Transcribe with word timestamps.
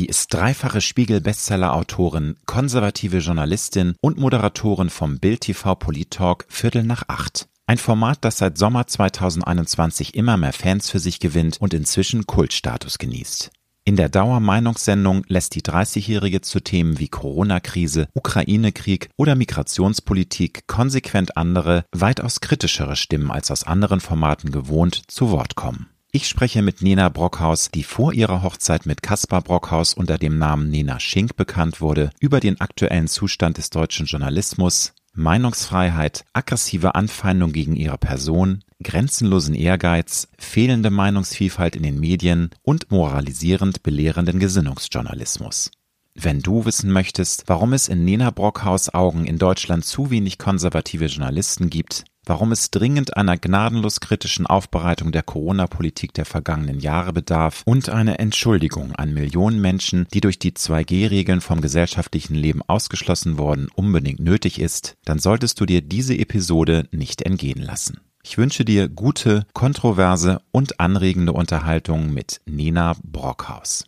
Sie 0.00 0.06
ist 0.06 0.32
dreifache 0.32 0.80
Spiegel-Bestseller-Autorin, 0.80 2.36
konservative 2.46 3.18
Journalistin 3.18 3.96
und 4.00 4.16
Moderatorin 4.16 4.88
vom 4.88 5.18
Bild 5.18 5.42
TV 5.42 5.74
Polit-Talk 5.74 6.46
Viertel 6.48 6.84
nach 6.84 7.02
acht. 7.08 7.50
Ein 7.66 7.76
Format, 7.76 8.24
das 8.24 8.38
seit 8.38 8.56
Sommer 8.56 8.86
2021 8.86 10.14
immer 10.14 10.38
mehr 10.38 10.54
Fans 10.54 10.88
für 10.88 11.00
sich 11.00 11.20
gewinnt 11.20 11.60
und 11.60 11.74
inzwischen 11.74 12.26
Kultstatus 12.26 12.96
genießt. 12.96 13.50
In 13.84 13.96
der 13.96 14.08
Dauermeinungssendung 14.08 15.26
lässt 15.28 15.54
die 15.54 15.62
30-Jährige 15.62 16.40
zu 16.40 16.60
Themen 16.60 16.98
wie 16.98 17.08
Corona-Krise, 17.08 18.08
Ukraine-Krieg 18.14 19.10
oder 19.18 19.34
Migrationspolitik 19.34 20.66
konsequent 20.66 21.36
andere, 21.36 21.84
weitaus 21.92 22.40
kritischere 22.40 22.96
Stimmen 22.96 23.30
als 23.30 23.50
aus 23.50 23.64
anderen 23.64 24.00
Formaten 24.00 24.50
gewohnt 24.50 25.02
zu 25.08 25.30
Wort 25.30 25.56
kommen. 25.56 25.89
Ich 26.12 26.26
spreche 26.26 26.60
mit 26.60 26.82
Nena 26.82 27.08
Brockhaus, 27.08 27.70
die 27.70 27.84
vor 27.84 28.12
ihrer 28.12 28.42
Hochzeit 28.42 28.84
mit 28.84 29.00
Kaspar 29.00 29.42
Brockhaus 29.42 29.94
unter 29.94 30.18
dem 30.18 30.38
Namen 30.38 30.68
Nena 30.68 30.98
Schink 30.98 31.36
bekannt 31.36 31.80
wurde, 31.80 32.10
über 32.18 32.40
den 32.40 32.60
aktuellen 32.60 33.06
Zustand 33.06 33.58
des 33.58 33.70
deutschen 33.70 34.06
Journalismus, 34.06 34.92
Meinungsfreiheit, 35.12 36.24
aggressive 36.32 36.96
Anfeindung 36.96 37.52
gegen 37.52 37.76
ihre 37.76 37.96
Person, 37.96 38.64
grenzenlosen 38.82 39.54
Ehrgeiz, 39.54 40.26
fehlende 40.36 40.90
Meinungsvielfalt 40.90 41.76
in 41.76 41.84
den 41.84 42.00
Medien 42.00 42.50
und 42.62 42.90
moralisierend 42.90 43.84
belehrenden 43.84 44.40
Gesinnungsjournalismus. 44.40 45.70
Wenn 46.16 46.40
du 46.40 46.64
wissen 46.64 46.90
möchtest, 46.90 47.44
warum 47.46 47.72
es 47.72 47.86
in 47.86 48.04
Nena 48.04 48.30
Brockhaus 48.30 48.92
Augen 48.92 49.26
in 49.26 49.38
Deutschland 49.38 49.84
zu 49.84 50.10
wenig 50.10 50.38
konservative 50.38 51.06
Journalisten 51.06 51.70
gibt, 51.70 52.04
warum 52.30 52.52
es 52.52 52.70
dringend 52.70 53.16
einer 53.16 53.36
gnadenlos 53.36 53.98
kritischen 53.98 54.46
Aufbereitung 54.46 55.10
der 55.10 55.24
Corona-Politik 55.24 56.14
der 56.14 56.24
vergangenen 56.24 56.78
Jahre 56.78 57.12
bedarf 57.12 57.62
und 57.64 57.88
eine 57.88 58.20
Entschuldigung 58.20 58.94
an 58.94 59.12
Millionen 59.12 59.60
Menschen, 59.60 60.06
die 60.14 60.20
durch 60.20 60.38
die 60.38 60.52
2G-Regeln 60.52 61.40
vom 61.40 61.60
gesellschaftlichen 61.60 62.36
Leben 62.36 62.62
ausgeschlossen 62.68 63.36
wurden, 63.36 63.66
unbedingt 63.74 64.20
nötig 64.20 64.60
ist, 64.60 64.94
dann 65.04 65.18
solltest 65.18 65.60
du 65.60 65.66
dir 65.66 65.82
diese 65.82 66.16
Episode 66.16 66.86
nicht 66.92 67.22
entgehen 67.22 67.62
lassen. 67.62 67.98
Ich 68.22 68.38
wünsche 68.38 68.64
dir 68.64 68.88
gute, 68.88 69.44
kontroverse 69.52 70.40
und 70.52 70.78
anregende 70.78 71.32
Unterhaltung 71.32 72.14
mit 72.14 72.40
Nina 72.46 72.94
Brockhaus. 73.02 73.86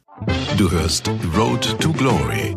Du 0.57 0.69
hörst 0.69 1.09
Road 1.37 1.79
to 1.79 1.93
Glory. 1.93 2.57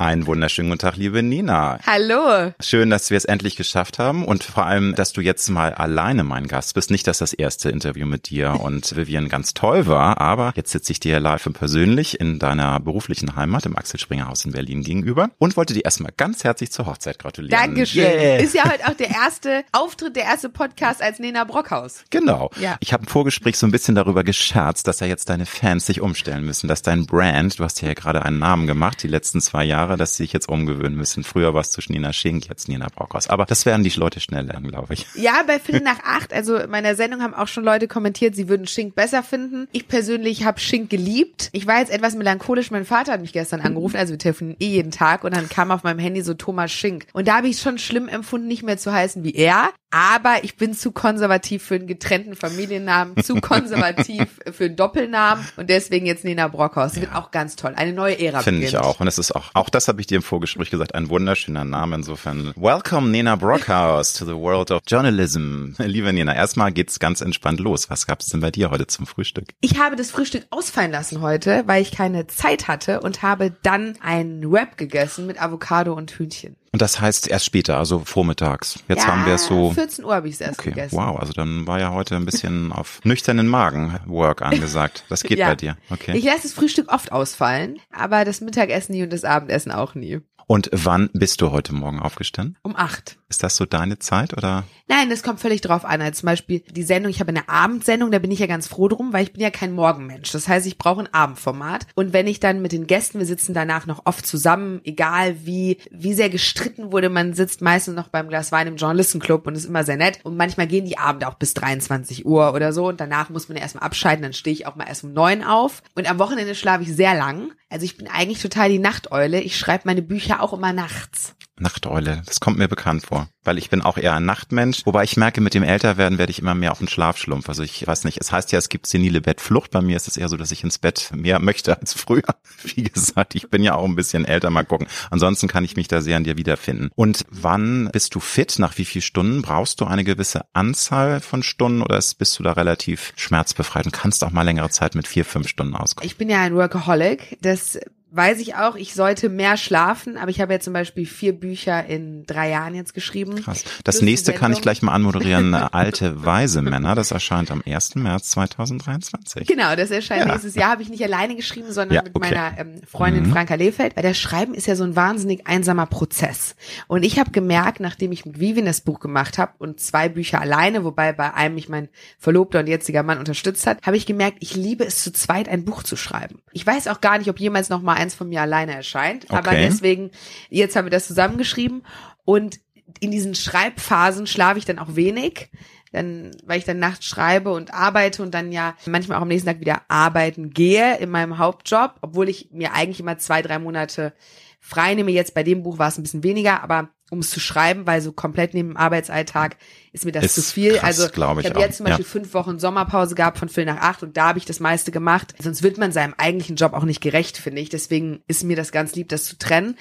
Einen 0.00 0.26
wunderschönen 0.26 0.70
guten 0.70 0.78
Tag, 0.78 0.96
liebe 0.96 1.22
Nina. 1.22 1.78
Hallo. 1.86 2.54
Schön, 2.58 2.88
dass 2.88 3.10
wir 3.10 3.18
es 3.18 3.26
endlich 3.26 3.54
geschafft 3.54 3.98
haben 3.98 4.24
und 4.24 4.42
vor 4.42 4.64
allem, 4.64 4.94
dass 4.94 5.12
du 5.12 5.20
jetzt 5.20 5.50
mal 5.50 5.74
alleine 5.74 6.24
mein 6.24 6.48
Gast 6.48 6.72
bist. 6.72 6.90
Nicht, 6.90 7.06
dass 7.06 7.18
das 7.18 7.34
erste 7.34 7.68
Interview 7.68 8.06
mit 8.06 8.30
dir 8.30 8.60
und 8.62 8.96
Vivian 8.96 9.28
ganz 9.28 9.52
toll 9.52 9.86
war, 9.86 10.18
aber 10.18 10.54
jetzt 10.56 10.70
sitze 10.70 10.92
ich 10.92 11.00
dir 11.00 11.20
live 11.20 11.44
und 11.44 11.52
persönlich 11.52 12.18
in 12.18 12.38
deiner 12.38 12.80
beruflichen 12.80 13.36
Heimat 13.36 13.66
im 13.66 13.76
Axel 13.76 14.00
Springer 14.00 14.28
Haus 14.28 14.46
in 14.46 14.52
Berlin 14.52 14.82
gegenüber 14.84 15.32
und 15.36 15.58
wollte 15.58 15.74
dir 15.74 15.84
erstmal 15.84 16.12
ganz 16.16 16.44
herzlich 16.44 16.72
zur 16.72 16.86
Hochzeit 16.86 17.18
gratulieren. 17.18 17.60
Dankeschön. 17.60 18.04
Yeah. 18.04 18.38
Ist 18.38 18.54
ja 18.54 18.64
heute 18.64 18.86
auch 18.86 18.94
der 18.94 19.10
erste 19.10 19.64
Auftritt, 19.72 20.16
der 20.16 20.24
erste 20.24 20.48
Podcast 20.48 21.02
als 21.02 21.18
Nena 21.18 21.44
Brockhaus. 21.44 22.04
Genau. 22.08 22.50
Ja. 22.58 22.78
Ich 22.80 22.94
habe 22.94 23.02
im 23.02 23.08
Vorgespräch 23.10 23.58
so 23.58 23.66
ein 23.66 23.70
bisschen 23.70 23.96
darüber 23.96 24.24
gescherzt, 24.24 24.88
dass 24.88 25.00
ja 25.00 25.06
jetzt 25.06 25.28
deine 25.28 25.44
Fans 25.44 25.84
sich 25.84 26.00
umstellen 26.00 26.46
müssen, 26.46 26.68
dass 26.68 26.80
dein 26.80 27.04
Brand, 27.04 27.58
du 27.58 27.64
hast 27.64 27.82
ja 27.82 27.92
gerade 27.92 28.24
einen 28.24 28.38
Namen 28.38 28.66
gemacht, 28.66 29.02
die 29.02 29.08
letzten 29.08 29.42
zwei 29.42 29.64
Jahre, 29.64 29.89
Jahre, 29.90 29.98
dass 29.98 30.16
sie 30.16 30.24
sich 30.24 30.32
jetzt 30.32 30.48
umgewöhnen 30.48 30.96
müssen. 30.96 31.24
Früher 31.24 31.54
war 31.54 31.60
es 31.60 31.70
zwischen 31.70 31.92
Nina 31.92 32.12
Schink, 32.12 32.48
jetzt 32.48 32.68
Nina 32.68 32.86
Brockhaus. 32.94 33.28
Aber 33.28 33.44
das 33.44 33.66
werden 33.66 33.82
die 33.82 33.90
Leute 33.90 34.20
schnell 34.20 34.46
lernen, 34.46 34.68
glaube 34.68 34.94
ich. 34.94 35.06
Ja, 35.14 35.42
bei 35.46 35.58
Viertel 35.58 35.82
nach 35.82 36.02
acht, 36.04 36.32
also 36.32 36.56
in 36.56 36.70
meiner 36.70 36.94
Sendung 36.94 37.22
haben 37.22 37.34
auch 37.34 37.48
schon 37.48 37.64
Leute 37.64 37.88
kommentiert, 37.88 38.34
sie 38.34 38.48
würden 38.48 38.66
Schink 38.66 38.94
besser 38.94 39.22
finden. 39.22 39.68
Ich 39.72 39.88
persönlich 39.88 40.44
habe 40.44 40.60
Schink 40.60 40.90
geliebt. 40.90 41.50
Ich 41.52 41.66
war 41.66 41.80
jetzt 41.80 41.90
etwas 41.90 42.14
melancholisch. 42.14 42.70
Mein 42.70 42.84
Vater 42.84 43.12
hat 43.12 43.20
mich 43.20 43.32
gestern 43.32 43.60
angerufen, 43.60 43.96
also 43.96 44.12
wir 44.12 44.18
telefonieren 44.18 44.56
eh 44.60 44.68
jeden 44.68 44.90
Tag 44.90 45.24
und 45.24 45.34
dann 45.34 45.48
kam 45.48 45.70
auf 45.70 45.82
meinem 45.82 45.98
Handy 45.98 46.22
so 46.22 46.34
Thomas 46.34 46.72
Schink. 46.72 47.06
Und 47.12 47.28
da 47.28 47.36
habe 47.36 47.48
ich 47.48 47.56
es 47.56 47.62
schon 47.62 47.78
schlimm 47.78 48.08
empfunden, 48.08 48.48
nicht 48.48 48.62
mehr 48.62 48.78
zu 48.78 48.92
heißen 48.92 49.24
wie 49.24 49.34
er. 49.34 49.70
Aber 49.90 50.44
ich 50.44 50.56
bin 50.56 50.74
zu 50.74 50.92
konservativ 50.92 51.64
für 51.64 51.74
einen 51.74 51.86
getrennten 51.86 52.36
Familiennamen, 52.36 53.22
zu 53.22 53.34
konservativ 53.40 54.40
für 54.52 54.66
einen 54.66 54.76
Doppelnamen 54.76 55.44
und 55.56 55.68
deswegen 55.68 56.06
jetzt 56.06 56.24
Nina 56.24 56.48
Brockhaus. 56.48 56.94
Ja. 56.94 57.02
Wird 57.02 57.14
auch 57.14 57.30
ganz 57.30 57.56
toll. 57.56 57.74
Eine 57.76 57.92
neue 57.92 58.18
Ära 58.18 58.40
Finde 58.40 58.66
ich 58.66 58.76
auch. 58.76 59.00
Und 59.00 59.08
es 59.08 59.18
ist 59.18 59.34
auch, 59.34 59.50
auch 59.54 59.68
das 59.68 59.88
habe 59.88 60.00
ich 60.00 60.06
dir 60.06 60.16
im 60.16 60.22
Vorgespräch 60.22 60.70
gesagt, 60.70 60.94
ein 60.94 61.08
wunderschöner 61.08 61.64
Name. 61.64 61.96
Insofern, 61.96 62.52
welcome 62.56 63.08
Nina 63.08 63.36
Brockhaus 63.36 64.12
to 64.12 64.24
the 64.24 64.34
world 64.34 64.70
of 64.70 64.80
journalism. 64.86 65.72
Liebe 65.78 66.12
Nina, 66.12 66.34
erstmal 66.34 66.72
geht's 66.72 66.98
ganz 66.98 67.20
entspannt 67.20 67.58
los. 67.58 67.90
Was 67.90 68.06
gab's 68.06 68.26
denn 68.26 68.40
bei 68.40 68.50
dir 68.50 68.70
heute 68.70 68.86
zum 68.86 69.06
Frühstück? 69.06 69.48
Ich 69.60 69.80
habe 69.80 69.96
das 69.96 70.10
Frühstück 70.10 70.46
ausfallen 70.50 70.92
lassen 70.92 71.20
heute, 71.20 71.64
weil 71.66 71.82
ich 71.82 71.90
keine 71.90 72.26
Zeit 72.28 72.68
hatte 72.68 73.00
und 73.00 73.22
habe 73.22 73.52
dann 73.62 73.94
ein 74.02 74.50
Wrap 74.50 74.76
gegessen 74.76 75.26
mit 75.26 75.42
Avocado 75.42 75.94
und 75.94 76.12
Hühnchen. 76.12 76.56
Und 76.72 76.80
das 76.82 77.00
heißt 77.00 77.28
erst 77.28 77.44
später, 77.44 77.78
also 77.78 78.00
vormittags. 78.00 78.78
Jetzt 78.88 79.02
ja, 79.02 79.08
haben 79.08 79.26
wir 79.26 79.34
es 79.34 79.46
so. 79.46 79.72
14 79.72 80.04
Uhr 80.04 80.14
habe 80.14 80.28
ich 80.28 80.34
es 80.34 80.40
erst 80.40 80.60
okay. 80.60 80.70
gegessen. 80.70 80.96
Wow, 80.96 81.18
also 81.18 81.32
dann 81.32 81.66
war 81.66 81.80
ja 81.80 81.90
heute 81.90 82.14
ein 82.14 82.24
bisschen 82.24 82.70
auf 82.72 83.00
nüchternen 83.02 83.48
Magen 83.48 83.98
Work 84.06 84.42
angesagt. 84.42 85.04
Das 85.08 85.24
geht 85.24 85.38
ja. 85.38 85.48
bei 85.48 85.56
dir. 85.56 85.76
Okay. 85.90 86.16
Ich 86.16 86.24
lasse 86.24 86.42
das 86.42 86.52
Frühstück 86.52 86.92
oft 86.92 87.10
ausfallen, 87.10 87.80
aber 87.90 88.24
das 88.24 88.40
Mittagessen 88.40 88.92
nie 88.92 89.02
und 89.02 89.12
das 89.12 89.24
Abendessen 89.24 89.72
auch 89.72 89.96
nie. 89.96 90.20
Und 90.50 90.68
wann 90.72 91.10
bist 91.12 91.42
du 91.42 91.52
heute 91.52 91.72
Morgen 91.72 92.00
aufgestanden? 92.00 92.58
Um 92.62 92.74
acht. 92.74 93.20
Ist 93.28 93.44
das 93.44 93.54
so 93.54 93.66
deine 93.66 94.00
Zeit 94.00 94.36
oder? 94.36 94.64
Nein, 94.88 95.08
das 95.08 95.22
kommt 95.22 95.38
völlig 95.38 95.60
drauf 95.60 95.84
an. 95.84 96.02
Also 96.02 96.22
zum 96.22 96.26
Beispiel 96.26 96.64
die 96.68 96.82
Sendung, 96.82 97.08
ich 97.08 97.20
habe 97.20 97.28
eine 97.28 97.48
Abendsendung, 97.48 98.10
da 98.10 98.18
bin 98.18 98.32
ich 98.32 98.40
ja 98.40 98.48
ganz 98.48 98.66
froh 98.66 98.88
drum, 98.88 99.12
weil 99.12 99.22
ich 99.22 99.32
bin 99.32 99.40
ja 99.40 99.50
kein 99.50 99.70
Morgenmensch. 99.70 100.32
Das 100.32 100.48
heißt, 100.48 100.66
ich 100.66 100.76
brauche 100.76 101.02
ein 101.02 101.14
Abendformat. 101.14 101.86
Und 101.94 102.12
wenn 102.12 102.26
ich 102.26 102.40
dann 102.40 102.60
mit 102.60 102.72
den 102.72 102.88
Gästen, 102.88 103.20
wir 103.20 103.26
sitzen 103.26 103.54
danach 103.54 103.86
noch 103.86 104.06
oft 104.06 104.26
zusammen, 104.26 104.80
egal 104.82 105.46
wie, 105.46 105.78
wie 105.92 106.14
sehr 106.14 106.28
gestritten 106.28 106.90
wurde, 106.90 107.10
man 107.10 107.34
sitzt 107.34 107.62
meistens 107.62 107.94
noch 107.94 108.08
beim 108.08 108.28
Glas 108.28 108.50
Wein 108.50 108.66
im 108.66 108.74
Journalistenclub 108.74 109.46
und 109.46 109.54
ist 109.54 109.66
immer 109.66 109.84
sehr 109.84 109.98
nett. 109.98 110.18
Und 110.24 110.36
manchmal 110.36 110.66
gehen 110.66 110.84
die 110.84 110.98
Abende 110.98 111.28
auch 111.28 111.34
bis 111.34 111.54
23 111.54 112.26
Uhr 112.26 112.52
oder 112.52 112.72
so. 112.72 112.88
Und 112.88 113.00
danach 113.00 113.30
muss 113.30 113.48
man 113.48 113.56
ja 113.56 113.62
erstmal 113.62 113.84
abschalten, 113.84 114.24
dann 114.24 114.32
stehe 114.32 114.54
ich 114.54 114.66
auch 114.66 114.74
mal 114.74 114.88
erst 114.88 115.04
um 115.04 115.12
neun 115.12 115.44
auf. 115.44 115.84
Und 115.94 116.10
am 116.10 116.18
Wochenende 116.18 116.56
schlafe 116.56 116.82
ich 116.82 116.92
sehr 116.92 117.14
lang. 117.14 117.52
Also 117.68 117.84
ich 117.84 117.96
bin 117.96 118.08
eigentlich 118.08 118.42
total 118.42 118.68
die 118.68 118.80
Nachteule. 118.80 119.40
Ich 119.40 119.56
schreibe 119.56 119.84
meine 119.86 120.02
Bücher 120.02 120.39
auch 120.42 120.52
immer 120.52 120.72
nachts. 120.72 121.34
Nachteule, 121.60 122.22
das 122.26 122.40
kommt 122.40 122.58
mir 122.58 122.68
bekannt 122.68 123.04
vor, 123.06 123.28
weil 123.44 123.58
ich 123.58 123.70
bin 123.70 123.82
auch 123.82 123.98
eher 123.98 124.14
ein 124.14 124.24
Nachtmensch, 124.24 124.86
wobei 124.86 125.04
ich 125.04 125.16
merke, 125.16 125.40
mit 125.40 125.54
dem 125.54 125.62
Älterwerden 125.62 126.18
werde 126.18 126.30
ich 126.30 126.38
immer 126.38 126.54
mehr 126.54 126.72
auf 126.72 126.80
einen 126.80 126.88
Schlafschlumpf. 126.88 127.48
Also 127.48 127.62
ich 127.62 127.86
weiß 127.86 128.04
nicht, 128.04 128.18
es 128.20 128.32
heißt 128.32 128.50
ja, 128.52 128.58
es 128.58 128.68
gibt 128.68 128.86
senile 128.86 129.20
Bettflucht. 129.20 129.70
Bei 129.70 129.82
mir 129.82 129.96
ist 129.96 130.08
es 130.08 130.16
eher 130.16 130.28
so, 130.28 130.36
dass 130.36 130.50
ich 130.50 130.64
ins 130.64 130.78
Bett 130.78 131.10
mehr 131.14 131.38
möchte 131.38 131.78
als 131.78 131.92
früher. 131.92 132.22
Wie 132.62 132.84
gesagt, 132.84 133.34
ich 133.34 133.50
bin 133.50 133.62
ja 133.62 133.74
auch 133.74 133.84
ein 133.84 133.96
bisschen 133.96 134.24
älter, 134.24 134.50
mal 134.50 134.64
gucken. 134.64 134.88
Ansonsten 135.10 135.48
kann 135.48 135.64
ich 135.64 135.76
mich 135.76 135.88
da 135.88 136.00
sehr 136.00 136.16
an 136.16 136.24
dir 136.24 136.36
wiederfinden. 136.36 136.90
Und 136.94 137.24
wann 137.30 137.90
bist 137.92 138.14
du 138.14 138.20
fit? 138.20 138.58
Nach 138.58 138.78
wie 138.78 138.84
vielen 138.84 139.02
Stunden? 139.02 139.42
Brauchst 139.42 139.80
du 139.80 139.84
eine 139.84 140.04
gewisse 140.04 140.42
Anzahl 140.52 141.20
von 141.20 141.42
Stunden 141.42 141.82
oder 141.82 142.00
bist 142.18 142.38
du 142.38 142.42
da 142.42 142.52
relativ 142.52 143.12
schmerzbefreit 143.16 143.86
und 143.86 143.92
kannst 143.92 144.24
auch 144.24 144.30
mal 144.30 144.42
längere 144.42 144.70
Zeit 144.70 144.94
mit 144.94 145.06
vier, 145.06 145.24
fünf 145.24 145.48
Stunden 145.48 145.76
auskommen? 145.76 146.06
Ich 146.06 146.16
bin 146.16 146.30
ja 146.30 146.40
ein 146.40 146.54
Workaholic. 146.54 147.38
Das 147.42 147.78
weiß 148.12 148.40
ich 148.40 148.56
auch, 148.56 148.76
ich 148.76 148.94
sollte 148.94 149.28
mehr 149.28 149.56
schlafen, 149.56 150.16
aber 150.16 150.30
ich 150.30 150.40
habe 150.40 150.52
ja 150.52 150.60
zum 150.60 150.72
Beispiel 150.72 151.06
vier 151.06 151.32
Bücher 151.32 151.86
in 151.86 152.24
drei 152.26 152.50
Jahren 152.50 152.74
jetzt 152.74 152.92
geschrieben. 152.94 153.36
Krass. 153.36 153.64
Das 153.84 154.02
nächste 154.02 154.32
kann 154.32 154.52
ich 154.52 154.60
gleich 154.60 154.82
mal 154.82 154.92
anmoderieren. 154.92 155.54
Alte 155.72 156.24
Weise 156.24 156.62
Männer. 156.62 156.94
Das 156.94 157.10
erscheint 157.10 157.50
am 157.50 157.62
1. 157.64 157.94
März 157.96 158.30
2023. 158.30 159.46
Genau, 159.46 159.76
das 159.76 159.90
erscheint 159.90 160.26
ja. 160.26 160.32
nächstes 160.32 160.54
Jahr. 160.54 160.70
Habe 160.70 160.82
ich 160.82 160.88
nicht 160.88 161.04
alleine 161.04 161.36
geschrieben, 161.36 161.72
sondern 161.72 161.96
ja, 161.96 162.02
mit 162.02 162.16
okay. 162.16 162.34
meiner 162.34 162.58
ähm, 162.58 162.80
Freundin 162.86 163.26
mhm. 163.26 163.32
Franka 163.32 163.54
Lehfeld. 163.54 163.96
Weil 163.96 164.02
das 164.02 164.18
Schreiben 164.18 164.54
ist 164.54 164.66
ja 164.66 164.74
so 164.74 164.84
ein 164.84 164.96
wahnsinnig 164.96 165.46
einsamer 165.46 165.86
Prozess. 165.86 166.56
Und 166.88 167.04
ich 167.04 167.18
habe 167.18 167.30
gemerkt, 167.30 167.80
nachdem 167.80 168.12
ich 168.12 168.24
mit 168.26 168.40
Vivian 168.40 168.66
das 168.66 168.80
Buch 168.80 168.98
gemacht 168.98 169.38
habe 169.38 169.52
und 169.58 169.80
zwei 169.80 170.08
Bücher 170.08 170.40
alleine, 170.40 170.84
wobei 170.84 171.12
bei 171.12 171.32
einem 171.34 171.54
mich 171.54 171.68
mein 171.68 171.88
Verlobter 172.18 172.60
und 172.60 172.66
jetziger 172.66 173.02
Mann 173.02 173.18
unterstützt 173.18 173.66
hat, 173.66 173.78
habe 173.86 173.96
ich 173.96 174.06
gemerkt, 174.06 174.38
ich 174.40 174.56
liebe 174.56 174.84
es 174.84 175.02
zu 175.02 175.12
zweit, 175.12 175.48
ein 175.48 175.64
Buch 175.64 175.82
zu 175.82 175.96
schreiben. 175.96 176.40
Ich 176.52 176.66
weiß 176.66 176.88
auch 176.88 177.00
gar 177.00 177.18
nicht, 177.18 177.30
ob 177.30 177.38
jemals 177.38 177.68
noch 177.68 177.82
mal 177.82 177.99
eins 178.00 178.14
von 178.14 178.28
mir 178.28 178.42
alleine 178.42 178.74
erscheint. 178.74 179.24
Okay. 179.24 179.34
Aber 179.34 179.52
deswegen, 179.52 180.10
jetzt 180.48 180.74
haben 180.76 180.86
wir 180.86 180.90
das 180.90 181.06
zusammengeschrieben 181.06 181.82
und 182.24 182.58
in 182.98 183.10
diesen 183.10 183.34
Schreibphasen 183.34 184.26
schlafe 184.26 184.58
ich 184.58 184.64
dann 184.64 184.78
auch 184.78 184.96
wenig. 184.96 185.50
Dann, 185.92 186.30
weil 186.44 186.58
ich 186.58 186.64
dann 186.64 186.78
nachts 186.78 187.04
schreibe 187.04 187.50
und 187.50 187.74
arbeite 187.74 188.22
und 188.22 188.32
dann 188.32 188.52
ja 188.52 188.76
manchmal 188.86 189.18
auch 189.18 189.22
am 189.22 189.28
nächsten 189.28 189.48
Tag 189.48 189.58
wieder 189.58 189.82
arbeiten 189.88 190.50
gehe 190.50 190.96
in 190.98 191.10
meinem 191.10 191.38
Hauptjob, 191.38 191.96
obwohl 192.00 192.28
ich 192.28 192.50
mir 192.52 192.74
eigentlich 192.74 193.00
immer 193.00 193.18
zwei, 193.18 193.42
drei 193.42 193.58
Monate 193.58 194.12
frei 194.60 194.94
nehme. 194.94 195.10
Jetzt 195.10 195.34
bei 195.34 195.42
dem 195.42 195.62
Buch 195.62 195.78
war 195.78 195.88
es 195.88 195.98
ein 195.98 196.02
bisschen 196.02 196.22
weniger, 196.22 196.62
aber 196.62 196.90
um 197.10 197.18
es 197.18 197.30
zu 197.30 197.40
schreiben, 197.40 197.86
weil 197.86 198.00
so 198.00 198.12
komplett 198.12 198.54
neben 198.54 198.68
dem 198.68 198.76
Arbeitsalltag 198.76 199.56
ist 199.92 200.04
mir 200.04 200.12
das 200.12 200.24
ist 200.24 200.34
zu 200.36 200.42
viel. 200.42 200.74
Krass, 200.74 201.00
also 201.00 201.06
ich, 201.06 201.44
ich 201.44 201.50
habe 201.50 201.60
jetzt 201.60 201.78
zum 201.78 201.86
Beispiel 201.86 202.04
ja. 202.04 202.10
fünf 202.10 202.34
Wochen 202.34 202.60
Sommerpause 202.60 203.16
gehabt 203.16 203.38
von 203.38 203.48
Phil 203.48 203.64
nach 203.64 203.80
acht 203.80 204.02
und 204.04 204.16
da 204.16 204.28
habe 204.28 204.38
ich 204.38 204.44
das 204.44 204.60
meiste 204.60 204.92
gemacht. 204.92 205.34
Sonst 205.40 205.64
wird 205.64 205.76
man 205.76 205.90
seinem 205.90 206.14
eigentlichen 206.16 206.54
Job 206.54 206.72
auch 206.72 206.84
nicht 206.84 207.00
gerecht, 207.00 207.36
finde 207.36 207.60
ich. 207.60 207.68
Deswegen 207.68 208.22
ist 208.28 208.44
mir 208.44 208.56
das 208.56 208.70
ganz 208.70 208.94
lieb, 208.94 209.08
das 209.08 209.24
zu 209.24 209.36
trennen. 209.38 209.76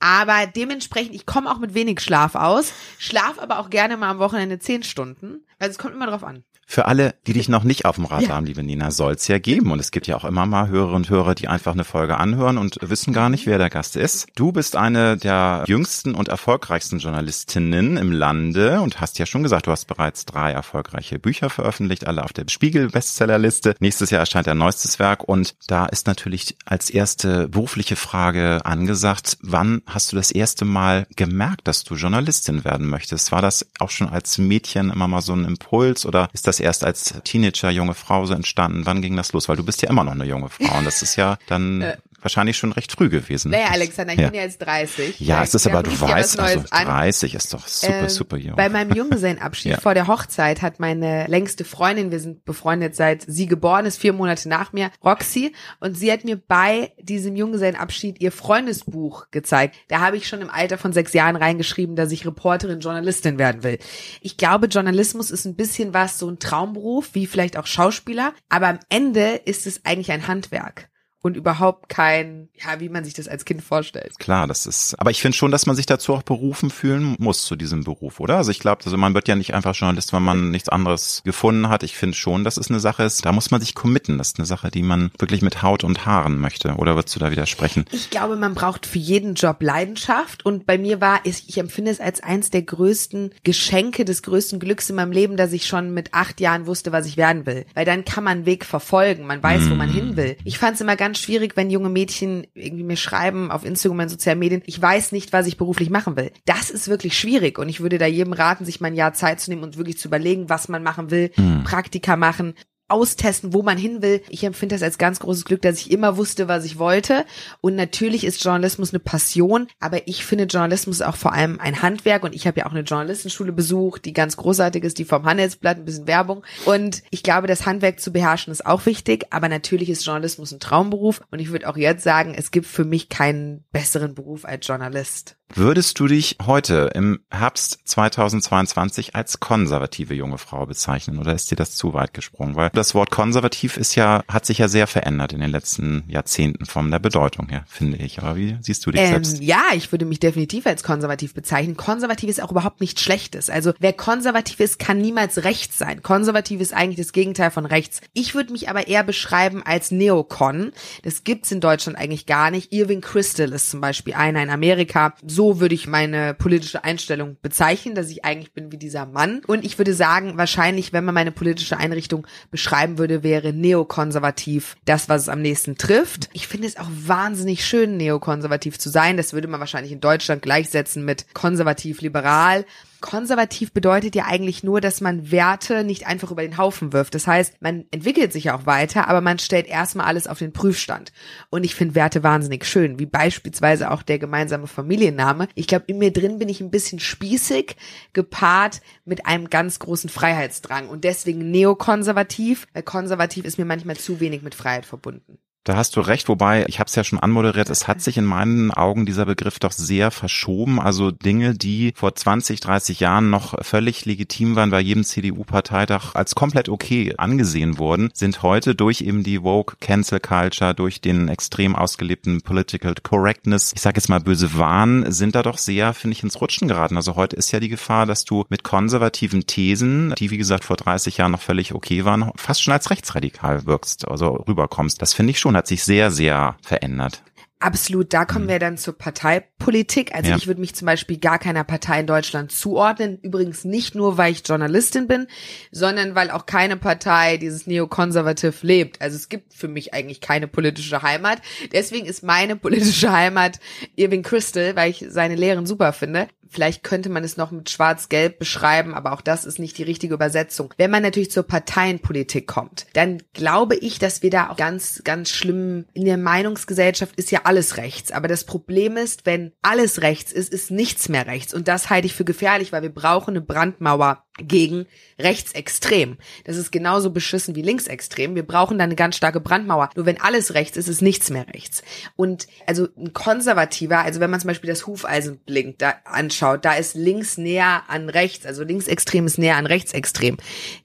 Aber 0.00 0.46
dementsprechend, 0.46 1.14
ich 1.14 1.24
komme 1.24 1.50
auch 1.50 1.58
mit 1.58 1.72
wenig 1.72 2.00
Schlaf 2.00 2.34
aus, 2.34 2.72
schlaf 2.98 3.38
aber 3.38 3.58
auch 3.58 3.70
gerne 3.70 3.96
mal 3.96 4.10
am 4.10 4.18
Wochenende 4.18 4.58
zehn 4.58 4.82
Stunden. 4.82 5.46
Also 5.58 5.70
es 5.70 5.78
kommt 5.78 5.94
immer 5.94 6.06
drauf 6.06 6.24
an. 6.24 6.44
Für 6.68 6.86
alle, 6.86 7.14
die 7.26 7.32
dich 7.32 7.48
noch 7.48 7.62
nicht 7.62 7.84
auf 7.84 7.94
dem 7.94 8.06
Radar 8.06 8.36
haben, 8.36 8.46
liebe 8.46 8.62
Nina, 8.62 8.90
soll's 8.90 9.28
ja 9.28 9.38
geben. 9.38 9.70
Und 9.70 9.78
es 9.78 9.92
gibt 9.92 10.08
ja 10.08 10.16
auch 10.16 10.24
immer 10.24 10.46
mal 10.46 10.68
Hörerinnen 10.68 10.96
und 10.96 11.10
Hörer, 11.10 11.36
die 11.36 11.46
einfach 11.46 11.72
eine 11.72 11.84
Folge 11.84 12.18
anhören 12.18 12.58
und 12.58 12.78
wissen 12.82 13.14
gar 13.14 13.28
nicht, 13.28 13.46
wer 13.46 13.58
der 13.58 13.70
Gast 13.70 13.94
ist. 13.94 14.26
Du 14.34 14.50
bist 14.50 14.74
eine 14.74 15.16
der 15.16 15.64
jüngsten 15.68 16.14
und 16.14 16.28
erfolgreichsten 16.28 16.98
Journalistinnen 16.98 17.96
im 17.96 18.10
Lande 18.10 18.80
und 18.80 19.00
hast 19.00 19.18
ja 19.18 19.26
schon 19.26 19.44
gesagt, 19.44 19.68
du 19.68 19.70
hast 19.70 19.84
bereits 19.84 20.26
drei 20.26 20.50
erfolgreiche 20.50 21.20
Bücher 21.20 21.50
veröffentlicht, 21.50 22.06
alle 22.06 22.24
auf 22.24 22.32
der 22.32 22.46
Spiegel-Bestsellerliste. 22.48 23.76
Nächstes 23.78 24.10
Jahr 24.10 24.20
erscheint 24.20 24.48
dein 24.48 24.58
neuestes 24.58 24.98
Werk 24.98 25.22
und 25.24 25.54
da 25.68 25.86
ist 25.86 26.08
natürlich 26.08 26.56
als 26.64 26.90
erste 26.90 27.48
berufliche 27.48 27.96
Frage 27.96 28.60
angesagt, 28.64 29.38
wann 29.40 29.82
hast 29.86 30.10
du 30.10 30.16
das 30.16 30.32
erste 30.32 30.64
Mal 30.64 31.06
gemerkt, 31.14 31.68
dass 31.68 31.84
du 31.84 31.94
Journalistin 31.94 32.64
werden 32.64 32.88
möchtest? 32.88 33.30
War 33.30 33.40
das 33.40 33.66
auch 33.78 33.90
schon 33.90 34.08
als 34.08 34.38
Mädchen 34.38 34.90
immer 34.90 35.06
mal 35.06 35.22
so 35.22 35.32
ein 35.32 35.44
Impuls 35.44 36.04
oder 36.04 36.28
ist 36.32 36.46
das 36.46 36.55
das 36.56 36.60
erst 36.60 36.84
als 36.84 37.14
Teenager, 37.24 37.70
junge 37.70 37.94
Frau 37.94 38.24
so 38.26 38.34
entstanden? 38.34 38.86
Wann 38.86 39.02
ging 39.02 39.16
das 39.16 39.32
los? 39.32 39.48
Weil 39.48 39.56
du 39.56 39.64
bist 39.64 39.82
ja 39.82 39.90
immer 39.90 40.04
noch 40.04 40.12
eine 40.12 40.24
junge 40.24 40.48
Frau 40.48 40.78
und 40.78 40.84
das 40.84 41.02
ist 41.02 41.16
ja 41.16 41.38
dann 41.48 41.82
äh, 41.82 41.96
wahrscheinlich 42.26 42.56
schon 42.56 42.72
recht 42.72 42.90
früh 42.90 43.08
gewesen. 43.08 43.52
Naja, 43.52 43.68
Alexander, 43.70 44.12
ich 44.12 44.18
ja. 44.18 44.26
bin 44.28 44.34
ja 44.34 44.42
jetzt 44.42 44.58
30. 44.58 45.20
Ja, 45.20 45.44
es 45.44 45.54
ist 45.54 45.66
aber, 45.66 45.84
du 45.84 46.00
weißt, 46.00 46.40
also 46.40 46.64
30 46.70 47.32
an. 47.32 47.36
ist 47.36 47.54
doch 47.54 47.66
super, 47.68 48.00
ähm, 48.00 48.08
super 48.08 48.36
jung. 48.36 48.56
Bei 48.56 48.68
meinem 48.68 48.92
Junggesellenabschied 48.92 49.72
ja. 49.72 49.80
vor 49.80 49.94
der 49.94 50.08
Hochzeit 50.08 50.60
hat 50.60 50.80
meine 50.80 51.26
längste 51.28 51.64
Freundin, 51.64 52.10
wir 52.10 52.18
sind 52.18 52.44
befreundet 52.44 52.96
seit 52.96 53.22
sie 53.26 53.46
geboren 53.46 53.86
ist, 53.86 53.98
vier 53.98 54.12
Monate 54.12 54.48
nach 54.48 54.72
mir, 54.72 54.90
Roxy, 55.04 55.52
und 55.78 55.96
sie 55.96 56.10
hat 56.10 56.24
mir 56.24 56.36
bei 56.36 56.92
diesem 57.00 57.36
Junggesellenabschied 57.36 58.20
ihr 58.20 58.32
Freundesbuch 58.32 59.30
gezeigt. 59.30 59.76
Da 59.88 60.00
habe 60.00 60.16
ich 60.16 60.26
schon 60.26 60.40
im 60.40 60.50
Alter 60.50 60.78
von 60.78 60.92
sechs 60.92 61.12
Jahren 61.12 61.36
reingeschrieben, 61.36 61.94
dass 61.94 62.10
ich 62.10 62.26
Reporterin, 62.26 62.80
Journalistin 62.80 63.38
werden 63.38 63.62
will. 63.62 63.78
Ich 64.20 64.36
glaube, 64.36 64.66
Journalismus 64.66 65.30
ist 65.30 65.44
ein 65.44 65.54
bisschen 65.54 65.94
was, 65.94 66.18
so 66.18 66.28
ein 66.28 66.40
Traumberuf, 66.40 67.10
wie 67.12 67.26
vielleicht 67.26 67.56
auch 67.56 67.66
Schauspieler, 67.66 68.32
aber 68.48 68.66
am 68.66 68.80
Ende 68.88 69.40
ist 69.44 69.66
es 69.66 69.84
eigentlich 69.84 70.10
ein 70.10 70.26
Handwerk 70.26 70.88
und 71.26 71.36
überhaupt 71.36 71.88
kein, 71.88 72.48
ja, 72.54 72.78
wie 72.78 72.88
man 72.88 73.04
sich 73.04 73.12
das 73.12 73.26
als 73.26 73.44
Kind 73.44 73.60
vorstellt. 73.62 74.16
Klar, 74.20 74.46
das 74.46 74.64
ist, 74.64 74.94
aber 74.98 75.10
ich 75.10 75.20
finde 75.20 75.36
schon, 75.36 75.50
dass 75.50 75.66
man 75.66 75.74
sich 75.74 75.86
dazu 75.86 76.14
auch 76.14 76.22
berufen 76.22 76.70
fühlen 76.70 77.16
muss 77.18 77.44
zu 77.44 77.56
diesem 77.56 77.82
Beruf, 77.82 78.20
oder? 78.20 78.36
Also 78.36 78.52
ich 78.52 78.60
glaube, 78.60 78.84
also 78.84 78.96
man 78.96 79.12
wird 79.12 79.26
ja 79.26 79.34
nicht 79.34 79.52
einfach 79.52 79.74
Journalist, 79.74 80.12
wenn 80.12 80.22
man 80.22 80.52
nichts 80.52 80.68
anderes 80.68 81.22
gefunden 81.24 81.68
hat. 81.68 81.82
Ich 81.82 81.96
finde 81.96 82.16
schon, 82.16 82.44
dass 82.44 82.56
es 82.56 82.70
eine 82.70 82.78
Sache 82.78 83.02
ist, 83.02 83.24
da 83.24 83.32
muss 83.32 83.50
man 83.50 83.60
sich 83.60 83.74
committen. 83.74 84.18
Das 84.18 84.28
ist 84.28 84.38
eine 84.38 84.46
Sache, 84.46 84.70
die 84.70 84.84
man 84.84 85.10
wirklich 85.18 85.42
mit 85.42 85.62
Haut 85.62 85.82
und 85.82 86.06
Haaren 86.06 86.38
möchte. 86.38 86.74
Oder 86.76 86.94
würdest 86.94 87.16
du 87.16 87.20
da 87.20 87.32
widersprechen? 87.32 87.86
Ich 87.90 88.10
glaube, 88.10 88.36
man 88.36 88.54
braucht 88.54 88.86
für 88.86 88.98
jeden 88.98 89.34
Job 89.34 89.60
Leidenschaft 89.60 90.46
und 90.46 90.64
bei 90.64 90.78
mir 90.78 91.00
war 91.00 91.20
es, 91.24 91.42
ich 91.48 91.58
empfinde 91.58 91.90
es 91.90 91.98
als 91.98 92.22
eins 92.22 92.50
der 92.50 92.62
größten 92.62 93.32
Geschenke, 93.42 94.04
des 94.04 94.22
größten 94.22 94.60
Glücks 94.60 94.88
in 94.88 94.94
meinem 94.94 95.10
Leben, 95.10 95.36
dass 95.36 95.52
ich 95.52 95.66
schon 95.66 95.92
mit 95.92 96.14
acht 96.14 96.40
Jahren 96.40 96.66
wusste, 96.66 96.92
was 96.92 97.06
ich 97.06 97.16
werden 97.16 97.46
will. 97.46 97.66
Weil 97.74 97.84
dann 97.84 98.04
kann 98.04 98.22
man 98.22 98.38
einen 98.38 98.46
Weg 98.46 98.64
verfolgen, 98.64 99.26
man 99.26 99.42
weiß, 99.42 99.68
wo 99.70 99.74
man 99.74 99.90
hin 99.90 100.16
will. 100.16 100.36
Ich 100.44 100.58
fand 100.58 100.76
es 100.76 100.80
immer 100.80 100.94
ganz 100.94 101.15
ganz 101.16 101.24
schwierig, 101.24 101.56
wenn 101.56 101.70
junge 101.70 101.88
Mädchen 101.88 102.46
irgendwie 102.54 102.84
mir 102.84 102.96
schreiben 102.96 103.50
auf 103.50 103.64
Instagram 103.64 104.00
und 104.00 104.08
sozialen 104.10 104.38
Medien, 104.38 104.62
ich 104.66 104.80
weiß 104.80 105.12
nicht, 105.12 105.32
was 105.32 105.46
ich 105.46 105.56
beruflich 105.56 105.88
machen 105.88 106.14
will. 106.14 106.30
Das 106.44 106.68
ist 106.68 106.88
wirklich 106.88 107.18
schwierig 107.18 107.58
und 107.58 107.70
ich 107.70 107.80
würde 107.80 107.96
da 107.96 108.04
jedem 108.04 108.34
raten, 108.34 108.66
sich 108.66 108.80
mal 108.80 108.88
ein 108.88 108.94
Jahr 108.94 109.14
Zeit 109.14 109.40
zu 109.40 109.50
nehmen 109.50 109.62
und 109.62 109.78
wirklich 109.78 109.98
zu 109.98 110.08
überlegen, 110.08 110.50
was 110.50 110.68
man 110.68 110.82
machen 110.82 111.10
will, 111.10 111.30
mhm. 111.36 111.64
Praktika 111.64 112.16
machen, 112.16 112.54
austesten, 112.88 113.52
wo 113.52 113.62
man 113.62 113.78
hin 113.78 114.02
will. 114.02 114.22
Ich 114.28 114.44
empfinde 114.44 114.74
das 114.74 114.82
als 114.82 114.98
ganz 114.98 115.18
großes 115.20 115.44
Glück, 115.44 115.62
dass 115.62 115.78
ich 115.78 115.90
immer 115.90 116.16
wusste, 116.16 116.48
was 116.48 116.64
ich 116.64 116.78
wollte. 116.78 117.24
Und 117.60 117.74
natürlich 117.74 118.24
ist 118.24 118.42
Journalismus 118.42 118.90
eine 118.90 119.00
Passion, 119.00 119.68
aber 119.80 120.06
ich 120.06 120.24
finde 120.24 120.44
Journalismus 120.44 121.02
auch 121.02 121.16
vor 121.16 121.32
allem 121.32 121.60
ein 121.60 121.82
Handwerk. 121.82 122.22
Und 122.24 122.34
ich 122.34 122.46
habe 122.46 122.60
ja 122.60 122.66
auch 122.66 122.72
eine 122.72 122.80
Journalistenschule 122.80 123.52
besucht, 123.52 124.04
die 124.04 124.12
ganz 124.12 124.36
großartig 124.36 124.84
ist, 124.84 124.98
die 124.98 125.04
vom 125.04 125.24
Handelsblatt, 125.24 125.78
ein 125.78 125.84
bisschen 125.84 126.06
Werbung. 126.06 126.44
Und 126.64 127.02
ich 127.10 127.22
glaube, 127.22 127.46
das 127.46 127.66
Handwerk 127.66 128.00
zu 128.00 128.12
beherrschen 128.12 128.52
ist 128.52 128.66
auch 128.66 128.86
wichtig, 128.86 129.26
aber 129.30 129.48
natürlich 129.48 129.90
ist 129.90 130.04
Journalismus 130.04 130.52
ein 130.52 130.60
Traumberuf. 130.60 131.20
Und 131.30 131.40
ich 131.40 131.50
würde 131.50 131.68
auch 131.68 131.76
jetzt 131.76 132.04
sagen, 132.04 132.34
es 132.36 132.50
gibt 132.50 132.66
für 132.66 132.84
mich 132.84 133.08
keinen 133.08 133.64
besseren 133.72 134.14
Beruf 134.14 134.44
als 134.44 134.66
Journalist. 134.66 135.36
Würdest 135.54 136.00
du 136.00 136.08
dich 136.08 136.38
heute 136.44 136.90
im 136.94 137.20
Herbst 137.30 137.78
2022 137.84 139.14
als 139.14 139.38
konservative 139.38 140.12
junge 140.12 140.38
Frau 140.38 140.66
bezeichnen 140.66 141.18
oder 141.18 141.34
ist 141.34 141.50
dir 141.50 141.56
das 141.56 141.76
zu 141.76 141.94
weit 141.94 142.12
gesprungen? 142.14 142.56
Weil 142.56 142.70
das 142.76 142.94
Wort 142.94 143.10
konservativ 143.10 143.76
ist 143.76 143.94
ja, 143.94 144.22
hat 144.28 144.46
sich 144.46 144.58
ja 144.58 144.68
sehr 144.68 144.86
verändert 144.86 145.32
in 145.32 145.40
den 145.40 145.50
letzten 145.50 146.04
Jahrzehnten 146.08 146.66
von 146.66 146.90
der 146.90 146.98
Bedeutung 146.98 147.48
her, 147.48 147.64
finde 147.66 147.98
ich. 147.98 148.18
Aber 148.18 148.36
wie 148.36 148.56
siehst 148.60 148.84
du 148.86 148.90
dich 148.90 149.00
ähm, 149.00 149.08
selbst? 149.08 149.42
Ja, 149.42 149.62
ich 149.74 149.92
würde 149.92 150.04
mich 150.04 150.20
definitiv 150.20 150.66
als 150.66 150.82
konservativ 150.82 151.34
bezeichnen. 151.34 151.76
Konservativ 151.76 152.30
ist 152.30 152.42
auch 152.42 152.50
überhaupt 152.50 152.80
nichts 152.80 153.02
Schlechtes. 153.02 153.50
Also 153.50 153.72
wer 153.78 153.92
konservativ 153.92 154.60
ist, 154.60 154.78
kann 154.78 154.98
niemals 154.98 155.44
rechts 155.44 155.78
sein. 155.78 156.02
Konservativ 156.02 156.60
ist 156.60 156.74
eigentlich 156.74 156.98
das 156.98 157.12
Gegenteil 157.12 157.50
von 157.50 157.66
rechts. 157.66 158.00
Ich 158.12 158.34
würde 158.34 158.52
mich 158.52 158.68
aber 158.68 158.88
eher 158.88 159.04
beschreiben 159.04 159.62
als 159.64 159.90
Neokon. 159.90 160.72
Das 161.02 161.24
gibt's 161.24 161.52
in 161.52 161.60
Deutschland 161.60 161.98
eigentlich 161.98 162.26
gar 162.26 162.50
nicht. 162.50 162.72
Irving 162.72 163.00
Crystal 163.00 163.52
ist 163.52 163.70
zum 163.70 163.80
Beispiel 163.80 164.14
einer 164.14 164.42
in 164.42 164.50
Amerika 164.50 165.14
so 165.26 165.60
würde 165.60 165.74
ich 165.74 165.86
meine 165.86 166.34
politische 166.34 166.84
Einstellung 166.84 167.36
bezeichnen, 167.42 167.94
dass 167.94 168.10
ich 168.10 168.24
eigentlich 168.24 168.52
bin 168.52 168.72
wie 168.72 168.76
dieser 168.76 169.06
Mann. 169.06 169.42
Und 169.46 169.64
ich 169.64 169.78
würde 169.78 169.94
sagen, 169.94 170.36
wahrscheinlich, 170.36 170.92
wenn 170.92 171.04
man 171.04 171.14
meine 171.14 171.32
politische 171.32 171.76
Einrichtung 171.76 172.26
beschreiben 172.66 172.98
würde, 172.98 173.22
wäre 173.22 173.52
neokonservativ 173.52 174.76
das, 174.86 175.08
was 175.08 175.22
es 175.22 175.28
am 175.28 175.40
nächsten 175.40 175.78
trifft. 175.78 176.28
Ich 176.32 176.48
finde 176.48 176.66
es 176.66 176.76
auch 176.76 176.88
wahnsinnig 176.90 177.64
schön, 177.64 177.96
neokonservativ 177.96 178.76
zu 178.76 178.90
sein. 178.90 179.16
Das 179.16 179.32
würde 179.32 179.46
man 179.46 179.60
wahrscheinlich 179.60 179.92
in 179.92 180.00
Deutschland 180.00 180.42
gleichsetzen 180.42 181.04
mit 181.04 181.32
konservativ-liberal. 181.32 182.64
Konservativ 183.06 183.72
bedeutet 183.72 184.16
ja 184.16 184.24
eigentlich 184.24 184.64
nur, 184.64 184.80
dass 184.80 185.00
man 185.00 185.30
Werte 185.30 185.84
nicht 185.84 186.08
einfach 186.08 186.32
über 186.32 186.42
den 186.42 186.58
Haufen 186.58 186.92
wirft. 186.92 187.14
Das 187.14 187.28
heißt, 187.28 187.62
man 187.62 187.84
entwickelt 187.92 188.32
sich 188.32 188.50
auch 188.50 188.66
weiter, 188.66 189.06
aber 189.06 189.20
man 189.20 189.38
stellt 189.38 189.68
erstmal 189.68 190.06
alles 190.06 190.26
auf 190.26 190.40
den 190.40 190.52
Prüfstand. 190.52 191.12
Und 191.48 191.62
ich 191.62 191.76
finde 191.76 191.94
Werte 191.94 192.24
wahnsinnig 192.24 192.64
schön, 192.64 192.98
wie 192.98 193.06
beispielsweise 193.06 193.92
auch 193.92 194.02
der 194.02 194.18
gemeinsame 194.18 194.66
Familienname. 194.66 195.46
Ich 195.54 195.68
glaube, 195.68 195.84
in 195.86 195.98
mir 195.98 196.12
drin 196.12 196.40
bin 196.40 196.48
ich 196.48 196.60
ein 196.60 196.72
bisschen 196.72 196.98
spießig, 196.98 197.76
gepaart 198.12 198.80
mit 199.04 199.24
einem 199.24 199.50
ganz 199.50 199.78
großen 199.78 200.10
Freiheitsdrang 200.10 200.88
und 200.88 201.04
deswegen 201.04 201.52
neokonservativ, 201.52 202.66
weil 202.74 202.82
konservativ 202.82 203.44
ist 203.44 203.56
mir 203.56 203.66
manchmal 203.66 203.96
zu 203.96 204.18
wenig 204.18 204.42
mit 204.42 204.56
Freiheit 204.56 204.84
verbunden. 204.84 205.38
Da 205.66 205.76
hast 205.76 205.96
du 205.96 206.00
recht, 206.00 206.28
wobei, 206.28 206.64
ich 206.68 206.78
habe 206.78 206.86
es 206.86 206.94
ja 206.94 207.02
schon 207.02 207.18
anmoderiert, 207.18 207.70
es 207.70 207.88
hat 207.88 208.00
sich 208.00 208.16
in 208.18 208.24
meinen 208.24 208.70
Augen 208.70 209.04
dieser 209.04 209.26
Begriff 209.26 209.58
doch 209.58 209.72
sehr 209.72 210.12
verschoben. 210.12 210.78
Also 210.80 211.10
Dinge, 211.10 211.54
die 211.54 211.92
vor 211.96 212.14
20, 212.14 212.60
30 212.60 213.00
Jahren 213.00 213.30
noch 213.30 213.56
völlig 213.64 214.04
legitim 214.04 214.54
waren 214.54 214.70
bei 214.70 214.78
jedem 214.78 215.02
CDU-Parteitag 215.02 216.14
als 216.14 216.36
komplett 216.36 216.68
okay 216.68 217.14
angesehen 217.18 217.78
wurden, 217.78 218.10
sind 218.14 218.44
heute 218.44 218.76
durch 218.76 219.00
eben 219.00 219.24
die 219.24 219.42
Woke 219.42 219.78
Cancel 219.80 220.20
Culture, 220.20 220.72
durch 220.72 221.00
den 221.00 221.26
extrem 221.26 221.74
ausgelebten 221.74 222.42
Political 222.42 222.94
Correctness, 223.02 223.72
ich 223.74 223.80
sage 223.80 223.96
jetzt 223.96 224.08
mal 224.08 224.20
böse 224.20 224.56
Wahn, 224.56 225.10
sind 225.10 225.34
da 225.34 225.42
doch 225.42 225.58
sehr, 225.58 225.94
finde 225.94 226.12
ich, 226.16 226.22
ins 226.22 226.40
Rutschen 226.40 226.68
geraten. 226.68 226.96
Also 226.96 227.16
heute 227.16 227.34
ist 227.34 227.50
ja 227.50 227.58
die 227.58 227.70
Gefahr, 227.70 228.06
dass 228.06 228.24
du 228.24 228.44
mit 228.50 228.62
konservativen 228.62 229.48
Thesen, 229.48 230.14
die 230.16 230.30
wie 230.30 230.38
gesagt 230.38 230.64
vor 230.64 230.76
30 230.76 231.16
Jahren 231.16 231.32
noch 231.32 231.42
völlig 231.42 231.74
okay 231.74 232.04
waren, 232.04 232.30
fast 232.36 232.62
schon 232.62 232.72
als 232.72 232.90
rechtsradikal 232.90 233.66
wirkst, 233.66 234.06
also 234.06 234.44
rüberkommst. 234.46 235.02
Das 235.02 235.12
finde 235.12 235.32
ich 235.32 235.40
schon 235.40 235.55
hat 235.56 235.66
sich 235.66 235.82
sehr, 235.84 236.10
sehr 236.10 236.56
verändert. 236.62 237.22
Absolut, 237.58 238.12
da 238.12 238.26
kommen 238.26 238.44
mhm. 238.44 238.50
wir 238.50 238.58
dann 238.58 238.76
zur 238.76 238.98
Parteipolitik. 238.98 240.14
Also 240.14 240.30
ja. 240.30 240.36
ich 240.36 240.46
würde 240.46 240.60
mich 240.60 240.74
zum 240.74 240.84
Beispiel 240.84 241.16
gar 241.16 241.38
keiner 241.38 241.64
Partei 241.64 242.00
in 242.00 242.06
Deutschland 242.06 242.52
zuordnen. 242.52 243.18
Übrigens 243.22 243.64
nicht 243.64 243.94
nur, 243.94 244.18
weil 244.18 244.32
ich 244.32 244.46
Journalistin 244.46 245.08
bin, 245.08 245.26
sondern 245.72 246.14
weil 246.14 246.30
auch 246.30 246.44
keine 246.44 246.76
Partei 246.76 247.38
dieses 247.38 247.66
Neokonservativ 247.66 248.62
lebt. 248.62 249.00
Also 249.00 249.16
es 249.16 249.30
gibt 249.30 249.54
für 249.54 249.68
mich 249.68 249.94
eigentlich 249.94 250.20
keine 250.20 250.48
politische 250.48 251.00
Heimat. 251.00 251.40
Deswegen 251.72 252.04
ist 252.04 252.22
meine 252.22 252.56
politische 252.56 253.10
Heimat 253.10 253.58
Irving 253.96 254.22
Crystal, 254.22 254.76
weil 254.76 254.90
ich 254.90 255.06
seine 255.08 255.34
Lehren 255.34 255.64
super 255.64 255.94
finde. 255.94 256.28
Vielleicht 256.50 256.82
könnte 256.82 257.08
man 257.08 257.24
es 257.24 257.36
noch 257.36 257.50
mit 257.50 257.70
Schwarz-Gelb 257.70 258.38
beschreiben, 258.38 258.94
aber 258.94 259.12
auch 259.12 259.20
das 259.20 259.44
ist 259.44 259.58
nicht 259.58 259.78
die 259.78 259.82
richtige 259.82 260.14
Übersetzung. 260.14 260.72
Wenn 260.76 260.90
man 260.90 261.02
natürlich 261.02 261.30
zur 261.30 261.44
Parteienpolitik 261.44 262.46
kommt, 262.46 262.86
dann 262.92 263.22
glaube 263.32 263.76
ich, 263.76 263.98
dass 263.98 264.22
wir 264.22 264.30
da 264.30 264.50
auch 264.50 264.56
ganz, 264.56 265.02
ganz 265.04 265.30
schlimm 265.30 265.86
in 265.92 266.04
der 266.04 266.18
Meinungsgesellschaft 266.18 267.16
ist 267.16 267.30
ja 267.30 267.40
alles 267.44 267.76
rechts. 267.76 268.12
Aber 268.12 268.28
das 268.28 268.44
Problem 268.44 268.96
ist, 268.96 269.26
wenn 269.26 269.52
alles 269.62 270.02
rechts 270.02 270.32
ist, 270.32 270.52
ist 270.52 270.70
nichts 270.70 271.08
mehr 271.08 271.26
rechts. 271.26 271.54
Und 271.54 271.68
das 271.68 271.90
halte 271.90 272.06
ich 272.06 272.14
für 272.14 272.24
gefährlich, 272.24 272.72
weil 272.72 272.82
wir 272.82 272.92
brauchen 272.92 273.30
eine 273.30 273.40
Brandmauer 273.40 274.25
gegen 274.38 274.86
rechtsextrem. 275.18 276.18
Das 276.44 276.56
ist 276.56 276.70
genauso 276.70 277.10
beschissen 277.10 277.54
wie 277.54 277.62
linksextrem. 277.62 278.34
Wir 278.34 278.46
brauchen 278.46 278.76
da 278.76 278.84
eine 278.84 278.96
ganz 278.96 279.16
starke 279.16 279.40
Brandmauer. 279.40 279.88
Nur 279.96 280.04
wenn 280.04 280.20
alles 280.20 280.54
rechts 280.54 280.76
ist, 280.76 280.88
ist 280.88 281.00
nichts 281.00 281.30
mehr 281.30 281.46
rechts. 281.54 281.82
Und 282.16 282.46
also 282.66 282.88
ein 282.98 283.14
konservativer, 283.14 284.00
also 284.00 284.20
wenn 284.20 284.30
man 284.30 284.40
zum 284.40 284.48
Beispiel 284.48 284.68
das 284.68 284.86
Hufeisenblink 284.86 285.78
da 285.78 285.94
anschaut, 286.04 286.64
da 286.64 286.74
ist 286.74 286.94
links 286.94 287.38
näher 287.38 287.84
an 287.88 288.10
rechts, 288.10 288.44
also 288.44 288.62
linksextrem 288.62 289.26
ist 289.26 289.38
näher 289.38 289.56
an 289.56 289.66
rechtsextrem. 289.66 290.36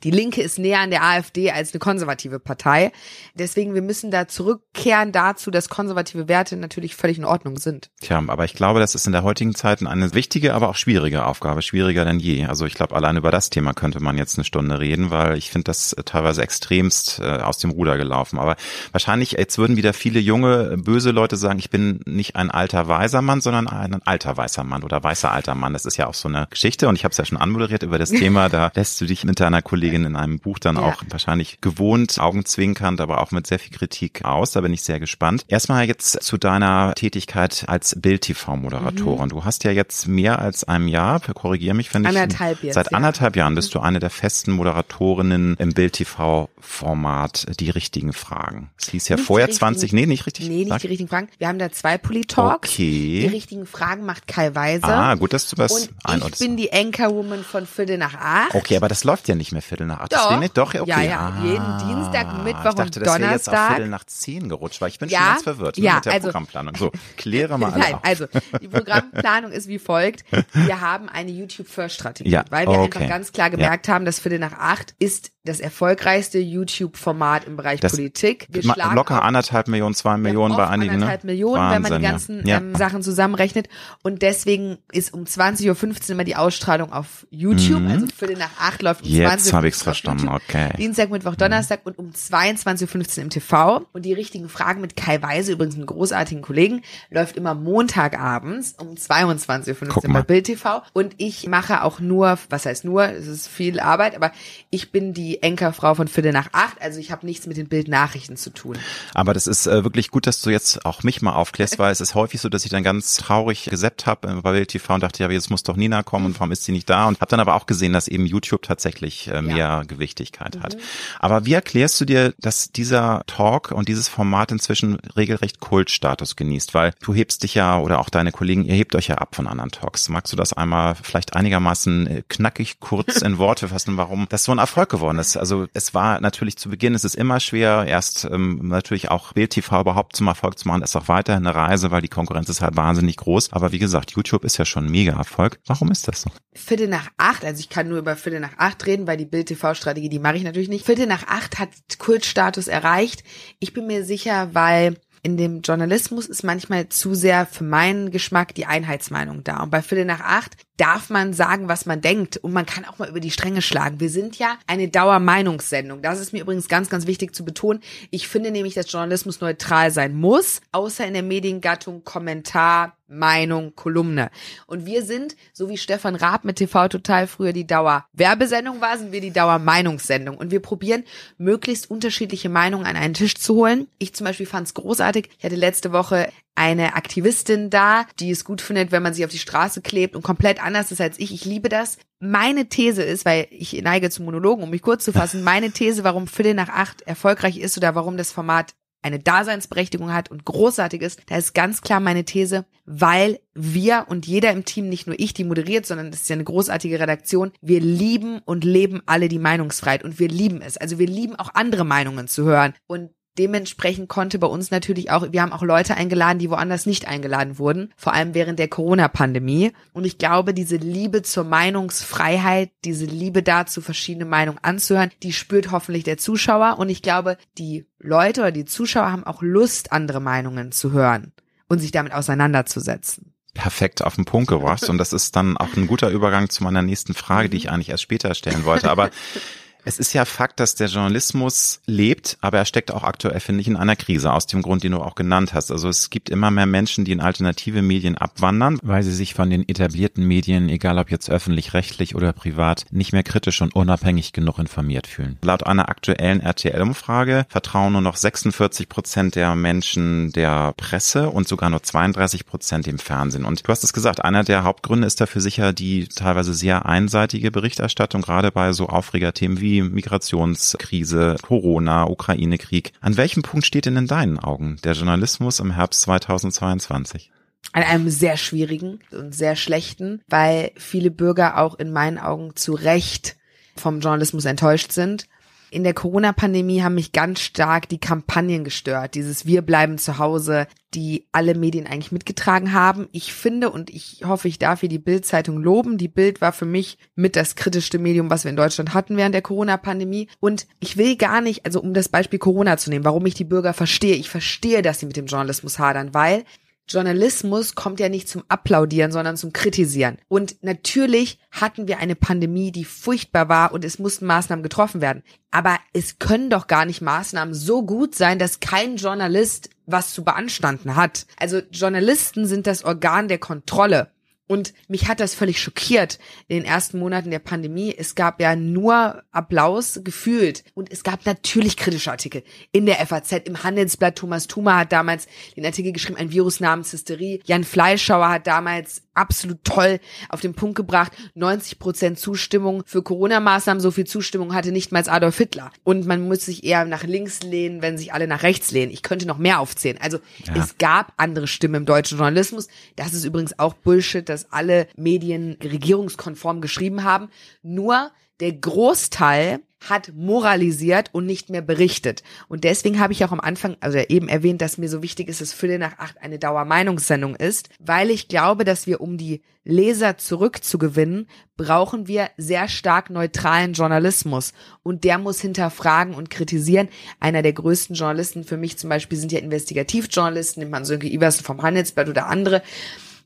Die 0.03 0.12
Linke 0.12 0.41
ist 0.41 0.58
näher 0.58 0.79
an 0.79 0.91
der 0.91 1.03
AfD 1.03 1.51
als 1.51 1.74
eine 1.74 1.79
konservative 1.79 2.39
Partei. 2.39 2.91
Deswegen, 3.36 3.74
wir 3.74 3.81
müssen 3.81 4.12
da 4.12 4.27
zurückkehren 4.29 5.12
dazu, 5.12 5.51
dass 5.51 5.67
konservative 5.67 6.29
Werte 6.29 6.55
natürlich 6.55 6.96
völlig 6.96 7.17
in 7.17 7.25
Ordnung 7.25 7.58
sind. 7.58 7.89
Tja, 8.00 8.24
aber 8.25 8.46
ich 8.46 8.53
glaube, 8.53 8.79
das 8.79 8.96
ist 8.96 9.08
in 9.08 9.12
der 9.12 9.24
heutigen 9.24 9.55
Zeit 9.55 9.86
eine 9.86 10.13
wichtige, 10.13 10.53
aber 10.53 10.70
auch 10.70 10.75
schwierige 10.75 11.25
Aufgabe, 11.25 11.62
schwieriger 11.62 12.05
denn 12.05 12.20
je. 12.20 12.46
Also 12.46 12.65
ich 12.65 12.75
glaube, 12.75 12.96
allein 12.96 13.17
über 13.17 13.31
das 13.31 13.40
Thema 13.50 13.74
könnte 13.74 14.00
man 14.00 14.17
jetzt 14.17 14.38
eine 14.38 14.45
Stunde 14.45 14.79
reden, 14.79 15.10
weil 15.10 15.38
ich 15.38 15.50
finde 15.50 15.65
das 15.65 15.93
äh, 15.93 16.03
teilweise 16.03 16.41
extremst 16.41 17.19
äh, 17.19 17.39
aus 17.39 17.57
dem 17.57 17.71
Ruder 17.71 17.98
gelaufen. 17.98 18.39
Aber 18.39 18.55
wahrscheinlich, 18.91 19.33
jetzt 19.33 19.57
würden 19.57 19.77
wieder 19.77 19.93
viele 19.93 20.19
junge, 20.19 20.77
böse 20.77 21.12
Leute 21.12 21.38
sagen, 21.38 21.60
ich 21.60 21.69
bin 21.69 22.01
nicht 22.05 22.36
ein 22.36 22.51
alter 22.51 22.88
weiser 22.88 23.21
Mann, 23.21 23.41
sondern 23.41 23.67
ein 23.67 24.01
alter 24.05 24.38
weißer 24.38 24.63
Mann 24.63 24.83
oder 24.83 25.03
weißer 25.03 25.31
alter 25.31 25.55
Mann. 25.55 25.74
Das 25.74 25.86
ist 25.86 25.98
ja 25.98 26.07
auch 26.07 26.13
so 26.13 26.27
eine 26.27 26.48
Geschichte 26.50 26.88
und 26.88 26.95
ich 26.95 27.03
habe 27.03 27.12
es 27.12 27.17
ja 27.17 27.25
schon 27.25 27.38
anmoderiert 27.38 27.83
über 27.83 27.98
das 27.98 28.10
Thema. 28.10 28.50
Da 28.50 28.71
lässt 28.75 29.00
du 29.01 29.05
dich 29.05 29.24
mit 29.24 29.39
deiner 29.39 29.62
Kollegin 29.62 30.05
in 30.05 30.15
einem 30.15 30.39
Buch 30.39 30.60
dann 30.60 30.75
ja. 30.75 30.83
auch 30.83 31.03
wahrscheinlich 31.10 31.60
gewohnt, 31.62 32.19
augenzwinkernd, 32.19 33.01
aber 33.01 33.21
auch 33.21 33.31
mit 33.31 33.48
sehr 33.48 33.60
viel 33.60 33.75
Kritik 33.75 34.24
aus. 34.25 34.51
Da 34.51 34.62
bin 34.62 34.74
ich 34.74 34.83
sehr 34.83 35.00
gespannt. 35.00 35.45
Erstmal 35.48 35.86
jetzt 35.86 36.24
zu 36.24 36.38
deiner 36.38 36.93
Tätigkeit 36.95 37.65
als 37.67 37.95
Bild-TV-Moderatorin. 38.00 39.25
Mhm. 39.25 39.29
Du 39.29 39.45
hast 39.45 39.63
ja 39.63 39.71
jetzt 39.71 40.07
mehr 40.07 40.39
als 40.39 40.63
einem 40.63 40.88
Jahr, 40.88 41.19
korrigiere 41.19 41.75
mich, 41.75 41.93
wenn 41.93 42.03
ich. 42.03 42.10
Anderthalb 42.10 42.63
jetzt, 42.63 42.75
Seit 42.75 42.93
anderthalb 42.93 43.31
Jahren 43.36 43.56
bist 43.56 43.74
du 43.76 43.80
eine 43.80 44.00
der 44.00 44.10
festen 44.10 44.52
Moderatorinnen 44.52 45.56
im 45.58 45.74
Bild-TV-Format 45.74 47.60
Die 47.60 47.70
richtigen 47.70 48.14
Fragen. 48.14 48.70
Es 48.80 48.90
hieß 48.90 49.10
ja 49.10 49.16
nicht 49.16 49.26
vorher 49.26 49.50
20, 49.50 49.94
nee, 49.94 50.06
nicht 50.06 50.26
richtig. 50.26 50.48
Nee, 50.48 50.60
nicht 50.60 50.70
Sag. 50.70 50.82
die 50.82 50.88
richtigen 50.88 51.10
Fragen. 51.10 51.30
Wir 51.38 51.48
haben 51.48 51.60
da 51.60 51.72
zwei 51.72 51.98
Polytalks. 51.98 52.70
Okay. 52.70 53.22
Die 53.22 53.28
richtigen 53.28 53.66
Fragen 53.66 54.06
macht 54.06 54.28
Kai 54.28 54.56
Weiser. 54.56 54.88
Ah, 54.88 55.16
gut, 55.16 55.34
dass 55.34 55.50
du 55.50 55.58
was 55.58 55.90
Und 56.08 56.28
ich 56.28 56.40
bin 56.40 56.58
die 56.58 56.72
Anchorwoman 56.72 57.44
von 57.44 57.66
Viertel 57.66 57.98
nach 57.98 58.16
acht. 58.16 58.56
Okay, 58.56 58.76
aber 58.78 58.88
das 58.88 59.04
läuft 59.04 59.28
ja 59.28 59.36
nicht 59.36 59.52
mehr 59.52 59.62
Viertel 59.62 59.88
nach 59.88 60.00
acht. 60.00 60.14
Doch. 60.14 60.40
Das 60.40 60.54
doch, 60.54 60.74
okay. 60.74 60.84
Ja, 60.86 61.02
ja, 61.02 61.34
ah, 61.38 61.44
jeden 61.44 61.78
Dienstag, 61.88 62.44
Mittwoch 62.44 62.70
ich 62.70 62.76
dachte, 62.76 63.00
und 63.00 63.08
Donnerstag. 63.08 63.20
Das 63.20 63.32
jetzt 63.32 63.50
auf 63.50 63.68
Viertel 63.68 63.88
nach 63.90 64.04
zehn 64.06 64.50
gerutscht, 64.50 64.82
weil 64.82 64.90
ich 64.90 65.00
bin 65.00 65.10
ja, 65.10 65.20
schon 65.20 65.28
ganz 65.28 65.44
verwirrt 65.44 65.78
ja, 65.78 65.96
mit 65.96 66.06
der 66.06 66.14
also, 66.14 66.28
Programmplanung. 66.28 66.76
So, 66.76 66.92
kläre 67.18 67.58
mal 67.58 67.72
Nein, 67.78 67.96
also 68.04 68.26
die 68.62 68.68
Programmplanung 68.68 69.52
ist 69.52 69.68
wie 69.68 69.80
folgt. 69.80 70.26
Wir 70.54 70.82
haben 70.82 71.10
eine 71.10 71.32
YouTube-First-Strategie, 71.32 72.30
ja, 72.30 72.46
weil 72.50 72.68
wir 72.68 72.80
okay. 72.80 73.00
einfach 73.00 73.08
ganz 73.08 73.21
klar 73.32 73.50
gemerkt 73.50 73.88
ja. 73.88 73.94
haben, 73.94 74.06
dass 74.06 74.20
Viertel 74.20 74.40
nach 74.40 74.58
acht 74.58 74.96
ist 75.00 75.32
das 75.44 75.60
erfolgreichste 75.60 76.38
YouTube-Format 76.38 77.46
im 77.46 77.58
Bereich 77.58 77.80
das 77.80 77.94
Politik. 77.94 78.46
Wir 78.51 78.62
schlagen 78.62 78.96
locker 78.96 79.24
anderthalb 79.24 79.68
Millionen, 79.68 79.96
zwei 79.96 80.18
Millionen 80.18 80.56
bei 80.56 80.68
einigen. 80.68 80.92
Ne? 80.92 80.94
Anderthalb 80.98 81.24
ne? 81.24 81.32
Millionen, 81.32 81.56
Wahnsinn, 81.56 81.84
wenn 81.84 81.92
man 81.92 82.01
die 82.01 82.08
ganzen 82.08 82.48
ja. 82.48 82.58
ähm, 82.58 82.75
Sachen 82.75 83.01
zusammenrechnet. 83.01 83.68
Und 84.04 84.22
deswegen 84.22 84.78
ist 84.92 85.13
um 85.13 85.24
20.15 85.24 85.70
Uhr 85.70 86.10
immer 86.12 86.24
die 86.25 86.36
Ausstrahlung 86.36 86.94
auf 86.94 87.25
YouTube. 87.32 87.82
Mhm. 87.82 87.88
Also 87.92 88.06
Viertel 88.16 88.38
nach 88.38 88.51
acht 88.60 88.84
läuft 88.84 89.01
um 89.04 89.10
Jetzt 89.10 89.30
20 89.30 89.54
habe 89.54 89.68
ich 89.68 89.74
es 89.74 89.82
verstanden, 89.82 90.30
okay. 90.30 90.70
Dienstag, 90.78 91.10
Mittwoch, 91.10 91.36
Donnerstag 91.36 91.86
mhm. 91.86 91.92
und 91.92 92.00
um 92.00 92.12
22.15 92.12 93.18
Uhr 93.18 93.24
im 93.24 93.30
TV. 93.32 93.86
Und 93.94 94.06
die 94.06 94.13
richtigen 94.13 94.48
Fragen 94.48 94.80
mit 94.80 94.96
Kai 94.96 95.24
Weise, 95.24 95.54
übrigens 95.54 95.74
einem 95.74 95.88
großartigen 95.88 96.44
Kollegen, 96.44 96.84
läuft 97.10 97.36
immer 97.36 97.56
Montagabends 97.56 98.75
um 98.78 98.90
22.15 98.90 100.08
Uhr 100.08 100.13
bei 100.13 100.22
Bild 100.22 100.46
TV. 100.46 100.84
Und 100.94 101.16
ich 101.18 101.48
mache 101.48 101.84
auch 101.84 102.00
nur, 102.00 102.38
was 102.50 102.68
heißt 102.68 102.86
nur, 102.86 103.11
es 103.12 103.27
ist 103.27 103.48
viel 103.48 103.80
Arbeit, 103.80 104.15
aber 104.15 104.32
ich 104.70 104.91
bin 104.91 105.13
die 105.13 105.44
Enkerfrau 105.44 105.96
von 105.96 106.08
Viertel 106.08 106.32
nach 106.32 106.50
acht. 106.53 106.82
Also 106.82 107.00
ich 107.00 107.12
habe 107.12 107.25
nichts 107.25 107.48
mit 107.48 107.58
den 107.58 107.68
Bildnachrichten 107.68 108.38
zu 108.38 108.50
tun. 108.51 108.77
Aber 109.13 109.34
das 109.34 109.48
ist 109.48 109.68
äh, 109.68 109.84
wirklich 109.84 110.12
gut, 110.12 110.27
dass 110.27 110.41
du 110.41 110.50
jetzt 110.50 110.86
auch 110.86 111.03
mich 111.03 111.22
mal 111.22 111.34
aufklärst, 111.34 111.80
weil 111.80 111.91
es 111.91 112.01
ist 112.01 112.15
häufig 112.15 112.41
so, 112.41 112.50
dass 112.50 112.65
ich 112.65 112.72
dann 112.72 112.84
ganz 112.84 113.15
traurig 113.15 113.65
geseppt 113.65 114.06
habe 114.06 114.27
äh, 114.27 114.41
bei 114.41 114.51
Bild 114.51 114.70
TV 114.70 114.94
und 114.94 115.03
dachte, 115.03 115.24
ja, 115.24 115.30
jetzt 115.30 115.50
muss 115.50 115.63
doch 115.63 115.75
Nina 115.75 116.03
kommen 116.03 116.27
und 116.27 116.39
warum 116.39 116.51
ist 116.51 116.63
sie 116.63 116.72
nicht 116.72 116.89
da? 116.89 117.08
Und 117.08 117.20
habe 117.20 117.30
dann 117.30 117.39
aber 117.39 117.56
auch 117.56 117.65
gesehen, 117.65 117.94
dass 117.94 118.08
eben 118.08 118.25
YouTube 118.25 118.62
tatsächlich 118.63 119.27
äh, 119.27 119.41
mehr 119.41 119.56
ja. 119.58 119.84
Gewichtigkeit 119.84 120.56
mhm. 120.56 120.63
hat. 120.63 120.77
Aber 121.20 121.46
wie 121.46 121.53
erklärst 121.53 122.00
du 122.01 122.06
dir, 122.06 122.34
dass 122.39 122.72
dieser 122.72 123.24
Talk 123.27 123.72
und 123.72 123.88
dieses 123.88 124.08
Format 124.08 124.51
inzwischen 124.51 124.96
regelrecht 125.15 125.60
Kultstatus 125.60 126.36
genießt? 126.36 126.74
Weil 126.74 126.94
du 127.01 127.13
hebst 127.13 127.44
dich 127.44 127.56
ja 127.56 127.80
oder 127.80 128.00
auch 128.00 128.10
deine 128.10 128.32
Kollegen, 128.32 128.65
ihr 128.65 128.75
hebt 128.75 128.96
euch 128.96 129.08
ja 129.08 129.15
ab 129.15 129.36
von 129.36 129.48
anderen 129.48 129.72
Talks. 129.72 130.10
Magst 130.10 130.32
du 130.32 130.38
das 130.38 130.53
einmal 130.53 130.96
vielleicht 130.96 131.36
einigermaßen 131.36 132.08
äh, 132.08 132.24
knackig 132.27 132.80
kurz 132.91 133.21
in 133.21 133.38
Worte 133.38 133.69
fassen, 133.69 133.95
warum 133.95 134.27
das 134.27 134.43
so 134.43 134.51
ein 134.51 134.57
Erfolg 134.57 134.89
geworden 134.89 135.17
ist? 135.17 135.38
Also 135.38 135.65
es 135.74 135.93
war 135.93 136.19
natürlich 136.19 136.57
zu 136.57 136.67
Beginn, 136.67 136.93
es 136.93 137.05
ist 137.05 137.15
immer 137.15 137.39
schwer, 137.39 137.86
erst 137.88 138.25
ähm, 138.29 138.60
natürlich 138.67 139.10
auch 139.10 139.31
Bild 139.31 139.51
TV 139.51 139.79
überhaupt 139.79 140.17
zum 140.17 140.27
Erfolg 140.27 140.60
zu 140.60 140.67
machen, 140.67 140.81
ist 140.81 140.98
auch 140.98 141.07
weiterhin 141.07 141.48
eine 141.48 141.55
Reise, 141.55 141.91
weil 141.91 142.01
die 142.01 142.10
Konkurrenz 142.10 142.50
ist 142.50 142.60
halt 142.60 142.75
wahnsinnig 142.75 143.15
groß. 143.15 143.53
Aber 143.53 143.71
wie 143.71 143.79
gesagt, 143.79 144.12
YouTube 144.12 144.43
ist 144.43 144.57
ja 144.57 144.65
schon 144.65 144.88
ein 144.88 144.91
Mega-Erfolg. 144.91 145.60
Warum 145.67 145.89
ist 145.89 146.10
das 146.10 146.24
so? 146.24 146.31
Viertel 146.53 146.89
nach 146.89 147.07
acht, 147.15 147.45
also 147.45 147.62
ich 147.62 147.69
kann 147.69 147.88
nur 147.88 147.98
über 147.98 148.17
Viertel 148.17 148.41
nach 148.41 148.57
acht 148.57 148.86
reden, 148.86 149.07
weil 149.07 149.15
die 149.15 149.25
Bild-TV-Strategie, 149.25 150.10
die 150.10 150.19
mache 150.19 150.36
ich 150.36 150.43
natürlich 150.43 150.67
nicht. 150.67 150.86
Viertel 150.86 151.07
nach 151.07 151.27
acht 151.27 151.60
hat 151.60 151.69
Kultstatus 151.98 152.67
erreicht. 152.67 153.24
Ich 153.60 153.71
bin 153.71 153.88
mir 153.88 154.03
sicher, 154.03 154.50
weil 154.51 154.98
in 155.24 155.38
dem 155.38 155.62
Journalismus 155.62 156.25
ist 156.25 156.43
manchmal 156.43 156.89
zu 156.89 157.13
sehr 157.13 157.45
für 157.45 157.63
meinen 157.63 158.12
Geschmack 158.12 158.55
die 158.55 158.65
Einheitsmeinung 158.65 159.43
da. 159.43 159.62
Und 159.62 159.69
bei 159.69 159.81
Viertel 159.81 160.05
nach 160.05 160.21
acht 160.21 160.57
darf 160.82 161.12
man 161.12 161.34
sagen, 161.34 161.68
was 161.68 161.86
man 161.86 162.02
denkt. 162.02 162.38
Und 162.38 162.54
man 162.54 162.66
kann 162.66 162.86
auch 162.86 162.98
mal 162.98 163.08
über 163.08 163.20
die 163.20 163.30
Stränge 163.30 163.62
schlagen. 163.62 164.00
Wir 164.00 164.10
sind 164.10 164.40
ja 164.40 164.58
eine 164.66 164.88
Dauermeinungssendung. 164.88 166.02
Das 166.02 166.20
ist 166.20 166.34
mir 166.34 166.42
übrigens 166.42 166.68
ganz, 166.68 166.90
ganz 166.90 167.06
wichtig 167.06 167.36
zu 167.36 167.46
betonen. 167.46 167.82
Ich 168.10 168.28
finde 168.28 168.50
nämlich, 168.50 168.74
dass 168.74 168.92
Journalismus 168.92 169.42
neutral 169.42 169.92
sein 169.92 170.16
muss, 170.16 170.60
außer 170.72 171.06
in 171.06 171.14
der 171.14 171.22
Mediengattung 171.22 172.04
Kommentar, 172.04 172.98
Meinung, 173.08 173.76
Kolumne. 173.76 174.32
Und 174.66 174.88
wir 174.88 175.04
sind, 175.04 175.36
so 175.54 175.70
wie 175.70 175.78
Stefan 175.78 176.16
Raab 176.16 176.46
mit 176.46 176.56
TV 176.56 176.88
Total 176.88 177.28
früher 177.28 177.54
die 177.54 177.68
Dauer-Werbesendung 177.68 178.82
war, 178.82 178.98
sind 178.98 179.12
wir 179.12 179.22
die 179.22 179.32
Dauer-Meinungssendung. 179.32 180.38
Und 180.38 180.50
wir 180.50 180.62
probieren, 180.62 181.04
möglichst 181.38 181.92
unterschiedliche 181.92 182.50
Meinungen 182.50 182.88
an 182.88 182.96
einen 182.96 183.14
Tisch 183.14 183.36
zu 183.36 183.56
holen. 183.56 183.88
Ich 184.00 184.16
zum 184.16 184.26
Beispiel 184.26 184.48
fand 184.48 184.68
es 184.68 184.74
großartig. 184.74 185.30
Ich 185.38 185.44
hatte 185.46 185.56
letzte 185.56 185.92
Woche 185.92 186.32
eine 186.55 186.96
Aktivistin 186.96 187.70
da, 187.70 188.05
die 188.20 188.31
es 188.31 188.43
gut 188.43 188.62
findet, 188.62 188.91
wenn 188.91 189.03
man 189.03 189.13
sich 189.13 189.25
auf 189.25 189.31
die 189.31 189.38
Straße 189.38 189.81
klebt 189.81 190.15
und 190.15 190.24
komplett 190.24 190.63
anders 190.63 190.91
ist 190.91 191.01
als 191.01 191.20
ich. 191.20 191.34
Ich 191.34 191.46
liebe 191.46 191.70
das. 191.70 191.98
Meine 192.20 192.67
These 192.67 193.03
ist, 193.03 193.25
weil 193.25 193.48
ich 193.50 193.81
neige 193.81 194.10
zu 194.10 194.22
Monologen, 194.22 194.63
um 194.63 194.70
mich 194.70 194.81
kurz 194.81 195.03
zu 195.03 195.13
fassen, 195.13 195.43
meine 195.46 195.72
These, 195.72 196.03
warum 196.03 196.27
Viertel 196.27 196.53
nach 196.53 196.70
acht 196.70 197.01
erfolgreich 197.03 197.58
ist 197.58 197.77
oder 197.77 197.96
warum 197.96 198.17
das 198.17 198.31
Format 198.31 198.74
eine 199.01 199.20
Daseinsberechtigung 199.20 200.13
hat 200.13 200.29
und 200.29 200.46
großartig 200.46 201.01
ist, 201.01 201.22
da 201.27 201.38
ist 201.38 201.53
ganz 201.53 201.81
klar 201.81 202.00
meine 202.00 202.24
These, 202.24 202.65
weil 202.86 203.39
wir 203.53 204.05
und 204.10 204.27
jeder 204.27 204.51
im 204.51 204.65
Team, 204.65 204.89
nicht 204.89 205.08
nur 205.08 205.20
ich, 205.20 205.34
die 205.34 205.43
moderiert, 205.43 205.86
sondern 205.86 206.12
das 206.12 206.22
ist 206.22 206.29
ja 206.29 206.36
eine 206.36 206.43
großartige 206.43 207.00
Redaktion, 207.00 207.51
wir 207.62 207.79
lieben 207.79 208.39
und 208.46 208.63
leben 208.63 209.01
alle 209.08 209.27
die 209.27 209.39
Meinungsfreiheit 209.39 210.03
und 210.03 210.20
wir 210.20 210.27
lieben 210.27 210.62
es. 210.62 210.77
Also 210.77 211.00
wir 211.00 211.08
lieben 211.08 211.36
auch 211.36 211.55
andere 211.55 211.84
Meinungen 211.84 212.27
zu 212.27 212.43
hören 212.43 212.74
und 212.88 213.10
dementsprechend 213.38 214.10
konnte 214.10 214.40
bei 214.40 214.48
uns 214.48 214.72
natürlich 214.72 215.12
auch, 215.12 215.32
wir 215.32 215.42
haben 215.42 215.54
auch 215.54 215.64
Leute 215.64 215.96
eingeladen, 215.96 216.40
die 216.40 216.50
woanders 216.50 216.86
nicht 216.86 217.08
eingeladen 217.08 217.58
wurden, 217.58 217.94
vor 217.96 218.14
allem 218.14 218.34
während 218.34 218.60
der 218.60 218.68
Corona-Pandemie. 218.68 219.72
Und 219.94 220.06
ich 220.06 220.18
glaube, 220.18 220.54
diese 220.54 220.78
Liebe 220.78 221.22
zur 221.22 221.44
Meinungsfreiheit, 221.44 222.72
diese 222.84 223.06
Liebe 223.06 223.44
dazu, 223.44 223.82
verschiedene 223.82 224.26
Meinungen 224.26 224.60
anzuhören, 224.62 225.12
die 225.24 225.34
spürt 225.34 225.72
hoffentlich 225.72 226.04
der 226.04 226.18
Zuschauer. 226.18 226.78
Und 226.80 226.90
ich 226.90 227.02
glaube, 227.02 227.38
die 227.58 227.86
Leute 228.00 228.42
oder 228.42 228.52
die 228.52 228.66
Zuschauer 228.66 229.12
haben 229.12 229.26
auch 229.26 229.42
Lust, 229.42 229.92
andere 229.92 230.20
Meinungen 230.20 230.72
zu 230.72 230.92
hören 230.92 231.32
und 231.68 231.80
sich 231.80 231.92
damit 231.92 232.14
auseinanderzusetzen 232.14 233.34
perfekt 233.54 234.04
auf 234.04 234.16
den 234.16 234.26
Punkt 234.26 234.50
gebracht. 234.50 234.88
Und 234.90 234.98
das 234.98 235.14
ist 235.14 235.36
dann 235.36 235.58
auch 235.58 235.76
ein 235.76 235.88
guter 235.88 236.10
Übergang 236.10 236.50
zu 236.50 236.64
meiner 236.64 236.82
nächsten 236.82 237.14
Frage, 237.14 237.50
die 237.50 237.58
ich 237.58 237.70
eigentlich 237.70 237.90
erst 237.90 238.04
später 238.04 238.34
stellen 238.34 238.66
wollte. 238.66 238.90
Aber 238.90 239.10
Es 239.84 239.98
ist 239.98 240.14
ja 240.14 240.26
Fakt, 240.26 240.60
dass 240.60 240.76
der 240.76 240.88
Journalismus 240.88 241.82
lebt, 241.86 242.38
aber 242.42 242.60
er 242.60 242.66
steckt 242.66 242.92
auch 242.92 243.04
aktuell, 243.04 243.40
finde 243.40 243.62
ich, 243.62 243.68
in 243.68 243.76
einer 243.76 243.96
Krise, 243.96 244.32
aus 244.32 244.46
dem 244.46 244.62
Grund, 244.62 244.84
den 244.84 244.92
du 244.92 245.00
auch 245.00 245.16
genannt 245.16 245.54
hast. 245.54 245.72
Also 245.72 245.90
es 245.90 246.10
gibt 246.10 246.30
immer 246.30 246.52
mehr 246.52 246.66
Menschen, 246.66 247.04
die 247.04 247.12
in 247.12 247.20
alternative 247.20 247.82
Medien 247.82 248.18
abwandern, 248.18 248.80
weil 248.84 249.04
sie 249.04 249.14
sich 249.14 249.34
von 249.34 249.50
den 249.50 249.68
etablierten 249.68 250.26
Medien, 250.26 250.70
egal 250.70 251.00
ob 251.00 251.10
jetzt 251.10 251.30
öffentlich-rechtlich 251.30 252.16
oder 252.16 252.32
privat, 252.34 252.86
nicht 252.92 253.12
mehr 253.12 253.24
kritisch 253.24 253.62
und 253.62 253.76
unabhängig 253.76 254.34
genug 254.34 254.60
informiert 254.60 255.08
fühlen. 255.08 255.38
Laut 255.42 255.66
einer 255.66 255.90
aktuellen 255.90 256.42
RTL-Umfrage 256.42 257.46
vertrauen 257.50 257.94
nur 257.94 258.02
noch 258.02 258.18
46 258.18 258.88
Prozent 258.88 259.36
der 259.36 259.56
Menschen 259.56 260.32
der 260.32 260.74
Presse 260.78 261.30
und 261.30 261.48
sogar 261.48 261.70
nur 261.70 261.82
32 261.82 262.46
Prozent 262.46 262.86
dem 262.86 263.00
Fernsehen. 263.00 263.46
Und 263.46 263.68
du 263.68 263.72
hast 263.72 263.84
es 263.84 263.94
gesagt, 263.94 264.24
einer 264.24 264.44
der 264.44 264.64
Hauptgründe 264.64 265.08
ist 265.08 265.22
dafür 265.22 265.42
sicher 265.42 265.74
die 265.74 266.08
teilweise 266.08 266.54
sehr 266.54 266.86
einseitige 266.86 267.52
Berichterstattung, 267.52 268.22
gerade 268.22 268.52
bei 268.52 268.74
so 268.74 268.88
Aufregerthemen 268.88 269.60
wie 269.60 269.71
wie 269.72 269.82
Migrationskrise, 269.82 271.38
Corona, 271.42 272.10
Ukraine-Krieg. 272.10 272.92
An 273.00 273.16
welchem 273.16 273.42
Punkt 273.42 273.66
steht 273.66 273.86
denn 273.86 273.96
in 273.96 274.06
deinen 274.08 274.38
Augen 274.38 274.75
der 274.84 274.94
Journalismus 274.94 275.60
im 275.60 275.72
Herbst 275.72 276.01
2022? 276.01 277.32
an 277.74 277.84
einem 277.84 278.10
sehr 278.10 278.38
schwierigen 278.38 279.00
und 279.12 279.34
sehr 279.34 279.56
schlechten, 279.56 280.22
weil 280.28 280.72
viele 280.75 281.10
Bürger 281.10 281.58
auch 281.58 281.80
in 281.80 281.94
meinen 281.94 282.18
Augen 282.18 282.56
zu 282.56 282.74
Recht 282.74 283.38
vom 283.78 284.01
Journalismus 284.01 284.44
enttäuscht 284.44 284.92
sind. 284.92 285.28
In 285.74 285.86
der 285.86 285.94
Corona-Pandemie 285.94 286.84
haben 286.84 286.96
mich 286.96 287.13
ganz 287.13 287.40
stark 287.40 287.88
die 287.88 287.98
Kampagnen 287.98 288.66
gestört, 288.66 289.16
dieses 289.16 289.46
Wir 289.46 289.62
bleiben 289.62 289.98
zu 289.98 290.18
Hause, 290.18 290.68
die 290.94 291.30
alle 291.32 291.56
Medien 291.56 291.88
eigentlich 291.88 292.12
mitgetragen 292.12 292.74
haben. 292.74 293.08
Ich 293.13 293.32
finde 293.32 293.70
und 293.70 293.90
ich 293.90 294.24
hoffe, 294.25 294.50
ich 294.50 294.60
darf 294.60 294.82
hier 294.82 294.90
die 294.90 295.00
Bild-Zeitung 295.00 295.63
loben. 295.63 295.98
Die 295.98 296.10
Bild 296.10 296.42
war 296.42 296.51
für 296.51 296.66
mich 296.66 296.98
mit 297.16 297.38
das 297.38 297.56
kritischste 297.56 298.00
Medium, 298.00 298.30
was 298.30 298.44
wir 298.44 298.50
in 298.50 298.58
Deutschland 298.58 298.94
hatten 298.94 299.16
während 299.16 299.34
der 299.34 299.42
Corona-Pandemie. 299.42 300.28
Und 300.42 300.68
ich 300.82 300.98
will 300.98 301.16
gar 301.16 301.40
nicht, 301.40 301.66
also 301.66 301.80
um 301.80 301.94
das 301.94 302.10
Beispiel 302.10 302.40
Corona 302.40 302.75
zu 302.75 302.90
nehmen, 302.90 303.06
warum 303.06 303.25
ich 303.25 303.36
die 303.36 303.46
Bürger 303.46 303.72
verstehe. 303.74 304.16
Ich 304.16 304.30
verstehe, 304.30 304.82
dass 304.82 305.00
sie 305.00 305.06
mit 305.06 305.16
dem 305.16 305.28
Journalismus 305.28 305.80
hadern, 305.80 306.13
weil 306.13 306.44
Journalismus 306.88 307.76
kommt 307.76 308.00
ja 308.00 308.10
nicht 308.10 308.28
zum 308.28 308.44
Applaudieren, 308.48 309.12
sondern 309.12 309.38
zum 309.38 309.54
Kritisieren. 309.54 310.18
Und 310.28 310.62
natürlich 310.62 311.40
hatten 311.52 311.88
wir 311.88 312.00
eine 312.00 312.16
Pandemie, 312.16 312.72
die 312.72 312.86
furchtbar 312.86 313.50
war 313.50 313.74
und 313.74 313.86
es 313.86 314.00
mussten 314.00 314.26
Maßnahmen 314.26 314.64
getroffen 314.64 315.02
werden. 315.02 315.24
Aber 315.52 315.78
es 315.94 316.20
können 316.20 316.50
doch 316.50 316.68
gar 316.68 316.86
nicht 316.86 317.02
Maßnahmen 317.02 317.54
so 317.54 317.84
gut 317.84 318.16
sein, 318.16 318.40
dass 318.40 318.60
kein 318.60 318.98
Journalist 318.98 319.70
was 319.86 320.14
zu 320.14 320.24
beanstanden 320.24 320.96
hat. 320.96 321.26
Also 321.38 321.60
Journalisten 321.72 322.46
sind 322.46 322.68
das 322.68 322.84
Organ 322.84 323.28
der 323.28 323.40
Kontrolle. 323.40 324.12
Und 324.51 324.74
mich 324.89 325.08
hat 325.08 325.22
das 325.22 325.34
völlig 325.34 325.62
schockiert 325.62 326.20
in 326.50 326.58
den 326.58 326.65
ersten 326.65 327.00
Monaten 327.00 327.31
der 327.31 327.39
Pandemie. 327.39 327.96
Es 327.98 328.15
gab 328.15 328.41
ja 328.41 328.58
nur 328.58 329.24
Applaus 329.31 330.01
gefühlt. 330.03 330.65
Und 330.74 330.91
es 330.91 331.05
gab 331.05 331.25
natürlich 331.25 331.77
kritische 331.77 332.12
Artikel 332.12 332.43
in 332.74 332.86
der 332.86 332.96
FAZ, 333.08 333.31
im 333.46 333.63
Handelsblatt. 333.63 334.17
Thomas 334.17 334.48
Thuma 334.48 334.79
hat 334.79 334.91
damals 334.91 335.29
den 335.55 335.65
Artikel 335.65 335.93
geschrieben, 335.93 336.20
ein 336.20 336.34
Virus 336.34 336.60
namens 336.60 336.91
Hysterie. 336.91 337.39
Jan 337.46 337.63
Fleischauer 337.63 338.27
hat 338.27 338.46
damals 338.46 339.03
absolut 339.13 339.63
toll 339.63 340.00
auf 340.30 340.41
den 340.41 340.53
Punkt 340.53 340.75
gebracht. 340.75 341.12
90 341.36 341.80
Prozent 341.80 342.20
Zustimmung 342.20 342.84
für 342.86 343.03
Corona-Maßnahmen. 343.03 343.82
So 343.82 343.91
viel 343.91 344.06
Zustimmung 344.06 344.53
hatte 344.53 344.72
nicht 344.72 344.91
mal 344.91 345.01
Adolf 345.08 345.38
Hitler. 345.38 345.72
Und 345.84 346.06
man 346.06 346.27
muss 346.27 346.46
sich 346.46 346.63
eher 346.63 346.86
nach 346.86 347.03
links 347.03 347.41
lehnen, 347.41 347.82
wenn 347.82 347.98
sich 347.98 348.13
alle 348.13 348.27
nach 348.27 348.44
rechts 348.44 348.72
lehnen. 348.72 348.91
Ich 348.91 349.01
könnte 349.01 349.25
noch 349.25 349.38
mehr 349.38 349.60
aufzählen. 349.60 349.98
Also 350.00 350.20
ja. 350.46 350.56
es 350.56 350.77
gab 350.77 351.13
andere 351.18 351.48
Stimmen 351.48 351.75
im 351.75 351.86
deutschen 351.86 352.18
Journalismus. 352.18 352.68
Das 352.96 353.13
ist 353.13 353.25
übrigens 353.25 353.58
auch 353.58 353.74
Bullshit, 353.74 354.27
dass 354.27 354.51
alle 354.51 354.88
Medien 354.96 355.58
regierungskonform 355.62 356.62
geschrieben 356.62 357.03
haben. 357.03 357.30
Nur 357.63 358.12
der 358.41 358.53
Großteil 358.53 359.62
hat 359.89 360.12
moralisiert 360.15 361.10
und 361.12 361.25
nicht 361.25 361.50
mehr 361.50 361.62
berichtet. 361.62 362.21
Und 362.48 362.63
deswegen 362.63 363.00
habe 363.00 363.13
ich 363.13 363.25
auch 363.25 363.31
am 363.31 363.39
Anfang, 363.39 363.77
also 363.79 363.98
eben 363.98 364.27
erwähnt, 364.27 364.62
dass 364.62 364.77
mir 364.77 364.89
so 364.89 365.01
wichtig 365.01 365.27
ist, 365.27 365.41
dass 365.41 365.53
Viertel 365.53 365.79
nach 365.79 365.98
acht 365.98 366.21
eine 366.21 366.38
Dauermeinungssendung 366.38 367.36
ist, 367.36 367.69
weil 367.79 368.12
ich 368.12 368.27
glaube, 368.27 368.63
dass 368.63 368.86
wir, 368.86 369.01
um 369.01 369.17
die 369.17 369.41
Leser 369.63 370.17
zurückzugewinnen, 370.17 371.27
brauchen 371.57 372.07
wir 372.07 372.29
sehr 372.38 372.67
stark 372.67 373.10
neutralen 373.10 373.74
Journalismus. 373.74 374.53
Und 374.83 375.03
der 375.03 375.17
muss 375.17 375.41
hinterfragen 375.41 376.13
und 376.13 376.29
kritisieren. 376.29 376.89
Einer 377.19 377.41
der 377.41 377.53
größten 377.53 377.95
Journalisten 377.95 378.43
für 378.43 378.57
mich 378.57 378.77
zum 378.77 378.89
Beispiel 378.89 379.17
sind 379.17 379.31
ja 379.31 379.39
Investigativjournalisten, 379.39 380.62
nimmt 380.62 380.71
man 380.71 380.86
Sönke 380.86 381.07
Iversen 381.07 381.43
vom 381.43 381.62
Handelsblatt 381.62 382.10
oder 382.10 382.27
andere. 382.27 382.62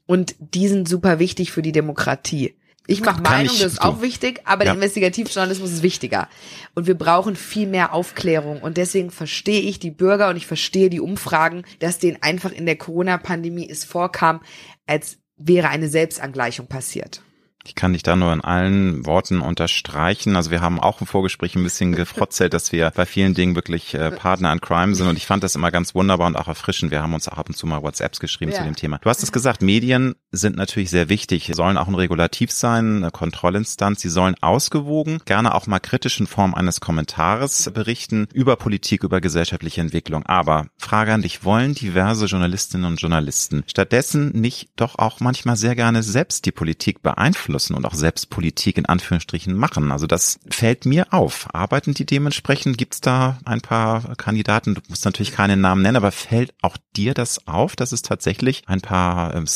Und 0.06 0.36
die 0.40 0.68
sind 0.68 0.88
super 0.88 1.20
wichtig 1.20 1.52
für 1.52 1.62
die 1.62 1.72
Demokratie. 1.72 2.56
Ich 2.88 3.02
mache 3.02 3.22
Meinung, 3.22 3.54
ich, 3.54 3.62
das 3.62 3.74
ist 3.74 3.82
auch 3.82 4.02
wichtig, 4.02 4.42
aber 4.46 4.64
ja. 4.64 4.72
der 4.72 4.76
Investigativjournalismus 4.76 5.72
ist 5.72 5.84
wichtiger. 5.84 6.28
Und 6.76 6.88
wir 6.88 6.96
brauchen 6.96 7.36
viel 7.36 7.68
mehr 7.68 7.94
Aufklärung. 7.94 8.62
Und 8.62 8.78
deswegen 8.78 9.12
verstehe 9.12 9.62
ich 9.62 9.80
die 9.80 9.92
Bürger 9.92 10.30
und 10.30 10.38
ich 10.38 10.46
verstehe 10.46 10.90
die 10.90 11.00
Umfragen, 11.00 11.64
dass 11.80 11.98
denen 11.98 12.22
einfach 12.22 12.52
in 12.52 12.66
der 12.66 12.78
Corona-Pandemie 12.78 13.68
es 13.70 13.86
vorkam, 13.86 14.42
als 14.86 15.18
wäre 15.38 15.70
eine 15.70 15.90
Selbstangleichung 15.90 16.68
passiert. 16.68 17.22
Ich 17.68 17.74
kann 17.74 17.94
dich 17.94 18.04
da 18.04 18.16
nur 18.16 18.32
in 18.32 18.42
allen 18.42 19.08
Worten 19.08 19.42
unterstreichen. 19.42 20.36
Also 20.36 20.52
wir 20.52 20.62
haben 20.62 20.80
auch 20.80 21.02
im 21.02 21.08
Vorgespräch 21.08 21.56
ein 21.56 21.64
bisschen 21.64 21.94
gefrotzelt, 21.96 22.54
dass 22.54 22.72
wir 22.72 22.92
bei 22.92 23.08
vielen 23.08 23.34
Dingen 23.34 23.56
wirklich 23.56 23.96
äh, 23.96 24.12
Partner 24.12 24.52
an 24.52 24.62
Crime 24.62 24.94
sind. 24.94 25.08
Und 25.08 25.18
ich 25.18 25.26
fand 25.26 25.44
das 25.44 25.56
immer 25.56 25.72
ganz 25.72 25.96
wunderbar 25.96 26.28
und 26.28 26.36
auch 26.36 26.48
erfrischend. 26.48 26.92
Wir 26.92 27.02
haben 27.02 27.16
uns 27.16 27.28
auch 27.28 27.40
ab 27.40 27.50
und 27.50 27.56
zu 27.56 27.66
mal 27.66 27.82
WhatsApps 27.82 28.20
geschrieben 28.20 28.52
ja. 28.52 28.60
zu 28.60 28.64
dem 28.64 28.76
Thema. 28.76 29.00
Du 29.00 29.10
hast 29.10 29.24
es 29.24 29.32
gesagt, 29.32 29.64
Medien 29.64 30.14
sind 30.36 30.56
natürlich 30.56 30.90
sehr 30.90 31.10
wichtig, 31.10 31.52
sollen 31.54 31.78
auch 31.78 31.88
ein 31.88 31.96
Regulativ 31.96 32.52
sein, 32.52 32.98
eine 32.98 33.12
Kontrollinstanz. 33.12 34.02
Sie 34.02 34.10
sollen 34.10 34.36
ausgewogen, 34.42 35.20
gerne 35.26 35.54
auch 35.54 35.68
mal 35.68 35.80
kritisch 35.80 36.20
in 36.20 36.28
Form 36.28 36.56
eines 36.56 36.80
Kommentares 36.82 37.72
berichten 37.74 38.28
über 38.34 38.56
Politik, 38.56 39.04
über 39.04 39.22
gesellschaftliche 39.22 39.82
Entwicklung. 39.82 40.26
Aber 40.26 40.68
Frage 40.78 41.14
an 41.14 41.22
dich, 41.22 41.44
wollen 41.44 41.76
diverse 41.76 42.26
Journalistinnen 42.26 42.86
und 42.86 43.02
Journalisten 43.02 43.64
stattdessen 43.68 44.32
nicht 44.34 44.70
doch 44.76 44.98
auch 44.98 45.20
manchmal 45.20 45.56
sehr 45.56 45.76
gerne 45.76 46.04
selbst 46.04 46.46
die 46.46 46.52
Politik 46.52 47.02
beeinflussen? 47.02 47.76
und 47.76 47.86
auch 47.86 47.94
selbst 47.94 48.30
Politik 48.30 48.78
in 48.78 48.86
Anführungsstrichen 48.86 49.54
machen. 49.54 49.92
Also 49.92 50.08
das 50.08 50.40
fällt 50.50 50.86
mir 50.86 51.14
auf. 51.14 51.48
Arbeiten 51.54 51.94
die 51.94 52.06
dementsprechend? 52.06 52.78
Gibt 52.78 52.96
es 52.96 53.02
da 53.02 53.38
ein 53.46 53.62
paar 53.62 54.16
Kandidaten? 54.16 54.76
Du 54.76 54.82
musst 54.88 55.06
natürlich 55.06 55.32
keine 55.32 55.58
Namen 55.58 55.82
nennen, 55.82 55.98
aber 55.98 56.12
fällt 56.12 56.54
auch 56.62 56.78
dir 56.96 57.14
das 57.14 57.48
auf, 57.48 57.76
dass 57.76 57.92
es 57.92 58.02
tatsächlich 58.02 58.64
ein 58.68 58.82
paar 58.82 59.36
ähm, 59.36 59.48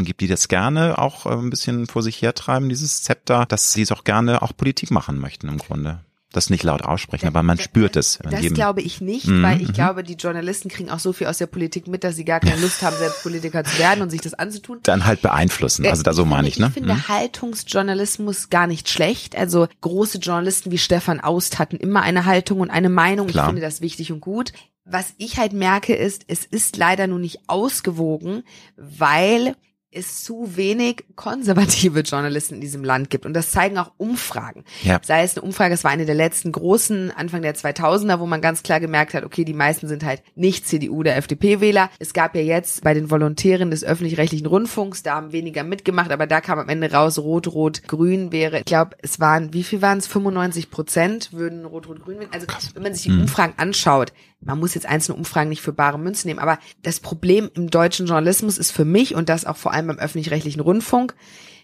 Star-Journalisten 0.00 0.04
gibt, 0.04 0.20
die 0.20 0.26
das 0.26 0.48
gerne 0.48 0.98
auch 0.98 1.26
äh, 1.26 1.30
ein 1.30 1.50
bisschen 1.50 1.86
vor 1.86 2.02
sich 2.02 2.22
hertreiben, 2.22 2.68
dieses 2.68 3.02
Zepter, 3.02 3.46
dass 3.46 3.72
sie 3.72 3.82
es 3.82 3.92
auch 3.92 4.04
gerne 4.04 4.42
auch 4.42 4.56
Politik 4.56 4.90
machen 4.90 5.18
möchten 5.18 5.48
im 5.48 5.58
Grunde? 5.58 6.00
das 6.32 6.48
nicht 6.48 6.62
laut 6.62 6.82
aussprechen, 6.82 7.26
aber 7.26 7.42
man 7.42 7.58
spürt 7.58 7.96
es. 7.96 8.20
Das 8.22 8.40
glaube 8.54 8.82
ich 8.82 9.00
nicht, 9.00 9.26
mhm. 9.26 9.42
weil 9.42 9.60
ich 9.60 9.70
mhm. 9.70 9.72
glaube, 9.72 10.04
die 10.04 10.14
Journalisten 10.14 10.68
kriegen 10.68 10.88
auch 10.88 11.00
so 11.00 11.12
viel 11.12 11.26
aus 11.26 11.38
der 11.38 11.48
Politik 11.48 11.88
mit, 11.88 12.04
dass 12.04 12.14
sie 12.14 12.24
gar 12.24 12.38
keine 12.38 12.60
Lust 12.60 12.82
haben, 12.82 12.94
selbst 12.96 13.24
Politiker 13.24 13.64
zu 13.64 13.76
werden 13.80 14.00
und 14.00 14.10
sich 14.10 14.20
das 14.20 14.34
anzutun. 14.34 14.78
Dann 14.84 15.06
halt 15.06 15.22
beeinflussen, 15.22 15.84
also 15.86 16.04
da 16.04 16.12
so 16.12 16.24
meine 16.24 16.46
ich, 16.46 16.56
ne? 16.56 16.66
Ich 16.68 16.74
finde 16.74 16.94
mhm. 16.94 17.08
Haltungsjournalismus 17.08 18.48
gar 18.48 18.68
nicht 18.68 18.88
schlecht. 18.88 19.36
Also 19.36 19.66
große 19.80 20.18
Journalisten 20.18 20.70
wie 20.70 20.78
Stefan 20.78 21.18
Aust 21.18 21.58
hatten 21.58 21.74
immer 21.74 22.02
eine 22.02 22.26
Haltung 22.26 22.60
und 22.60 22.70
eine 22.70 22.90
Meinung. 22.90 23.28
Ich 23.28 23.40
finde 23.40 23.60
das 23.60 23.80
wichtig 23.80 24.12
und 24.12 24.20
gut. 24.20 24.52
Was 24.84 25.14
ich 25.18 25.38
halt 25.38 25.52
merke 25.52 25.94
ist, 25.94 26.24
es 26.28 26.44
ist 26.44 26.76
leider 26.76 27.06
nur 27.06 27.18
nicht 27.18 27.40
ausgewogen, 27.46 28.42
weil 28.76 29.54
es 29.92 30.22
zu 30.22 30.56
wenig 30.56 31.04
konservative 31.16 32.00
Journalisten 32.00 32.56
in 32.56 32.60
diesem 32.60 32.84
Land 32.84 33.10
gibt. 33.10 33.26
Und 33.26 33.34
das 33.34 33.50
zeigen 33.50 33.76
auch 33.78 33.92
Umfragen. 33.96 34.64
Ja. 34.82 35.00
Sei 35.02 35.22
es 35.22 35.36
eine 35.36 35.42
Umfrage, 35.42 35.74
es 35.74 35.84
war 35.84 35.90
eine 35.90 36.06
der 36.06 36.14
letzten 36.14 36.52
großen, 36.52 37.10
Anfang 37.10 37.42
der 37.42 37.54
2000er, 37.54 38.20
wo 38.20 38.26
man 38.26 38.40
ganz 38.40 38.62
klar 38.62 38.78
gemerkt 38.78 39.14
hat, 39.14 39.24
okay, 39.24 39.44
die 39.44 39.52
meisten 39.52 39.88
sind 39.88 40.04
halt 40.04 40.22
nicht 40.36 40.68
CDU 40.68 40.98
oder 41.00 41.16
FDP-Wähler. 41.16 41.90
Es 41.98 42.12
gab 42.12 42.36
ja 42.36 42.42
jetzt 42.42 42.84
bei 42.84 42.94
den 42.94 43.10
Volontären 43.10 43.70
des 43.70 43.82
öffentlich-rechtlichen 43.82 44.46
Rundfunks, 44.46 45.02
da 45.02 45.16
haben 45.16 45.32
weniger 45.32 45.64
mitgemacht, 45.64 46.12
aber 46.12 46.26
da 46.26 46.40
kam 46.40 46.58
am 46.58 46.68
Ende 46.68 46.92
raus, 46.92 47.18
Rot-Rot-Grün 47.18 48.32
wäre, 48.32 48.58
ich 48.58 48.64
glaube, 48.64 48.96
es 49.02 49.18
waren, 49.18 49.52
wie 49.52 49.64
viel 49.64 49.82
waren 49.82 49.98
es? 49.98 50.06
95 50.06 50.70
Prozent 50.70 51.32
würden 51.32 51.64
Rot-Rot-Grün 51.64 52.20
wählen. 52.20 52.30
Also 52.32 52.46
Krass. 52.46 52.70
wenn 52.74 52.82
man 52.82 52.94
sich 52.94 53.02
die 53.02 53.10
hm. 53.10 53.22
Umfragen 53.22 53.54
anschaut, 53.56 54.12
man 54.42 54.58
muss 54.58 54.74
jetzt 54.74 54.86
einzelne 54.86 55.18
Umfragen 55.18 55.50
nicht 55.50 55.60
für 55.60 55.72
bare 55.72 55.98
Münze 55.98 56.26
nehmen, 56.26 56.40
aber 56.40 56.58
das 56.82 57.00
Problem 57.00 57.50
im 57.54 57.68
deutschen 57.68 58.06
Journalismus 58.06 58.56
ist 58.56 58.70
für 58.70 58.86
mich 58.86 59.14
und 59.14 59.28
das 59.28 59.44
auch 59.44 59.56
vor 59.56 59.72
allem 59.72 59.79
beim 59.86 59.98
öffentlich-rechtlichen 59.98 60.60
Rundfunk, 60.60 61.14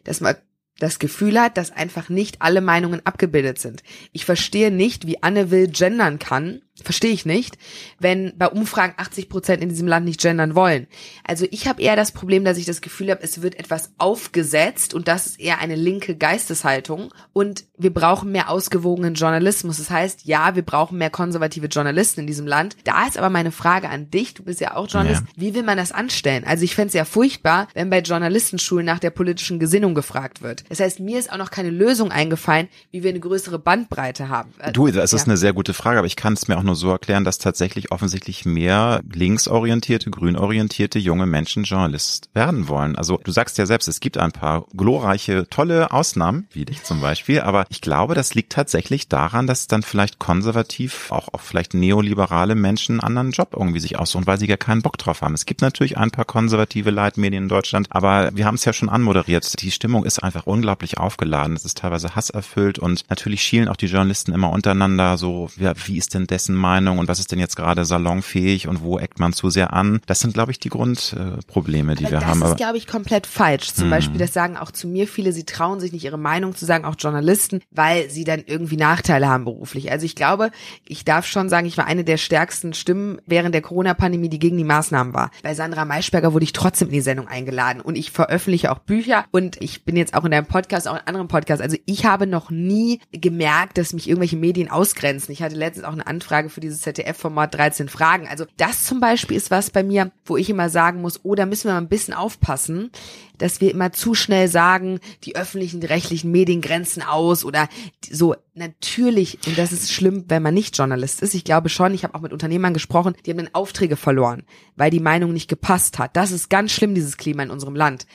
dass 0.05 0.21
man 0.21 0.37
das 0.79 0.99
Gefühl 0.99 1.41
hat, 1.41 1.57
dass 1.57 1.73
einfach 1.73 2.09
nicht 2.09 2.43
alle 2.43 2.61
Meinungen 2.61 3.05
abgebildet 3.05 3.59
sind. 3.59 3.83
Ich 4.13 4.25
verstehe 4.25 4.71
nicht, 4.71 5.07
wie 5.07 5.23
Anne 5.23 5.51
Will 5.51 5.69
gendern 5.69 6.19
kann 6.19 6.63
Verstehe 6.83 7.13
ich 7.13 7.25
nicht, 7.25 7.57
wenn 7.99 8.35
bei 8.37 8.49
Umfragen 8.49 8.95
80 8.97 9.29
Prozent 9.29 9.63
in 9.63 9.71
diesem 9.71 9.89
Land 9.89 10.05
nicht 10.05 10.21
gendern 10.21 10.55
wollen. 10.55 10.87
Also 11.25 11.47
ich 11.51 11.67
habe 11.67 11.81
eher 11.81 11.97
das 11.97 12.13
Problem, 12.13 12.45
dass 12.45 12.59
ich 12.59 12.67
das 12.67 12.83
Gefühl 12.83 13.11
habe, 13.11 13.23
es 13.23 13.41
wird 13.41 13.59
etwas 13.59 13.93
aufgesetzt 13.97 14.93
und 14.93 15.09
das 15.09 15.27
ist 15.27 15.41
eher 15.41 15.59
eine 15.59 15.75
linke 15.75 16.17
Geisteshaltung 16.17 17.13
und 17.33 17.65
wir 17.79 17.93
brauchen 17.93 18.31
mehr 18.31 18.51
ausgewogenen 18.51 19.15
Journalismus. 19.15 19.79
Das 19.79 19.91
heißt, 19.91 20.25
ja, 20.25 20.55
wir 20.55 20.63
brauchen 20.63 20.99
mehr 20.99 21.11
konservative 21.11 21.67
Journalisten 21.67 22.21
in 22.21 22.27
diesem 22.27 22.47
Land. 22.47 22.77
Da 22.85 23.07
ist 23.07 23.17
aber 23.17 23.31
meine 23.31 23.53
Frage 23.53 23.89
an 23.89 24.11
dich, 24.11 24.35
du 24.35 24.43
bist 24.43 24.61
ja 24.61 24.77
auch 24.77 24.89
Journalist, 24.89 25.23
ja. 25.23 25.33
wie 25.37 25.55
will 25.55 25.63
man 25.63 25.79
das 25.79 25.93
anstellen? 25.93 26.45
Also 26.47 26.65
ich 26.65 26.75
fände 26.75 26.89
es 26.89 26.95
ja 26.95 27.05
furchtbar, 27.05 27.69
wenn 27.75 27.89
bei 27.89 28.01
Journalistenschulen 28.01 28.85
nach 28.85 28.99
der 28.99 29.11
politischen 29.11 29.59
Gesinnung 29.59 29.95
gefragt 29.95 30.43
wird. 30.43 30.65
Das 30.69 30.81
heißt, 30.81 31.01
mir 31.01 31.19
ist 31.19 31.33
auch 31.33 31.39
noch 31.39 31.51
keine 31.51 31.71
Lösung 31.71 32.13
eingefallen, 32.13 32.69
wie 32.91 33.03
wir 33.03 33.11
eine 33.11 33.21
größere 33.21 33.59
Bandbreite 33.59 34.29
haben. 34.29 34.53
Du, 34.73 34.89
das 34.89 35.15
ist 35.15 35.23
ja. 35.23 35.27
eine 35.27 35.37
sehr 35.37 35.55
gute 35.55 35.73
Frage, 35.73 35.99
aber 35.99 36.07
ich 36.07 36.17
kann 36.17 36.35
es 36.35 36.49
mir 36.49 36.59
auch 36.59 36.66
nur 36.67 36.77
so 36.77 36.91
erklären, 36.91 37.25
dass 37.25 37.39
tatsächlich 37.39 37.93
offensichtlich 37.93 38.45
mehr 38.45 39.01
linksorientierte, 39.11 40.11
grünorientierte 40.11 40.99
junge 40.99 41.27
Menschen 41.27 41.65
Journalist 41.65 42.29
werden 42.35 42.69
wollen. 42.69 42.97
Also 42.97 43.19
du 43.23 43.31
sagst 43.31 43.59
ja 43.59 43.67
selbst, 43.67 43.89
es 43.89 44.01
gibt 44.01 44.19
ein 44.19 44.33
paar 44.33 44.67
glorreiche, 44.77 45.49
tolle 45.49 45.91
Ausnahmen, 45.91 46.47
wie 46.53 46.65
dich 46.65 46.83
zum 46.83 47.01
Beispiel, 47.01 47.41
aber 47.41 47.67
ich 47.69 47.81
glaube, 47.81 48.15
das 48.15 48.35
liegt 48.35 48.53
tatsächlich 48.53 49.09
daran, 49.09 49.47
dass 49.47 49.67
dann 49.67 49.83
vielleicht 49.83 50.19
konservativ, 50.19 51.11
auch, 51.11 51.29
auch 51.33 51.41
vielleicht 51.41 51.75
neoliberale 51.75 52.55
Menschen 52.55 53.01
einen 53.01 53.07
anderen 53.17 53.31
Job 53.31 53.55
irgendwie 53.57 53.81
sich 53.81 53.99
aussuchen, 53.99 54.27
weil 54.27 54.39
sie 54.39 54.47
gar 54.47 54.57
keinen 54.57 54.83
Bock 54.83 54.99
drauf 54.99 55.23
haben. 55.23 55.35
Es 55.35 55.47
gibt 55.47 55.63
natürlich 55.63 55.97
ein 55.97 56.11
paar 56.11 56.25
konservative 56.25 56.91
Leitmedien 56.91 57.45
in 57.45 57.49
Deutschland, 57.49 57.87
aber 57.91 58.31
wir 58.35 58.45
haben 58.45 58.57
es 58.57 58.65
ja 58.65 58.73
schon 58.73 58.89
anmoderiert. 58.89 59.63
Die 59.63 59.71
Stimmung 59.71 60.05
ist 60.05 60.23
einfach 60.23 60.47
unglaublich 60.47 60.99
aufgeladen. 60.99 61.57
Es 61.57 61.65
ist 61.65 61.79
teilweise 61.79 62.17
hasserfüllt 62.17 62.79
und 62.79 63.05
natürlich 63.09 63.43
schielen 63.43 63.69
auch 63.69 63.77
die 63.77 63.87
Journalisten 63.87 64.33
immer 64.33 64.51
untereinander 64.51 65.17
so, 65.17 65.51
ja, 65.57 65.73
wie 65.87 65.99
ist 65.99 66.15
denn 66.15 66.27
dessen 66.27 66.56
Meinung 66.57 66.99
und 66.99 67.09
was 67.09 67.19
ist 67.19 67.33
denn 67.33 67.39
jetzt 67.39 67.57
gerade 67.57 67.85
salonfähig 67.85 68.69
und 68.69 68.83
wo 68.83 68.99
eckt 68.99 69.21
man 69.21 69.33
zu 69.33 69.51
sehr 69.51 69.73
an? 69.73 70.01
Das 70.07 70.21
sind, 70.21 70.35
glaube 70.35 70.53
ich, 70.53 70.59
die 70.59 70.69
Grundprobleme, 70.69 71.95
die 71.95 72.07
Aber 72.07 72.13
wir 72.13 72.21
das 72.21 72.29
haben. 72.29 72.41
Das 72.41 72.51
ist, 72.51 72.57
glaube 72.57 72.79
ich, 72.79 72.87
komplett 72.87 73.27
falsch. 73.27 73.73
Zum 73.73 73.91
Beispiel, 73.91 74.19
das 74.19 74.33
sagen 74.33 74.57
auch 74.57 74.71
zu 74.71 74.89
mir 74.89 75.07
viele, 75.07 75.33
sie 75.33 75.45
trauen 75.45 75.81
sich 75.81 75.93
nicht 75.93 76.05
ihre 76.05 76.19
Meinung 76.19 76.55
zu 76.55 76.65
sagen, 76.65 76.85
auch 76.85 76.97
Journalisten, 76.99 77.61
weil 77.71 78.11
sie 78.11 78.25
dann 78.25 78.43
irgendwie 78.47 78.77
Nachteile 78.77 79.29
haben 79.29 79.45
beruflich. 79.45 79.91
Also 79.91 80.07
ich 80.07 80.15
glaube, 80.17 80.51
ich 80.87 81.05
darf 81.05 81.27
schon 81.27 81.49
sagen, 81.49 81.67
ich 81.67 81.77
war 81.77 81.87
eine 81.87 82.05
der 82.05 82.17
stärksten 82.17 82.75
Stimmen 82.75 83.21
während 83.27 83.55
der 83.55 83.63
Corona-Pandemie, 83.63 84.29
die 84.29 84.39
gegen 84.39 84.57
die 84.57 84.65
Maßnahmen 84.65 85.15
war. 85.15 85.31
Bei 85.43 85.55
Sandra 85.55 85.85
Maischberger 85.85 86.33
wurde 86.33 86.45
ich 86.45 86.53
trotzdem 86.53 86.89
in 86.89 86.95
die 86.95 87.01
Sendung 87.01 87.29
eingeladen 87.29 87.81
und 87.81 87.97
ich 87.97 88.11
veröffentliche 88.11 88.73
auch 88.73 88.79
Bücher 88.79 89.25
und 89.31 89.61
ich 89.61 89.85
bin 89.85 89.97
jetzt 89.97 90.15
auch 90.15 90.25
in 90.25 90.31
deinem 90.31 90.47
Podcast, 90.47 90.89
auch 90.89 90.95
in 90.95 91.07
anderen 91.07 91.29
Podcasts. 91.29 91.63
Also 91.63 91.77
ich 91.87 92.05
habe 92.07 92.27
noch 92.27 92.51
nie 92.51 93.01
gemerkt, 93.13 93.79
dass 93.79 93.93
mich 93.93 94.09
irgendwelche 94.09 94.37
Medien 94.37 94.71
ausgrenzen. 94.71 95.33
Ich 95.33 95.43
hatte 95.43 95.57
letztens 95.57 95.85
auch 95.85 95.93
eine 95.93 96.07
Anfrage 96.07 96.46
für 96.51 96.61
dieses 96.61 96.81
ZDF-Format 96.81 97.55
13 97.55 97.89
Fragen. 97.89 98.29
Also 98.29 98.45
das 98.57 98.85
zum 98.85 99.01
Beispiel 99.01 99.37
ist 99.37 99.51
was 99.51 99.71
bei 99.71 99.83
mir, 99.83 100.13
wo 100.25 100.37
ich 100.37 100.51
immer 100.51 100.69
sagen 100.69 101.01
muss, 101.01 101.21
oh, 101.25 101.35
da 101.35 101.47
müssen 101.47 101.69
wir 101.69 101.73
mal 101.73 101.81
ein 101.81 101.89
bisschen 101.89 102.15
aufpassen, 102.15 102.91
dass 103.39 103.61
wir 103.61 103.71
immer 103.71 103.93
zu 103.93 104.15
schnell 104.15 104.49
sagen, 104.49 105.01
die 105.25 105.37
öffentlichen, 105.37 105.81
die 105.81 105.87
rechtlichen 105.87 106.31
Medien 106.31 106.61
grenzen 106.61 107.03
aus 107.03 107.45
oder 107.45 107.69
so. 108.09 108.35
Natürlich, 108.55 109.39
und 109.47 109.59
das 109.59 109.73
ist 109.73 109.93
schlimm, 109.93 110.25
wenn 110.29 110.43
man 110.43 110.55
nicht 110.55 110.77
Journalist 110.77 111.23
ist. 111.23 111.35
Ich 111.35 111.45
glaube 111.45 111.69
schon, 111.69 111.93
ich 111.93 112.05
habe 112.05 112.15
auch 112.15 112.23
mit 112.23 112.33
Unternehmern 112.33 112.73
gesprochen, 112.73 113.15
die 113.25 113.31
haben 113.31 113.39
dann 113.39 113.51
Aufträge 113.53 113.97
verloren, 113.97 114.45
weil 114.77 114.91
die 114.91 115.01
Meinung 115.01 115.33
nicht 115.33 115.49
gepasst 115.49 115.99
hat. 115.99 116.17
Das 116.17 116.31
ist 116.31 116.49
ganz 116.49 116.73
schlimm, 116.73 116.95
dieses 116.95 117.19
Klima 117.19 117.43
in 117.43 117.51
unserem 117.51 117.77
Land. 117.77 118.07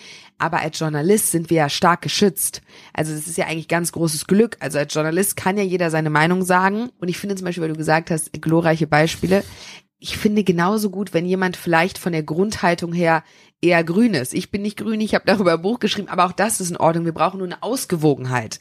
Aber 0.42 0.60
als 0.60 0.80
Journalist 0.80 1.30
sind 1.30 1.52
wir 1.52 1.58
ja 1.58 1.70
stark 1.70 2.02
geschützt. 2.02 2.64
Also 2.94 3.14
das 3.14 3.28
ist 3.28 3.38
ja 3.38 3.46
eigentlich 3.46 3.68
ganz 3.68 3.92
großes 3.92 4.26
Glück. 4.26 4.58
Also 4.60 4.80
als 4.80 4.92
Journalist 4.92 5.36
kann 5.38 5.56
ja 5.56 5.64
jeder 5.64 5.92
seine 5.92 6.10
Meinung 6.10 6.44
sagen. 6.44 6.90
Und 7.00 7.10
ich 7.10 7.20
finde 7.20 7.36
zum 7.36 7.46
Beispiel, 7.46 7.62
weil 7.62 7.70
du 7.70 7.78
gesagt 7.78 8.10
hast, 8.10 8.34
glorreiche 8.34 8.88
Beispiele. 8.88 9.44
Ich 10.00 10.18
finde 10.18 10.44
genauso 10.44 10.90
gut, 10.90 11.14
wenn 11.14 11.28
jemand 11.28 11.58
vielleicht 11.58 12.00
von 12.00 12.12
der 12.12 12.24
Grundhaltung 12.24 12.92
her 12.92 13.24
eher 13.62 13.84
grün 13.84 14.16
ist. 14.16 14.34
Ich 14.34 14.50
bin 14.50 14.64
nicht 14.64 14.78
grün, 14.78 15.00
ich 15.00 15.14
habe 15.14 15.26
darüber 15.28 15.54
ein 15.54 15.62
Buch 15.62 15.80
geschrieben, 15.80 16.10
aber 16.10 16.26
auch 16.26 16.32
das 16.32 16.60
ist 16.60 16.72
in 16.72 16.78
Ordnung. 16.78 17.06
Wir 17.06 17.14
brauchen 17.14 17.38
nur 17.38 17.46
eine 17.46 17.62
Ausgewogenheit 17.62 18.58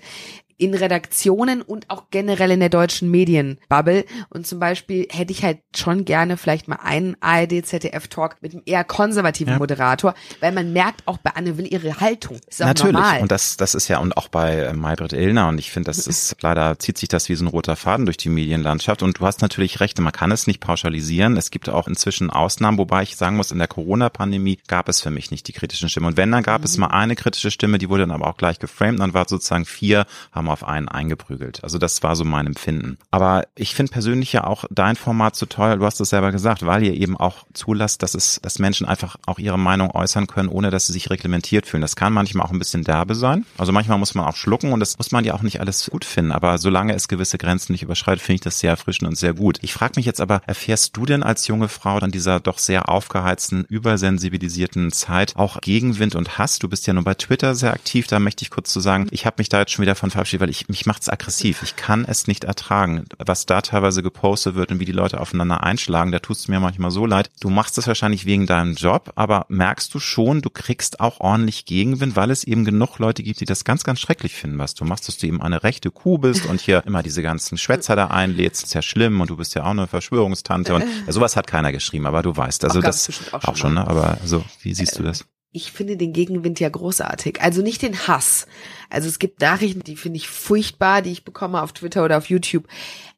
in 0.60 0.74
Redaktionen 0.74 1.62
und 1.62 1.88
auch 1.88 2.04
generell 2.10 2.50
in 2.50 2.60
der 2.60 2.68
deutschen 2.68 3.10
Medienbubble. 3.10 4.04
Und 4.28 4.46
zum 4.46 4.60
Beispiel 4.60 5.08
hätte 5.10 5.32
ich 5.32 5.42
halt 5.42 5.58
schon 5.74 6.04
gerne 6.04 6.36
vielleicht 6.36 6.68
mal 6.68 6.78
einen 6.82 7.16
ARD-ZDF-Talk 7.20 8.36
mit 8.42 8.52
einem 8.52 8.62
eher 8.66 8.84
konservativen 8.84 9.54
ja. 9.54 9.58
Moderator, 9.58 10.14
weil 10.40 10.52
man 10.52 10.74
merkt 10.74 11.02
auch 11.06 11.16
bei 11.16 11.30
Anne 11.34 11.56
Will 11.56 11.66
ihre 11.72 12.00
Haltung. 12.00 12.38
Ist 12.46 12.62
auch 12.62 12.66
Natürlich. 12.66 12.92
Normal. 12.92 13.22
Und 13.22 13.32
das, 13.32 13.56
das 13.56 13.74
ist 13.74 13.88
ja, 13.88 13.98
und 13.98 14.18
auch 14.18 14.28
bei 14.28 14.56
äh, 14.56 14.72
Maybrit 14.74 15.14
Illner. 15.14 15.48
Und 15.48 15.58
ich 15.58 15.70
finde, 15.70 15.86
das 15.86 16.06
ist, 16.06 16.36
leider 16.42 16.78
zieht 16.78 16.98
sich 16.98 17.08
das 17.08 17.30
wie 17.30 17.34
so 17.34 17.44
ein 17.44 17.48
roter 17.48 17.76
Faden 17.76 18.04
durch 18.04 18.18
die 18.18 18.28
Medienlandschaft. 18.28 19.02
Und 19.02 19.18
du 19.18 19.26
hast 19.26 19.40
natürlich 19.40 19.80
recht, 19.80 19.98
man 19.98 20.12
kann 20.12 20.30
es 20.30 20.46
nicht 20.46 20.60
pauschalisieren. 20.60 21.38
Es 21.38 21.50
gibt 21.50 21.70
auch 21.70 21.88
inzwischen 21.88 22.28
Ausnahmen, 22.28 22.76
wobei 22.76 23.02
ich 23.02 23.16
sagen 23.16 23.36
muss, 23.36 23.50
in 23.50 23.58
der 23.58 23.68
Corona-Pandemie 23.68 24.58
gab 24.68 24.90
es 24.90 25.00
für 25.00 25.10
mich 25.10 25.30
nicht 25.30 25.48
die 25.48 25.52
kritischen 25.52 25.88
Stimmen. 25.88 26.06
Und 26.06 26.16
wenn, 26.18 26.30
dann 26.30 26.42
gab 26.42 26.60
mhm. 26.60 26.66
es 26.66 26.76
mal 26.76 26.88
eine 26.88 27.16
kritische 27.16 27.50
Stimme, 27.50 27.78
die 27.78 27.88
wurde 27.88 28.02
dann 28.02 28.10
aber 28.10 28.26
auch 28.26 28.36
gleich 28.36 28.58
geframed. 28.58 29.00
Dann 29.00 29.14
war 29.14 29.26
sozusagen 29.26 29.64
vier, 29.64 30.04
haben 30.32 30.49
auf 30.50 30.66
einen 30.66 30.88
eingeprügelt. 30.88 31.62
Also 31.64 31.78
das 31.78 32.02
war 32.02 32.16
so 32.16 32.24
mein 32.24 32.46
Empfinden. 32.46 32.98
Aber 33.10 33.44
ich 33.54 33.74
finde 33.74 33.92
persönlich 33.92 34.32
ja 34.32 34.44
auch 34.44 34.64
dein 34.70 34.96
Format 34.96 35.36
so 35.36 35.46
toll, 35.46 35.78
du 35.78 35.84
hast 35.84 36.00
es 36.00 36.10
selber 36.10 36.32
gesagt, 36.32 36.66
weil 36.66 36.82
ihr 36.82 36.94
eben 36.94 37.16
auch 37.16 37.44
zulasst, 37.52 38.02
dass 38.02 38.14
es, 38.14 38.40
dass 38.42 38.58
Menschen 38.58 38.86
einfach 38.86 39.16
auch 39.26 39.38
ihre 39.38 39.58
Meinung 39.58 39.90
äußern 39.90 40.26
können, 40.26 40.48
ohne 40.48 40.70
dass 40.70 40.86
sie 40.86 40.92
sich 40.92 41.10
reglementiert 41.10 41.66
fühlen. 41.66 41.80
Das 41.80 41.96
kann 41.96 42.12
manchmal 42.12 42.46
auch 42.46 42.52
ein 42.52 42.58
bisschen 42.58 42.84
derbe 42.84 43.14
sein. 43.14 43.44
Also 43.58 43.72
manchmal 43.72 43.98
muss 43.98 44.14
man 44.14 44.26
auch 44.26 44.36
schlucken 44.36 44.72
und 44.72 44.80
das 44.80 44.98
muss 44.98 45.12
man 45.12 45.24
ja 45.24 45.34
auch 45.34 45.42
nicht 45.42 45.60
alles 45.60 45.90
gut 45.90 46.04
finden. 46.04 46.32
Aber 46.32 46.58
solange 46.58 46.94
es 46.94 47.08
gewisse 47.08 47.38
Grenzen 47.38 47.72
nicht 47.72 47.82
überschreitet, 47.82 48.22
finde 48.22 48.34
ich 48.36 48.40
das 48.40 48.60
sehr 48.60 48.70
erfrischend 48.70 49.08
und 49.08 49.16
sehr 49.16 49.34
gut. 49.34 49.58
Ich 49.62 49.72
frage 49.72 49.94
mich 49.96 50.06
jetzt 50.06 50.20
aber, 50.20 50.42
erfährst 50.46 50.96
du 50.96 51.06
denn 51.06 51.22
als 51.22 51.46
junge 51.46 51.68
Frau 51.68 52.00
dann 52.00 52.10
dieser 52.10 52.40
doch 52.40 52.58
sehr 52.58 52.88
aufgeheizten, 52.88 53.64
übersensibilisierten 53.68 54.92
Zeit 54.92 55.36
auch 55.36 55.60
Gegenwind 55.60 56.14
und 56.14 56.38
Hass? 56.38 56.58
Du 56.58 56.68
bist 56.68 56.86
ja 56.86 56.92
nur 56.92 57.04
bei 57.04 57.14
Twitter 57.14 57.54
sehr 57.54 57.72
aktiv, 57.72 58.06
da 58.06 58.18
möchte 58.18 58.42
ich 58.42 58.50
kurz 58.50 58.72
zu 58.72 58.80
sagen, 58.80 59.08
ich 59.10 59.26
habe 59.26 59.36
mich 59.38 59.48
da 59.48 59.60
jetzt 59.60 59.72
schon 59.72 59.82
wieder 59.82 59.94
von 59.94 60.10
verabschiedet, 60.10 60.39
weil 60.40 60.50
ich 60.50 60.68
mich 60.68 60.86
macht's 60.86 61.08
aggressiv. 61.08 61.62
Ich 61.62 61.76
kann 61.76 62.04
es 62.04 62.26
nicht 62.26 62.44
ertragen, 62.44 63.04
was 63.18 63.46
da 63.46 63.60
teilweise 63.60 64.02
gepostet 64.02 64.54
wird 64.54 64.70
und 64.70 64.80
wie 64.80 64.84
die 64.84 64.92
Leute 64.92 65.20
aufeinander 65.20 65.62
einschlagen. 65.62 66.12
Da 66.12 66.18
tust 66.18 66.46
du 66.46 66.52
mir 66.52 66.60
manchmal 66.60 66.90
so 66.90 67.06
leid. 67.06 67.30
Du 67.40 67.50
machst 67.50 67.78
es 67.78 67.86
wahrscheinlich 67.86 68.26
wegen 68.26 68.46
deinem 68.46 68.74
Job, 68.74 69.12
aber 69.14 69.46
merkst 69.48 69.94
du 69.94 70.00
schon, 70.00 70.42
du 70.42 70.50
kriegst 70.50 71.00
auch 71.00 71.20
ordentlich 71.20 71.64
Gegenwind, 71.66 72.16
weil 72.16 72.30
es 72.30 72.44
eben 72.44 72.64
genug 72.64 72.98
Leute 72.98 73.22
gibt, 73.22 73.40
die 73.40 73.44
das 73.44 73.64
ganz, 73.64 73.84
ganz 73.84 74.00
schrecklich 74.00 74.34
finden, 74.34 74.58
was 74.58 74.74
du 74.74 74.84
machst, 74.84 75.08
dass 75.08 75.18
du 75.18 75.26
eben 75.26 75.42
eine 75.42 75.62
rechte 75.62 75.90
Kuh 75.90 76.18
bist 76.18 76.46
und 76.46 76.60
hier 76.60 76.84
immer 76.86 77.02
diese 77.02 77.22
ganzen 77.22 77.58
Schwätzer 77.58 77.96
da 77.96 78.06
einlädst. 78.06 78.64
ist 78.64 78.74
ja 78.74 78.82
schlimm 78.82 79.20
und 79.20 79.30
du 79.30 79.36
bist 79.36 79.54
ja 79.54 79.64
auch 79.64 79.70
eine 79.70 79.86
Verschwörungstante 79.86 80.74
und 80.74 80.82
ja, 80.82 81.12
sowas 81.12 81.36
hat 81.36 81.46
keiner 81.46 81.72
geschrieben, 81.72 82.06
aber 82.06 82.22
du 82.22 82.36
weißt, 82.36 82.64
also 82.64 82.80
das 82.80 83.08
auch 83.08 83.12
schon, 83.12 83.40
auch 83.40 83.56
schon 83.56 83.74
ne? 83.74 83.86
aber 83.86 84.18
so, 84.24 84.44
wie 84.62 84.74
siehst 84.74 84.98
du 84.98 85.02
das? 85.02 85.24
Ich 85.52 85.72
finde 85.72 85.96
den 85.96 86.12
Gegenwind 86.12 86.60
ja 86.60 86.68
großartig. 86.68 87.40
Also 87.42 87.62
nicht 87.62 87.82
den 87.82 88.06
Hass. 88.06 88.46
Also 88.88 89.08
es 89.08 89.18
gibt 89.18 89.40
Nachrichten, 89.40 89.82
die 89.82 89.96
finde 89.96 90.18
ich 90.18 90.28
furchtbar, 90.28 91.02
die 91.02 91.10
ich 91.10 91.24
bekomme 91.24 91.62
auf 91.62 91.72
Twitter 91.72 92.04
oder 92.04 92.18
auf 92.18 92.26
YouTube. 92.26 92.68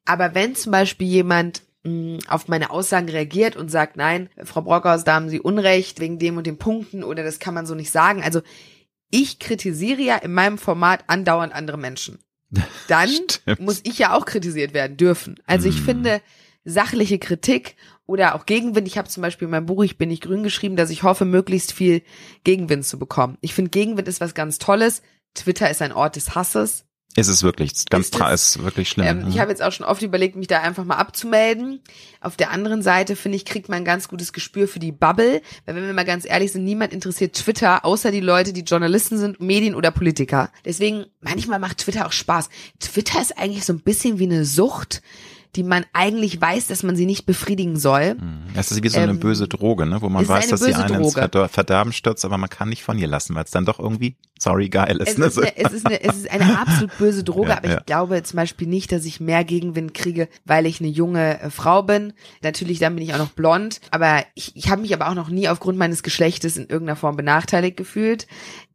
Aber 0.04 0.34
wenn 0.34 0.54
zum 0.54 0.72
Beispiel 0.72 1.06
jemand 1.06 1.62
mh, 1.84 1.90
mm, 1.90 2.18
auf 2.28 2.48
meine 2.48 2.70
Aussagen 2.70 3.08
reagiert 3.08 3.56
und 3.56 3.70
sagt, 3.70 3.96
nein, 3.96 4.30
Frau 4.44 4.62
Brockhaus, 4.62 5.04
da 5.04 5.14
haben 5.14 5.28
Sie 5.28 5.40
Unrecht 5.40 6.00
wegen 6.00 6.18
dem 6.18 6.38
und 6.38 6.46
den 6.46 6.58
Punkten 6.58 7.04
oder 7.04 7.22
das 7.22 7.38
kann 7.38 7.54
man 7.54 7.66
so 7.66 7.74
nicht 7.74 7.90
sagen. 7.90 8.22
Also 8.22 8.40
ich 9.10 9.38
kritisiere 9.38 10.00
ja 10.00 10.16
in 10.16 10.32
meinem 10.32 10.56
Format 10.56 11.04
andauernd 11.08 11.52
andere 11.52 11.76
Menschen. 11.76 12.18
Dann 12.88 13.10
muss 13.58 13.80
ich 13.84 13.98
ja 13.98 14.14
auch 14.14 14.24
kritisiert 14.24 14.72
werden 14.72 14.96
dürfen. 14.96 15.38
Also 15.46 15.68
ich 15.68 15.78
hm. 15.78 15.84
finde 15.84 16.22
sachliche 16.64 17.18
Kritik 17.18 17.76
oder 18.12 18.34
auch 18.34 18.44
Gegenwind. 18.44 18.86
Ich 18.86 18.98
habe 18.98 19.08
zum 19.08 19.22
Beispiel 19.22 19.46
in 19.46 19.52
meinem 19.52 19.66
Buch 19.66 19.82
Ich 19.82 19.96
bin 19.96 20.10
nicht 20.10 20.22
grün 20.22 20.42
geschrieben, 20.42 20.76
dass 20.76 20.90
ich 20.90 21.02
hoffe, 21.02 21.24
möglichst 21.24 21.72
viel 21.72 22.02
Gegenwind 22.44 22.84
zu 22.84 22.98
bekommen. 22.98 23.38
Ich 23.40 23.54
finde, 23.54 23.70
Gegenwind 23.70 24.06
ist 24.06 24.20
was 24.20 24.34
ganz 24.34 24.58
Tolles. 24.58 25.02
Twitter 25.34 25.70
ist 25.70 25.80
ein 25.80 25.92
Ort 25.92 26.16
des 26.16 26.34
Hasses. 26.34 26.84
Ist 27.14 27.28
es 27.28 27.42
wirklich, 27.42 27.72
ganz 27.90 28.08
ist, 28.08 28.20
es, 28.20 28.56
ist 28.56 28.64
wirklich 28.64 28.88
schlimm. 28.88 29.06
Ähm, 29.06 29.26
ich 29.28 29.38
habe 29.38 29.50
jetzt 29.50 29.62
auch 29.62 29.72
schon 29.72 29.84
oft 29.84 30.00
überlegt, 30.00 30.34
mich 30.36 30.46
da 30.46 30.60
einfach 30.60 30.84
mal 30.84 30.96
abzumelden. 30.96 31.80
Auf 32.22 32.36
der 32.36 32.50
anderen 32.50 32.82
Seite, 32.82 33.16
finde 33.16 33.36
ich, 33.36 33.44
kriegt 33.44 33.68
man 33.68 33.78
ein 33.78 33.84
ganz 33.84 34.08
gutes 34.08 34.32
Gespür 34.32 34.66
für 34.66 34.78
die 34.78 34.92
Bubble. 34.92 35.42
Weil 35.66 35.74
wenn 35.74 35.86
wir 35.86 35.92
mal 35.92 36.06
ganz 36.06 36.24
ehrlich 36.26 36.52
sind, 36.52 36.64
niemand 36.64 36.92
interessiert 36.92 37.34
Twitter, 37.34 37.84
außer 37.84 38.10
die 38.10 38.20
Leute, 38.20 38.54
die 38.54 38.62
Journalisten 38.62 39.18
sind, 39.18 39.40
Medien 39.40 39.74
oder 39.74 39.90
Politiker. 39.90 40.50
Deswegen, 40.64 41.04
manchmal 41.20 41.58
macht 41.58 41.78
Twitter 41.78 42.06
auch 42.06 42.12
Spaß. 42.12 42.48
Twitter 42.80 43.20
ist 43.20 43.38
eigentlich 43.38 43.66
so 43.66 43.74
ein 43.74 43.80
bisschen 43.80 44.18
wie 44.18 44.24
eine 44.24 44.46
Sucht 44.46 45.02
die 45.54 45.62
man 45.62 45.84
eigentlich 45.92 46.40
weiß, 46.40 46.66
dass 46.68 46.82
man 46.82 46.96
sie 46.96 47.04
nicht 47.04 47.26
befriedigen 47.26 47.76
soll. 47.76 48.16
Das 48.54 48.70
mhm. 48.70 48.76
ist 48.76 48.82
wie 48.82 48.88
so 48.88 49.00
eine 49.00 49.12
ähm, 49.12 49.20
böse 49.20 49.48
Droge, 49.48 49.84
ne? 49.84 50.00
wo 50.00 50.08
man 50.08 50.26
weiß, 50.26 50.48
dass 50.48 50.60
sie 50.60 50.74
einen 50.74 51.02
ins 51.02 51.12
Verderben 51.12 51.92
stürzt, 51.92 52.24
aber 52.24 52.38
man 52.38 52.48
kann 52.48 52.70
nicht 52.70 52.82
von 52.82 52.98
ihr 52.98 53.06
lassen, 53.06 53.34
weil 53.34 53.44
es 53.44 53.50
dann 53.50 53.66
doch 53.66 53.78
irgendwie, 53.78 54.16
sorry, 54.38 54.70
geil 54.70 54.96
ist. 54.96 55.10
Es, 55.10 55.18
ne? 55.18 55.26
ist, 55.26 55.38
eine, 55.38 55.56
es, 55.58 55.72
ist, 55.72 55.86
eine, 55.86 56.02
es 56.02 56.16
ist 56.16 56.30
eine 56.30 56.58
absolut 56.58 56.96
böse 56.96 57.22
Droge, 57.24 57.50
ja, 57.50 57.58
aber 57.58 57.68
ja. 57.68 57.78
ich 57.78 57.86
glaube 57.86 58.22
zum 58.22 58.36
Beispiel 58.38 58.66
nicht, 58.66 58.92
dass 58.92 59.04
ich 59.04 59.20
mehr 59.20 59.44
Gegenwind 59.44 59.92
kriege, 59.92 60.28
weil 60.46 60.64
ich 60.64 60.80
eine 60.80 60.88
junge 60.88 61.40
äh, 61.40 61.50
Frau 61.50 61.82
bin. 61.82 62.14
Natürlich, 62.42 62.78
dann 62.78 62.94
bin 62.94 63.04
ich 63.04 63.12
auch 63.12 63.18
noch 63.18 63.32
blond, 63.32 63.80
aber 63.90 64.24
ich, 64.34 64.56
ich 64.56 64.70
habe 64.70 64.80
mich 64.80 64.94
aber 64.94 65.10
auch 65.10 65.14
noch 65.14 65.28
nie 65.28 65.48
aufgrund 65.48 65.76
meines 65.76 66.02
Geschlechtes 66.02 66.56
in 66.56 66.68
irgendeiner 66.68 66.96
Form 66.96 67.16
benachteiligt 67.16 67.76
gefühlt 67.76 68.26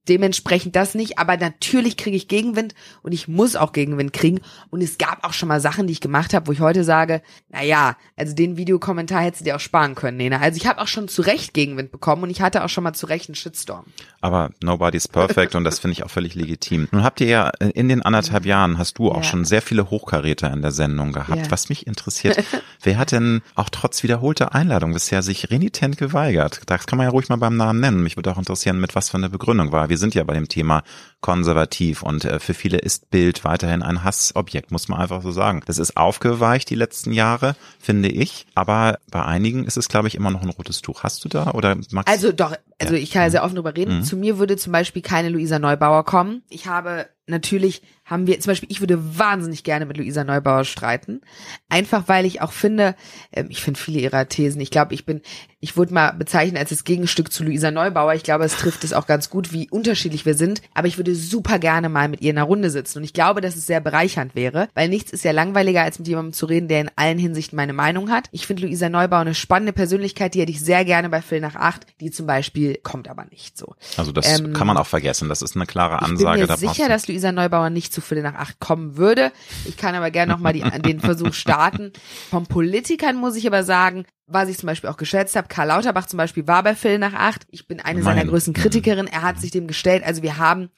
dementsprechend 0.09 0.75
das 0.75 0.95
nicht, 0.95 1.19
aber 1.19 1.37
natürlich 1.37 1.97
kriege 1.97 2.17
ich 2.17 2.27
Gegenwind 2.27 2.73
und 3.03 3.11
ich 3.11 3.27
muss 3.27 3.55
auch 3.55 3.71
Gegenwind 3.71 4.13
kriegen. 4.13 4.41
Und 4.69 4.81
es 4.81 4.97
gab 4.97 5.25
auch 5.25 5.33
schon 5.33 5.49
mal 5.49 5.61
Sachen, 5.61 5.87
die 5.87 5.93
ich 5.93 6.01
gemacht 6.01 6.33
habe, 6.33 6.47
wo 6.47 6.51
ich 6.51 6.59
heute 6.59 6.83
sage, 6.83 7.21
na 7.49 7.63
ja, 7.63 7.95
also 8.15 8.33
den 8.33 8.57
Videokommentar 8.57 9.21
hättest 9.21 9.41
du 9.41 9.45
dir 9.45 9.55
auch 9.55 9.61
sparen 9.61 9.95
können, 9.95 10.17
Nena. 10.17 10.39
Also 10.39 10.57
ich 10.57 10.67
habe 10.67 10.81
auch 10.81 10.87
schon 10.87 11.07
zu 11.07 11.21
Recht 11.21 11.53
Gegenwind 11.53 11.91
bekommen 11.91 12.23
und 12.23 12.29
ich 12.29 12.41
hatte 12.41 12.63
auch 12.63 12.69
schon 12.69 12.83
mal 12.83 12.93
zu 12.93 13.05
Recht 13.05 13.29
einen 13.29 13.35
Shitstorm. 13.35 13.85
Aber 14.21 14.51
nobody's 14.61 15.07
perfect 15.07 15.55
und 15.55 15.63
das 15.63 15.79
finde 15.79 15.93
ich 15.93 16.03
auch 16.03 16.09
völlig 16.09 16.35
legitim. 16.35 16.87
Nun 16.91 17.03
habt 17.03 17.21
ihr 17.21 17.27
ja 17.27 17.51
äh, 17.59 17.69
in 17.69 17.89
den 17.89 18.01
anderthalb 18.01 18.45
Jahren 18.45 18.77
hast 18.77 18.97
du 18.97 19.11
auch 19.11 19.17
ja. 19.17 19.23
schon 19.23 19.45
sehr 19.45 19.61
viele 19.61 19.89
Hochkaräter 19.89 20.51
in 20.51 20.61
der 20.61 20.71
Sendung 20.71 21.11
gehabt. 21.11 21.45
Ja. 21.45 21.51
Was 21.51 21.69
mich 21.69 21.87
interessiert, 21.87 22.43
wer 22.83 22.97
hat 22.97 23.11
denn 23.11 23.41
auch 23.55 23.69
trotz 23.69 24.03
wiederholter 24.03 24.55
Einladung 24.55 24.93
bisher 24.93 25.21
sich 25.21 25.49
renitent 25.49 25.97
geweigert? 25.97 26.61
Das 26.65 26.87
kann 26.87 26.97
man 26.97 27.05
ja 27.05 27.11
ruhig 27.11 27.29
mal 27.29 27.35
beim 27.37 27.57
Namen 27.57 27.79
nennen. 27.79 28.03
Mich 28.03 28.15
würde 28.15 28.31
auch 28.31 28.37
interessieren, 28.37 28.79
mit 28.79 28.95
was 28.95 29.09
für 29.09 29.17
eine 29.17 29.29
Begründung 29.29 29.71
war. 29.71 29.89
Wir 29.89 29.96
wir 29.97 29.99
sind 29.99 30.13
ja 30.13 30.23
bei 30.23 30.35
dem 30.35 30.47
Thema 30.47 30.83
konservativ 31.21 32.03
und 32.03 32.23
äh, 32.23 32.39
für 32.39 32.53
viele 32.53 32.77
ist 32.77 33.09
Bild 33.09 33.43
weiterhin 33.43 33.81
ein 33.81 34.03
Hassobjekt, 34.03 34.71
muss 34.71 34.87
man 34.89 34.99
einfach 34.99 35.23
so 35.23 35.31
sagen. 35.31 35.63
Das 35.65 35.79
ist 35.79 35.97
aufgeweicht 35.97 36.69
die 36.69 36.75
letzten 36.75 37.13
Jahre, 37.13 37.55
finde 37.79 38.09
ich, 38.09 38.45
aber 38.53 38.99
bei 39.09 39.25
einigen 39.25 39.65
ist 39.65 39.75
es, 39.75 39.89
glaube 39.89 40.07
ich, 40.07 40.13
immer 40.13 40.29
noch 40.29 40.43
ein 40.43 40.49
rotes 40.49 40.83
Tuch. 40.83 41.01
Hast 41.01 41.25
du 41.25 41.29
da 41.29 41.51
oder 41.51 41.75
magst 41.89 42.07
Also 42.07 42.31
doch, 42.31 42.53
also 42.77 42.93
ich 42.93 43.09
kann 43.09 43.23
ja 43.23 43.31
sehr 43.31 43.43
offen 43.43 43.55
drüber 43.55 43.75
reden. 43.75 43.97
Mhm. 43.97 44.03
Zu 44.03 44.17
mir 44.17 44.37
würde 44.37 44.55
zum 44.55 44.71
Beispiel 44.71 45.01
keine 45.01 45.29
Luisa 45.29 45.57
Neubauer 45.57 46.05
kommen. 46.05 46.43
Ich 46.47 46.67
habe 46.67 47.07
natürlich 47.25 47.81
haben 48.07 48.25
wir, 48.25 48.39
zum 48.39 48.51
Beispiel, 48.51 48.71
ich 48.71 48.79
würde 48.79 49.19
wahnsinnig 49.19 49.63
gerne 49.63 49.85
mit 49.85 49.97
Luisa 49.97 50.23
Neubauer 50.23 50.63
streiten. 50.63 51.21
Einfach 51.69 52.07
weil 52.07 52.25
ich 52.25 52.41
auch 52.41 52.53
finde, 52.53 52.95
ähm, 53.33 53.47
ich 53.49 53.61
finde 53.61 53.79
viele 53.79 53.99
ihrer 53.99 54.27
Thesen, 54.29 54.61
ich 54.61 54.71
glaube, 54.71 54.93
ich 54.93 55.05
bin, 55.05 55.21
ich 55.59 55.75
wurde 55.75 55.93
mal 55.93 56.11
bezeichnet 56.11 56.59
als 56.59 56.69
das 56.69 56.85
Gegenstück 56.85 57.31
zu 57.31 57.43
Luisa 57.43 57.69
Neubauer. 57.71 58.13
Ich 58.13 58.23
glaube, 58.23 58.45
es 58.45 58.55
trifft 58.55 58.83
es 58.83 58.93
auch 58.93 59.07
ganz 59.07 59.29
gut, 59.29 59.51
wie 59.51 59.69
unterschiedlich 59.69 60.25
wir 60.25 60.35
sind. 60.35 60.61
Aber 60.73 60.87
ich 60.87 60.97
würde 60.97 61.15
super 61.15 61.59
gerne 61.59 61.89
mal 61.89 62.07
mit 62.07 62.21
ihr 62.21 62.29
in 62.29 62.37
einer 62.37 62.45
Runde 62.45 62.69
sitzen. 62.69 62.99
Und 62.99 63.03
ich 63.03 63.13
glaube, 63.13 63.41
dass 63.41 63.55
es 63.55 63.65
sehr 63.65 63.81
bereichernd 63.81 64.35
wäre, 64.35 64.69
weil 64.73 64.87
nichts 64.87 65.11
ist 65.11 65.25
ja 65.25 65.31
langweiliger, 65.31 65.81
als 65.81 65.99
mit 65.99 66.07
jemandem 66.07 66.33
zu 66.33 66.45
reden, 66.45 66.67
der 66.67 66.81
in 66.81 66.91
allen 66.95 67.17
Hinsichten 67.17 67.57
meine 67.57 67.73
Meinung 67.73 68.09
hat. 68.09 68.29
Ich 68.31 68.47
finde 68.47 68.67
Luisa 68.67 68.87
Neubauer 68.87 69.21
eine 69.21 69.35
spannende 69.35 69.73
Persönlichkeit, 69.73 70.33
die 70.33 70.41
hätte 70.41 70.51
ich 70.51 70.61
sehr 70.61 70.85
gerne 70.85 71.09
bei 71.09 71.21
Phil 71.21 71.41
nach 71.41 71.55
acht, 71.55 71.87
die 71.99 72.11
zum 72.11 72.27
Beispiel 72.27 72.77
kommt 72.83 73.09
aber 73.09 73.25
nicht 73.25 73.57
so. 73.57 73.75
Also 73.97 74.11
das 74.11 74.39
ähm, 74.39 74.53
kann 74.53 74.67
man 74.67 74.77
auch 74.77 74.87
vergessen. 74.87 75.27
Das 75.27 75.41
ist 75.41 75.55
eine 75.55 75.65
klare 75.65 76.03
Ansage. 76.03 76.41
Ich 76.41 76.47
bin 76.47 76.61
mir 76.61 76.73
sicher, 76.73 76.87
dass 76.87 77.07
Luisa 77.07 77.31
Neubauer 77.31 77.71
nicht 77.71 77.96
zu 77.97 78.01
Viertel 78.01 78.23
nach 78.23 78.35
acht 78.35 78.59
kommen 78.59 78.95
würde. 78.95 79.31
Ich 79.65 79.75
kann 79.75 79.95
aber 79.95 80.11
gerne 80.11 80.31
nochmal 80.31 80.53
den 80.53 80.99
Versuch 80.99 81.33
starten. 81.33 81.91
Von 82.29 82.45
Politikern 82.45 83.15
muss 83.15 83.35
ich 83.35 83.47
aber 83.47 83.63
sagen, 83.63 84.05
was 84.27 84.49
ich 84.49 84.57
zum 84.57 84.67
Beispiel 84.67 84.89
auch 84.89 84.97
geschätzt 84.97 85.35
habe, 85.35 85.47
Karl 85.47 85.69
Lauterbach 85.69 86.05
zum 86.05 86.17
Beispiel 86.17 86.47
war 86.47 86.61
bei 86.61 86.75
Phil 86.75 86.99
nach 86.99 87.13
acht. 87.13 87.47
Ich 87.49 87.67
bin 87.67 87.79
eine 87.79 88.03
Meine. 88.03 88.19
seiner 88.19 88.29
größten 88.29 88.53
Kritikerinnen. 88.53 89.11
Er 89.11 89.23
hat 89.23 89.39
sich 89.39 89.51
dem 89.51 89.67
gestellt. 89.67 90.03
Also 90.03 90.21
wir 90.21 90.37
haben 90.37 90.69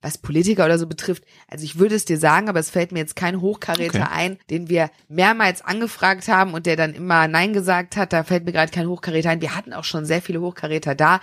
was 0.00 0.18
Politiker 0.18 0.64
oder 0.64 0.78
so 0.78 0.86
betrifft, 0.86 1.24
also 1.48 1.64
ich 1.64 1.78
würde 1.78 1.96
es 1.96 2.04
dir 2.04 2.18
sagen, 2.18 2.48
aber 2.48 2.60
es 2.60 2.70
fällt 2.70 2.92
mir 2.92 3.00
jetzt 3.00 3.16
kein 3.16 3.40
Hochkaräter 3.40 4.02
okay. 4.02 4.10
ein, 4.12 4.38
den 4.48 4.68
wir 4.68 4.90
mehrmals 5.08 5.62
angefragt 5.62 6.28
haben 6.28 6.54
und 6.54 6.66
der 6.66 6.76
dann 6.76 6.94
immer 6.94 7.26
Nein 7.26 7.52
gesagt 7.52 7.96
hat. 7.96 8.12
Da 8.12 8.22
fällt 8.22 8.44
mir 8.44 8.52
gerade 8.52 8.70
kein 8.70 8.88
Hochkaräter 8.88 9.30
ein. 9.30 9.40
Wir 9.40 9.56
hatten 9.56 9.72
auch 9.72 9.84
schon 9.84 10.04
sehr 10.04 10.22
viele 10.22 10.40
Hochkaräter 10.40 10.94
da. 10.94 11.20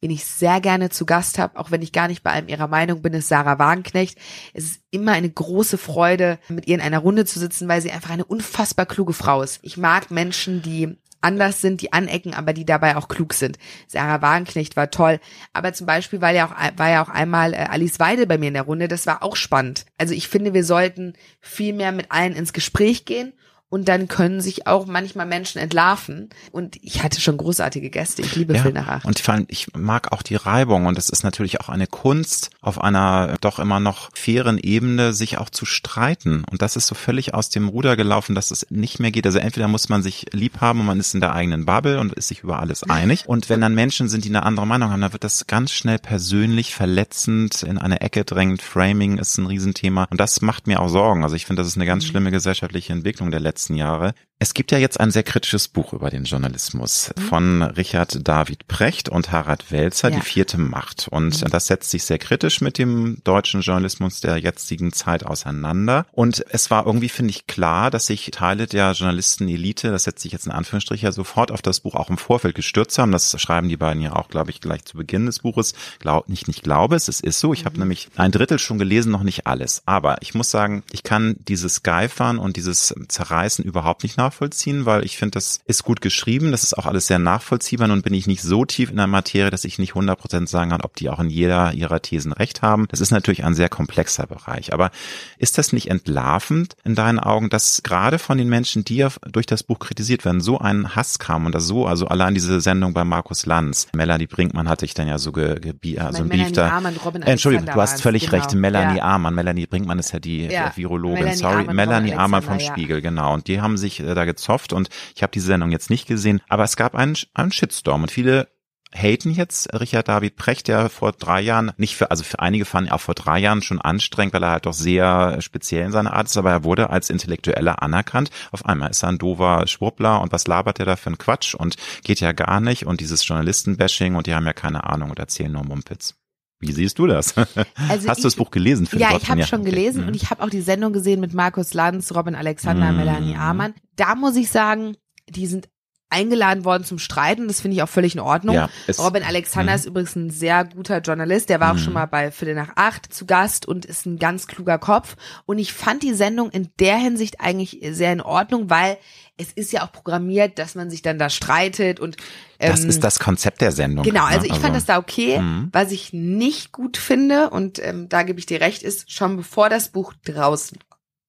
Wen 0.00 0.10
ich 0.10 0.24
sehr 0.26 0.60
gerne 0.60 0.90
zu 0.90 1.06
Gast 1.06 1.38
habe, 1.38 1.58
auch 1.58 1.70
wenn 1.70 1.80
ich 1.80 1.92
gar 1.92 2.08
nicht 2.08 2.22
bei 2.22 2.30
einem 2.30 2.48
ihrer 2.48 2.68
Meinung 2.68 3.00
bin, 3.00 3.14
ist 3.14 3.28
Sarah 3.28 3.58
Wagenknecht. 3.58 4.18
Es 4.52 4.64
ist 4.64 4.82
immer 4.90 5.12
eine 5.12 5.30
große 5.30 5.78
Freude, 5.78 6.38
mit 6.48 6.66
ihr 6.66 6.74
in 6.74 6.80
einer 6.82 6.98
Runde 6.98 7.24
zu 7.24 7.38
sitzen, 7.38 7.66
weil 7.68 7.80
sie 7.80 7.90
einfach 7.90 8.10
eine 8.10 8.24
unfassbar 8.24 8.84
kluge 8.84 9.14
Frau 9.14 9.42
ist. 9.42 9.58
Ich 9.62 9.78
mag 9.78 10.10
Menschen, 10.10 10.60
die 10.60 10.98
anders 11.20 11.60
sind, 11.60 11.82
die 11.82 11.92
anecken, 11.92 12.34
aber 12.34 12.52
die 12.52 12.64
dabei 12.64 12.96
auch 12.96 13.08
klug 13.08 13.34
sind. 13.34 13.58
Sarah 13.86 14.22
Wagenknecht 14.22 14.76
war 14.76 14.90
toll, 14.90 15.20
aber 15.52 15.72
zum 15.72 15.86
Beispiel 15.86 16.20
war 16.20 16.30
ja 16.30 16.46
auch, 16.46 16.78
war 16.78 16.90
ja 16.90 17.02
auch 17.02 17.08
einmal 17.08 17.54
äh, 17.54 17.66
Alice 17.68 17.98
Weide 17.98 18.26
bei 18.26 18.38
mir 18.38 18.48
in 18.48 18.54
der 18.54 18.62
Runde, 18.62 18.88
das 18.88 19.06
war 19.06 19.22
auch 19.22 19.36
spannend. 19.36 19.86
Also 19.98 20.14
ich 20.14 20.28
finde, 20.28 20.54
wir 20.54 20.64
sollten 20.64 21.14
viel 21.40 21.72
mehr 21.72 21.92
mit 21.92 22.10
allen 22.10 22.34
ins 22.34 22.52
Gespräch 22.52 23.04
gehen 23.04 23.32
und 23.70 23.88
dann 23.88 24.08
können 24.08 24.40
sich 24.40 24.66
auch 24.66 24.86
manchmal 24.86 25.26
Menschen 25.26 25.58
entlarven. 25.58 26.30
Und 26.52 26.76
ich 26.82 27.02
hatte 27.02 27.20
schon 27.20 27.36
großartige 27.36 27.90
Gäste. 27.90 28.22
Ich 28.22 28.34
liebe 28.34 28.54
ja, 28.54 28.62
Phil 28.62 28.72
nach 28.72 28.88
acht. 28.88 29.04
Und 29.04 29.18
vor 29.18 29.34
allem, 29.34 29.44
ich 29.48 29.74
mag 29.76 30.10
auch 30.10 30.22
die 30.22 30.36
Reibung. 30.36 30.86
Und 30.86 30.96
es 30.96 31.10
ist 31.10 31.22
natürlich 31.22 31.60
auch 31.60 31.68
eine 31.68 31.86
Kunst, 31.86 32.48
auf 32.62 32.80
einer 32.80 33.36
doch 33.42 33.58
immer 33.58 33.78
noch 33.78 34.08
fairen 34.14 34.56
Ebene 34.56 35.12
sich 35.12 35.36
auch 35.36 35.50
zu 35.50 35.66
streiten. 35.66 36.44
Und 36.50 36.62
das 36.62 36.76
ist 36.76 36.86
so 36.86 36.94
völlig 36.94 37.34
aus 37.34 37.50
dem 37.50 37.68
Ruder 37.68 37.96
gelaufen, 37.96 38.34
dass 38.34 38.50
es 38.50 38.66
nicht 38.70 39.00
mehr 39.00 39.10
geht. 39.10 39.26
Also 39.26 39.38
entweder 39.38 39.68
muss 39.68 39.90
man 39.90 40.02
sich 40.02 40.26
lieb 40.32 40.62
haben 40.62 40.80
und 40.80 40.86
man 40.86 40.98
ist 40.98 41.12
in 41.12 41.20
der 41.20 41.34
eigenen 41.34 41.66
Bubble 41.66 42.00
und 42.00 42.14
ist 42.14 42.28
sich 42.28 42.40
über 42.40 42.60
alles 42.60 42.84
einig. 42.84 43.24
Und 43.26 43.50
wenn 43.50 43.60
dann 43.60 43.74
Menschen 43.74 44.08
sind, 44.08 44.24
die 44.24 44.30
eine 44.30 44.44
andere 44.44 44.66
Meinung 44.66 44.90
haben, 44.90 45.02
dann 45.02 45.12
wird 45.12 45.24
das 45.24 45.46
ganz 45.46 45.72
schnell 45.72 45.98
persönlich 45.98 46.74
verletzend, 46.74 47.64
in 47.64 47.76
eine 47.76 48.00
Ecke 48.00 48.24
drängend. 48.24 48.62
Framing 48.62 49.18
ist 49.18 49.36
ein 49.36 49.44
Riesenthema. 49.44 50.06
Und 50.10 50.18
das 50.18 50.40
macht 50.40 50.66
mir 50.66 50.80
auch 50.80 50.88
Sorgen. 50.88 51.22
Also 51.22 51.36
ich 51.36 51.44
finde, 51.44 51.60
das 51.60 51.68
ist 51.68 51.76
eine 51.76 51.84
ganz 51.84 52.04
mhm. 52.04 52.08
schlimme 52.08 52.30
gesellschaftliche 52.30 52.94
Entwicklung 52.94 53.30
der 53.30 53.40
letzten 53.40 53.57
letzten 53.58 53.74
Jahre. 53.74 54.14
Es 54.40 54.54
gibt 54.54 54.70
ja 54.70 54.78
jetzt 54.78 55.00
ein 55.00 55.10
sehr 55.10 55.24
kritisches 55.24 55.66
Buch 55.66 55.92
über 55.92 56.10
den 56.10 56.22
Journalismus 56.22 57.10
mhm. 57.16 57.20
von 57.22 57.62
Richard 57.62 58.20
David 58.26 58.68
Precht 58.68 59.08
und 59.08 59.32
Harald 59.32 59.72
Welzer, 59.72 60.10
ja. 60.10 60.16
Die 60.16 60.22
vierte 60.22 60.58
Macht. 60.58 61.08
Und 61.10 61.42
mhm. 61.42 61.50
das 61.50 61.66
setzt 61.66 61.90
sich 61.90 62.04
sehr 62.04 62.18
kritisch 62.18 62.60
mit 62.60 62.78
dem 62.78 63.18
deutschen 63.24 63.62
Journalismus 63.62 64.20
der 64.20 64.36
jetzigen 64.36 64.92
Zeit 64.92 65.26
auseinander. 65.26 66.06
Und 66.12 66.44
es 66.50 66.70
war 66.70 66.86
irgendwie, 66.86 67.08
finde 67.08 67.30
ich, 67.30 67.48
klar, 67.48 67.90
dass 67.90 68.06
sich 68.06 68.30
Teile 68.30 68.68
der 68.68 68.92
Journalistenelite, 68.92 69.90
das 69.90 70.04
setzt 70.04 70.22
sich 70.22 70.30
jetzt 70.30 70.46
in 70.46 70.52
Anführungsstriche, 70.52 71.10
sofort 71.10 71.50
auf 71.50 71.60
das 71.60 71.80
Buch 71.80 71.96
auch 71.96 72.08
im 72.08 72.18
Vorfeld 72.18 72.54
gestürzt 72.54 72.96
haben. 72.98 73.10
Das 73.10 73.40
schreiben 73.40 73.68
die 73.68 73.76
beiden 73.76 74.02
ja 74.02 74.14
auch, 74.14 74.28
glaube 74.28 74.52
ich, 74.52 74.60
gleich 74.60 74.84
zu 74.84 74.96
Beginn 74.96 75.26
des 75.26 75.40
Buches. 75.40 75.74
Glaub, 75.98 76.28
nicht, 76.28 76.46
nicht 76.46 76.62
glaube 76.62 76.94
es, 76.94 77.08
es 77.08 77.18
ist 77.18 77.40
so. 77.40 77.52
Ich 77.52 77.62
mhm. 77.62 77.66
habe 77.66 77.78
nämlich 77.80 78.08
ein 78.14 78.30
Drittel 78.30 78.60
schon 78.60 78.78
gelesen, 78.78 79.10
noch 79.10 79.24
nicht 79.24 79.48
alles. 79.48 79.82
Aber 79.84 80.18
ich 80.22 80.32
muss 80.34 80.48
sagen, 80.48 80.84
ich 80.92 81.02
kann 81.02 81.34
dieses 81.40 81.82
Geifern 81.82 82.38
und 82.38 82.56
dieses 82.56 82.94
Zerreißen 83.08 83.47
überhaupt 83.56 84.04
nicht 84.04 84.16
nach 84.16 84.28
nachvollziehen, 84.28 84.84
weil 84.84 85.04
ich 85.04 85.16
finde, 85.16 85.32
das 85.32 85.60
ist 85.66 85.84
gut 85.84 86.02
geschrieben, 86.02 86.50
das 86.50 86.62
ist 86.62 86.76
auch 86.76 86.84
alles 86.84 87.06
sehr 87.06 87.18
nachvollziehbar. 87.18 87.88
Nun 87.88 88.02
bin 88.02 88.12
ich 88.12 88.26
nicht 88.26 88.42
so 88.42 88.66
tief 88.66 88.90
in 88.90 88.96
der 88.96 89.06
Materie, 89.06 89.50
dass 89.50 89.64
ich 89.64 89.78
nicht 89.78 89.94
100% 89.94 90.46
sagen 90.46 90.70
kann, 90.70 90.82
ob 90.82 90.96
die 90.96 91.08
auch 91.08 91.18
in 91.18 91.30
jeder 91.30 91.72
ihrer 91.72 92.02
Thesen 92.02 92.32
recht 92.32 92.60
haben. 92.60 92.86
Das 92.90 93.00
ist 93.00 93.10
natürlich 93.10 93.44
ein 93.44 93.54
sehr 93.54 93.70
komplexer 93.70 94.26
Bereich. 94.26 94.74
Aber 94.74 94.90
ist 95.38 95.56
das 95.56 95.72
nicht 95.72 95.90
entlarvend 95.90 96.76
in 96.84 96.94
deinen 96.94 97.18
Augen, 97.18 97.48
dass 97.48 97.82
gerade 97.82 98.18
von 98.18 98.36
den 98.36 98.50
Menschen, 98.50 98.84
die 98.84 98.96
ja 98.96 99.08
durch 99.32 99.46
das 99.46 99.62
Buch 99.62 99.78
kritisiert 99.78 100.26
werden, 100.26 100.42
so 100.42 100.58
ein 100.58 100.94
Hass 100.94 101.18
kam 101.18 101.46
und 101.46 101.54
das 101.54 101.64
so, 101.64 101.86
also 101.86 102.06
allein 102.06 102.34
diese 102.34 102.60
Sendung 102.60 102.92
bei 102.92 103.04
Markus 103.04 103.46
Lanz, 103.46 103.88
Melanie 103.94 104.26
Brinkmann 104.26 104.68
hatte 104.68 104.84
ich 104.84 104.92
dann 104.92 105.08
ja 105.08 105.16
so 105.16 105.32
ge, 105.32 105.58
ge 105.58 105.98
also 105.98 106.22
ein 106.22 106.28
Beef 106.28 106.52
da. 106.52 106.82
Entschuldigung, 107.24 107.66
du 107.66 107.80
hast 107.80 108.02
völlig 108.02 108.26
genau. 108.26 108.42
recht. 108.42 108.54
Melanie 108.54 108.98
ja. 108.98 109.04
Amann, 109.14 109.34
Melanie 109.34 109.66
Brinkmann 109.66 109.98
ist 109.98 110.12
ja 110.12 110.18
die 110.18 110.46
ja. 110.46 110.72
Virologin, 110.74 111.20
Melanie 111.20 111.36
sorry, 111.36 111.60
Arman 111.60 111.76
Melanie 111.76 112.14
Amann 112.14 112.42
vom. 112.42 112.58
Spiegel, 112.60 113.00
genau. 113.00 113.37
Und 113.38 113.46
die 113.46 113.60
haben 113.60 113.78
sich 113.78 114.00
äh, 114.00 114.14
da 114.14 114.24
gezofft 114.24 114.72
und 114.72 114.88
ich 115.14 115.22
habe 115.22 115.30
diese 115.30 115.46
Sendung 115.46 115.70
jetzt 115.70 115.90
nicht 115.90 116.08
gesehen, 116.08 116.40
aber 116.48 116.64
es 116.64 116.76
gab 116.76 116.96
einen, 116.96 117.16
einen 117.34 117.52
Shitstorm 117.52 118.02
und 118.02 118.10
viele 118.10 118.48
haten 118.92 119.30
jetzt 119.30 119.72
Richard 119.78 120.08
David 120.08 120.34
Precht, 120.34 120.66
der 120.66 120.88
vor 120.88 121.12
drei 121.12 121.40
Jahren, 121.40 121.70
nicht 121.76 121.94
für, 121.96 122.10
also 122.10 122.24
für 122.24 122.40
einige 122.40 122.64
fanden 122.64 122.90
auch 122.90 123.00
vor 123.00 123.14
drei 123.14 123.38
Jahren 123.38 123.62
schon 123.62 123.80
anstrengend, 123.80 124.34
weil 124.34 124.42
er 124.42 124.50
halt 124.50 124.66
doch 124.66 124.72
sehr 124.72 125.40
speziell 125.40 125.84
in 125.84 125.92
seiner 125.92 126.14
Art 126.14 126.26
ist, 126.26 126.36
aber 126.36 126.50
er 126.50 126.64
wurde 126.64 126.90
als 126.90 127.10
Intellektueller 127.10 127.80
anerkannt. 127.80 128.30
Auf 128.50 128.66
einmal 128.66 128.90
ist 128.90 129.02
er 129.02 129.10
ein 129.10 129.18
dover 129.18 129.66
Schwurbler 129.68 130.20
und 130.20 130.32
was 130.32 130.48
labert 130.48 130.80
er 130.80 130.86
da 130.86 130.96
für 130.96 131.10
ein 131.10 131.18
Quatsch 131.18 131.54
und 131.54 131.76
geht 132.02 132.18
ja 132.18 132.32
gar 132.32 132.60
nicht 132.60 132.86
und 132.86 133.00
dieses 133.00 133.26
Journalistenbashing 133.26 134.16
und 134.16 134.26
die 134.26 134.34
haben 134.34 134.46
ja 134.46 134.52
keine 134.52 134.84
Ahnung 134.84 135.10
und 135.10 135.18
erzählen 135.18 135.52
nur 135.52 135.64
Mumpitz. 135.64 136.17
Wie 136.60 136.72
siehst 136.72 136.98
du 136.98 137.06
das? 137.06 137.34
Also 137.88 138.08
Hast 138.08 138.18
ich, 138.18 138.22
du 138.22 138.28
das 138.28 138.36
Buch 138.36 138.50
gelesen? 138.50 138.88
Ja, 138.92 139.16
ich 139.16 139.28
habe 139.30 139.44
schon 139.44 139.64
gelesen 139.64 140.00
okay. 140.00 140.08
und 140.08 140.16
ich 140.16 140.30
habe 140.30 140.42
auch 140.42 140.50
die 140.50 140.60
Sendung 140.60 140.92
gesehen 140.92 141.20
mit 141.20 141.32
Markus 141.32 141.74
Lanz, 141.74 142.14
Robin 142.14 142.34
Alexander, 142.34 142.92
mm. 142.92 142.96
Melanie 142.96 143.36
Amann. 143.36 143.74
Da 143.96 144.14
muss 144.14 144.36
ich 144.36 144.50
sagen, 144.50 144.96
die 145.28 145.46
sind 145.46 145.68
eingeladen 146.10 146.64
worden 146.64 146.84
zum 146.84 146.98
Streiten. 146.98 147.48
Das 147.48 147.60
finde 147.60 147.76
ich 147.76 147.82
auch 147.82 147.88
völlig 147.88 148.14
in 148.14 148.20
Ordnung. 148.20 148.54
Ja, 148.54 148.68
Robin 148.98 149.22
Alexander 149.22 149.74
ist 149.74 149.86
übrigens 149.86 150.16
ein 150.16 150.30
sehr 150.30 150.64
guter 150.64 151.00
Journalist. 151.00 151.50
Der 151.50 151.60
war 151.60 151.74
auch 151.74 151.78
schon 151.78 151.92
mal 151.92 152.06
bei 152.06 152.30
Viertel 152.30 152.54
nach 152.54 152.72
acht 152.76 153.12
zu 153.12 153.26
Gast 153.26 153.66
und 153.66 153.84
ist 153.84 154.06
ein 154.06 154.18
ganz 154.18 154.46
kluger 154.46 154.78
Kopf. 154.78 155.16
Und 155.44 155.58
ich 155.58 155.72
fand 155.72 156.02
die 156.02 156.14
Sendung 156.14 156.50
in 156.50 156.70
der 156.80 156.96
Hinsicht 156.96 157.40
eigentlich 157.40 157.80
sehr 157.90 158.12
in 158.12 158.20
Ordnung, 158.20 158.70
weil 158.70 158.96
es 159.38 159.52
ist 159.52 159.72
ja 159.72 159.84
auch 159.84 159.92
programmiert, 159.92 160.58
dass 160.58 160.74
man 160.74 160.90
sich 160.90 161.00
dann 161.00 161.18
da 161.18 161.30
streitet 161.30 162.00
und 162.00 162.16
ähm, 162.58 162.70
das 162.70 162.84
ist 162.84 163.02
das 163.02 163.18
Konzept 163.18 163.60
der 163.60 163.72
Sendung. 163.72 164.04
Genau, 164.04 164.24
also 164.24 164.44
ich 164.44 164.52
also, 164.52 164.62
fand 164.62 164.76
das 164.76 164.84
da 164.84 164.98
okay. 164.98 165.38
Mhm. 165.38 165.68
Was 165.72 165.92
ich 165.92 166.12
nicht 166.12 166.72
gut 166.72 166.96
finde 166.96 167.50
und 167.50 167.78
ähm, 167.78 168.08
da 168.08 168.24
gebe 168.24 168.38
ich 168.38 168.46
dir 168.46 168.60
recht, 168.60 168.82
ist 168.82 169.10
schon 169.10 169.36
bevor 169.36 169.70
das 169.70 169.88
Buch 169.88 170.12
draußen 170.24 170.78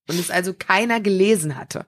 und 0.10 0.20
es 0.20 0.32
also 0.32 0.54
keiner 0.54 1.00
gelesen 1.00 1.56
hatte 1.56 1.86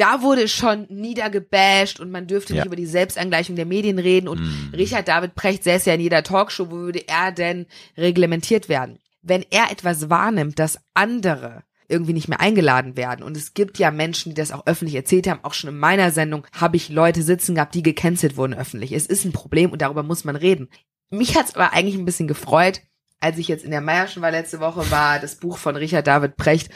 da 0.00 0.22
wurde 0.22 0.48
schon 0.48 0.86
niedergebasht 0.88 2.00
und 2.00 2.10
man 2.10 2.26
dürfte 2.26 2.54
ja. 2.54 2.60
nicht 2.60 2.66
über 2.66 2.76
die 2.76 2.86
Selbstangleichung 2.86 3.54
der 3.54 3.66
Medien 3.66 3.98
reden 3.98 4.28
und 4.28 4.40
mm. 4.40 4.74
Richard 4.74 5.06
David 5.06 5.34
Precht 5.34 5.62
säß 5.62 5.84
ja 5.84 5.92
in 5.92 6.00
jeder 6.00 6.22
Talkshow, 6.22 6.70
wo 6.70 6.76
würde 6.76 7.06
er 7.06 7.32
denn 7.32 7.66
reglementiert 7.98 8.70
werden? 8.70 8.98
Wenn 9.20 9.44
er 9.50 9.70
etwas 9.70 10.08
wahrnimmt, 10.08 10.58
dass 10.58 10.78
andere 10.94 11.64
irgendwie 11.90 12.12
nicht 12.12 12.28
mehr 12.28 12.40
eingeladen 12.40 12.96
werden. 12.96 13.22
Und 13.22 13.36
es 13.36 13.54
gibt 13.54 13.78
ja 13.78 13.90
Menschen, 13.90 14.30
die 14.30 14.36
das 14.36 14.52
auch 14.52 14.66
öffentlich 14.66 14.96
erzählt 14.96 15.28
haben. 15.28 15.40
Auch 15.42 15.54
schon 15.54 15.70
in 15.70 15.78
meiner 15.78 16.10
Sendung 16.10 16.46
habe 16.52 16.76
ich 16.76 16.88
Leute 16.88 17.22
sitzen 17.22 17.54
gehabt, 17.54 17.74
die 17.74 17.82
gecancelt 17.82 18.36
wurden 18.36 18.54
öffentlich. 18.54 18.92
Es 18.92 19.06
ist 19.06 19.24
ein 19.24 19.32
Problem 19.32 19.70
und 19.72 19.82
darüber 19.82 20.02
muss 20.02 20.24
man 20.24 20.36
reden. 20.36 20.68
Mich 21.10 21.36
hat's 21.36 21.54
aber 21.54 21.72
eigentlich 21.72 21.96
ein 21.96 22.04
bisschen 22.04 22.28
gefreut, 22.28 22.82
als 23.20 23.36
ich 23.36 23.48
jetzt 23.48 23.64
in 23.64 23.70
der 23.70 23.82
Meierschen 23.82 24.22
war 24.22 24.30
letzte 24.30 24.60
Woche, 24.60 24.90
war 24.90 25.18
das 25.18 25.36
Buch 25.36 25.58
von 25.58 25.76
Richard 25.76 26.06
David 26.06 26.36
Precht 26.36 26.70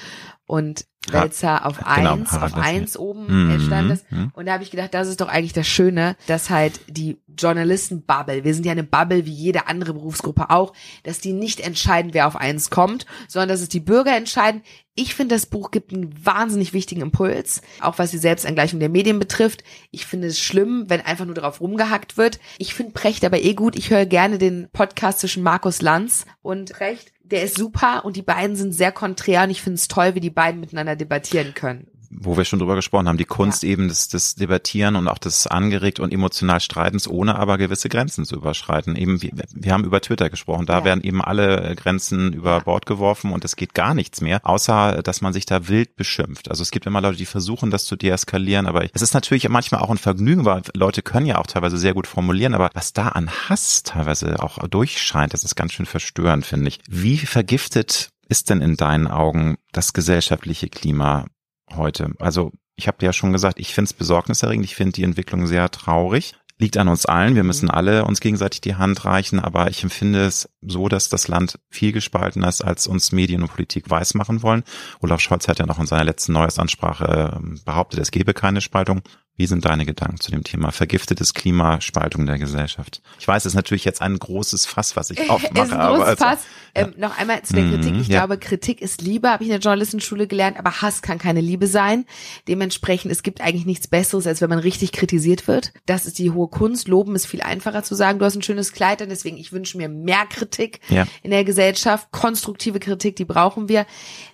und 0.46 0.86
Wälzer 1.10 1.66
auf 1.66 1.78
genau, 1.78 2.14
eins, 2.14 2.32
auf 2.32 2.54
eins 2.54 2.96
oben 2.96 3.52
mhm. 3.52 3.60
stand 3.60 3.90
das. 3.90 4.04
Mhm. 4.10 4.30
Und 4.34 4.46
da 4.46 4.54
habe 4.54 4.62
ich 4.62 4.70
gedacht, 4.70 4.94
das 4.94 5.08
ist 5.08 5.20
doch 5.20 5.28
eigentlich 5.28 5.52
das 5.52 5.66
Schöne, 5.66 6.16
dass 6.26 6.50
halt 6.50 6.80
die 6.88 7.18
Journalisten-Bubble, 7.36 8.44
wir 8.44 8.54
sind 8.54 8.64
ja 8.64 8.72
eine 8.72 8.84
Bubble 8.84 9.26
wie 9.26 9.32
jede 9.32 9.66
andere 9.66 9.92
Berufsgruppe 9.92 10.50
auch, 10.50 10.72
dass 11.02 11.18
die 11.18 11.32
nicht 11.32 11.60
entscheiden, 11.60 12.14
wer 12.14 12.26
auf 12.26 12.36
eins 12.36 12.70
kommt, 12.70 13.06
sondern 13.28 13.48
dass 13.48 13.60
es 13.60 13.68
die 13.68 13.80
Bürger 13.80 14.16
entscheiden. 14.16 14.62
Ich 14.94 15.14
finde, 15.14 15.34
das 15.34 15.46
Buch 15.46 15.72
gibt 15.72 15.92
einen 15.92 16.14
wahnsinnig 16.24 16.72
wichtigen 16.72 17.02
Impuls, 17.02 17.62
auch 17.80 17.98
was 17.98 18.12
die 18.12 18.18
Selbstangleichung 18.18 18.78
der 18.78 18.88
Medien 18.88 19.18
betrifft. 19.18 19.64
Ich 19.90 20.06
finde 20.06 20.28
es 20.28 20.38
schlimm, 20.38 20.84
wenn 20.88 21.00
einfach 21.00 21.24
nur 21.24 21.34
darauf 21.34 21.60
rumgehackt 21.60 22.16
wird. 22.16 22.38
Ich 22.58 22.74
finde 22.74 22.92
Precht 22.92 23.24
aber 23.24 23.42
eh 23.42 23.54
gut. 23.54 23.76
Ich 23.76 23.90
höre 23.90 24.06
gerne 24.06 24.38
den 24.38 24.68
Podcast 24.72 25.18
zwischen 25.18 25.42
Markus 25.42 25.82
Lanz 25.82 26.26
und 26.42 26.72
Precht 26.72 27.13
der 27.34 27.42
ist 27.42 27.58
super 27.58 28.04
und 28.04 28.14
die 28.14 28.22
beiden 28.22 28.54
sind 28.54 28.72
sehr 28.72 28.92
konträr 28.92 29.42
und 29.42 29.50
ich 29.50 29.60
finde 29.60 29.74
es 29.74 29.88
toll, 29.88 30.14
wie 30.14 30.20
die 30.20 30.30
beiden 30.30 30.60
miteinander 30.60 30.94
debattieren 30.94 31.52
können. 31.52 31.88
Wo 32.16 32.36
wir 32.36 32.44
schon 32.44 32.58
drüber 32.58 32.76
gesprochen 32.76 33.08
haben, 33.08 33.18
die 33.18 33.24
Kunst 33.24 33.62
ja. 33.62 33.70
eben 33.70 33.88
des, 33.88 34.08
des 34.08 34.34
Debattieren 34.34 34.96
und 34.96 35.08
auch 35.08 35.18
des 35.18 35.46
angeregt 35.46 36.00
und 36.00 36.12
emotional 36.12 36.60
Streitens, 36.60 37.08
ohne 37.08 37.36
aber 37.36 37.58
gewisse 37.58 37.88
Grenzen 37.88 38.24
zu 38.24 38.36
überschreiten. 38.36 38.96
Eben, 38.96 39.22
wir, 39.22 39.32
wir 39.52 39.72
haben 39.72 39.84
über 39.84 40.00
Twitter 40.00 40.30
gesprochen, 40.30 40.66
da 40.66 40.78
ja. 40.78 40.84
werden 40.84 41.02
eben 41.02 41.22
alle 41.22 41.74
Grenzen 41.76 42.32
über 42.32 42.60
Bord 42.60 42.86
geworfen 42.86 43.32
und 43.32 43.44
es 43.44 43.56
geht 43.56 43.74
gar 43.74 43.94
nichts 43.94 44.20
mehr, 44.20 44.40
außer 44.42 45.02
dass 45.02 45.20
man 45.20 45.32
sich 45.32 45.46
da 45.46 45.68
wild 45.68 45.96
beschimpft. 45.96 46.50
Also 46.50 46.62
es 46.62 46.70
gibt 46.70 46.86
immer 46.86 47.00
Leute, 47.00 47.18
die 47.18 47.26
versuchen, 47.26 47.70
das 47.70 47.84
zu 47.84 47.96
deeskalieren, 47.96 48.66
aber 48.66 48.84
es 48.92 49.02
ist 49.02 49.14
natürlich 49.14 49.48
manchmal 49.48 49.80
auch 49.80 49.90
ein 49.90 49.98
Vergnügen, 49.98 50.44
weil 50.44 50.62
Leute 50.74 51.02
können 51.02 51.26
ja 51.26 51.38
auch 51.38 51.46
teilweise 51.46 51.78
sehr 51.78 51.94
gut 51.94 52.06
formulieren, 52.06 52.54
aber 52.54 52.70
was 52.74 52.92
da 52.92 53.08
an 53.08 53.30
Hass 53.30 53.82
teilweise 53.82 54.42
auch 54.42 54.58
durchscheint, 54.68 55.34
das 55.34 55.44
ist 55.44 55.56
ganz 55.56 55.72
schön 55.72 55.86
verstörend, 55.86 56.46
finde 56.46 56.68
ich. 56.68 56.80
Wie 56.88 57.18
vergiftet 57.18 58.10
ist 58.28 58.50
denn 58.50 58.62
in 58.62 58.76
deinen 58.76 59.06
Augen 59.06 59.56
das 59.72 59.92
gesellschaftliche 59.92 60.68
Klima 60.68 61.26
heute? 61.76 62.12
Also 62.18 62.52
ich 62.76 62.88
habe 62.88 63.04
ja 63.04 63.12
schon 63.12 63.32
gesagt, 63.32 63.58
ich 63.60 63.74
finde 63.74 63.88
es 63.88 63.92
besorgniserregend, 63.92 64.64
ich 64.64 64.74
finde 64.74 64.92
die 64.92 65.04
Entwicklung 65.04 65.46
sehr 65.46 65.70
traurig. 65.70 66.34
Liegt 66.58 66.76
an 66.76 66.88
uns 66.88 67.04
allen, 67.04 67.34
wir 67.34 67.42
müssen 67.42 67.68
alle 67.68 68.04
uns 68.04 68.20
gegenseitig 68.20 68.60
die 68.60 68.76
Hand 68.76 69.04
reichen, 69.04 69.40
aber 69.40 69.70
ich 69.70 69.82
empfinde 69.82 70.24
es 70.24 70.48
so, 70.66 70.88
dass 70.88 71.08
das 71.08 71.28
Land 71.28 71.58
viel 71.70 71.92
gespaltener 71.92 72.48
ist, 72.48 72.62
als 72.62 72.86
uns 72.86 73.12
Medien 73.12 73.42
und 73.42 73.48
Politik 73.48 73.90
weismachen 73.90 74.42
wollen. 74.42 74.64
Olaf 75.00 75.20
Scholz 75.20 75.48
hat 75.48 75.58
ja 75.58 75.66
noch 75.66 75.78
in 75.78 75.86
seiner 75.86 76.04
letzten 76.04 76.32
Neuestansprache 76.32 77.34
ähm, 77.36 77.60
behauptet, 77.64 78.00
es 78.00 78.10
gebe 78.10 78.34
keine 78.34 78.60
Spaltung. 78.60 79.02
Wie 79.36 79.46
sind 79.46 79.64
deine 79.64 79.84
Gedanken 79.84 80.20
zu 80.20 80.30
dem 80.30 80.44
Thema 80.44 80.70
vergiftetes 80.70 81.34
Klima, 81.34 81.80
Spaltung 81.80 82.24
der 82.24 82.38
Gesellschaft? 82.38 83.02
Ich 83.18 83.26
weiß, 83.26 83.44
es 83.44 83.52
ist 83.52 83.56
natürlich 83.56 83.84
jetzt 83.84 84.00
ein 84.00 84.16
großes 84.16 84.64
Fass, 84.64 84.94
was 84.94 85.10
ich 85.10 85.28
aufmache. 85.28 85.52
es 85.54 85.64
ist 85.64 85.72
ein 85.72 85.88
großes 85.88 86.04
also, 86.06 86.24
Fass. 86.24 86.44
Ja. 86.76 86.82
Ähm, 86.82 86.94
noch 86.98 87.18
einmal 87.18 87.42
zu 87.42 87.54
der 87.54 87.64
Kritik. 87.68 87.94
Ich 88.00 88.06
mhm, 88.06 88.14
ja. 88.14 88.20
glaube, 88.20 88.38
Kritik 88.38 88.80
ist 88.80 89.02
Liebe, 89.02 89.28
habe 89.28 89.42
ich 89.42 89.48
in 89.48 89.52
der 89.52 89.60
Journalistenschule 89.60 90.28
gelernt, 90.28 90.56
aber 90.56 90.82
Hass 90.82 91.02
kann 91.02 91.18
keine 91.18 91.40
Liebe 91.40 91.66
sein. 91.66 92.04
Dementsprechend, 92.46 93.10
es 93.10 93.24
gibt 93.24 93.40
eigentlich 93.40 93.66
nichts 93.66 93.88
Besseres, 93.88 94.28
als 94.28 94.40
wenn 94.40 94.50
man 94.50 94.60
richtig 94.60 94.92
kritisiert 94.92 95.48
wird. 95.48 95.72
Das 95.84 96.06
ist 96.06 96.20
die 96.20 96.30
hohe 96.30 96.48
Kunst. 96.48 96.86
Loben 96.86 97.16
ist 97.16 97.26
viel 97.26 97.42
einfacher 97.42 97.82
zu 97.82 97.96
sagen, 97.96 98.20
du 98.20 98.24
hast 98.24 98.36
ein 98.36 98.42
schönes 98.42 98.72
Kleid, 98.72 99.02
und 99.02 99.08
deswegen, 99.08 99.36
ich 99.36 99.52
wünsche 99.52 99.76
mir 99.76 99.88
mehr 99.88 100.26
Kritik 100.26 100.53
ja. 100.88 101.06
in 101.22 101.30
der 101.30 101.44
Gesellschaft. 101.44 102.10
Konstruktive 102.10 102.80
Kritik, 102.80 103.16
die 103.16 103.24
brauchen 103.24 103.68
wir. 103.68 103.86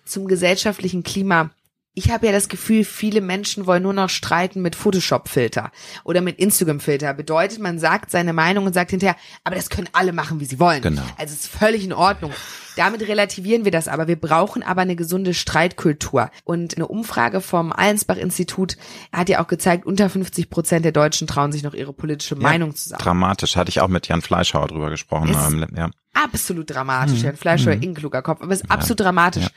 Zum 0.05 0.27
gesellschaftlichen 0.27 1.03
Klima 1.03 1.51
ich 1.93 2.11
habe 2.11 2.27
ja 2.27 2.33
das 2.33 2.49
Gefühl, 2.49 2.85
viele 2.85 3.21
Menschen 3.21 3.67
wollen 3.67 3.83
nur 3.83 3.93
noch 3.93 4.09
streiten 4.09 4.63
mit 4.63 4.77
Photoshop-Filter 4.77 5.73
oder 6.05 6.21
mit 6.21 6.39
Instagram-Filter. 6.39 7.13
Bedeutet, 7.15 7.59
man 7.59 7.81
sagt 7.81 8.13
seine 8.13 8.33
Meinung 8.33 8.67
und 8.67 8.75
sagt 8.75 8.93
hinterher, 8.93 9.17
aber 9.43 9.57
das 9.57 9.71
können 9.71 9.89
alle 9.93 10.13
machen, 10.13 10.39
wie 10.39 10.45
sie 10.45 10.61
wollen. 10.61 10.83
Genau. 10.83 11.03
Also 11.19 11.35
es 11.35 11.41
ist 11.41 11.49
völlig 11.49 11.85
in 11.85 11.93
Ordnung. 11.93 12.33
Damit 12.77 13.03
relativieren 13.03 13.65
wir 13.65 13.73
das 13.73 13.89
aber. 13.89 14.07
Wir 14.07 14.19
brauchen 14.19 14.63
aber 14.63 14.83
eine 14.83 14.95
gesunde 14.95 15.35
Streitkultur. 15.35 16.31
Und 16.45 16.77
eine 16.77 16.87
Umfrage 16.87 17.41
vom 17.41 17.73
Allensbach-Institut 17.73 18.77
hat 19.13 19.29
ja 19.29 19.43
auch 19.43 19.49
gezeigt, 19.49 19.85
unter 19.85 20.09
50 20.09 20.49
Prozent 20.49 20.85
der 20.85 20.93
Deutschen 20.93 21.27
trauen 21.27 21.51
sich 21.51 21.65
noch 21.65 21.75
ihre 21.75 21.93
politische 21.93 22.37
ja, 22.37 22.41
Meinung 22.41 22.75
zu 22.77 22.91
sagen. 22.91 23.03
Dramatisch. 23.03 23.57
Hatte 23.57 23.69
ich 23.69 23.81
auch 23.81 23.89
mit 23.89 24.07
Jan 24.07 24.23
Fleischhauer 24.23 24.69
drüber 24.69 24.91
gesprochen. 24.91 25.37
Ähm, 25.47 25.67
ja. 25.77 25.91
Absolut 26.15 26.71
dramatisch. 26.71 27.19
Hm. 27.19 27.25
Jan 27.25 27.37
Fleischhauer, 27.37 27.75
hm. 27.75 27.95
kluger 27.95 28.23
Kopf. 28.23 28.43
Aber 28.43 28.53
es 28.53 28.61
ist 28.61 28.69
ja. 28.69 28.75
absolut 28.77 29.01
dramatisch. 29.01 29.45
Ja 29.45 29.51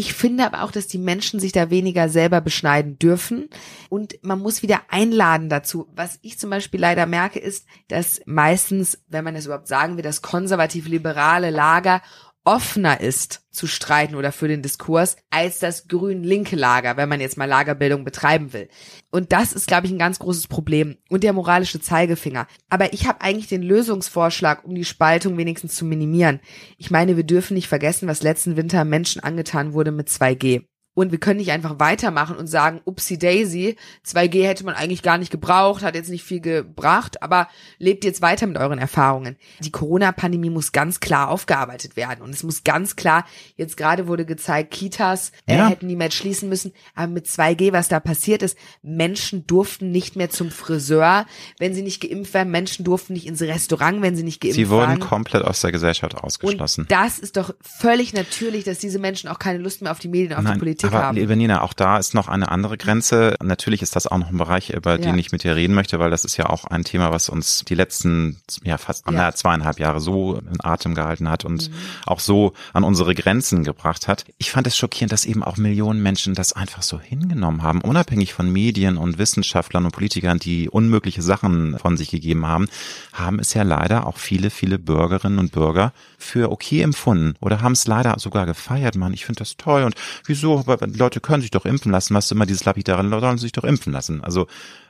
ich 0.00 0.14
finde 0.14 0.46
aber 0.46 0.62
auch, 0.62 0.72
dass 0.72 0.86
die 0.86 0.96
Menschen 0.96 1.40
sich 1.40 1.52
da 1.52 1.68
weniger 1.68 2.08
selber 2.08 2.40
beschneiden 2.40 2.98
dürfen 2.98 3.50
und 3.90 4.14
man 4.22 4.38
muss 4.38 4.62
wieder 4.62 4.80
einladen 4.88 5.50
dazu. 5.50 5.88
Was 5.94 6.18
ich 6.22 6.38
zum 6.38 6.48
Beispiel 6.48 6.80
leider 6.80 7.04
merke, 7.04 7.38
ist, 7.38 7.66
dass 7.88 8.22
meistens, 8.24 8.98
wenn 9.08 9.24
man 9.24 9.36
es 9.36 9.44
überhaupt 9.44 9.68
sagen 9.68 9.98
will, 9.98 10.02
das 10.02 10.22
konservativ-liberale 10.22 11.50
Lager 11.50 12.00
offener 12.44 13.00
ist 13.00 13.42
zu 13.50 13.66
streiten 13.66 14.14
oder 14.14 14.32
für 14.32 14.48
den 14.48 14.62
Diskurs 14.62 15.16
als 15.30 15.58
das 15.58 15.88
grün-linke 15.88 16.56
Lager, 16.56 16.96
wenn 16.96 17.08
man 17.08 17.20
jetzt 17.20 17.36
mal 17.36 17.44
Lagerbildung 17.44 18.04
betreiben 18.04 18.52
will. 18.52 18.68
Und 19.10 19.32
das 19.32 19.52
ist, 19.52 19.66
glaube 19.66 19.86
ich, 19.86 19.92
ein 19.92 19.98
ganz 19.98 20.18
großes 20.18 20.48
Problem 20.48 20.96
und 21.10 21.22
der 21.22 21.32
moralische 21.32 21.80
Zeigefinger. 21.80 22.46
Aber 22.68 22.92
ich 22.92 23.06
habe 23.06 23.20
eigentlich 23.20 23.48
den 23.48 23.62
Lösungsvorschlag, 23.62 24.64
um 24.64 24.74
die 24.74 24.84
Spaltung 24.84 25.36
wenigstens 25.36 25.74
zu 25.74 25.84
minimieren. 25.84 26.40
Ich 26.78 26.90
meine, 26.90 27.16
wir 27.16 27.24
dürfen 27.24 27.54
nicht 27.54 27.68
vergessen, 27.68 28.08
was 28.08 28.22
letzten 28.22 28.56
Winter 28.56 28.84
Menschen 28.84 29.22
angetan 29.22 29.72
wurde 29.72 29.90
mit 29.92 30.08
2G. 30.08 30.69
Und 31.00 31.12
wir 31.12 31.18
können 31.18 31.38
nicht 31.38 31.50
einfach 31.50 31.78
weitermachen 31.78 32.36
und 32.36 32.46
sagen, 32.46 32.82
upsie 32.84 33.18
daisy, 33.18 33.76
2G 34.06 34.46
hätte 34.46 34.66
man 34.66 34.74
eigentlich 34.74 35.02
gar 35.02 35.16
nicht 35.16 35.30
gebraucht, 35.30 35.82
hat 35.82 35.94
jetzt 35.94 36.10
nicht 36.10 36.24
viel 36.24 36.40
gebracht, 36.40 37.22
aber 37.22 37.48
lebt 37.78 38.04
jetzt 38.04 38.20
weiter 38.20 38.46
mit 38.46 38.58
euren 38.58 38.78
Erfahrungen. 38.78 39.36
Die 39.60 39.70
Corona-Pandemie 39.70 40.50
muss 40.50 40.72
ganz 40.72 41.00
klar 41.00 41.30
aufgearbeitet 41.30 41.96
werden. 41.96 42.20
Und 42.20 42.34
es 42.34 42.42
muss 42.42 42.64
ganz 42.64 42.96
klar, 42.96 43.24
jetzt 43.56 43.78
gerade 43.78 44.08
wurde 44.08 44.26
gezeigt, 44.26 44.72
Kitas 44.72 45.32
äh, 45.46 45.56
ja. 45.56 45.68
hätten 45.68 45.88
die 45.88 45.96
mehr 45.96 46.10
schließen 46.10 46.50
müssen. 46.50 46.72
Aber 46.94 47.06
mit 47.06 47.24
2G, 47.24 47.72
was 47.72 47.88
da 47.88 47.98
passiert 47.98 48.42
ist, 48.42 48.58
Menschen 48.82 49.46
durften 49.46 49.90
nicht 49.90 50.16
mehr 50.16 50.28
zum 50.28 50.50
Friseur, 50.50 51.24
wenn 51.58 51.72
sie 51.72 51.80
nicht 51.80 52.02
geimpft 52.02 52.34
werden. 52.34 52.50
Menschen 52.50 52.84
durften 52.84 53.14
nicht 53.14 53.26
ins 53.26 53.40
Restaurant, 53.40 54.02
wenn 54.02 54.16
sie 54.16 54.22
nicht 54.22 54.42
geimpft 54.42 54.58
waren. 54.58 54.66
Sie 54.66 54.70
wurden 54.70 54.88
waren. 54.88 55.00
komplett 55.00 55.44
aus 55.44 55.62
der 55.62 55.72
Gesellschaft 55.72 56.14
ausgeschlossen. 56.16 56.82
Und 56.82 56.92
das 56.92 57.18
ist 57.18 57.38
doch 57.38 57.54
völlig 57.62 58.12
natürlich, 58.12 58.64
dass 58.64 58.80
diese 58.80 58.98
Menschen 58.98 59.30
auch 59.30 59.38
keine 59.38 59.60
Lust 59.60 59.80
mehr 59.80 59.92
auf 59.92 59.98
die 59.98 60.08
Medien, 60.08 60.34
auf 60.34 60.42
Nein. 60.42 60.54
die 60.54 60.58
Politik 60.58 60.89
Politik 60.89 60.89
Aber, 60.94 61.06
haben. 61.06 61.16
Liebe 61.16 61.36
Nina, 61.36 61.62
auch 61.62 61.72
da 61.72 61.98
ist 61.98 62.14
noch 62.14 62.28
eine 62.28 62.50
andere 62.50 62.76
Grenze. 62.76 63.36
Natürlich 63.42 63.82
ist 63.82 63.96
das 63.96 64.06
auch 64.06 64.18
noch 64.18 64.30
ein 64.30 64.38
Bereich, 64.38 64.70
über 64.70 64.92
ja. 64.92 64.98
den 64.98 65.18
ich 65.18 65.32
mit 65.32 65.44
dir 65.44 65.56
reden 65.56 65.74
möchte, 65.74 65.98
weil 65.98 66.10
das 66.10 66.24
ist 66.24 66.36
ja 66.36 66.46
auch 66.46 66.64
ein 66.64 66.84
Thema, 66.84 67.10
was 67.10 67.28
uns 67.28 67.64
die 67.66 67.74
letzten 67.74 68.40
ja 68.62 68.78
fast 68.78 69.06
ja. 69.06 69.12
Naja, 69.12 69.32
zweieinhalb 69.32 69.78
Jahre 69.78 70.00
so 70.00 70.36
in 70.36 70.58
Atem 70.62 70.94
gehalten 70.94 71.28
hat 71.28 71.44
und 71.44 71.70
mhm. 71.70 71.74
auch 72.06 72.20
so 72.20 72.52
an 72.72 72.84
unsere 72.84 73.14
Grenzen 73.14 73.64
gebracht 73.64 74.08
hat. 74.08 74.24
Ich 74.38 74.50
fand 74.50 74.66
es 74.66 74.76
schockierend, 74.76 75.12
dass 75.12 75.24
eben 75.24 75.42
auch 75.42 75.56
Millionen 75.56 76.02
Menschen 76.02 76.34
das 76.34 76.52
einfach 76.52 76.82
so 76.82 77.00
hingenommen 77.00 77.62
haben, 77.62 77.80
unabhängig 77.80 78.34
von 78.34 78.50
Medien 78.50 78.96
und 78.96 79.18
Wissenschaftlern 79.18 79.84
und 79.84 79.92
Politikern, 79.92 80.38
die 80.38 80.68
unmögliche 80.68 81.22
Sachen 81.22 81.78
von 81.78 81.96
sich 81.96 82.10
gegeben 82.10 82.46
haben, 82.46 82.68
haben 83.12 83.38
es 83.38 83.54
ja 83.54 83.62
leider 83.62 84.06
auch 84.06 84.18
viele, 84.18 84.50
viele 84.50 84.78
Bürgerinnen 84.78 85.38
und 85.38 85.52
Bürger 85.52 85.92
für 86.18 86.50
okay 86.50 86.82
empfunden 86.82 87.34
oder 87.40 87.62
haben 87.62 87.72
es 87.72 87.86
leider 87.86 88.18
sogar 88.18 88.46
gefeiert. 88.46 88.96
Man, 88.96 89.12
ich 89.12 89.24
finde 89.24 89.40
das 89.40 89.56
toll 89.56 89.82
und 89.82 89.94
wieso 90.26 90.66
Leute 90.86 91.20
können 91.20 91.42
sich 91.42 91.50
doch 91.50 91.64
impfen 91.64 91.92
lassen, 91.92 92.14
was 92.14 92.30
immer 92.30 92.46
dieses 92.46 92.64
lapidare, 92.64 93.08
sollen 93.08 93.38
sich 93.38 93.52
doch 93.52 93.64
impfen 93.64 93.92
lassen. 93.92 94.22
Also 94.22 94.46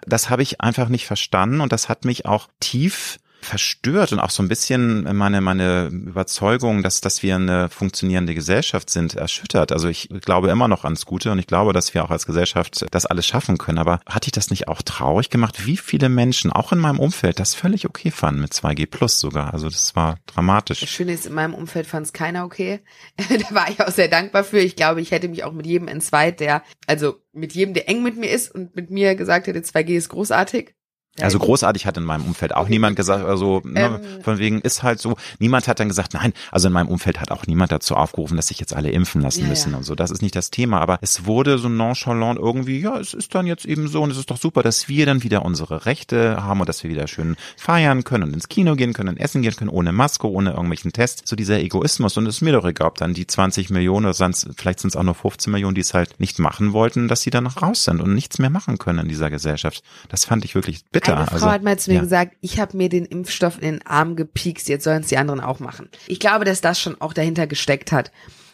das 0.07 0.31
habe 0.31 0.43
ich 0.43 0.61
einfach 0.61 0.89
nicht 0.89 1.07
verstanden 1.07 1.61
und 1.61 1.73
das 1.73 1.89
hat 1.89 2.05
mich 2.05 2.27
auch 2.27 2.49
tief 2.61 3.19
verstört 3.41 4.13
und 4.13 4.21
auch 4.21 4.31
so 4.31 4.43
ein 4.43 4.49
bisschen 4.49 5.05
meine, 5.17 5.41
meine 5.41 5.87
Überzeugung, 5.87 6.83
dass, 6.83 7.01
dass 7.01 7.23
wir 7.23 7.37
eine 7.37 7.69
funktionierende 7.69 8.35
Gesellschaft 8.35 8.91
sind, 8.91 9.15
erschüttert. 9.15 9.73
Also 9.73 9.89
ich 9.89 10.09
glaube 10.21 10.51
immer 10.51 10.69
noch 10.69 10.85
ans 10.85 11.07
Gute 11.07 11.33
und 11.33 11.39
ich 11.39 11.47
glaube, 11.47 11.73
dass 11.73 11.95
wir 11.95 12.05
auch 12.05 12.11
als 12.11 12.27
Gesellschaft 12.27 12.87
das 12.91 13.07
alles 13.07 13.27
schaffen 13.27 13.59
können. 13.59 13.79
Aber 13.79 14.01
hatte 14.07 14.29
ich 14.29 14.33
das 14.33 14.51
nicht 14.51 14.69
auch 14.69 14.83
traurig 14.83 15.31
gemacht, 15.31 15.67
wie 15.67 15.77
viele 15.77 16.09
Menschen, 16.09 16.53
auch 16.53 16.73
in 16.73 16.79
meinem 16.79 16.99
Umfeld, 16.99 17.41
das 17.41 17.55
völlig 17.55 17.87
okay 17.87 18.11
fanden 18.11 18.41
mit 18.41 18.53
2G 18.53 18.87
Plus 18.87 19.21
sogar. 19.21 19.53
Also 19.53 19.69
das 19.69 19.97
war 19.97 20.19
dramatisch. 20.27 20.81
Das 20.81 20.91
Schöne 20.91 21.13
ist, 21.13 21.27
in 21.27 21.35
meinem 21.35 21.55
Umfeld 21.55 21.87
fand 21.87 22.07
es 22.07 22.13
keiner 22.13 22.45
okay. 22.45 22.81
da 23.17 23.55
war 23.55 23.71
ich 23.71 23.81
auch 23.81 23.91
sehr 23.91 24.09
dankbar 24.09 24.45
für. 24.45 24.59
Ich 24.59 24.77
glaube, 24.77 25.01
ich 25.01 25.11
hätte 25.11 25.29
mich 25.29 25.45
auch 25.45 25.53
mit 25.53 25.67
jedem 25.67 25.89
entzweit, 25.89 26.41
der, 26.41 26.63
also 26.87 27.17
mit 27.33 27.53
jedem, 27.53 27.75
der 27.75 27.89
eng 27.89 28.03
mit 28.03 28.17
mir 28.17 28.31
ist 28.31 28.55
und 28.55 28.77
mit 28.77 28.91
mir 28.91 29.15
gesagt 29.15 29.47
hätte, 29.47 29.61
2G 29.61 29.97
ist 29.97 30.09
großartig, 30.09 30.75
also 31.19 31.39
großartig 31.39 31.87
hat 31.87 31.97
in 31.97 32.05
meinem 32.05 32.25
Umfeld 32.25 32.55
auch 32.55 32.69
niemand 32.69 32.97
gesagt, 32.97 33.25
also 33.25 33.61
ne, 33.65 34.01
ähm, 34.03 34.23
von 34.23 34.39
wegen 34.39 34.61
ist 34.61 34.83
halt 34.83 35.01
so, 35.01 35.17
niemand 35.39 35.69
hat 35.69 35.81
dann 35.81 35.89
gesagt, 35.89 36.15
nein, 36.15 36.33
also 36.51 36.69
in 36.69 36.73
meinem 36.73 36.89
Umfeld 36.89 37.21
hat 37.21 37.31
auch 37.31 37.47
niemand 37.47 37.73
dazu 37.73 37.97
aufgerufen, 37.97 38.37
dass 38.37 38.49
sich 38.49 38.61
jetzt 38.61 38.75
alle 38.75 38.91
impfen 38.91 39.21
lassen 39.21 39.43
ja, 39.43 39.49
müssen 39.49 39.73
ja. 39.73 39.79
und 39.79 39.83
so. 39.83 39.95
Das 39.95 40.11
ist 40.11 40.23
nicht 40.23 40.37
das 40.37 40.51
Thema, 40.51 40.81
aber 40.81 40.99
es 41.03 41.27
wurde 41.27 41.59
so 41.59 41.69
nonchalant 41.69 42.39
irgendwie, 42.39 42.81
ja, 42.81 42.99
es 42.99 43.13
ist 43.13 43.35
dann 43.35 43.47
jetzt 43.47 43.65
eben 43.67 43.89
so 43.89 44.03
und 44.03 44.11
es 44.11 44.19
ist 44.19 44.31
doch 44.31 44.37
super, 44.37 44.63
dass 44.63 44.89
wir 44.89 45.05
dann 45.05 45.23
wieder 45.23 45.45
unsere 45.45 45.85
Rechte 45.85 46.43
haben 46.43 46.61
und 46.61 46.69
dass 46.69 46.83
wir 46.85 46.91
wieder 46.91 47.09
schön 47.09 47.37
feiern 47.57 48.05
können 48.05 48.25
und 48.25 48.35
ins 48.35 48.49
Kino 48.49 48.77
gehen 48.77 48.93
können, 48.93 49.17
essen 49.17 49.43
gehen 49.43 49.57
können, 49.57 49.71
ohne 49.71 49.93
Maske, 49.93 50.31
ohne 50.31 50.51
irgendwelchen 50.51 50.93
Test. 50.93 51.27
So 51.27 51.37
dieser 51.37 51.61
Egoismus 51.61 52.17
und 52.17 52.27
es 52.27 52.37
ist 52.37 52.43
mir 52.43 52.53
doch 52.53 52.65
egal, 52.65 52.89
ob 52.89 52.99
dann 52.99 53.15
die 53.15 53.27
20 53.27 53.71
Millionen 53.71 54.07
oder 54.07 54.15
sonst, 54.15 54.49
vielleicht 54.57 54.81
sind 54.81 54.91
es 54.91 54.97
auch 54.97 55.03
nur 55.03 55.15
15 55.15 55.51
Millionen, 55.51 55.75
die 55.75 55.81
es 55.81 55.93
halt 55.93 56.21
nicht 56.21 56.39
machen 56.39 56.73
wollten, 56.73 57.09
dass 57.09 57.23
sie 57.23 57.31
dann 57.31 57.47
raus 57.47 57.85
sind 57.85 58.01
und 58.01 58.15
nichts 58.15 58.39
mehr 58.39 58.51
machen 58.51 58.79
können 58.79 59.01
in 59.01 59.09
dieser 59.09 59.29
Gesellschaft. 59.29 59.83
Das 60.09 60.25
fand 60.25 60.45
ich 60.45 60.55
wirklich 60.55 60.85
bitter. 60.91 61.00
Eine 61.03 61.27
Frau 61.27 61.35
also, 61.35 61.51
hat 61.51 61.63
mal 61.63 61.79
zu 61.79 61.91
mir 61.91 61.97
ja. 61.97 62.03
gesagt, 62.03 62.37
ich 62.41 62.61
habe 62.61 62.77
mir 62.77 62.89
den 62.89 63.05
Impfstoff 63.05 63.57
in 63.57 63.73
den 63.73 63.87
Arm 63.87 64.17
gepiekst, 64.17 64.69
jetzt 64.69 64.85
sollen 64.85 65.03
es 65.03 65.09
die 65.09 65.19
anderen 65.19 65.41
auch 65.41 65.61
machen. 65.61 65.89
Ich 66.07 66.21
glaube, 66.21 66.45
dass 66.45 66.61
das 66.61 66.81
schon 66.81 67.01
auch 67.01 67.13
dahinter 67.13 67.47
gesteckt 67.47 67.93
hat. 67.93 68.13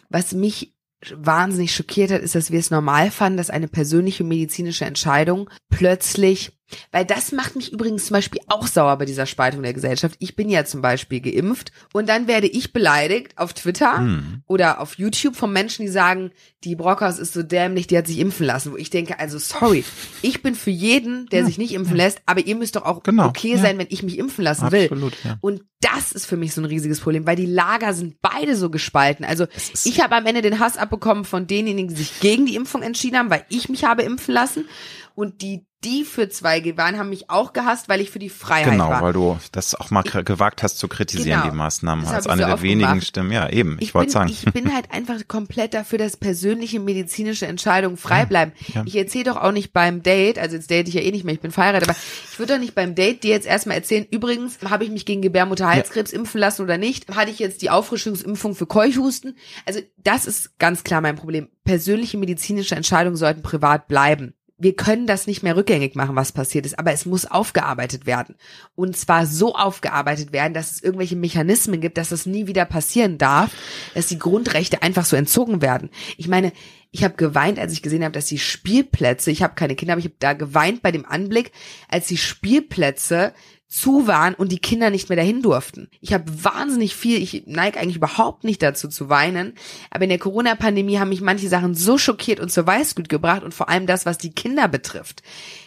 Was 0.09 0.33
mich 0.33 0.73
wahnsinnig 1.13 1.75
schockiert 1.75 2.11
hat, 2.11 2.21
ist, 2.21 2.35
dass 2.35 2.51
wir 2.51 2.59
es 2.59 2.71
normal 2.71 3.11
fanden, 3.11 3.37
dass 3.37 3.49
eine 3.49 3.67
persönliche 3.67 4.23
medizinische 4.23 4.85
Entscheidung 4.85 5.49
plötzlich 5.69 6.56
Weil 6.91 7.05
das 7.05 7.31
macht 7.31 7.55
mich 7.55 7.71
übrigens 7.71 8.07
zum 8.07 8.15
Beispiel 8.15 8.41
auch 8.47 8.67
sauer 8.67 8.97
bei 8.97 9.05
dieser 9.05 9.25
Spaltung 9.25 9.63
der 9.63 9.73
Gesellschaft. 9.73 10.15
Ich 10.19 10.35
bin 10.35 10.49
ja 10.49 10.65
zum 10.65 10.81
Beispiel 10.81 11.21
geimpft 11.21 11.71
und 11.93 12.09
dann 12.09 12.27
werde 12.27 12.47
ich 12.47 12.73
beleidigt 12.73 13.37
auf 13.37 13.53
Twitter 13.53 13.97
hm. 13.97 14.43
oder 14.47 14.81
auf 14.81 14.97
YouTube 14.97 15.35
von 15.35 15.51
Menschen, 15.51 15.83
die 15.83 15.91
sagen, 15.91 16.31
die 16.63 16.75
Brockhaus 16.75 17.19
ist 17.19 17.33
so 17.33 17.43
dämlich, 17.43 17.87
die 17.87 17.97
hat 17.97 18.07
sich 18.07 18.19
impfen 18.19 18.45
lassen. 18.45 18.71
Wo 18.71 18.77
ich 18.77 18.89
denke, 18.89 19.19
also 19.19 19.37
sorry, 19.37 19.83
ich 20.21 20.41
bin 20.41 20.55
für 20.55 20.71
jeden, 20.71 21.27
der 21.27 21.41
ja. 21.41 21.45
sich 21.45 21.57
nicht 21.57 21.73
impfen 21.73 21.95
lässt, 21.95 22.19
aber 22.25 22.45
ihr 22.45 22.55
müsst 22.55 22.75
doch 22.75 22.83
auch 22.83 23.03
genau. 23.03 23.27
okay 23.27 23.51
ja. 23.51 23.57
sein, 23.57 23.77
wenn 23.77 23.87
ich 23.89 24.03
mich 24.03 24.17
impfen 24.17 24.43
lassen 24.43 24.71
will. 24.71 24.83
Absolut, 24.83 25.13
ja. 25.23 25.37
Und 25.41 25.61
das 25.79 26.11
ist 26.11 26.25
für 26.25 26.37
mich 26.37 26.53
so 26.53 26.61
ein 26.61 26.65
riesiges 26.65 26.99
Problem, 26.99 27.27
weil 27.27 27.35
die 27.35 27.45
Lager 27.45 27.93
sind 27.93 28.15
beide 28.21 28.55
so 28.55 28.69
gespalten. 28.69 29.25
Also 29.25 29.45
ich 29.85 30.01
habe 30.01 30.15
am 30.15 30.25
Ende 30.25 30.41
den 30.41 30.59
Hass 30.59 30.75
abbekommen 30.77 31.23
von 31.23 31.45
denjenigen, 31.45 31.89
die 31.89 31.95
sich 31.95 32.19
gegen 32.19 32.45
die 32.47 32.55
Impfung 32.55 32.81
entschieden 32.81 33.17
haben, 33.17 33.29
weil 33.29 33.45
ich 33.49 33.69
mich 33.69 33.83
habe 33.83 34.01
impfen 34.01 34.33
lassen. 34.33 34.65
Und 35.13 35.41
die, 35.41 35.66
die 35.87 36.03
für 36.03 36.23
2G 36.23 36.77
waren, 36.77 36.97
haben 36.97 37.09
mich 37.09 37.29
auch 37.29 37.53
gehasst, 37.53 37.87
weil 37.87 38.01
ich 38.01 38.11
für 38.11 38.19
die 38.19 38.29
Freiheit 38.29 38.71
genau, 38.71 38.89
war. 38.89 38.95
Genau, 38.95 39.05
weil 39.05 39.13
du 39.13 39.39
das 39.53 39.73
auch 39.73 39.89
mal 39.89 40.01
gewagt 40.03 40.61
hast 40.61 40.77
zu 40.79 40.89
kritisieren, 40.89 41.41
genau, 41.41 41.51
die 41.51 41.57
Maßnahmen, 41.57 42.05
als 42.05 42.27
eine 42.27 42.41
so 42.41 42.47
der 42.47 42.61
wenigen 42.61 43.01
Stimmen. 43.01 43.31
Ja, 43.31 43.49
eben, 43.49 43.77
ich, 43.79 43.89
ich 43.89 43.95
wollte 43.95 44.11
sagen. 44.11 44.29
Ich 44.29 44.43
bin 44.51 44.73
halt 44.73 44.91
einfach 44.91 45.15
komplett 45.27 45.73
dafür, 45.73 45.97
dass 45.97 46.17
persönliche 46.17 46.81
medizinische 46.81 47.47
Entscheidungen 47.47 47.95
frei 47.95 48.25
bleiben. 48.25 48.51
Ja, 48.67 48.75
ja. 48.75 48.83
Ich 48.85 48.97
erzähle 48.97 49.25
doch 49.25 49.37
auch 49.37 49.53
nicht 49.53 49.71
beim 49.71 50.03
Date, 50.03 50.37
also 50.39 50.55
jetzt 50.57 50.69
date 50.69 50.89
ich 50.89 50.93
ja 50.93 51.01
eh 51.01 51.11
nicht 51.11 51.23
mehr, 51.23 51.33
ich 51.33 51.39
bin 51.39 51.51
verheiratet, 51.51 51.89
aber 51.89 51.97
ich 52.31 52.37
würde 52.37 52.53
doch 52.53 52.59
nicht 52.59 52.75
beim 52.75 52.93
Date 52.93 53.23
dir 53.23 53.31
jetzt 53.31 53.47
erstmal 53.47 53.77
erzählen, 53.77 54.05
übrigens, 54.11 54.59
habe 54.69 54.83
ich 54.83 54.91
mich 54.91 55.05
gegen 55.05 55.21
Gebärmutterhalskrebs 55.21 56.11
ja. 56.11 56.19
impfen 56.19 56.41
lassen 56.41 56.63
oder 56.63 56.77
nicht? 56.77 57.15
Hatte 57.15 57.31
ich 57.31 57.39
jetzt 57.39 57.61
die 57.61 57.69
Auffrischungsimpfung 57.69 58.55
für 58.55 58.67
Keuchhusten? 58.67 59.37
Also 59.65 59.79
das 59.97 60.25
ist 60.27 60.59
ganz 60.59 60.83
klar 60.83 60.99
mein 60.99 61.15
Problem. 61.15 61.47
Persönliche 61.63 62.17
medizinische 62.17 62.75
Entscheidungen 62.75 63.15
sollten 63.15 63.41
privat 63.41 63.87
bleiben 63.87 64.33
wir 64.59 64.75
können 64.75 65.05
das 65.05 65.27
nicht 65.27 65.43
mehr 65.43 65.55
rückgängig 65.55 65.95
machen, 65.95 66.15
was 66.15 66.31
passiert 66.31 66.65
ist, 66.65 66.79
aber 66.79 66.91
es 66.91 67.05
muss 67.05 67.25
aufgearbeitet 67.25 68.07
werden. 68.07 68.35
Und 68.75 68.97
zwar 68.97 69.27
so 69.27 69.53
aufgearbeitet 69.53 70.31
werden, 70.31 70.53
dass 70.53 70.71
es 70.71 70.83
irgendwelche 70.83 71.15
Mechanismen 71.15 71.79
gibt, 71.79 71.97
dass 71.97 72.09
das 72.09 72.25
nie 72.25 72.47
wieder 72.47 72.65
passieren 72.65 73.19
darf, 73.19 73.51
dass 73.93 74.07
die 74.07 74.17
Grundrechte 74.17 74.81
einfach 74.81 75.05
so 75.05 75.15
entzogen 75.15 75.61
werden. 75.61 75.89
Ich 76.17 76.27
meine, 76.27 76.53
ich 76.91 77.03
habe 77.03 77.15
geweint, 77.15 77.59
als 77.59 77.73
ich 77.73 77.83
gesehen 77.83 78.03
habe, 78.03 78.13
dass 78.13 78.25
die 78.25 78.39
Spielplätze, 78.39 79.29
ich 79.29 79.43
habe 79.43 79.53
keine 79.53 79.75
Kinder, 79.75 79.93
aber 79.93 79.99
ich 79.99 80.05
habe 80.05 80.15
da 80.19 80.33
geweint 80.33 80.81
bei 80.81 80.91
dem 80.91 81.05
Anblick, 81.05 81.51
als 81.87 82.07
die 82.07 82.17
Spielplätze 82.17 83.33
zu 83.67 84.07
waren 84.07 84.33
und 84.33 84.51
die 84.51 84.59
Kinder 84.59 84.89
nicht 84.89 85.09
mehr 85.09 85.17
dahin 85.17 85.41
durften. 85.41 85.89
Ich 85.99 86.13
habe 86.13 86.25
wahnsinnig 86.43 86.95
viel, 86.95 87.21
ich 87.21 87.43
neige 87.47 87.79
eigentlich 87.79 87.97
überhaupt 87.97 88.45
nicht 88.45 88.63
dazu 88.63 88.87
zu 88.87 89.09
weinen, 89.09 89.55
aber 89.91 90.05
in 90.05 90.09
der 90.09 90.19
Corona-Pandemie 90.19 90.99
haben 90.99 91.09
mich 91.09 91.19
manche 91.19 91.49
Sachen 91.49 91.75
so 91.75 91.97
schockiert 91.97 92.39
und 92.39 92.49
zur 92.49 92.65
Weißgut 92.65 93.09
gebracht 93.09 93.43
und 93.43 93.53
vor 93.53 93.67
allem 93.67 93.85
das, 93.85 94.05
was 94.05 94.17
die 94.17 94.31
Kinder 94.31 94.69
betrifft. 94.69 95.21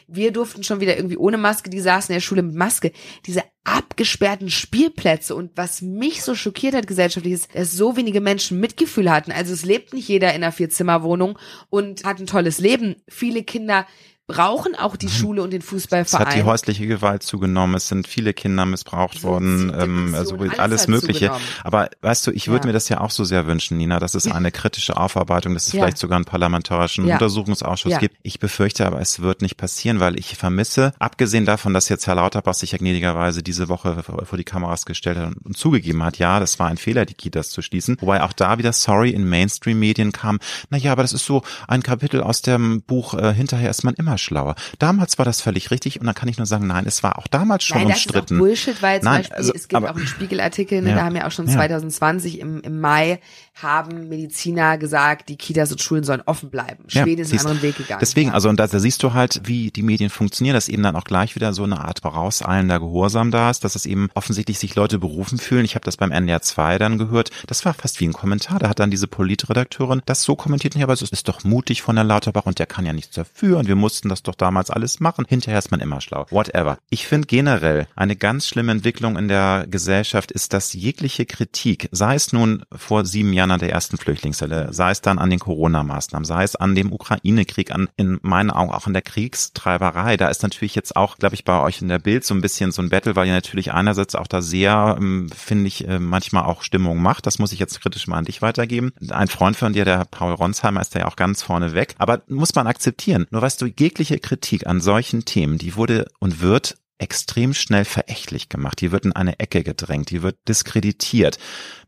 Wir 0.09 0.33
durften 0.33 0.65
schon 0.65 0.81
wieder 0.81 0.97
irgendwie 0.97 1.19
ohne 1.19 1.37
Maske, 1.37 1.71
die 1.71 1.81
saßen 1.81 2.13
in 2.13 2.17
der 2.17 2.23
Schule 2.23 2.43
mit 2.43 2.57
Maske. 2.57 2.91
Diese 3.27 3.45
abgesperrten 3.65 4.51
Spielplätze 4.51 5.37
und 5.37 5.53
was 5.55 5.83
mich 5.83 6.23
so 6.23 6.35
schockiert 6.35 6.75
hat 6.75 6.87
gesellschaftlich 6.87 7.35
ist, 7.35 7.55
dass 7.55 7.73
so 7.73 7.97
wenige 7.97 8.21
Menschen 8.21 8.59
Mitgefühl 8.59 9.11
hatten. 9.11 9.31
Also 9.31 9.53
es 9.53 9.65
lebt 9.65 9.93
nicht 9.93 10.09
jeder 10.09 10.31
in 10.31 10.43
einer 10.43 10.53
Vierzimmerwohnung 10.53 11.39
und 11.69 12.05
hat 12.05 12.19
ein 12.19 12.27
tolles 12.27 12.59
Leben. 12.59 12.97
Viele 13.09 13.45
Kinder 13.45 13.87
brauchen 14.31 14.75
auch 14.77 14.97
die 14.97 15.09
Schule 15.09 15.43
und 15.43 15.53
den 15.53 15.63
Fußballverein. 15.63 16.23
Es 16.23 16.29
hat 16.29 16.37
die 16.37 16.45
häusliche 16.45 16.87
Gewalt 16.87 17.23
zugenommen, 17.23 17.75
es 17.75 17.89
sind 17.89 18.07
viele 18.07 18.33
Kinder 18.33 18.65
missbraucht 18.65 19.21
so 19.21 19.29
worden, 19.29 19.73
ähm, 19.77 20.15
also 20.15 20.37
alles, 20.37 20.59
alles 20.59 20.89
Mögliche. 20.89 21.27
Zugenommen. 21.27 21.45
Aber 21.65 21.91
weißt 22.01 22.27
du, 22.27 22.31
ich 22.31 22.49
würde 22.49 22.65
ja. 22.65 22.67
mir 22.67 22.73
das 22.73 22.89
ja 22.89 23.01
auch 23.01 23.11
so 23.11 23.25
sehr 23.25 23.47
wünschen, 23.47 23.77
Nina, 23.77 23.99
dass 23.99 24.15
es 24.15 24.31
eine 24.31 24.53
kritische 24.53 24.97
Aufarbeitung, 24.97 25.55
dass 25.55 25.67
es 25.67 25.73
ja. 25.73 25.81
vielleicht 25.81 25.99
sogar 25.99 26.17
einen 26.17 26.25
parlamentarischen 26.25 27.07
ja. 27.07 27.15
Untersuchungsausschuss 27.15 27.99
gibt. 27.99 28.17
Ich 28.23 28.39
befürchte 28.39 28.87
aber, 28.87 29.01
es 29.01 29.21
wird 29.21 29.43
nicht 29.43 29.57
passieren, 29.57 30.01
weil 30.01 30.19
ich 30.19 30.37
vermisse, 30.37 30.93
abgesehen 30.99 31.45
davon, 31.45 31.75
dass 31.75 31.89
jetzt 31.89 32.07
Herr 32.07 32.15
Lauterbach 32.15 32.55
sich 32.55 32.73
ja 32.73 32.79
gnädigerweise 32.79 33.43
diese 33.43 33.69
Woche 33.69 34.03
vor 34.03 34.39
die 34.39 34.45
Kameras 34.45 34.87
gestellt 34.87 35.19
hat 35.19 35.33
und 35.43 35.57
zugegeben 35.57 36.03
hat, 36.05 36.19
ja, 36.19 36.39
das 36.39 36.59
war 36.59 36.69
ein 36.69 36.77
Fehler, 36.77 37.05
die 37.05 37.15
Kitas 37.15 37.51
zu 37.51 37.63
schließen. 37.63 37.97
Wobei 38.01 38.23
auch 38.23 38.33
da 38.33 38.59
wieder 38.59 38.73
Sorry 38.73 39.11
in 39.11 39.29
Mainstream-Medien 39.29 40.13
kam, 40.13 40.39
na 40.71 40.79
ja, 40.79 40.93
aber 40.93 41.03
das 41.03 41.13
ist 41.13 41.25
so 41.25 41.43
ein 41.67 41.83
Kapitel 41.83 42.23
aus 42.23 42.43
dem 42.43 42.83
Buch 42.83 43.15
äh, 43.15 43.35
Hinterher 43.35 43.71
ist 43.71 43.85
man 43.85 43.95
immer 43.95 44.19
schlauer. 44.21 44.55
Damals 44.79 45.19
war 45.19 45.25
das 45.25 45.41
völlig 45.41 45.71
richtig 45.71 46.01
und 46.01 46.07
dann 46.07 46.15
kann 46.15 46.29
ich 46.29 46.39
nur 46.39 46.47
sagen, 46.47 46.67
nein, 46.67 46.85
es 46.87 47.03
war 47.03 47.19
auch 47.19 47.27
damals 47.27 47.65
schon 47.65 47.79
nein, 47.79 47.89
umstritten. 47.89 48.21
Das 48.21 48.31
ist 48.33 48.39
Bullshit, 48.39 48.83
weil 48.83 49.01
zum 49.01 49.11
nein, 49.11 49.21
Beispiel, 49.21 49.37
also, 49.37 49.53
es 49.55 49.69
gibt 49.69 49.75
aber, 49.75 49.91
auch 49.91 49.97
einen 49.97 50.07
Spiegelartikel, 50.07 50.83
ne, 50.83 50.91
ja, 50.91 50.97
da 50.97 51.05
haben 51.05 51.17
ja 51.17 51.27
auch 51.27 51.33
schon 51.33 51.47
ja. 51.47 51.55
2020 51.55 52.41
im, 52.41 52.61
im 52.61 52.81
Mai 52.81 53.21
haben 53.63 54.09
Mediziner 54.09 54.79
gesagt, 54.79 55.29
die 55.29 55.37
Kitas 55.37 55.73
und 55.73 55.81
Schulen 55.81 56.05
sollen 56.05 56.23
offen 56.27 56.51
bleiben. 56.51 56.85
Schweden 56.89 57.19
ja, 57.19 57.23
ist 57.23 57.33
einen 57.33 57.41
anderen 57.41 57.63
Weg 57.63 57.77
gegangen. 57.77 58.01
Deswegen, 58.01 58.31
also 58.31 58.49
und 58.49 58.59
da, 58.59 58.67
da 58.67 58.79
siehst 58.79 59.03
du 59.03 59.13
halt, 59.13 59.43
wie 59.45 59.71
die 59.71 59.83
Medien 59.83 60.11
funktionieren, 60.11 60.55
dass 60.55 60.69
eben 60.69 60.83
dann 60.83 60.97
auch 60.97 61.05
gleich 61.05 61.35
wieder 61.35 61.53
so 61.53 61.65
eine 61.65 61.81
Art 61.81 62.01
vorauseilender 62.01 62.81
Gehorsam 62.81 63.31
da 63.31 63.51
ist, 63.51 63.65
dass 63.65 63.75
es 63.75 63.87
eben 63.87 64.09
offensichtlich 64.15 64.59
sich 64.59 64.75
Leute 64.75 64.99
berufen 64.99 65.39
fühlen. 65.39 65.65
Ich 65.65 65.75
habe 65.75 65.85
das 65.85 65.97
beim 65.97 66.11
NDR 66.11 66.43
2 66.43 66.79
dann 66.79 66.99
gehört. 66.99 67.31
Das 67.47 67.65
war 67.65 67.75
fast 67.75 68.01
wie 68.01 68.09
ein 68.09 68.13
Kommentar. 68.13 68.59
Da 68.59 68.69
hat 68.69 68.81
dann 68.81 68.91
diese 68.91 69.07
Politredakteurin 69.07 70.03
das 70.07 70.23
so 70.23 70.37
kommentiert, 70.37 70.75
ja, 70.75 70.85
aber 70.85 70.93
es 70.93 71.03
ist 71.03 71.29
doch 71.29 71.45
mutig 71.45 71.83
von 71.83 71.97
der 71.97 72.05
Lauterbach 72.05 72.47
und 72.47 72.59
der 72.59 72.67
kann 72.67 72.87
ja 72.87 72.93
nichts 72.93 73.15
dafür 73.15 73.59
und 73.59 73.69
wir 73.69 73.77
mussten 73.77 74.09
das 74.09 74.23
doch 74.23 74.35
damals 74.35 74.71
alles 74.71 75.01
machen. 75.01 75.25
Hinterher 75.29 75.59
ist 75.59 75.71
man 75.71 75.81
immer 75.81 76.01
schlau. 76.01 76.27
Whatever. 76.31 76.79
Ich 76.89 77.07
finde 77.07 77.27
generell 77.27 77.87
eine 77.97 78.17
ganz 78.17 78.47
schlimme 78.47 78.73
Entwicklung 78.73 79.17
in 79.17 79.29
der 79.29 79.67
Gesellschaft 79.69 80.31
ist, 80.33 80.53
dass 80.53 80.73
jegliche 80.73 81.27
Kritik, 81.27 81.89
sei 81.93 82.15
es 82.15 82.33
nun 82.33 82.65
vor 82.75 83.05
sieben 83.05 83.33
Jahren 83.33 83.50
an 83.51 83.61
der 83.61 83.71
ersten 83.71 83.97
Flüchtlingswelle, 83.97 84.73
sei 84.73 84.91
es 84.91 85.01
dann 85.01 85.19
an 85.19 85.31
den 85.31 85.39
Corona-Maßnahmen, 85.39 86.25
sei 86.25 86.45
es 86.45 86.57
an 86.57 86.75
dem 86.75 86.93
Ukraine-Krieg, 86.93 87.73
an 87.73 87.89
in 87.97 88.19
meinen 88.23 88.51
Augen 88.51 88.71
auch 88.71 88.87
an 88.87 88.93
der 88.93 89.03
Kriegstreiberei, 89.03 90.17
da 90.17 90.29
ist 90.29 90.43
natürlich 90.43 90.75
jetzt 90.75 90.97
auch, 90.97 91.19
glaube 91.19 91.35
ich, 91.35 91.45
bei 91.45 91.61
euch 91.61 91.83
in 91.83 91.89
der 91.89 91.99
Bild 91.99 92.25
so 92.25 92.35
ein 92.35 92.41
bisschen 92.41 92.73
so 92.73 92.83
ein 92.83 92.91
Battle, 92.91 93.17
weil 93.17 93.27
ihr 93.27 93.33
natürlich 93.33 93.73
einerseits 93.73 94.15
auch 94.15 94.27
da 94.27 94.43
sehr, 94.43 94.97
ähm, 94.99 95.29
finde 95.35 95.69
ich, 95.69 95.87
äh, 95.87 95.99
manchmal 95.99 96.45
auch 96.45 96.63
Stimmung 96.63 97.01
macht. 97.01 97.27
Das 97.27 97.39
muss 97.39 97.53
ich 97.53 97.59
jetzt 97.59 97.81
kritisch 97.81 98.07
mal 98.07 98.19
an 98.19 98.25
dich 98.25 98.43
weitergeben. 98.43 98.93
Ein 99.11 99.29
Freund 99.29 99.57
von 99.57 99.73
dir, 99.73 99.85
der 99.85 100.05
Paul 100.11 100.35
Ronsheimer, 100.35 100.81
ist 100.81 100.95
da 100.95 101.01
ja 101.01 101.07
auch 101.07 101.17
ganz 101.17 101.43
vorne 101.43 101.75
weg. 101.75 101.95
Aber 101.99 102.23
muss 102.29 102.55
man 102.55 102.67
akzeptieren. 102.67 103.27
Nur 103.31 103.43
weißt 103.43 103.61
du, 103.61 103.67
jegliche 103.67 104.19
Kritik 104.19 104.67
an 104.67 104.81
solchen 104.81 105.25
Themen, 105.25 105.59
die 105.59 105.77
wurde 105.77 106.07
und 106.19 106.41
wird 106.41 106.77
extrem 107.01 107.55
schnell 107.55 107.85
verächtlich 107.85 108.49
gemacht. 108.49 108.81
Die 108.81 108.93
wird 108.93 109.05
in 109.05 109.13
eine 109.13 109.39
Ecke 109.41 109.63
gedrängt, 109.63 110.11
die 110.11 110.23
wird 110.23 110.37
diskreditiert. 110.49 111.39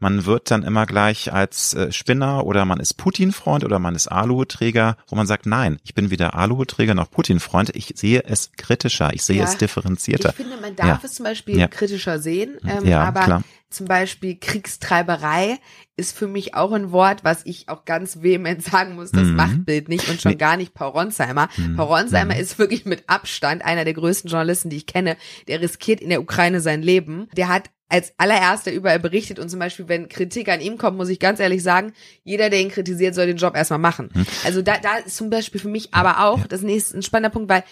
Man 0.00 0.26
wird 0.26 0.50
dann 0.50 0.62
immer 0.62 0.86
gleich 0.86 1.32
als 1.32 1.74
äh, 1.74 1.92
Spinner 1.92 2.46
oder 2.46 2.64
man 2.64 2.80
ist 2.80 2.94
Putin-Freund 2.94 3.64
oder 3.64 3.78
man 3.78 3.94
ist 3.94 4.08
Aluhutträger, 4.08 4.96
wo 5.08 5.16
man 5.16 5.26
sagt, 5.26 5.46
nein, 5.46 5.78
ich 5.84 5.94
bin 5.94 6.10
weder 6.10 6.34
Aluhutträger 6.34 6.94
noch 6.94 7.10
Putin-Freund. 7.10 7.74
Ich 7.76 7.92
sehe 7.96 8.24
es 8.24 8.52
kritischer, 8.56 9.12
ich 9.12 9.22
sehe 9.22 9.38
ja, 9.38 9.44
es 9.44 9.56
differenzierter. 9.56 10.30
Ich 10.30 10.36
finde, 10.36 10.56
man 10.60 10.74
darf 10.76 10.86
ja. 10.86 11.00
es 11.04 11.14
zum 11.14 11.24
Beispiel 11.24 11.58
ja. 11.58 11.68
kritischer 11.68 12.18
sehen, 12.18 12.58
ähm, 12.66 12.86
ja, 12.86 13.04
aber 13.04 13.24
klar. 13.24 13.44
Zum 13.72 13.86
Beispiel 13.86 14.36
Kriegstreiberei 14.38 15.58
ist 15.96 16.16
für 16.16 16.26
mich 16.26 16.54
auch 16.54 16.72
ein 16.72 16.92
Wort, 16.92 17.24
was 17.24 17.44
ich 17.44 17.68
auch 17.68 17.84
ganz 17.84 18.22
vehement 18.22 18.62
sagen 18.70 18.94
muss, 18.94 19.10
das 19.10 19.24
mhm. 19.24 19.36
Machtbild 19.36 19.88
nicht 19.88 20.08
und 20.08 20.20
schon 20.20 20.38
gar 20.38 20.56
nicht 20.56 20.74
Paul 20.74 20.90
Ronsheimer. 20.90 21.48
Mhm. 21.56 21.76
Paul 21.76 21.86
Ronsheimer 21.86 22.34
mhm. 22.34 22.40
ist 22.40 22.58
wirklich 22.58 22.84
mit 22.84 23.04
Abstand 23.08 23.64
einer 23.64 23.84
der 23.84 23.94
größten 23.94 24.30
Journalisten, 24.30 24.70
die 24.70 24.76
ich 24.76 24.86
kenne. 24.86 25.16
Der 25.48 25.60
riskiert 25.60 26.00
in 26.00 26.10
der 26.10 26.20
Ukraine 26.20 26.60
sein 26.60 26.82
Leben. 26.82 27.28
Der 27.36 27.48
hat 27.48 27.70
als 27.88 28.14
allererster 28.16 28.72
überall 28.72 28.98
berichtet 28.98 29.38
und 29.38 29.50
zum 29.50 29.58
Beispiel, 29.58 29.86
wenn 29.86 30.08
Kritik 30.08 30.48
an 30.48 30.62
ihm 30.62 30.78
kommt, 30.78 30.96
muss 30.96 31.10
ich 31.10 31.20
ganz 31.20 31.40
ehrlich 31.40 31.62
sagen, 31.62 31.92
jeder, 32.24 32.48
der 32.48 32.60
ihn 32.60 32.70
kritisiert, 32.70 33.14
soll 33.14 33.26
den 33.26 33.36
Job 33.36 33.54
erstmal 33.54 33.78
machen. 33.78 34.08
Mhm. 34.14 34.26
Also 34.44 34.62
da, 34.62 34.78
da 34.78 34.96
ist 34.96 35.16
zum 35.16 35.28
Beispiel 35.28 35.60
für 35.60 35.68
mich 35.68 35.92
aber 35.92 36.24
auch 36.24 36.46
das 36.46 36.62
nächste 36.62 36.96
ein 36.96 37.02
spannender 37.02 37.28
Punkt, 37.28 37.50
weil 37.50 37.64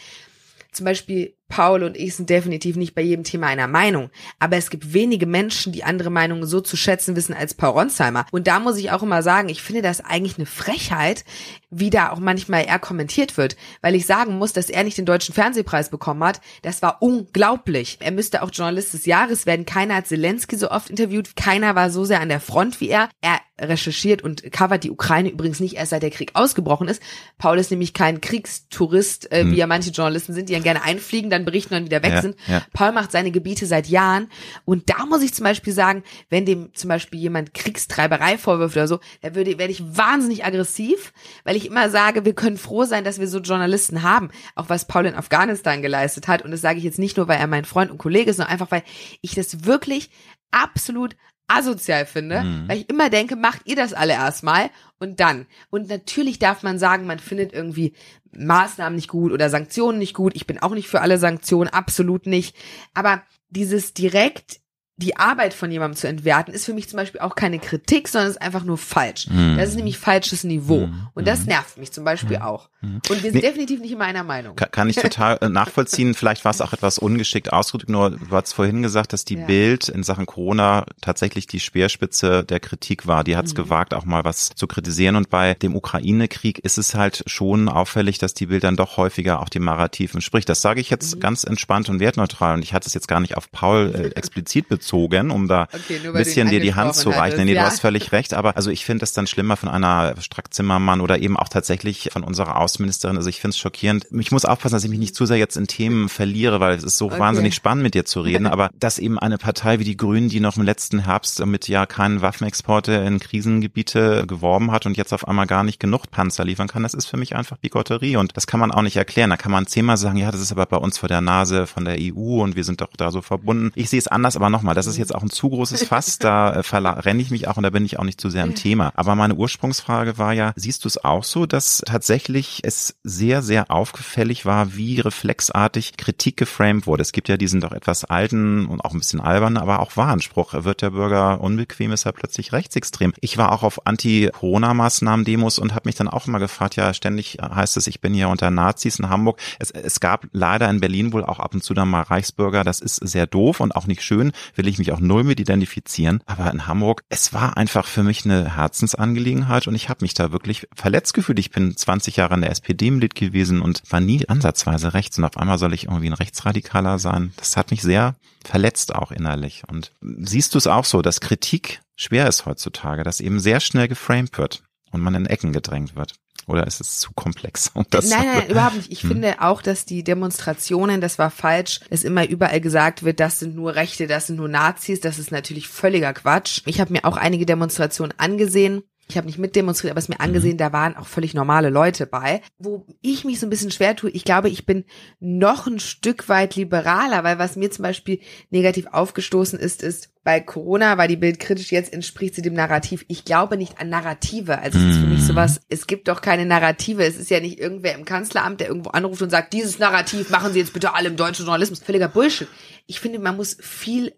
zum 0.73 0.85
Beispiel 0.85 1.35
Paul 1.51 1.83
und 1.83 1.99
ich 1.99 2.15
sind 2.15 2.31
definitiv 2.31 2.77
nicht 2.77 2.95
bei 2.95 3.03
jedem 3.03 3.25
Thema 3.25 3.49
einer 3.49 3.67
Meinung, 3.67 4.09
aber 4.39 4.57
es 4.57 4.71
gibt 4.71 4.95
wenige 4.95 5.27
Menschen, 5.27 5.73
die 5.73 5.85
andere 5.85 6.09
Meinungen 6.09 6.47
so 6.47 6.63
zu 6.63 6.79
schätzen 6.79 7.17
wissen 7.17 7.35
als 7.35 7.53
Paul 7.53 7.79
Ronsheimer. 7.79 8.25
Und 8.31 8.47
da 8.47 8.59
muss 8.59 8.79
ich 8.79 8.91
auch 8.91 9.03
immer 9.03 9.23
sagen, 9.23 9.51
ich 9.51 9.61
finde 9.61 9.83
das 9.83 10.01
eigentlich 10.01 10.39
eine 10.39 10.47
Frechheit, 10.47 11.25
wie 11.71 11.91
da 11.91 12.11
auch 12.11 12.19
manchmal 12.19 12.65
er 12.65 12.79
kommentiert 12.79 13.37
wird, 13.37 13.57
weil 13.81 13.95
ich 13.95 14.07
sagen 14.07 14.39
muss, 14.39 14.53
dass 14.53 14.71
er 14.71 14.85
nicht 14.85 14.99
den 14.99 15.07
deutschen 15.07 15.35
Fernsehpreis 15.35 15.91
bekommen 15.91 16.23
hat. 16.25 16.41
Das 16.63 16.83
war 16.83 17.01
unglaublich. 17.01 17.99
Er 18.01 18.11
müsste 18.11 18.43
auch 18.43 18.51
Journalist 18.53 18.93
des 18.93 19.07
Jahres 19.07 19.47
werden. 19.47 19.67
Keiner 19.67 19.97
hat 19.97 20.07
Zelensky 20.07 20.57
so 20.57 20.71
oft 20.71 20.91
interviewt, 20.91 21.37
keiner 21.37 21.75
war 21.75 21.91
so 21.91 22.05
sehr 22.05 22.21
an 22.21 22.29
der 22.29 22.41
Front 22.41 22.81
wie 22.81 22.89
er. 22.89 23.09
Er 23.21 23.41
recherchiert 23.61 24.23
und 24.23 24.51
covert 24.53 24.85
die 24.85 24.91
Ukraine 24.91 25.29
übrigens 25.31 25.61
nicht 25.61 25.77
erst 25.77 25.91
seit 25.91 26.03
der 26.03 26.11
Krieg 26.11 26.31
ausgebrochen 26.35 26.89
ist. 26.89 27.03
Paul 27.39 27.59
ist 27.59 27.71
nämlich 27.71 27.95
kein 27.95 28.21
Kriegstourist, 28.21 29.31
äh, 29.31 29.43
hm. 29.43 29.53
wie 29.53 29.57
ja 29.57 29.67
manche 29.67 29.91
Journalisten 29.91 30.33
sind, 30.33 30.49
die 30.49 30.55
dann 30.55 30.63
gerne 30.63 30.83
einfliegen, 30.83 31.31
dann 31.31 31.45
berichten 31.45 31.75
und 31.75 31.85
wieder 31.85 32.03
weg 32.03 32.13
ja, 32.13 32.23
sind. 32.23 32.37
Ja. 32.47 32.63
Paul 32.73 32.93
macht 32.93 33.13
seine 33.13 33.31
Gebiete 33.31 33.67
seit 33.67 33.87
Jahren 33.89 34.29
und 34.65 34.89
da 34.91 35.07
muss 35.07 35.23
ich 35.23 35.35
zum 35.35 35.45
Beispiel 35.45 35.73
sagen, 35.73 36.03
wenn 36.29 36.47
dem 36.47 36.75
zum 36.75 36.89
Beispiel 36.89 37.21
jemand 37.21 37.55
Kriegstreiberei 37.55 38.39
vorwirft 38.39 38.77
oder 38.77 38.89
so, 38.89 39.01
da 39.21 39.35
würde 39.35 39.59
werde 39.59 39.73
ich 39.73 39.83
wahnsinnig 39.97 40.45
aggressiv, 40.45 41.13
weil 41.45 41.57
ich 41.57 41.60
immer 41.67 41.91
sage, 41.91 42.25
wir 42.25 42.35
können 42.35 42.59
froh 42.59 42.85
sein, 42.85 43.05
dass 43.05 43.21
wir 43.21 43.29
so 43.29 43.39
Journalisten 43.39 44.03
haben, 44.03 44.31
auch 44.55 44.69
was 44.69 44.87
Paul 44.87 45.07
in 45.07 45.15
Afghanistan 45.15 45.83
geleistet 45.83 46.29
hat 46.29 46.43
und 46.43 46.51
das 46.51 46.61
sage 46.61 46.79
ich 46.79 46.85
jetzt 46.85 46.99
nicht 46.99 47.17
nur, 47.17 47.29
weil 47.29 47.39
er 47.39 47.47
mein 47.47 47.65
Freund 47.65 47.91
und 47.91 47.99
Kollege 47.99 48.31
ist, 48.31 48.37
sondern 48.37 48.53
einfach 48.53 48.71
weil 48.71 48.83
ich 49.21 49.35
das 49.35 49.65
wirklich 49.65 50.11
absolut 50.51 51.17
asozial 51.51 52.07
finde, 52.07 52.43
mhm. 52.43 52.69
weil 52.69 52.79
ich 52.79 52.89
immer 52.89 53.11
denke, 53.11 53.37
macht 53.37 53.63
ihr 53.65 53.77
das 53.77 53.93
alle 53.93 54.13
erstmal 54.13 54.71
und 54.99 55.21
dann. 55.21 55.47
Und 55.71 55.89
natürlich 55.89 56.39
darf 56.39 56.63
man 56.63 56.79
sagen, 56.79 57.07
man 57.07 57.19
findet 57.19 57.53
irgendwie 57.53 57.95
Maßnahmen 58.33 58.95
nicht 58.95 59.09
gut 59.09 59.33
oder 59.33 59.51
Sanktionen 59.51 59.99
nicht 59.99 60.15
gut. 60.15 60.37
Ich 60.37 60.47
bin 60.47 60.61
auch 60.61 60.73
nicht 60.73 60.89
für 60.89 61.01
alle 61.01 61.19
Sanktionen, 61.19 61.69
absolut 61.69 62.27
nicht. 62.27 62.57
Aber 62.95 63.23
dieses 63.49 63.95
direkt 63.95 64.61
die 65.01 65.17
Arbeit 65.17 65.55
von 65.55 65.71
jemandem 65.71 65.97
zu 65.97 66.07
entwerten, 66.07 66.53
ist 66.53 66.67
für 66.67 66.75
mich 66.75 66.89
zum 66.89 66.99
Beispiel 66.99 67.21
auch 67.21 67.35
keine 67.35 67.59
Kritik, 67.59 68.07
sondern 68.07 68.31
ist 68.31 68.41
einfach 68.41 68.65
nur 68.65 68.77
falsch. 68.77 69.27
Mm. 69.29 69.57
Das 69.57 69.71
ist 69.71 69.77
nämlich 69.77 69.99
falsches 69.99 70.45
Niveau. 70.45 70.87
Mm. 70.87 71.09
Und 71.15 71.27
das 71.27 71.47
nervt 71.47 71.79
mich 71.79 71.91
zum 71.91 72.05
Beispiel 72.05 72.39
mm. 72.39 72.43
auch. 72.43 72.69
Und 72.83 73.09
wir 73.09 73.21
sind 73.21 73.35
nee, 73.35 73.41
definitiv 73.41 73.81
nicht 73.81 73.93
immer 73.93 74.05
einer 74.05 74.25
Meinung. 74.25 74.57
Kann, 74.57 74.71
kann 74.71 74.89
ich 74.91 74.97
total 75.01 75.39
äh, 75.41 75.49
nachvollziehen. 75.49 76.15
Vielleicht 76.15 76.45
war 76.45 76.51
es 76.51 76.61
auch 76.61 76.75
etwas 76.75 76.99
ungeschickt 76.99 77.53
ausgedrückt. 77.53 77.91
Nur 77.91 78.11
du 78.11 78.31
hast 78.31 78.53
vorhin 78.53 78.83
gesagt, 78.83 79.15
dass 79.15 79.25
die 79.25 79.37
ja. 79.37 79.47
Bild 79.47 79.89
in 79.89 80.03
Sachen 80.03 80.27
Corona 80.27 80.85
tatsächlich 81.01 81.47
die 81.47 81.61
Speerspitze 81.61 82.45
der 82.45 82.61
Kritik 82.61 83.07
war. 83.07 83.25
Die 83.25 83.37
hat 83.37 83.47
es 83.47 83.55
mhm. 83.55 83.59
gewagt, 83.59 83.95
auch 83.95 84.05
mal 84.05 84.25
was 84.25 84.51
zu 84.55 84.67
kritisieren. 84.67 85.17
Und 85.17 85.31
bei 85.31 85.55
dem 85.55 85.75
Ukraine-Krieg 85.75 86.59
ist 86.59 86.77
es 86.77 86.95
halt 86.95 87.23
schon 87.27 87.71
auffällig, 87.71 88.19
dass 88.19 88.35
die 88.35 88.47
Bild 88.47 88.65
dann 88.65 88.77
doch 88.77 88.99
häufiger 88.99 89.41
auch 89.41 89.49
dem 89.49 89.65
Narrativen 89.65 90.21
spricht. 90.21 90.49
Das 90.51 90.61
sage 90.61 90.81
ich 90.81 90.91
jetzt 90.91 91.17
mhm. 91.17 91.21
ganz 91.21 91.45
entspannt 91.45 91.89
und 91.89 92.01
wertneutral. 92.01 92.55
Und 92.55 92.63
ich 92.63 92.75
hatte 92.75 92.87
es 92.87 92.95
jetzt 92.95 93.09
gar 93.09 93.21
nicht 93.21 93.39
auf 93.39 93.51
Paul 93.51 93.93
äh, 93.95 94.09
explizit 94.19 94.69
bezogen 94.69 94.90
gezogen, 94.91 95.31
um 95.31 95.49
da 95.49 95.69
okay, 95.73 96.01
ein 96.05 96.13
bisschen 96.13 96.49
dir 96.49 96.61
die 96.61 96.75
Hand 96.75 96.95
zu 96.95 97.11
reichen. 97.11 97.45
Nee, 97.45 97.55
ja. 97.55 97.63
du 97.63 97.67
hast 97.67 97.81
völlig 97.81 98.13
recht, 98.13 98.35
aber 98.35 98.57
also 98.57 98.71
ich 98.71 98.85
finde 98.85 99.05
es 99.05 99.13
dann 99.13 99.27
schlimmer 99.27 99.57
von 99.57 99.69
einer 99.69 100.15
Strack-Zimmermann 100.21 101.01
oder 101.01 101.21
eben 101.21 101.37
auch 101.37 101.49
tatsächlich 101.49 102.11
von 102.13 102.25
unserer 102.25 102.57
Außenministerin. 102.57 103.17
Also 103.17 103.29
ich 103.29 103.41
finde 103.41 103.51
es 103.51 103.59
schockierend. 103.59 104.07
Ich 104.11 104.33
muss 104.33 104.45
aufpassen, 104.45 104.75
dass 104.75 104.85
ich 104.85 104.91
mich 104.91 104.99
nicht 104.99 105.15
zu 105.15 105.27
sehr 105.27 105.37
jetzt 105.37 105.57
in 105.57 105.67
Themen 105.67 106.09
verliere, 106.09 106.61
weil 106.61 106.75
es 106.75 106.83
ist 106.83 106.99
so 106.99 107.07
okay. 107.07 107.19
wahnsinnig 107.19 107.55
spannend 107.55 107.83
mit 107.83 107.95
dir 107.95 108.05
zu 108.05 108.21
reden, 108.21 108.47
aber 108.49 108.71
dass 108.79 108.99
eben 108.99 109.19
eine 109.19 109.39
Partei 109.39 109.79
wie 109.79 109.85
die 109.85 109.97
Grünen, 109.97 110.29
die 110.29 110.41
noch 110.41 110.57
im 110.57 110.65
letzten 110.65 111.05
Herbst 111.05 111.45
mit 111.47 111.69
ja 111.69 111.87
keinen 111.87 112.21
Waffenexporte 112.21 112.93
in 112.93 113.21
Krisengebiete 113.21 114.25
geworben 114.27 114.73
hat 114.73 114.87
und 114.87 114.97
jetzt 114.97 115.13
auf 115.13 115.29
einmal 115.29 115.47
gar 115.47 115.65
nicht 115.65 115.79
genug 115.79 116.11
Panzer 116.11 116.45
liefern 116.45 116.69
kann, 116.69 116.83
das 116.83 116.95
ist 116.95 117.07
für 117.07 117.17
mich 117.17 117.37
einfach 117.37 117.57
Bigotterie 117.59 118.17
und 118.17 118.37
das 118.37 118.47
kann 118.47 118.61
man 118.61 118.73
auch 118.73 118.83
nicht 118.83 118.97
erklären. 118.97 119.31
Da 119.31 119.37
kann 119.37 119.53
man 119.53 119.67
zehnmal 119.67 119.97
sagen, 119.97 120.17
ja, 120.17 120.31
das 120.31 120.41
ist 120.41 120.53
aber 120.53 120.67
bei 120.67 120.77
uns 120.77 120.99
vor 120.99 121.09
der 121.09 121.21
Nase 121.21 121.67
von 121.67 121.85
der 121.85 121.97
EU 121.99 122.43
und 122.43 122.57
wir 122.57 122.65
sind 122.65 122.81
doch 122.81 122.89
da 122.97 123.11
so 123.11 123.23
verbunden. 123.23 123.71
Ich 123.75 123.89
sehe 123.91 123.99
es 123.99 124.09
anders, 124.09 124.37
aber 124.37 124.51
nochmal, 124.51 124.75
das 124.81 124.87
ist 124.87 124.99
jetzt 124.99 125.15
auch 125.15 125.23
ein 125.23 125.31
zu 125.31 125.51
großes 125.51 125.83
Fass, 125.89 126.19
da 126.19 126.51
äh, 126.51 126.61
renne 126.61 127.23
ich 127.23 127.31
mich 127.31 127.49
auch 127.49 127.57
und 127.57 127.63
da 127.63 127.71
bin 127.71 127.85
ich 127.85 127.99
auch 127.99 128.05
nicht 128.05 128.21
zu 128.21 128.31
sehr 128.31 128.45
im 128.45 128.55
Thema. 128.55 128.93
Aber 128.95 129.15
meine 129.15 129.35
Ursprungsfrage 129.35 130.19
war 130.19 130.33
ja, 130.33 130.53
siehst 130.57 130.85
du 130.85 130.89
es 130.89 131.03
auch 131.05 131.25
so, 131.25 131.47
dass 131.47 131.83
tatsächlich 131.85 132.61
es 132.63 132.97
sehr, 133.05 133.43
sehr 133.43 133.71
aufgefällig 133.71 134.47
war, 134.47 134.77
wie 134.77 135.01
reflexartig 135.01 135.97
Kritik 135.97 136.37
geframed 136.37 136.87
wurde? 136.87 137.03
Es 137.03 137.13
gibt 137.13 137.29
ja 137.29 137.37
diesen 137.37 137.61
doch 137.61 137.73
etwas 137.73 138.05
alten 138.05 138.67
und 138.67 138.81
auch 138.85 138.93
ein 138.93 138.99
bisschen 138.99 139.21
albernen, 139.21 139.59
aber 139.59 139.81
auch 139.81 139.97
wahren 139.97 140.21
Spruch, 140.21 140.55
wird 140.65 140.83
der 140.83 140.91
Bürger 140.91 141.41
unbequem, 141.41 141.93
ist 141.93 142.07
er 142.07 142.13
plötzlich 142.13 142.53
rechtsextrem. 142.53 143.13
Ich 143.21 143.37
war 143.37 143.53
auch 143.53 143.63
auf 143.63 143.87
Anti-Corona-Maßnahmen-Demos 143.87 145.59
und 145.59 145.75
habe 145.75 145.89
mich 145.89 145.97
dann 145.97 146.09
auch 146.09 146.27
immer 146.27 146.39
gefragt, 146.39 146.77
ja, 146.77 146.95
ständig 146.95 147.39
heißt 147.41 147.77
es, 147.77 147.87
ich 147.87 148.01
bin 148.01 148.15
hier 148.15 148.29
unter 148.29 148.51
Nazis 148.51 148.99
in 148.99 149.09
Hamburg. 149.09 149.41
Es, 149.59 149.71
es 149.71 150.01
gab 150.01 150.27
leider 150.33 150.69
in 150.71 150.81
Berlin 150.81 151.13
wohl 151.13 151.25
auch 151.25 151.41
ab 151.41 151.55
und 151.55 151.63
zu 151.63 151.75
dann 151.75 151.89
mal 151.89 152.03
Reichsbürger, 152.03 152.65
das 152.65 152.81
ist 152.81 152.97
sehr 152.97 153.27
doof 153.27 153.61
und 153.61 153.75
auch 153.75 153.87
nicht 153.87 154.03
schön, 154.03 154.33
will 154.55 154.69
ich 154.69 154.70
mich 154.79 154.93
auch 154.93 155.01
null 155.01 155.25
mit 155.25 155.41
identifizieren. 155.41 156.23
Aber 156.27 156.51
in 156.51 156.67
Hamburg, 156.67 157.03
es 157.09 157.33
war 157.33 157.57
einfach 157.57 157.87
für 157.87 158.03
mich 158.03 158.25
eine 158.25 158.57
Herzensangelegenheit 158.57 159.67
und 159.67 159.75
ich 159.75 159.89
habe 159.89 160.03
mich 160.03 160.15
da 160.15 160.33
wirklich 160.33 160.67
verletzt 160.75 161.15
gefühlt. 161.15 161.39
Ich 161.39 161.51
bin 161.51 161.77
20 161.77 162.17
Jahre 162.17 162.35
in 162.35 162.43
der 162.43 162.51
SPD 162.51 162.91
Mitglied 162.91 163.15
gewesen 163.15 163.61
und 163.61 163.83
war 163.91 164.01
nie 164.01 164.29
ansatzweise 164.29 164.95
rechts 164.95 165.19
und 165.19 165.25
auf 165.25 165.37
einmal 165.37 165.59
soll 165.59 165.75
ich 165.75 165.85
irgendwie 165.85 166.09
ein 166.09 166.15
Rechtsradikaler 166.15 166.99
sein. 166.99 167.33
Das 167.37 167.57
hat 167.57 167.71
mich 167.71 167.83
sehr 167.83 168.15
verletzt 168.45 168.95
auch 168.95 169.13
innerlich. 169.13 169.63
Und 169.69 169.93
siehst 170.01 170.55
du 170.55 170.59
es 170.59 170.67
auch 170.67 170.85
so, 170.85 171.03
dass 171.03 171.21
Kritik 171.21 171.81
schwer 171.97 172.29
ist 172.29 172.47
heutzutage, 172.47 173.03
dass 173.03 173.21
eben 173.21 173.41
sehr 173.41 173.61
schnell 173.61 173.89
geframed 173.89 174.37
wird 174.39 174.63
und 174.91 175.01
man 175.01 175.15
in 175.15 175.27
Ecken 175.27 175.53
gedrängt 175.53 175.97
wird? 175.97 176.15
Oder 176.47 176.67
ist 176.67 176.81
es 176.81 176.99
zu 176.99 177.13
komplex? 177.13 177.71
Um 177.75 177.85
das 177.91 178.09
nein, 178.09 178.27
nein, 178.27 178.49
überhaupt 178.49 178.77
nicht. 178.77 178.91
Ich 178.91 179.03
hm. 179.03 179.11
finde 179.11 179.41
auch, 179.41 179.63
dass 179.63 179.85
die 179.85 180.03
Demonstrationen, 180.03 181.01
das 181.01 181.19
war 181.19 181.31
falsch, 181.31 181.81
es 181.91 182.03
immer 182.03 182.27
überall 182.27 182.61
gesagt 182.61 183.05
wird, 183.05 183.21
das 183.21 183.39
sind 183.39 183.55
nur 183.55 183.75
Rechte, 183.75 184.07
das 184.07 184.27
sind 184.27 184.37
nur 184.37 184.49
Nazis. 184.49 185.01
Das 185.01 185.19
ist 185.19 185.31
natürlich 185.31 185.69
völliger 185.69 186.13
Quatsch. 186.13 186.63
Ich 186.67 186.81
habe 186.81 186.93
mir 186.93 187.05
auch 187.05 187.17
einige 187.17 187.47
Demonstrationen 187.47 188.15
angesehen 188.19 188.83
ich 189.11 189.17
habe 189.17 189.27
nicht 189.27 189.39
mitdemonstriert, 189.39 189.91
aber 189.91 189.99
es 189.99 190.09
mir 190.09 190.17
mhm. 190.17 190.25
angesehen, 190.25 190.57
da 190.57 190.73
waren 190.73 190.97
auch 190.97 191.07
völlig 191.07 191.35
normale 191.35 191.71
Leute 191.71 192.07
bei. 192.07 192.41
Wo 192.59 192.87
ich 193.03 193.25
mich 193.25 193.41
so 193.41 193.47
ein 193.47 193.51
bisschen 193.51 193.71
schwer 193.71 193.97
tue, 193.97 194.11
ich 194.11 194.25
glaube, 194.25 194.49
ich 194.49 194.65
bin 194.65 194.85
noch 195.19 195.67
ein 195.67 195.81
Stück 195.81 196.29
weit 196.29 196.57
liberaler, 196.57 197.25
weil 197.25 197.39
was 197.39 197.57
mir 197.57 197.71
zum 197.71 197.83
Beispiel 197.83 198.21
negativ 198.51 198.87
aufgestoßen 198.87 199.59
ist, 199.59 199.83
ist, 199.83 200.11
bei 200.23 200.39
Corona 200.39 200.99
war 200.99 201.09
die 201.09 201.17
Bild 201.17 201.41
kritisch, 201.41 201.73
jetzt 201.73 201.93
entspricht 201.93 202.35
sie 202.35 202.43
dem 202.43 202.53
Narrativ. 202.53 203.07
Ich 203.09 203.25
glaube 203.25 203.57
nicht 203.57 203.81
an 203.81 203.89
Narrative. 203.89 204.59
Also 204.59 204.79
es 204.79 204.85
ist 204.85 205.01
für 205.01 205.07
mich 205.07 205.21
mhm. 205.21 205.27
sowas, 205.27 205.61
es 205.71 205.87
gibt 205.87 206.09
doch 206.09 206.21
keine 206.21 206.45
Narrative. 206.45 207.03
Es 207.05 207.17
ist 207.17 207.31
ja 207.31 207.41
nicht 207.41 207.59
irgendwer 207.59 207.95
im 207.95 208.05
Kanzleramt, 208.05 208.61
der 208.61 208.69
irgendwo 208.69 208.91
anruft 208.91 209.23
und 209.23 209.31
sagt, 209.31 209.55
dieses 209.55 209.79
Narrativ 209.79 210.29
machen 210.29 210.53
Sie 210.53 210.59
jetzt 210.59 210.75
bitte 210.75 210.95
alle 210.95 211.09
im 211.09 211.17
deutschen 211.17 211.47
Journalismus. 211.47 211.81
Völliger 211.81 212.09
Bullshit. 212.09 212.49
Ich 212.87 213.01
finde, 213.01 213.19
man 213.19 213.37
muss 213.37 213.57
viel 213.61 214.13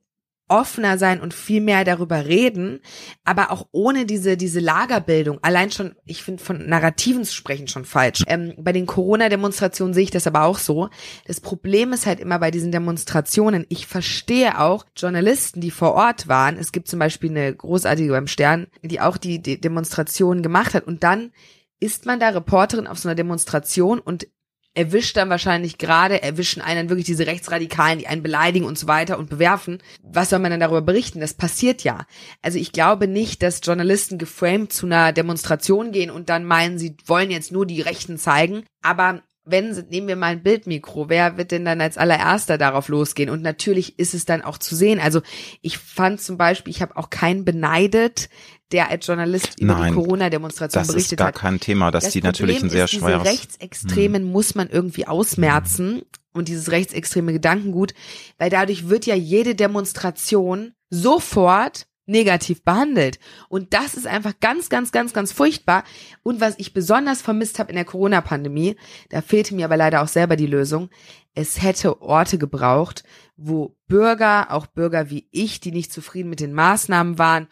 offener 0.48 0.98
sein 0.98 1.20
und 1.20 1.32
viel 1.32 1.60
mehr 1.60 1.84
darüber 1.84 2.26
reden, 2.26 2.80
aber 3.24 3.50
auch 3.50 3.66
ohne 3.72 4.04
diese, 4.04 4.36
diese 4.36 4.60
Lagerbildung. 4.60 5.38
Allein 5.42 5.70
schon, 5.70 5.94
ich 6.04 6.22
finde 6.22 6.42
von 6.42 6.66
Narrativen 6.66 7.24
zu 7.24 7.34
sprechen 7.34 7.68
schon 7.68 7.84
falsch. 7.84 8.22
Ähm, 8.26 8.54
bei 8.58 8.72
den 8.72 8.86
Corona-Demonstrationen 8.86 9.94
sehe 9.94 10.04
ich 10.04 10.10
das 10.10 10.26
aber 10.26 10.42
auch 10.42 10.58
so. 10.58 10.90
Das 11.26 11.40
Problem 11.40 11.92
ist 11.92 12.06
halt 12.06 12.20
immer 12.20 12.38
bei 12.38 12.50
diesen 12.50 12.72
Demonstrationen, 12.72 13.66
ich 13.68 13.86
verstehe 13.86 14.60
auch 14.60 14.84
Journalisten, 14.96 15.60
die 15.60 15.70
vor 15.70 15.94
Ort 15.94 16.28
waren. 16.28 16.56
Es 16.58 16.72
gibt 16.72 16.88
zum 16.88 16.98
Beispiel 16.98 17.30
eine 17.30 17.54
großartige 17.54 18.12
beim 18.12 18.26
Stern, 18.26 18.66
die 18.82 19.00
auch 19.00 19.16
die, 19.16 19.40
die 19.40 19.60
Demonstration 19.60 20.42
gemacht 20.42 20.74
hat 20.74 20.86
und 20.86 21.02
dann 21.02 21.32
ist 21.80 22.06
man 22.06 22.20
da 22.20 22.28
Reporterin 22.28 22.86
auf 22.86 22.98
so 22.98 23.08
einer 23.08 23.16
Demonstration 23.16 23.98
und 23.98 24.28
erwischt 24.74 25.16
dann 25.16 25.30
wahrscheinlich 25.30 25.78
gerade, 25.78 26.22
erwischen 26.22 26.62
einen 26.62 26.88
wirklich 26.88 27.06
diese 27.06 27.26
Rechtsradikalen, 27.26 27.98
die 27.98 28.06
einen 28.06 28.22
beleidigen 28.22 28.64
und 28.64 28.78
so 28.78 28.86
weiter 28.86 29.18
und 29.18 29.28
bewerfen. 29.28 29.82
Was 30.02 30.30
soll 30.30 30.38
man 30.38 30.50
dann 30.50 30.60
darüber 30.60 30.82
berichten? 30.82 31.20
Das 31.20 31.34
passiert 31.34 31.84
ja. 31.84 32.06
Also 32.40 32.58
ich 32.58 32.72
glaube 32.72 33.06
nicht, 33.06 33.42
dass 33.42 33.60
Journalisten 33.62 34.18
geframed 34.18 34.72
zu 34.72 34.86
einer 34.86 35.12
Demonstration 35.12 35.92
gehen 35.92 36.10
und 36.10 36.28
dann 36.28 36.44
meinen, 36.44 36.78
sie 36.78 36.96
wollen 37.06 37.30
jetzt 37.30 37.52
nur 37.52 37.66
die 37.66 37.82
Rechten 37.82 38.18
zeigen. 38.18 38.64
Aber 38.82 39.22
wenn, 39.44 39.70
nehmen 39.90 40.08
wir 40.08 40.16
mal 40.16 40.28
ein 40.28 40.42
Bildmikro, 40.42 41.08
wer 41.08 41.36
wird 41.36 41.50
denn 41.50 41.64
dann 41.64 41.80
als 41.80 41.98
allererster 41.98 42.58
darauf 42.58 42.88
losgehen? 42.88 43.28
Und 43.28 43.42
natürlich 43.42 43.98
ist 43.98 44.14
es 44.14 44.24
dann 44.24 44.42
auch 44.42 44.58
zu 44.58 44.76
sehen. 44.76 45.00
Also 45.00 45.20
ich 45.60 45.78
fand 45.78 46.20
zum 46.20 46.36
Beispiel, 46.36 46.70
ich 46.70 46.80
habe 46.80 46.96
auch 46.96 47.10
keinen 47.10 47.44
beneidet, 47.44 48.28
der 48.70 48.90
als 48.90 49.06
Journalist 49.06 49.60
über 49.60 49.74
Nein, 49.74 49.92
die 49.92 49.98
Corona-Demonstration 49.98 50.86
berichtet 50.86 51.20
hat. 51.20 51.34
Das 51.34 51.36
ist 51.36 51.42
gar 51.42 51.50
kein 51.50 51.60
Thema, 51.60 51.90
dass 51.90 52.04
das 52.04 52.12
die 52.12 52.20
Problem 52.20 52.32
natürlich 52.32 52.62
ein 52.62 52.70
sehr 52.70 52.84
ist, 52.84 52.92
schweres... 52.92 53.22
Diese 53.22 53.32
Rechtsextremen 53.32 54.22
hm. 54.22 54.30
muss 54.30 54.54
man 54.54 54.68
irgendwie 54.70 55.06
ausmerzen 55.06 56.02
und 56.32 56.48
dieses 56.48 56.70
rechtsextreme 56.70 57.32
Gedankengut, 57.32 57.94
weil 58.38 58.48
dadurch 58.48 58.88
wird 58.88 59.06
ja 59.06 59.14
jede 59.14 59.54
Demonstration 59.54 60.72
sofort 60.88 61.86
negativ 62.06 62.64
behandelt. 62.64 63.18
Und 63.48 63.74
das 63.74 63.94
ist 63.94 64.06
einfach 64.06 64.34
ganz, 64.40 64.68
ganz, 64.68 64.92
ganz, 64.92 65.12
ganz 65.12 65.32
furchtbar. 65.32 65.84
Und 66.22 66.40
was 66.40 66.54
ich 66.58 66.74
besonders 66.74 67.22
vermisst 67.22 67.58
habe 67.58 67.70
in 67.70 67.76
der 67.76 67.84
Corona-Pandemie, 67.84 68.76
da 69.10 69.22
fehlte 69.22 69.54
mir 69.54 69.66
aber 69.66 69.76
leider 69.76 70.02
auch 70.02 70.08
selber 70.08 70.36
die 70.36 70.46
Lösung, 70.46 70.90
es 71.34 71.62
hätte 71.62 72.02
Orte 72.02 72.36
gebraucht, 72.36 73.04
wo 73.36 73.76
Bürger, 73.88 74.50
auch 74.50 74.66
Bürger 74.66 75.08
wie 75.08 75.28
ich, 75.30 75.60
die 75.60 75.72
nicht 75.72 75.92
zufrieden 75.92 76.28
mit 76.28 76.40
den 76.40 76.52
Maßnahmen 76.52 77.18
waren 77.18 77.48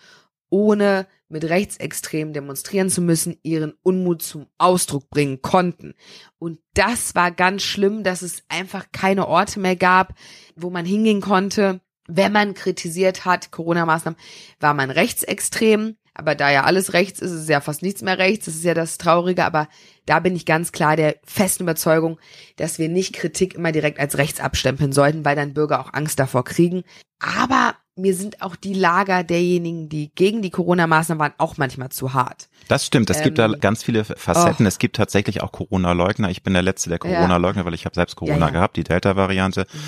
ohne 0.51 1.07
mit 1.29 1.45
Rechtsextremen 1.45 2.35
demonstrieren 2.35 2.91
zu 2.91 3.01
müssen, 3.01 3.39
ihren 3.43 3.73
Unmut 3.83 4.21
zum 4.21 4.47
Ausdruck 4.59 5.09
bringen 5.09 5.41
konnten. 5.41 5.95
Und 6.39 6.59
das 6.75 7.15
war 7.15 7.31
ganz 7.31 7.63
schlimm, 7.63 8.03
dass 8.03 8.23
es 8.23 8.43
einfach 8.49 8.87
keine 8.93 9.29
Orte 9.29 9.61
mehr 9.61 9.77
gab, 9.77 10.15
wo 10.57 10.71
man 10.71 10.85
hingehen 10.85 11.21
konnte. 11.21 11.81
Wenn 12.13 12.33
man 12.33 12.55
kritisiert 12.55 13.25
hat, 13.25 13.51
Corona-Maßnahmen, 13.51 14.19
war 14.59 14.75
man 14.75 14.91
rechtsextrem. 14.91 15.97
Aber 16.13 16.35
da 16.35 16.51
ja 16.51 16.65
alles 16.65 16.93
rechts 16.93 17.21
ist, 17.21 17.31
ist 17.31 17.49
ja 17.49 17.61
fast 17.61 17.83
nichts 17.83 18.03
mehr 18.03 18.19
rechts. 18.19 18.47
Das 18.47 18.55
ist 18.55 18.65
ja 18.65 18.75
das 18.75 18.99
Traurige. 18.99 19.45
Aber 19.45 19.69
da 20.07 20.21
bin 20.21 20.35
ich 20.35 20.45
ganz 20.45 20.73
klar 20.73 20.97
der 20.97 21.17
festen 21.25 21.63
Überzeugung, 21.63 22.19
dass 22.57 22.79
wir 22.79 22.89
nicht 22.89 23.15
Kritik 23.15 23.55
immer 23.55 23.73
direkt 23.73 24.01
als 24.01 24.19
rechts 24.19 24.41
abstempeln 24.41 24.93
sollten, 24.93 25.25
weil 25.25 25.37
dann 25.37 25.55
Bürger 25.55 25.81
auch 25.81 25.93
Angst 25.93 26.19
davor 26.19 26.45
kriegen. 26.45 26.83
Aber 27.21 27.75
mir 27.97 28.15
sind 28.15 28.43
auch 28.43 28.57
die 28.57 28.75
Lager 28.75 29.25
derjenigen, 29.25 29.89
die 29.89 30.11
gegen 30.15 30.43
die 30.43 30.51
Corona-Maßnahmen 30.51 31.21
waren, 31.21 31.35
auch 31.39 31.59
manchmal 31.59 31.91
zu 31.91 32.13
hart. 32.13 32.49
Das 32.69 32.87
stimmt. 32.87 33.11
Es 33.11 33.19
ähm, 33.19 33.25
gibt 33.25 33.39
da 33.39 33.47
ähm, 33.47 33.61
ganz 33.61 33.83
viele 33.83 34.05
Facetten. 34.05 34.67
Oh. 34.67 34.69
Es 34.69 34.79
gibt 34.79 34.97
tatsächlich 34.97 35.43
auch 35.43 35.53
Corona-Leugner. 35.53 36.31
Ich 36.31 36.43
bin 36.43 36.55
der 36.55 36.63
Letzte, 36.63 36.89
der 36.89 36.99
Corona-Leugner, 36.99 37.65
weil 37.65 37.75
ich 37.75 37.85
habe 37.85 37.95
selbst 37.95 38.17
Corona 38.17 38.39
ja, 38.39 38.47
ja. 38.47 38.51
gehabt, 38.51 38.77
die 38.77 38.85
Delta-Variante. 38.85 39.67
Mhm. 39.73 39.79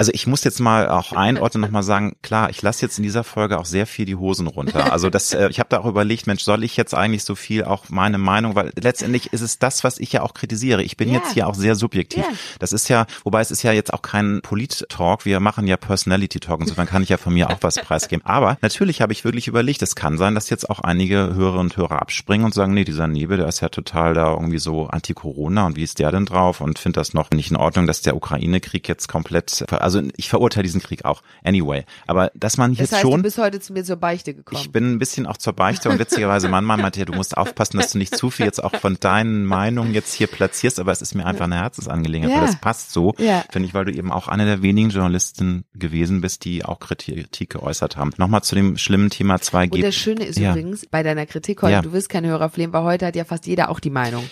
Also 0.00 0.12
ich 0.14 0.26
muss 0.26 0.44
jetzt 0.44 0.60
mal 0.60 0.88
auch 0.88 1.12
einordnen 1.12 1.60
nochmal 1.60 1.82
sagen, 1.82 2.16
klar, 2.22 2.48
ich 2.48 2.62
lasse 2.62 2.80
jetzt 2.80 2.96
in 2.96 3.02
dieser 3.02 3.22
Folge 3.22 3.58
auch 3.58 3.66
sehr 3.66 3.86
viel 3.86 4.06
die 4.06 4.16
Hosen 4.16 4.46
runter. 4.46 4.90
Also 4.94 5.10
das, 5.10 5.34
äh, 5.34 5.50
ich 5.50 5.58
habe 5.58 5.68
da 5.68 5.80
auch 5.80 5.84
überlegt, 5.84 6.26
Mensch, 6.26 6.42
soll 6.42 6.64
ich 6.64 6.74
jetzt 6.78 6.94
eigentlich 6.94 7.22
so 7.22 7.34
viel 7.34 7.64
auch 7.64 7.90
meine 7.90 8.16
Meinung, 8.16 8.54
weil 8.54 8.72
letztendlich 8.80 9.34
ist 9.34 9.42
es 9.42 9.58
das, 9.58 9.84
was 9.84 9.98
ich 9.98 10.10
ja 10.10 10.22
auch 10.22 10.32
kritisiere. 10.32 10.82
Ich 10.82 10.96
bin 10.96 11.10
yeah. 11.10 11.18
jetzt 11.18 11.34
hier 11.34 11.46
auch 11.46 11.54
sehr 11.54 11.74
subjektiv. 11.74 12.24
Yeah. 12.24 12.32
Das 12.60 12.72
ist 12.72 12.88
ja, 12.88 13.04
wobei 13.24 13.42
es 13.42 13.50
ist 13.50 13.62
ja 13.62 13.72
jetzt 13.72 13.92
auch 13.92 14.00
kein 14.00 14.40
Polit-Talk, 14.40 15.26
wir 15.26 15.38
machen 15.38 15.66
ja 15.66 15.76
Personality-Talk, 15.76 16.62
insofern 16.62 16.86
kann 16.86 17.02
ich 17.02 17.10
ja 17.10 17.18
von 17.18 17.34
mir 17.34 17.50
auch 17.50 17.58
was 17.60 17.74
preisgeben. 17.74 18.24
Aber 18.24 18.56
natürlich 18.62 19.02
habe 19.02 19.12
ich 19.12 19.24
wirklich 19.24 19.48
überlegt, 19.48 19.82
es 19.82 19.96
kann 19.96 20.16
sein, 20.16 20.34
dass 20.34 20.48
jetzt 20.48 20.70
auch 20.70 20.80
einige 20.80 21.34
Hörerinnen 21.34 21.66
und 21.66 21.76
Hörer 21.76 22.00
abspringen 22.00 22.46
und 22.46 22.54
sagen, 22.54 22.72
nee, 22.72 22.84
dieser 22.84 23.06
Nebel, 23.06 23.36
der 23.36 23.48
ist 23.48 23.60
ja 23.60 23.68
total 23.68 24.14
da 24.14 24.32
irgendwie 24.32 24.60
so 24.60 24.86
anti-Corona 24.86 25.66
und 25.66 25.76
wie 25.76 25.82
ist 25.82 25.98
der 25.98 26.10
denn 26.10 26.24
drauf 26.24 26.62
und 26.62 26.78
finde 26.78 27.00
das 27.00 27.12
noch 27.12 27.30
nicht 27.32 27.50
in 27.50 27.58
Ordnung, 27.58 27.86
dass 27.86 28.00
der 28.00 28.16
Ukraine-Krieg 28.16 28.88
jetzt 28.88 29.06
komplett, 29.08 29.66
also 29.70 29.89
ich 30.16 30.28
verurteile 30.28 30.64
diesen 30.64 30.80
Krieg 30.80 31.04
auch, 31.04 31.22
anyway. 31.44 31.84
Aber 32.06 32.30
dass 32.34 32.56
man 32.56 32.72
das 32.72 32.80
jetzt 32.80 32.92
heißt, 32.92 33.02
schon. 33.02 33.18
Du 33.18 33.22
bist 33.22 33.38
heute 33.38 33.60
zu 33.60 33.72
mir 33.72 33.84
zur 33.84 33.96
Beichte 33.96 34.34
gekommen. 34.34 34.60
Ich 34.60 34.70
bin 34.70 34.92
ein 34.92 34.98
bisschen 34.98 35.26
auch 35.26 35.36
zur 35.36 35.52
Beichte 35.52 35.88
und 35.88 35.98
witzigerweise 35.98 36.48
mein 36.48 36.64
Mann 36.64 36.80
meinte, 36.80 37.00
ja, 37.00 37.06
du 37.06 37.14
musst 37.14 37.36
aufpassen, 37.36 37.78
dass 37.78 37.92
du 37.92 37.98
nicht 37.98 38.16
zu 38.16 38.30
viel 38.30 38.46
jetzt 38.46 38.62
auch 38.62 38.74
von 38.76 38.96
deinen 39.00 39.44
Meinungen 39.44 39.94
jetzt 39.94 40.14
hier 40.14 40.26
platzierst, 40.26 40.80
aber 40.80 40.92
es 40.92 41.02
ist 41.02 41.14
mir 41.14 41.26
einfach 41.26 41.44
eine 41.44 41.56
Herzensangelegenheit, 41.56 42.30
ja. 42.30 42.40
weil 42.40 42.46
das 42.46 42.60
passt 42.60 42.92
so, 42.92 43.14
ja. 43.18 43.44
finde 43.50 43.68
ich, 43.68 43.74
weil 43.74 43.84
du 43.84 43.92
eben 43.92 44.12
auch 44.12 44.28
eine 44.28 44.44
der 44.44 44.62
wenigen 44.62 44.90
Journalisten 44.90 45.64
gewesen 45.74 46.20
bist, 46.20 46.44
die 46.44 46.64
auch 46.64 46.78
Kritik 46.78 47.50
geäußert 47.50 47.96
haben. 47.96 48.12
Nochmal 48.16 48.42
zu 48.42 48.54
dem 48.54 48.76
schlimmen 48.76 49.10
Thema 49.10 49.36
2G. 49.36 49.72
Und 49.72 49.82
das 49.82 49.94
Schöne 49.94 50.24
ist 50.24 50.38
ja. 50.38 50.50
übrigens, 50.50 50.86
bei 50.86 51.02
deiner 51.02 51.26
Kritik 51.26 51.62
heute, 51.62 51.82
du 51.82 51.92
wirst 51.92 52.08
kein 52.08 52.26
Hörer 52.26 52.50
flehen, 52.50 52.72
weil 52.72 52.82
heute 52.82 53.06
hat 53.06 53.16
ja 53.16 53.24
fast 53.24 53.46
jeder 53.46 53.70
auch 53.70 53.80
die 53.80 53.90
Meinung. 53.90 54.24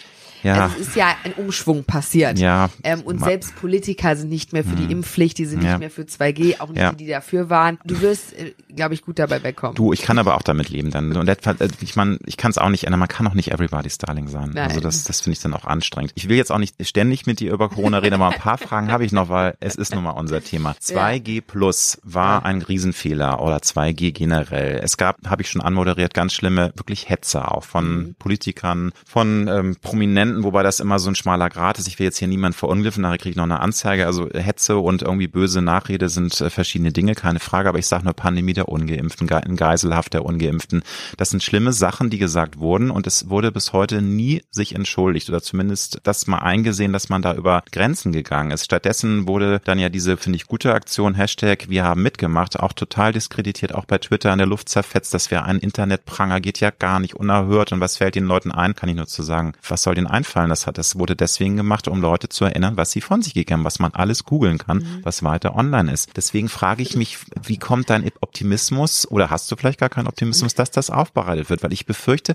Ja. 0.43 0.65
Also 0.65 0.77
es 0.81 0.89
ist 0.89 0.97
ja 0.97 1.15
ein 1.25 1.33
Umschwung 1.35 1.85
passiert. 1.85 2.39
Ja. 2.39 2.71
Ähm, 2.83 3.03
und 3.03 3.21
selbst 3.21 3.57
Politiker 3.57 4.17
sind 4.17 4.29
nicht 4.29 4.53
mehr 4.53 4.65
für 4.65 4.77
die 4.77 4.85
hm. 4.85 4.91
Impfpflicht, 4.91 5.39
die 5.39 5.47
sind 5.47 5.63
ja. 5.63 5.71
nicht 5.71 5.81
mehr 5.81 5.91
für 5.91 6.03
2G, 6.03 6.61
auch 6.61 6.69
nicht 6.69 6.79
ja. 6.79 6.93
die, 6.93 7.05
die 7.05 7.11
dafür 7.11 7.51
waren. 7.51 7.79
Du 7.85 8.01
wirst, 8.01 8.35
äh, 8.35 8.55
glaube 8.75 8.95
ich, 8.95 9.03
gut 9.03 9.19
dabei 9.19 9.43
wegkommen. 9.43 9.75
Du, 9.75 9.93
ich 9.93 10.03
kann 10.03 10.19
aber 10.19 10.37
auch 10.37 10.43
damit 10.43 10.69
leben 10.69 10.91
dann. 10.91 11.17
Und 11.17 11.29
äh, 11.29 11.37
ich 11.81 11.97
meine, 11.97 12.19
ich 12.27 12.37
kann 12.37 12.51
es 12.51 12.59
auch 12.59 12.69
nicht 12.69 12.85
ändern. 12.85 13.01
Man 13.01 13.09
kann 13.09 13.27
auch 13.27 13.35
nicht 13.35 13.51
everybody's 13.51 13.99
darling 13.99 14.29
sein. 14.29 14.51
Nein. 14.55 14.69
Also 14.69 14.81
das, 14.81 15.05
das 15.05 15.21
finde 15.21 15.37
ich 15.37 15.43
dann 15.43 15.55
auch 15.55 15.65
anstrengend. 15.65 16.13
Ich 16.15 16.29
will 16.29 16.37
jetzt 16.37 16.53
auch 16.53 16.59
nicht 16.59 16.75
ständig 16.87 17.27
mit 17.27 17.41
dir 17.41 17.53
über 17.53 17.69
Corona 17.69 17.99
reden, 17.99 18.15
aber 18.15 18.31
ein 18.31 18.39
paar 18.39 18.59
Fragen 18.59 18.91
habe 18.91 19.05
ich 19.05 19.13
noch, 19.13 19.29
weil 19.29 19.57
es 19.61 19.75
ist 19.75 19.95
nun 19.95 20.05
mal 20.05 20.11
unser 20.13 20.43
Thema. 20.43 20.75
2G 20.83 21.43
plus 21.43 21.99
war 22.03 22.45
ein 22.45 22.63
Riesenfehler 22.63 23.41
oder 23.41 23.59
2G 23.59 24.13
generell. 24.13 24.81
Es 24.83 24.97
gab, 24.97 25.29
habe 25.29 25.43
ich 25.43 25.51
schon 25.51 25.61
anmoderiert, 25.61 26.15
ganz 26.15 26.33
schlimme, 26.33 26.73
wirklich 26.77 27.09
Hetze 27.09 27.51
auch 27.51 27.65
von 27.65 27.99
mhm. 27.99 28.15
Politikern, 28.19 28.93
von 29.07 29.49
ähm, 29.49 29.77
Prominenten, 29.81 30.28
wobei 30.43 30.63
das 30.63 30.81
immer 30.81 30.99
so 30.99 31.11
ein 31.11 31.15
schmaler 31.15 31.49
Grad 31.49 31.79
ist. 31.79 31.89
Ich 31.89 31.99
will 31.99 32.05
jetzt 32.05 32.19
hier 32.19 32.29
niemand 32.29 32.55
verunglimpfen, 32.55 33.03
nachher 33.03 33.19
kriege 33.19 33.31
ich 33.31 33.37
noch 33.37 33.45
eine 33.45 33.61
Anzeige. 33.61 34.07
Also 34.07 34.29
Hetze 34.31 34.79
und 34.79 35.03
irgendwie 35.03 35.29
böse 35.29 35.63
Nachrede 35.63 36.09
sind 36.09 36.41
äh, 36.41 36.51
verschiedene 36.51 36.93
Dinge, 36.93 37.15
keine 37.15 37.41
Frage. 37.41 37.69
Aber 37.69 37.79
ich 37.79 37.87
sage 37.87 38.05
nur 38.05 38.15
Pandemie 38.15 38.53
der 38.53 38.69
Ungeimpften, 38.69 39.27
Geiselhaft 39.27 40.15
der 40.15 40.25
Ungeimpften. 40.25 40.83
Das 41.17 41.31
sind 41.31 41.43
schlimme 41.43 41.73
Sachen, 41.73 42.11
die 42.11 42.19
gesagt 42.19 42.59
wurden 42.59 42.91
und 42.91 43.07
es 43.07 43.29
wurde 43.29 43.53
bis 43.53 43.73
heute 43.73 44.03
nie 44.03 44.43
sich 44.51 44.75
entschuldigt 44.75 45.29
oder 45.29 45.43
zumindest 45.43 46.01
das 46.03 46.27
mal 46.27 46.39
eingesehen, 46.39 46.93
dass 46.93 47.09
man 47.09 47.23
da 47.23 47.35
über 47.35 47.63
Grenzen 47.73 48.13
gegangen 48.13 48.51
ist. 48.51 48.65
Stattdessen 48.65 49.27
wurde 49.27 49.61
dann 49.65 49.79
ja 49.79 49.89
diese, 49.89 50.17
finde 50.17 50.37
ich, 50.37 50.47
gute 50.47 50.75
Aktion, 50.75 51.15
Hashtag 51.15 51.69
wir 51.69 51.85
haben 51.85 52.03
mitgemacht, 52.03 52.59
auch 52.59 52.73
total 52.73 53.13
diskreditiert, 53.13 53.75
auch 53.75 53.85
bei 53.85 53.99
Twitter 53.99 54.33
in 54.33 54.39
der 54.39 54.47
Luft 54.47 54.69
zerfetzt, 54.69 55.15
dass 55.15 55.31
wir 55.31 55.45
ein 55.45 55.59
Internetpranger 55.59 56.41
geht 56.41 56.61
ja 56.61 56.71
gar 56.71 57.01
nicht 57.01 57.15
unerhört 57.15 57.73
und 57.73 57.81
was 57.81 57.97
fällt 57.97 58.15
den 58.15 58.25
Leuten 58.25 58.53
ein, 58.53 58.75
kann 58.75 58.89
ich 58.89 58.97
nur 58.97 59.07
zu 59.07 59.23
sagen, 59.23 59.53
was 59.67 59.83
soll 59.83 59.95
denen 59.95 60.07
einfallen, 60.19 60.51
das 60.51 60.67
hat, 60.67 60.79
das 60.79 60.99
wurde 60.99 61.15
deswegen 61.15 61.57
gemacht, 61.57 61.89
um 61.89 62.01
Leute 62.01 62.29
zu 62.29 62.45
erinnern, 62.45 62.77
was 62.77 62.91
sie 62.91 63.01
von 63.01 63.23
sich 63.23 63.35
gegeben 63.35 63.61
haben, 63.61 63.65
was 63.65 63.79
man 63.79 63.95
alles 63.95 64.25
googeln 64.25 64.59
kann, 64.59 64.79
mhm. 64.79 65.01
was 65.03 65.23
weiter 65.23 65.55
online 65.55 65.93
ist. 65.93 66.17
Deswegen 66.17 66.49
frage 66.49 66.83
ich 66.83 66.97
mich, 66.97 67.19
wie 67.43 67.59
kommt 67.59 67.91
dein 67.91 68.11
Optimismus 68.21 69.09
oder 69.11 69.31
hast 69.31 69.51
du 69.51 69.57
vielleicht 69.57 69.81
gar 69.81 69.89
keinen 69.89 70.09
Optimismus, 70.09 70.55
dass 70.55 70.71
das 70.71 70.91
aufbereitet 70.91 71.51
wird? 71.51 71.63
Weil 71.63 71.73
ich 71.73 71.87
befürchte, 71.87 72.35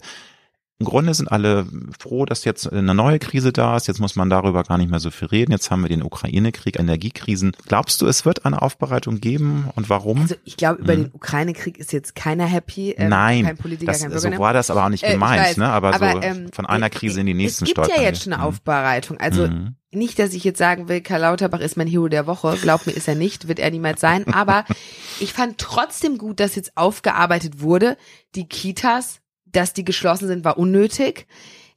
im 0.80 0.88
Grunde 0.88 1.13
sind 1.13 1.32
alle 1.32 1.67
froh, 1.97 2.26
dass 2.26 2.45
jetzt 2.45 2.71
eine 2.71 2.95
neue 2.95 3.19
Krise 3.19 3.53
da 3.53 3.78
ist. 3.78 3.88
Jetzt 3.88 3.99
muss 3.99 4.15
man 4.15 4.30
darüber 4.30 4.63
gar 4.63 4.78
nicht 4.78 4.89
mehr 4.89 4.99
so 4.99 5.11
viel 5.11 5.28
reden. 5.28 5.51
Jetzt 5.51 5.69
haben 5.69 5.82
wir 5.82 5.88
den 5.88 6.01
Ukraine-Krieg, 6.01 6.80
Energiekrisen. 6.80 7.55
Glaubst 7.67 8.01
du, 8.01 8.07
es 8.07 8.26
wird 8.26 8.45
eine 8.45 8.61
Aufbereitung 8.61 9.21
geben 9.21 9.69
und 9.76 9.89
warum? 9.89 10.21
Also 10.21 10.36
ich 10.43 10.57
glaube, 10.57 10.82
über 10.82 10.93
hm. 10.93 11.03
den 11.03 11.11
Ukraine-Krieg 11.13 11.78
ist 11.78 11.93
jetzt 11.93 12.15
keiner 12.15 12.45
happy. 12.45 12.95
Ähm, 12.97 13.09
Nein, 13.09 13.45
kein 13.45 13.57
Politiker, 13.57 13.91
das, 13.91 14.01
kein 14.01 14.11
Bürger. 14.11 14.32
so 14.32 14.39
war 14.39 14.53
das 14.53 14.71
aber 14.71 14.84
auch 14.84 14.89
nicht 14.89 15.03
äh, 15.03 15.11
gemeint. 15.11 15.43
Weiß, 15.43 15.57
ne? 15.57 15.69
Aber, 15.69 15.93
aber 15.93 16.11
so 16.13 16.21
ähm, 16.21 16.51
von 16.51 16.65
einer 16.65 16.89
Krise 16.89 17.21
in 17.21 17.28
die 17.28 17.34
nächsten 17.36 17.67
stolpern. 17.67 17.84
Es 17.84 17.89
gibt 17.89 18.01
ja 18.01 18.09
jetzt 18.09 18.24
schon 18.24 18.34
eine 18.34 18.43
Aufbereitung. 18.43 19.17
Also 19.17 19.47
mhm. 19.47 19.76
nicht, 19.91 20.17
dass 20.17 20.34
ich 20.34 20.43
jetzt 20.43 20.57
sagen 20.57 20.89
will, 20.89 21.01
Karl 21.01 21.21
Lauterbach 21.21 21.59
ist 21.59 21.78
mein 21.78 21.88
Hero 21.88 22.07
der 22.07 22.26
Woche. 22.26 22.57
Glaub 22.61 22.88
mir, 22.88 22.93
ist 22.93 23.07
er 23.07 23.15
nicht, 23.15 23.47
wird 23.47 23.59
er 23.59 23.69
niemals 23.69 24.01
sein. 24.01 24.28
Aber 24.34 24.65
ich 25.19 25.34
fand 25.34 25.59
trotzdem 25.59 26.17
gut, 26.17 26.39
dass 26.39 26.55
jetzt 26.55 26.76
aufgearbeitet 26.76 27.61
wurde. 27.61 27.95
Die 28.36 28.49
Kitas 28.49 29.21
dass 29.54 29.74
die 29.74 29.86
geschlossen 29.86 30.28
sind, 30.28 30.43
war 30.43 30.58
unnötig. 30.58 31.26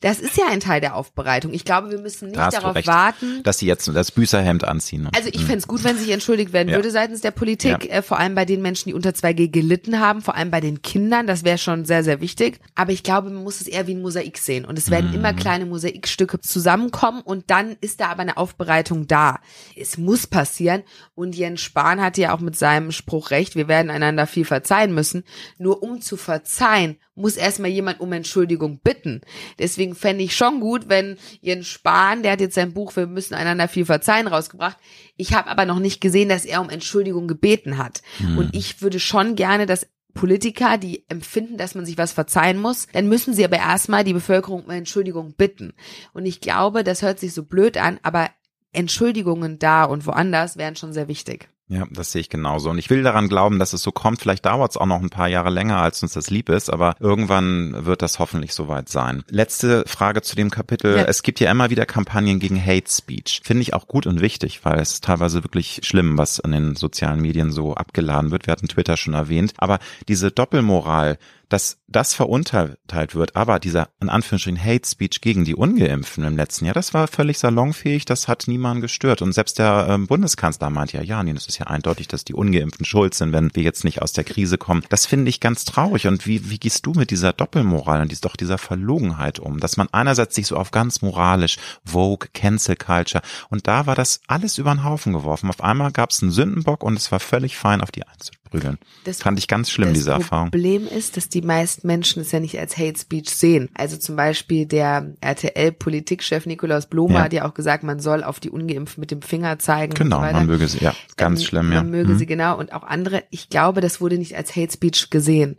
Das 0.06 0.20
ist 0.20 0.36
ja 0.36 0.44
ein 0.48 0.60
Teil 0.60 0.80
der 0.80 0.94
Aufbereitung. 0.94 1.52
Ich 1.52 1.64
glaube, 1.64 1.90
wir 1.90 1.98
müssen 1.98 2.28
nicht 2.28 2.38
darauf 2.38 2.76
recht, 2.76 2.86
warten. 2.86 3.42
Dass 3.42 3.58
sie 3.58 3.66
jetzt 3.66 3.88
das 3.92 4.12
Büßerhemd 4.12 4.62
anziehen. 4.62 5.08
Also 5.16 5.30
ich 5.32 5.40
fände 5.40 5.58
es 5.58 5.66
gut, 5.66 5.82
wenn 5.82 5.98
sich 5.98 6.10
entschuldigt 6.10 6.52
werden 6.52 6.68
ja. 6.68 6.76
würde 6.76 6.92
seitens 6.92 7.22
der 7.22 7.32
Politik, 7.32 7.86
ja. 7.86 7.90
äh, 7.90 8.02
vor 8.02 8.20
allem 8.20 8.36
bei 8.36 8.44
den 8.44 8.62
Menschen, 8.62 8.88
die 8.88 8.94
unter 8.94 9.10
2G 9.10 9.48
gelitten 9.50 9.98
haben, 9.98 10.22
vor 10.22 10.36
allem 10.36 10.52
bei 10.52 10.60
den 10.60 10.80
Kindern. 10.80 11.26
Das 11.26 11.42
wäre 11.42 11.58
schon 11.58 11.84
sehr, 11.86 12.04
sehr 12.04 12.20
wichtig. 12.20 12.60
Aber 12.76 12.92
ich 12.92 13.02
glaube, 13.02 13.30
man 13.30 13.42
muss 13.42 13.60
es 13.60 13.66
eher 13.66 13.88
wie 13.88 13.96
ein 13.96 14.00
Mosaik 14.00 14.38
sehen. 14.38 14.64
Und 14.64 14.78
es 14.78 14.92
werden 14.92 15.08
mhm. 15.08 15.16
immer 15.16 15.34
kleine 15.34 15.66
Mosaikstücke 15.66 16.40
zusammenkommen 16.40 17.20
und 17.22 17.50
dann 17.50 17.74
ist 17.80 18.00
da 18.00 18.06
aber 18.06 18.22
eine 18.22 18.36
Aufbereitung 18.36 19.08
da. 19.08 19.40
Es 19.74 19.98
muss 19.98 20.28
passieren. 20.28 20.84
Und 21.16 21.34
Jens 21.34 21.62
Spahn 21.62 22.00
hatte 22.00 22.20
ja 22.20 22.32
auch 22.32 22.40
mit 22.40 22.54
seinem 22.54 22.92
Spruch 22.92 23.32
recht, 23.32 23.56
wir 23.56 23.66
werden 23.66 23.90
einander 23.90 24.28
viel 24.28 24.44
verzeihen 24.44 24.94
müssen. 24.94 25.24
Nur 25.58 25.82
um 25.82 26.00
zu 26.00 26.16
verzeihen, 26.16 26.96
muss 27.16 27.36
erstmal 27.36 27.70
jemand 27.70 27.98
um 27.98 28.12
Entschuldigung 28.12 28.78
bitten. 28.78 29.22
Deswegen 29.58 29.95
fände 29.96 30.24
ich 30.24 30.36
schon 30.36 30.60
gut, 30.60 30.88
wenn 30.88 31.16
Jens 31.40 31.66
Spahn, 31.66 32.22
der 32.22 32.32
hat 32.32 32.40
jetzt 32.40 32.54
sein 32.54 32.72
Buch 32.72 32.94
Wir 32.96 33.06
müssen 33.06 33.34
einander 33.34 33.68
viel 33.68 33.84
verzeihen 33.84 34.28
rausgebracht. 34.28 34.76
Ich 35.16 35.34
habe 35.34 35.48
aber 35.48 35.64
noch 35.64 35.78
nicht 35.78 36.00
gesehen, 36.00 36.28
dass 36.28 36.44
er 36.44 36.60
um 36.60 36.70
Entschuldigung 36.70 37.26
gebeten 37.26 37.78
hat. 37.78 38.02
Hm. 38.18 38.38
Und 38.38 38.54
ich 38.54 38.82
würde 38.82 39.00
schon 39.00 39.36
gerne, 39.36 39.66
dass 39.66 39.86
Politiker, 40.16 40.78
die 40.78 41.04
empfinden, 41.08 41.58
dass 41.58 41.74
man 41.74 41.86
sich 41.86 41.96
was 41.96 42.12
verzeihen 42.12 42.58
muss, 42.58 42.88
dann 42.92 43.08
müssen 43.08 43.34
sie 43.34 43.44
aber 43.44 43.58
erstmal 43.58 44.02
die 44.02 44.14
Bevölkerung 44.14 44.64
um 44.64 44.70
Entschuldigung 44.70 45.34
bitten. 45.34 45.74
Und 46.12 46.26
ich 46.26 46.40
glaube, 46.40 46.82
das 46.82 47.02
hört 47.02 47.20
sich 47.20 47.32
so 47.32 47.44
blöd 47.44 47.76
an, 47.76 48.00
aber 48.02 48.30
Entschuldigungen 48.72 49.58
da 49.58 49.84
und 49.84 50.06
woanders 50.06 50.56
wären 50.56 50.74
schon 50.74 50.92
sehr 50.92 51.08
wichtig. 51.08 51.48
Ja, 51.68 51.84
das 51.90 52.12
sehe 52.12 52.20
ich 52.20 52.28
genauso. 52.28 52.70
Und 52.70 52.78
ich 52.78 52.90
will 52.90 53.02
daran 53.02 53.28
glauben, 53.28 53.58
dass 53.58 53.72
es 53.72 53.82
so 53.82 53.90
kommt. 53.90 54.20
Vielleicht 54.20 54.46
dauert 54.46 54.70
es 54.70 54.76
auch 54.76 54.86
noch 54.86 55.00
ein 55.00 55.10
paar 55.10 55.26
Jahre 55.26 55.50
länger, 55.50 55.78
als 55.78 56.00
uns 56.00 56.12
das 56.12 56.30
lieb 56.30 56.48
ist, 56.48 56.72
aber 56.72 56.94
irgendwann 57.00 57.84
wird 57.84 58.02
das 58.02 58.20
hoffentlich 58.20 58.54
soweit 58.54 58.88
sein. 58.88 59.24
Letzte 59.30 59.82
Frage 59.86 60.22
zu 60.22 60.36
dem 60.36 60.50
Kapitel. 60.50 60.96
Ja. 60.96 61.04
Es 61.04 61.24
gibt 61.24 61.40
ja 61.40 61.50
immer 61.50 61.68
wieder 61.68 61.84
Kampagnen 61.84 62.38
gegen 62.38 62.64
Hate 62.64 62.88
Speech. 62.88 63.40
Finde 63.42 63.62
ich 63.62 63.74
auch 63.74 63.88
gut 63.88 64.06
und 64.06 64.20
wichtig, 64.20 64.64
weil 64.64 64.78
es 64.78 65.00
teilweise 65.00 65.42
wirklich 65.42 65.80
schlimm, 65.82 66.16
was 66.18 66.38
in 66.38 66.52
den 66.52 66.76
sozialen 66.76 67.20
Medien 67.20 67.50
so 67.50 67.74
abgeladen 67.74 68.30
wird. 68.30 68.46
Wir 68.46 68.52
hatten 68.52 68.68
Twitter 68.68 68.96
schon 68.96 69.14
erwähnt. 69.14 69.52
Aber 69.56 69.80
diese 70.06 70.30
Doppelmoral, 70.30 71.18
dass 71.48 71.78
das 71.86 72.14
verurteilt 72.14 73.14
wird, 73.14 73.36
aber 73.36 73.58
dieser 73.60 73.88
in 74.00 74.08
Anführungsstrichen 74.08 74.62
Hate 74.62 74.86
Speech 74.88 75.20
gegen 75.20 75.44
die 75.44 75.54
Ungeimpften 75.54 76.24
im 76.24 76.36
letzten 76.36 76.64
Jahr, 76.64 76.74
das 76.74 76.94
war 76.94 77.06
völlig 77.06 77.38
salonfähig, 77.38 78.04
das 78.04 78.28
hat 78.28 78.48
niemanden 78.48 78.80
gestört. 78.80 79.22
Und 79.22 79.32
selbst 79.32 79.58
der 79.58 79.86
ähm, 79.88 80.06
Bundeskanzler 80.06 80.70
meint 80.70 80.92
ja, 80.92 81.02
ja, 81.02 81.22
nee, 81.22 81.32
das 81.32 81.46
ist 81.46 81.58
ja 81.58 81.66
eindeutig, 81.66 82.08
dass 82.08 82.24
die 82.24 82.34
Ungeimpften 82.34 82.84
schuld 82.84 83.14
sind, 83.14 83.32
wenn 83.32 83.54
wir 83.54 83.62
jetzt 83.62 83.84
nicht 83.84 84.02
aus 84.02 84.12
der 84.12 84.24
Krise 84.24 84.58
kommen. 84.58 84.84
Das 84.88 85.06
finde 85.06 85.28
ich 85.28 85.40
ganz 85.40 85.64
traurig. 85.64 86.06
Und 86.06 86.26
wie, 86.26 86.50
wie 86.50 86.58
gehst 86.58 86.86
du 86.86 86.92
mit 86.92 87.10
dieser 87.10 87.32
Doppelmoral 87.32 88.02
und 88.02 88.24
doch 88.24 88.36
dieser 88.36 88.58
Verlogenheit 88.58 89.38
um? 89.38 89.60
Dass 89.60 89.76
man 89.76 89.88
einerseits 89.92 90.34
sich 90.34 90.46
so 90.46 90.56
auf 90.56 90.70
ganz 90.70 91.02
moralisch, 91.02 91.58
Vogue, 91.84 92.28
Cancel 92.32 92.76
Culture, 92.76 93.22
und 93.50 93.66
da 93.66 93.86
war 93.86 93.94
das 93.94 94.20
alles 94.26 94.58
über 94.58 94.72
den 94.74 94.84
Haufen 94.84 95.12
geworfen. 95.12 95.48
Auf 95.48 95.62
einmal 95.62 95.92
gab 95.92 96.10
es 96.10 96.22
einen 96.22 96.32
Sündenbock 96.32 96.82
und 96.82 96.96
es 96.96 97.12
war 97.12 97.20
völlig 97.20 97.56
fein, 97.56 97.80
auf 97.80 97.90
die 97.90 98.06
einzubringen 98.06 98.35
prügeln. 98.46 98.78
Das 99.04 99.22
fand 99.22 99.38
ich 99.38 99.48
ganz 99.48 99.70
schlimm, 99.70 99.92
diese 99.92 100.12
Erfahrung. 100.12 100.46
Das 100.46 100.52
Problem 100.52 100.86
ist, 100.86 101.16
dass 101.16 101.28
die 101.28 101.42
meisten 101.42 101.86
Menschen 101.86 102.22
es 102.22 102.32
ja 102.32 102.40
nicht 102.40 102.58
als 102.58 102.76
Hate 102.76 102.98
Speech 102.98 103.30
sehen. 103.30 103.68
Also 103.74 103.96
zum 103.96 104.16
Beispiel 104.16 104.66
der 104.66 105.14
RTL-Politikchef 105.20 106.46
Nikolaus 106.46 106.86
Blome 106.86 107.14
ja. 107.14 107.20
hat 107.22 107.32
ja 107.32 107.48
auch 107.48 107.54
gesagt, 107.54 107.84
man 107.84 108.00
soll 108.00 108.24
auf 108.24 108.40
die 108.40 108.50
Ungeimpften 108.50 109.00
mit 109.00 109.10
dem 109.10 109.22
Finger 109.22 109.58
zeigen. 109.58 109.94
Genau, 109.94 110.16
so 110.16 110.32
man 110.32 110.46
möge 110.46 110.68
sie, 110.68 110.78
ja, 110.78 110.94
ganz 111.16 111.40
ähm, 111.40 111.46
schlimm, 111.46 111.72
ja. 111.72 111.82
Man 111.82 111.90
möge 111.90 112.12
mhm. 112.12 112.18
sie 112.18 112.26
genau 112.26 112.58
und 112.58 112.72
auch 112.72 112.82
andere. 112.82 113.24
Ich 113.30 113.48
glaube, 113.48 113.80
das 113.80 114.00
wurde 114.00 114.18
nicht 114.18 114.36
als 114.36 114.56
Hate 114.56 114.72
Speech 114.72 115.10
gesehen. 115.10 115.58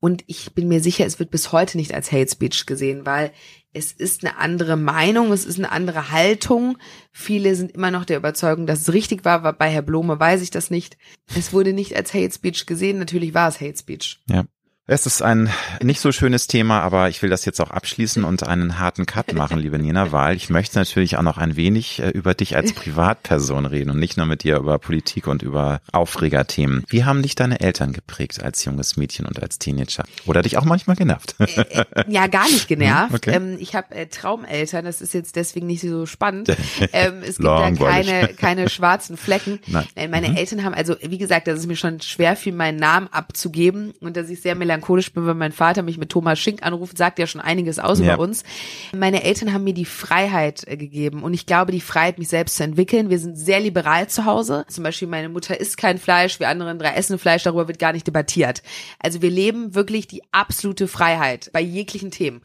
Und 0.00 0.24
ich 0.26 0.52
bin 0.52 0.66
mir 0.66 0.80
sicher, 0.80 1.06
es 1.06 1.20
wird 1.20 1.30
bis 1.30 1.52
heute 1.52 1.76
nicht 1.76 1.94
als 1.94 2.10
Hate 2.10 2.28
Speech 2.28 2.66
gesehen, 2.66 3.06
weil 3.06 3.30
es 3.72 3.92
ist 3.92 4.24
eine 4.24 4.38
andere 4.38 4.76
Meinung, 4.76 5.32
es 5.32 5.44
ist 5.44 5.58
eine 5.58 5.72
andere 5.72 6.10
Haltung. 6.10 6.76
Viele 7.10 7.54
sind 7.54 7.72
immer 7.72 7.90
noch 7.90 8.04
der 8.04 8.18
Überzeugung, 8.18 8.66
dass 8.66 8.82
es 8.82 8.92
richtig 8.92 9.24
war. 9.24 9.40
Bei 9.54 9.70
Herr 9.70 9.82
Blome 9.82 10.20
weiß 10.20 10.42
ich 10.42 10.50
das 10.50 10.70
nicht. 10.70 10.98
Es 11.34 11.52
wurde 11.52 11.72
nicht 11.72 11.96
als 11.96 12.12
Hate 12.12 12.32
Speech 12.32 12.66
gesehen. 12.66 12.98
Natürlich 12.98 13.34
war 13.34 13.48
es 13.48 13.60
Hate 13.60 13.78
Speech. 13.78 14.20
Ja. 14.28 14.44
Es 14.88 15.06
ist 15.06 15.22
ein 15.22 15.48
nicht 15.80 16.00
so 16.00 16.10
schönes 16.10 16.48
Thema, 16.48 16.80
aber 16.80 17.08
ich 17.08 17.22
will 17.22 17.30
das 17.30 17.44
jetzt 17.44 17.60
auch 17.60 17.70
abschließen 17.70 18.24
und 18.24 18.42
einen 18.42 18.80
harten 18.80 19.06
Cut 19.06 19.32
machen, 19.32 19.60
liebe 19.60 19.78
Nina, 19.78 20.10
weil 20.10 20.34
ich 20.34 20.50
möchte 20.50 20.76
natürlich 20.76 21.16
auch 21.16 21.22
noch 21.22 21.38
ein 21.38 21.54
wenig 21.54 22.02
äh, 22.02 22.08
über 22.08 22.34
dich 22.34 22.56
als 22.56 22.72
Privatperson 22.72 23.66
reden 23.66 23.90
und 23.90 24.00
nicht 24.00 24.16
nur 24.16 24.26
mit 24.26 24.42
dir 24.42 24.56
über 24.56 24.80
Politik 24.80 25.28
und 25.28 25.44
über 25.44 25.80
Aufregerthemen. 25.92 26.82
Wie 26.88 27.04
haben 27.04 27.22
dich 27.22 27.36
deine 27.36 27.60
Eltern 27.60 27.92
geprägt 27.92 28.42
als 28.42 28.64
junges 28.64 28.96
Mädchen 28.96 29.24
und 29.24 29.40
als 29.40 29.60
Teenager? 29.60 30.02
Oder 30.26 30.42
dich 30.42 30.58
auch 30.58 30.64
manchmal 30.64 30.96
genervt? 30.96 31.36
Äh, 31.38 31.44
äh, 31.60 31.84
ja, 32.08 32.26
gar 32.26 32.48
nicht 32.48 32.66
genervt. 32.66 33.14
Okay. 33.14 33.36
Ähm, 33.36 33.58
ich 33.60 33.76
habe 33.76 34.08
Traumeltern, 34.08 34.84
das 34.84 35.00
ist 35.00 35.14
jetzt 35.14 35.36
deswegen 35.36 35.68
nicht 35.68 35.82
so 35.82 36.06
spannend. 36.06 36.48
Ähm, 36.94 37.22
es 37.22 37.36
gibt 37.36 37.46
da 37.46 37.70
keine, 37.70 38.28
keine 38.34 38.68
schwarzen 38.68 39.16
Flecken. 39.16 39.60
Nein. 39.66 39.86
Meine 40.10 40.30
mhm. 40.30 40.36
Eltern 40.36 40.64
haben, 40.64 40.74
also 40.74 40.96
wie 41.00 41.16
gesagt, 41.16 41.46
das 41.46 41.60
ist 41.60 41.66
mir 41.66 41.76
schon 41.76 42.00
schwer 42.00 42.34
fiel, 42.34 42.52
meinen 42.52 42.78
Namen 42.78 43.08
abzugeben 43.08 43.92
und 44.00 44.16
dass 44.16 44.28
ich 44.28 44.42
sehr 44.42 44.54
melancholisch 44.54 44.71
bin, 44.80 45.26
wenn 45.26 45.38
mein 45.38 45.52
Vater 45.52 45.82
mich 45.82 45.98
mit 45.98 46.10
Thomas 46.10 46.38
Schink 46.38 46.62
anruft, 46.62 46.96
sagt 46.96 47.18
ja 47.18 47.26
schon 47.26 47.40
einiges 47.40 47.78
aus 47.78 47.98
ja. 47.98 48.14
über 48.14 48.22
uns. 48.22 48.44
Meine 48.94 49.22
Eltern 49.24 49.52
haben 49.52 49.64
mir 49.64 49.74
die 49.74 49.84
Freiheit 49.84 50.66
äh, 50.66 50.76
gegeben 50.76 51.22
und 51.22 51.34
ich 51.34 51.46
glaube, 51.46 51.72
die 51.72 51.80
Freiheit, 51.80 52.18
mich 52.18 52.28
selbst 52.28 52.56
zu 52.56 52.64
entwickeln. 52.64 53.10
Wir 53.10 53.18
sind 53.18 53.36
sehr 53.36 53.60
liberal 53.60 54.08
zu 54.08 54.24
Hause. 54.24 54.64
Zum 54.68 54.84
Beispiel 54.84 55.08
meine 55.08 55.28
Mutter 55.28 55.58
isst 55.58 55.76
kein 55.76 55.98
Fleisch, 55.98 56.40
wir 56.40 56.48
anderen 56.48 56.78
drei 56.78 56.94
essen 56.94 57.18
Fleisch, 57.18 57.42
darüber 57.42 57.68
wird 57.68 57.78
gar 57.78 57.92
nicht 57.92 58.06
debattiert. 58.06 58.62
Also 58.98 59.22
wir 59.22 59.30
leben 59.30 59.74
wirklich 59.74 60.06
die 60.06 60.22
absolute 60.32 60.88
Freiheit 60.88 61.50
bei 61.52 61.60
jeglichen 61.60 62.10
Themen. 62.10 62.42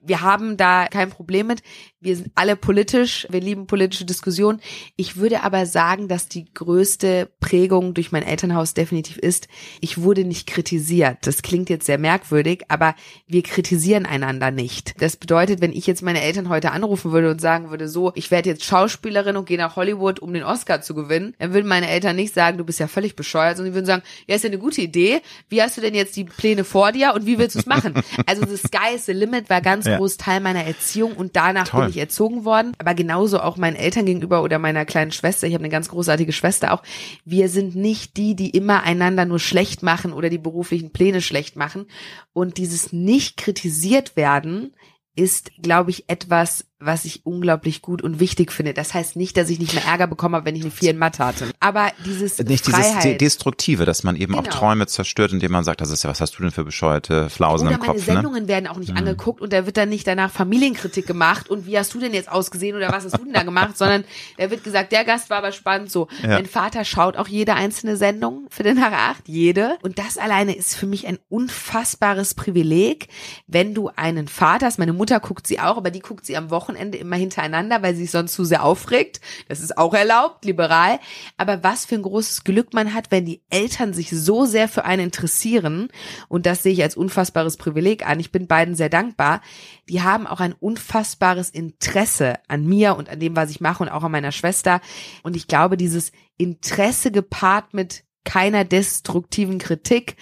Wir 0.00 0.20
haben 0.20 0.56
da 0.56 0.86
kein 0.86 1.10
Problem 1.10 1.48
mit. 1.48 1.62
Wir 2.00 2.14
sind 2.14 2.30
alle 2.36 2.54
politisch, 2.54 3.26
wir 3.28 3.40
lieben 3.40 3.66
politische 3.66 4.04
Diskussionen. 4.04 4.60
Ich 4.94 5.16
würde 5.16 5.42
aber 5.42 5.66
sagen, 5.66 6.06
dass 6.06 6.28
die 6.28 6.44
größte 6.54 7.28
Prägung 7.40 7.92
durch 7.92 8.12
mein 8.12 8.22
Elternhaus 8.22 8.72
definitiv 8.72 9.16
ist, 9.18 9.48
ich 9.80 9.98
wurde 9.98 10.24
nicht 10.24 10.46
kritisiert. 10.46 11.18
Das 11.22 11.42
klingt 11.42 11.68
jetzt 11.68 11.86
sehr 11.86 11.98
merkwürdig, 11.98 12.62
aber 12.68 12.94
wir 13.26 13.42
kritisieren 13.42 14.06
einander 14.06 14.52
nicht. 14.52 14.94
Das 15.02 15.16
bedeutet, 15.16 15.60
wenn 15.60 15.72
ich 15.72 15.88
jetzt 15.88 16.02
meine 16.02 16.22
Eltern 16.22 16.48
heute 16.48 16.70
anrufen 16.70 17.10
würde 17.10 17.32
und 17.32 17.40
sagen 17.40 17.70
würde, 17.70 17.88
so, 17.88 18.12
ich 18.14 18.30
werde 18.30 18.50
jetzt 18.50 18.64
Schauspielerin 18.64 19.36
und 19.36 19.46
gehe 19.46 19.58
nach 19.58 19.74
Hollywood, 19.74 20.20
um 20.20 20.32
den 20.32 20.44
Oscar 20.44 20.80
zu 20.80 20.94
gewinnen, 20.94 21.34
dann 21.40 21.52
würden 21.52 21.66
meine 21.66 21.88
Eltern 21.88 22.14
nicht 22.14 22.32
sagen, 22.32 22.58
du 22.58 22.64
bist 22.64 22.78
ja 22.78 22.86
völlig 22.86 23.16
bescheuert, 23.16 23.56
sondern 23.56 23.72
sie 23.72 23.76
würden 23.76 23.86
sagen, 23.86 24.02
ja, 24.28 24.36
ist 24.36 24.44
ja 24.44 24.50
eine 24.50 24.58
gute 24.58 24.82
Idee. 24.82 25.20
Wie 25.48 25.60
hast 25.60 25.76
du 25.76 25.80
denn 25.80 25.96
jetzt 25.96 26.14
die 26.14 26.24
Pläne 26.24 26.62
vor 26.62 26.92
dir 26.92 27.12
und 27.14 27.26
wie 27.26 27.38
willst 27.38 27.56
du 27.56 27.58
es 27.58 27.66
machen? 27.66 27.94
Also 28.26 28.44
the 28.44 28.56
sky 28.56 28.94
is 28.94 29.06
the 29.06 29.12
limit 29.12 29.48
war 29.48 29.62
ganz 29.62 29.86
ja. 29.86 29.96
groß 29.96 30.18
Teil 30.18 30.40
meiner 30.40 30.64
Erziehung 30.64 31.14
und 31.14 31.34
danach 31.34 31.66
Toll. 31.66 31.87
Bin 31.88 31.96
ich 31.96 32.00
erzogen 32.00 32.44
worden, 32.44 32.72
aber 32.78 32.94
genauso 32.94 33.40
auch 33.40 33.56
meinen 33.56 33.76
Eltern 33.76 34.06
gegenüber 34.06 34.42
oder 34.42 34.58
meiner 34.58 34.84
kleinen 34.84 35.10
Schwester. 35.10 35.46
Ich 35.46 35.54
habe 35.54 35.64
eine 35.64 35.72
ganz 35.72 35.88
großartige 35.88 36.32
Schwester 36.32 36.72
auch. 36.72 36.82
Wir 37.24 37.48
sind 37.48 37.74
nicht 37.74 38.16
die, 38.16 38.36
die 38.36 38.50
immer 38.50 38.82
einander 38.82 39.24
nur 39.24 39.38
schlecht 39.38 39.82
machen 39.82 40.12
oder 40.12 40.28
die 40.28 40.38
beruflichen 40.38 40.92
Pläne 40.92 41.20
schlecht 41.20 41.56
machen. 41.56 41.86
Und 42.32 42.58
dieses 42.58 42.92
nicht 42.92 43.36
kritisiert 43.36 44.16
werden 44.16 44.74
ist, 45.16 45.50
glaube 45.62 45.90
ich, 45.90 46.08
etwas, 46.08 46.66
was 46.80 47.04
ich 47.04 47.26
unglaublich 47.26 47.82
gut 47.82 48.02
und 48.02 48.20
wichtig 48.20 48.52
finde. 48.52 48.72
Das 48.72 48.94
heißt 48.94 49.16
nicht, 49.16 49.36
dass 49.36 49.50
ich 49.50 49.58
nicht 49.58 49.74
mehr 49.74 49.84
Ärger 49.84 50.06
bekomme, 50.06 50.44
wenn 50.44 50.54
ich 50.54 50.62
eine 50.62 50.70
4 50.70 50.92
in 50.92 50.98
Mathe 50.98 51.24
hatte. 51.24 51.50
Aber 51.58 51.90
dieses 52.04 52.38
Nicht 52.38 52.66
Freiheit, 52.66 53.04
dieses 53.04 53.18
Destruktive, 53.18 53.84
dass 53.84 54.04
man 54.04 54.14
eben 54.14 54.34
genau. 54.34 54.44
auch 54.44 54.46
Träume 54.46 54.86
zerstört, 54.86 55.32
indem 55.32 55.50
man 55.50 55.64
sagt, 55.64 55.80
das 55.80 55.90
ist 55.90 56.04
ja, 56.04 56.10
was 56.10 56.20
hast 56.20 56.38
du 56.38 56.42
denn 56.42 56.52
für 56.52 56.64
bescheuerte 56.64 57.30
Flausen 57.30 57.66
oder 57.66 57.76
im 57.76 57.80
Kopf? 57.80 57.96
Oder 57.96 57.98
meine 57.98 58.06
ne? 58.06 58.14
Sendungen 58.14 58.42
ne? 58.44 58.48
werden 58.48 58.66
auch 58.68 58.78
nicht 58.78 58.92
mhm. 58.92 58.98
angeguckt 58.98 59.40
und 59.40 59.52
da 59.52 59.66
wird 59.66 59.76
dann 59.76 59.88
nicht 59.88 60.06
danach 60.06 60.30
Familienkritik 60.30 61.06
gemacht 61.06 61.50
und 61.50 61.66
wie 61.66 61.76
hast 61.76 61.92
du 61.94 61.98
denn 61.98 62.14
jetzt 62.14 62.30
ausgesehen 62.30 62.76
oder 62.76 62.92
was 62.92 63.04
hast 63.04 63.18
du 63.18 63.24
denn 63.24 63.32
da 63.32 63.42
gemacht, 63.42 63.76
sondern 63.76 64.04
da 64.36 64.48
wird 64.48 64.62
gesagt, 64.62 64.92
der 64.92 65.04
Gast 65.04 65.30
war 65.30 65.38
aber 65.38 65.50
spannend 65.50 65.90
so. 65.90 66.06
Ja. 66.22 66.28
Mein 66.28 66.46
Vater 66.46 66.84
schaut 66.84 67.16
auch 67.16 67.26
jede 67.26 67.54
einzelne 67.54 67.96
Sendung 67.96 68.46
für 68.50 68.62
den 68.62 68.76
Nach 68.76 68.92
8, 68.92 69.26
jede. 69.26 69.78
Und 69.82 69.98
das 69.98 70.16
alleine 70.16 70.54
ist 70.54 70.76
für 70.76 70.86
mich 70.86 71.08
ein 71.08 71.18
unfassbares 71.28 72.34
Privileg, 72.34 73.08
wenn 73.48 73.74
du 73.74 73.90
einen 73.96 74.28
Vater 74.28 74.66
hast, 74.66 74.78
meine 74.78 74.92
Mutter 74.92 75.18
guckt 75.18 75.48
sie 75.48 75.58
auch, 75.58 75.76
aber 75.76 75.90
die 75.90 76.00
guckt 76.00 76.24
sie 76.24 76.36
am 76.36 76.50
Wochenende 76.50 76.67
immer 76.76 77.16
hinter 77.16 77.38
hintereinander, 77.38 77.82
weil 77.82 77.94
sie 77.94 78.02
sich 78.02 78.10
sonst 78.10 78.32
zu 78.32 78.44
sehr 78.44 78.64
aufregt. 78.64 79.20
Das 79.48 79.60
ist 79.60 79.78
auch 79.78 79.94
erlaubt, 79.94 80.44
liberal. 80.44 80.98
Aber 81.36 81.62
was 81.62 81.84
für 81.86 81.94
ein 81.94 82.02
großes 82.02 82.44
Glück 82.44 82.74
man 82.74 82.94
hat, 82.94 83.10
wenn 83.10 83.24
die 83.24 83.42
Eltern 83.50 83.92
sich 83.92 84.10
so 84.10 84.44
sehr 84.44 84.68
für 84.68 84.84
einen 84.84 85.04
interessieren. 85.04 85.88
Und 86.28 86.46
das 86.46 86.62
sehe 86.62 86.72
ich 86.72 86.82
als 86.82 86.96
unfassbares 86.96 87.56
Privileg 87.56 88.06
an. 88.06 88.20
Ich 88.20 88.32
bin 88.32 88.46
beiden 88.46 88.74
sehr 88.74 88.88
dankbar. 88.88 89.40
Die 89.88 90.02
haben 90.02 90.26
auch 90.26 90.40
ein 90.40 90.54
unfassbares 90.54 91.50
Interesse 91.50 92.34
an 92.48 92.66
mir 92.66 92.96
und 92.96 93.08
an 93.08 93.20
dem, 93.20 93.36
was 93.36 93.50
ich 93.50 93.60
mache 93.60 93.82
und 93.82 93.88
auch 93.88 94.04
an 94.04 94.12
meiner 94.12 94.32
Schwester. 94.32 94.80
Und 95.22 95.36
ich 95.36 95.46
glaube, 95.46 95.76
dieses 95.76 96.12
Interesse 96.36 97.10
gepaart 97.10 97.74
mit 97.74 98.04
keiner 98.24 98.64
destruktiven 98.64 99.58
Kritik 99.58 100.16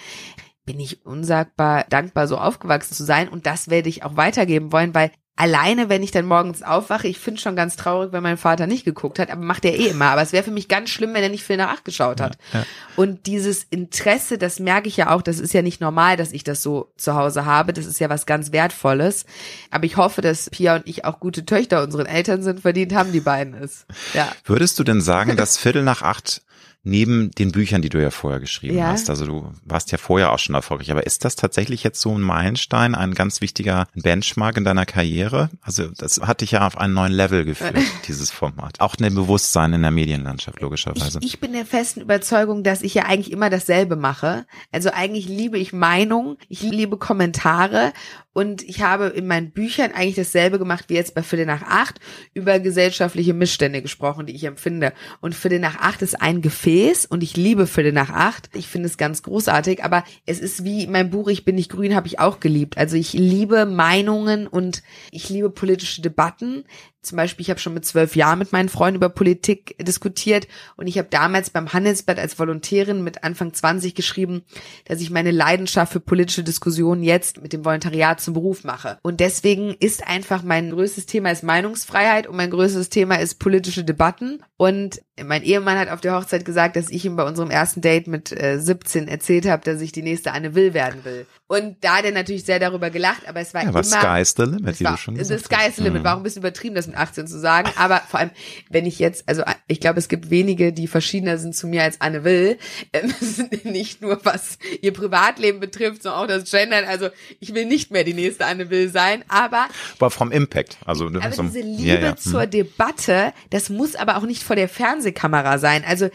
bin 0.65 0.79
ich 0.79 1.05
unsagbar 1.05 1.85
dankbar, 1.89 2.27
so 2.27 2.37
aufgewachsen 2.37 2.93
zu 2.93 3.03
sein. 3.03 3.29
Und 3.29 3.45
das 3.45 3.69
werde 3.69 3.89
ich 3.89 4.03
auch 4.03 4.17
weitergeben 4.17 4.71
wollen, 4.71 4.93
weil 4.93 5.11
alleine, 5.37 5.87
wenn 5.87 6.03
ich 6.03 6.11
dann 6.11 6.25
morgens 6.25 6.63
aufwache, 6.63 7.07
ich 7.07 7.19
finde 7.19 7.39
schon 7.39 7.55
ganz 7.55 7.75
traurig, 7.75 8.11
wenn 8.11 8.23
mein 8.23 8.37
Vater 8.37 8.67
nicht 8.67 8.83
geguckt 8.83 9.19
hat, 9.19 9.29
aber 9.29 9.41
macht 9.41 9.63
er 9.65 9.77
eh 9.79 9.87
immer. 9.87 10.05
Aber 10.05 10.21
es 10.23 10.33
wäre 10.33 10.43
für 10.43 10.51
mich 10.51 10.67
ganz 10.67 10.89
schlimm, 10.89 11.13
wenn 11.13 11.23
er 11.23 11.29
nicht 11.29 11.43
viel 11.43 11.57
nach 11.57 11.69
acht 11.69 11.85
geschaut 11.85 12.19
hat. 12.19 12.37
Ja, 12.51 12.59
ja. 12.59 12.65
Und 12.95 13.27
dieses 13.27 13.63
Interesse, 13.63 14.39
das 14.39 14.59
merke 14.59 14.87
ich 14.87 14.97
ja 14.97 15.11
auch, 15.11 15.21
das 15.21 15.39
ist 15.39 15.53
ja 15.53 15.61
nicht 15.61 15.79
normal, 15.79 16.17
dass 16.17 16.31
ich 16.33 16.43
das 16.43 16.63
so 16.63 16.91
zu 16.97 17.15
Hause 17.15 17.45
habe. 17.45 17.71
Das 17.71 17.85
ist 17.85 17.99
ja 17.99 18.09
was 18.09 18.25
ganz 18.25 18.51
Wertvolles. 18.51 19.25
Aber 19.69 19.85
ich 19.85 19.95
hoffe, 19.95 20.21
dass 20.21 20.49
Pia 20.49 20.75
und 20.75 20.87
ich 20.87 21.05
auch 21.05 21.19
gute 21.19 21.45
Töchter 21.45 21.83
unseren 21.83 22.07
Eltern 22.07 22.41
sind, 22.41 22.61
verdient 22.61 22.95
haben 22.95 23.11
die 23.11 23.21
beiden 23.21 23.53
es. 23.53 23.85
Ja. 24.13 24.31
Würdest 24.43 24.79
du 24.79 24.83
denn 24.83 25.01
sagen, 25.01 25.37
dass 25.37 25.57
Viertel 25.57 25.83
nach 25.83 26.01
acht 26.01 26.41
neben 26.87 27.31
den 27.31 27.51
Büchern, 27.51 27.81
die 27.81 27.89
du 27.89 28.01
ja 28.01 28.11
vorher 28.11 28.39
geschrieben 28.39 28.77
ja. 28.77 28.87
hast. 28.87 29.09
Also 29.09 29.25
du 29.25 29.51
warst 29.65 29.91
ja 29.91 29.97
vorher 29.97 30.31
auch 30.31 30.39
schon 30.39 30.55
erfolgreich. 30.55 30.91
Aber 30.91 31.05
ist 31.05 31.25
das 31.25 31.35
tatsächlich 31.35 31.83
jetzt 31.83 31.99
so 31.99 32.17
ein 32.17 32.21
Meilenstein, 32.21 32.95
ein 32.95 33.13
ganz 33.13 33.41
wichtiger 33.41 33.87
Benchmark 33.93 34.57
in 34.57 34.63
deiner 34.63 34.85
Karriere? 34.85 35.49
Also 35.61 35.89
das 35.89 36.21
hat 36.21 36.41
dich 36.41 36.51
ja 36.51 36.65
auf 36.65 36.77
einen 36.77 36.93
neuen 36.93 37.11
Level 37.11 37.45
geführt, 37.45 37.77
dieses 38.07 38.31
Format. 38.31 38.79
Auch 38.79 38.95
ein 38.99 39.15
Bewusstsein 39.15 39.73
in 39.73 39.81
der 39.81 39.91
Medienlandschaft, 39.91 40.61
logischerweise. 40.61 41.19
Ich, 41.21 41.33
ich 41.33 41.39
bin 41.39 41.53
der 41.53 41.65
festen 41.65 42.01
Überzeugung, 42.01 42.63
dass 42.63 42.81
ich 42.81 42.93
ja 42.93 43.03
eigentlich 43.03 43.31
immer 43.31 43.49
dasselbe 43.49 43.95
mache. 43.95 44.45
Also 44.71 44.89
eigentlich 44.91 45.27
liebe 45.27 45.57
ich 45.57 45.73
Meinung, 45.73 46.37
ich 46.47 46.61
liebe 46.61 46.97
Kommentare 46.97 47.91
und 48.37 48.61
ich 48.61 48.83
habe 48.83 49.07
in 49.07 49.25
meinen 49.25 49.49
Büchern 49.49 49.93
eigentlich 49.93 50.13
dasselbe 50.13 50.59
gemacht 50.59 50.85
wie 50.89 50.93
jetzt 50.93 51.15
bei 51.15 51.23
Viertel 51.23 51.47
nach 51.47 51.63
acht 51.63 51.99
über 52.35 52.59
gesellschaftliche 52.59 53.33
Missstände 53.33 53.81
gesprochen, 53.81 54.27
die 54.27 54.35
ich 54.35 54.43
empfinde. 54.43 54.93
Und 55.21 55.33
Viertel 55.33 55.57
nach 55.57 55.77
acht 55.79 56.03
ist 56.03 56.21
ein 56.21 56.43
Gefäß 56.43 57.07
und 57.07 57.23
ich 57.23 57.35
liebe 57.35 57.65
Viertel 57.65 57.93
nach 57.93 58.11
acht. 58.11 58.51
Ich 58.53 58.67
finde 58.67 58.89
es 58.89 58.97
ganz 58.97 59.23
großartig, 59.23 59.83
aber 59.83 60.03
es 60.27 60.39
ist 60.39 60.63
wie 60.63 60.85
mein 60.85 61.09
Buch 61.09 61.29
Ich 61.29 61.45
bin 61.45 61.55
nicht 61.55 61.71
grün 61.71 61.95
habe 61.95 62.05
ich 62.05 62.19
auch 62.19 62.39
geliebt. 62.39 62.77
Also 62.77 62.95
ich 62.95 63.13
liebe 63.13 63.65
Meinungen 63.65 64.45
und 64.45 64.83
ich 65.09 65.29
liebe 65.29 65.49
politische 65.49 66.03
Debatten. 66.03 66.63
Zum 67.07 67.15
Beispiel, 67.15 67.43
ich 67.43 67.49
habe 67.49 67.59
schon 67.59 67.73
mit 67.73 67.85
zwölf 67.85 68.15
Jahren 68.15 68.39
mit 68.39 68.51
meinen 68.51 68.69
Freunden 68.69 68.97
über 68.97 69.09
Politik 69.09 69.75
diskutiert 69.81 70.47
und 70.75 70.87
ich 70.87 70.97
habe 70.97 71.07
damals 71.09 71.49
beim 71.49 71.71
Handelsblatt 71.73 72.19
als 72.19 72.37
Volontärin 72.37 73.03
mit 73.03 73.23
Anfang 73.23 73.53
20 73.53 73.95
geschrieben, 73.95 74.43
dass 74.85 75.01
ich 75.01 75.09
meine 75.09 75.31
Leidenschaft 75.31 75.93
für 75.93 75.99
politische 75.99 76.43
Diskussionen 76.43 77.03
jetzt 77.03 77.41
mit 77.41 77.53
dem 77.53 77.63
Volontariat 77.63 78.19
zum 78.19 78.33
Beruf 78.33 78.63
mache. 78.63 78.99
Und 79.03 79.19
deswegen 79.19 79.75
ist 79.79 80.05
einfach 80.05 80.43
mein 80.43 80.71
größtes 80.71 81.05
Thema 81.05 81.31
ist 81.31 81.43
Meinungsfreiheit 81.43 82.27
und 82.27 82.35
mein 82.35 82.51
größtes 82.51 82.89
Thema 82.89 83.15
ist 83.15 83.39
politische 83.39 83.83
Debatten. 83.83 84.43
Und 84.57 85.01
mein 85.23 85.43
Ehemann 85.43 85.77
hat 85.77 85.89
auf 85.89 86.01
der 86.01 86.15
Hochzeit 86.15 86.45
gesagt, 86.45 86.75
dass 86.75 86.89
ich 86.89 87.05
ihm 87.05 87.15
bei 87.15 87.23
unserem 87.23 87.49
ersten 87.49 87.81
Date 87.81 88.07
mit 88.07 88.31
äh, 88.31 88.59
17 88.59 89.07
erzählt 89.07 89.47
habe, 89.47 89.63
dass 89.63 89.81
ich 89.81 89.91
die 89.91 90.03
nächste 90.03 90.31
Anne 90.31 90.53
Will 90.55 90.73
werden 90.73 91.03
will. 91.05 91.25
Und 91.47 91.77
da 91.81 91.97
hat 91.97 92.05
er 92.05 92.11
natürlich 92.11 92.43
sehr 92.43 92.59
darüber 92.59 92.89
gelacht, 92.89 93.27
aber 93.27 93.39
es 93.39 93.53
war 93.53 93.63
ja, 93.63 93.69
immer... 93.69 93.83
Sky's 93.83 94.35
the 94.35 94.43
limit, 94.43 94.79
wie 94.79 94.83
war, 94.83 94.91
du 94.91 94.97
schon 94.97 95.15
gesagt 95.15 95.41
hast. 95.41 95.45
Sky's 95.45 95.75
the 95.77 95.83
limit, 95.83 96.01
mhm. 96.01 96.05
war 96.05 96.13
auch 96.13 96.17
ein 96.17 96.23
bisschen 96.23 96.41
übertrieben, 96.41 96.75
das 96.75 96.87
mit 96.87 96.97
18 96.97 97.25
zu 97.25 97.39
sagen, 97.39 97.71
aber 97.77 98.01
vor 98.07 98.19
allem, 98.19 98.31
wenn 98.69 98.85
ich 98.85 98.99
jetzt, 98.99 99.27
also 99.27 99.43
ich 99.67 99.79
glaube, 99.79 99.97
es 99.99 100.09
gibt 100.09 100.29
wenige, 100.29 100.73
die 100.73 100.87
verschiedener 100.87 101.37
sind 101.37 101.55
zu 101.55 101.67
mir 101.67 101.83
als 101.83 102.01
Anne 102.01 102.25
Will, 102.25 102.57
ähm, 102.91 103.13
nicht 103.63 104.01
nur 104.01 104.19
was 104.23 104.57
ihr 104.81 104.91
Privatleben 104.91 105.61
betrifft, 105.61 106.03
sondern 106.03 106.21
auch 106.21 106.27
das 106.27 106.51
Gendern, 106.51 106.83
also 106.83 107.07
ich 107.39 107.53
will 107.53 107.65
nicht 107.65 107.91
mehr 107.91 108.03
die 108.03 108.13
nächste 108.13 108.45
Anne 108.45 108.69
Will 108.69 108.89
sein, 108.89 109.23
aber... 109.29 109.67
Aber 109.99 110.11
vom 110.11 110.33
Impact, 110.33 110.77
also... 110.85 111.07
Aber 111.07 111.29
diese 111.29 111.61
Liebe 111.61 111.87
ja, 111.87 111.99
ja. 111.99 112.15
zur 112.17 112.45
mhm. 112.45 112.51
Debatte, 112.51 113.33
das 113.51 113.69
muss 113.69 113.95
aber 113.95 114.17
auch 114.17 114.23
nicht 114.23 114.43
vor 114.43 114.57
der 114.57 114.67
Fernsehkamera 115.07 115.57
sein, 115.57 115.83
also 115.85 116.09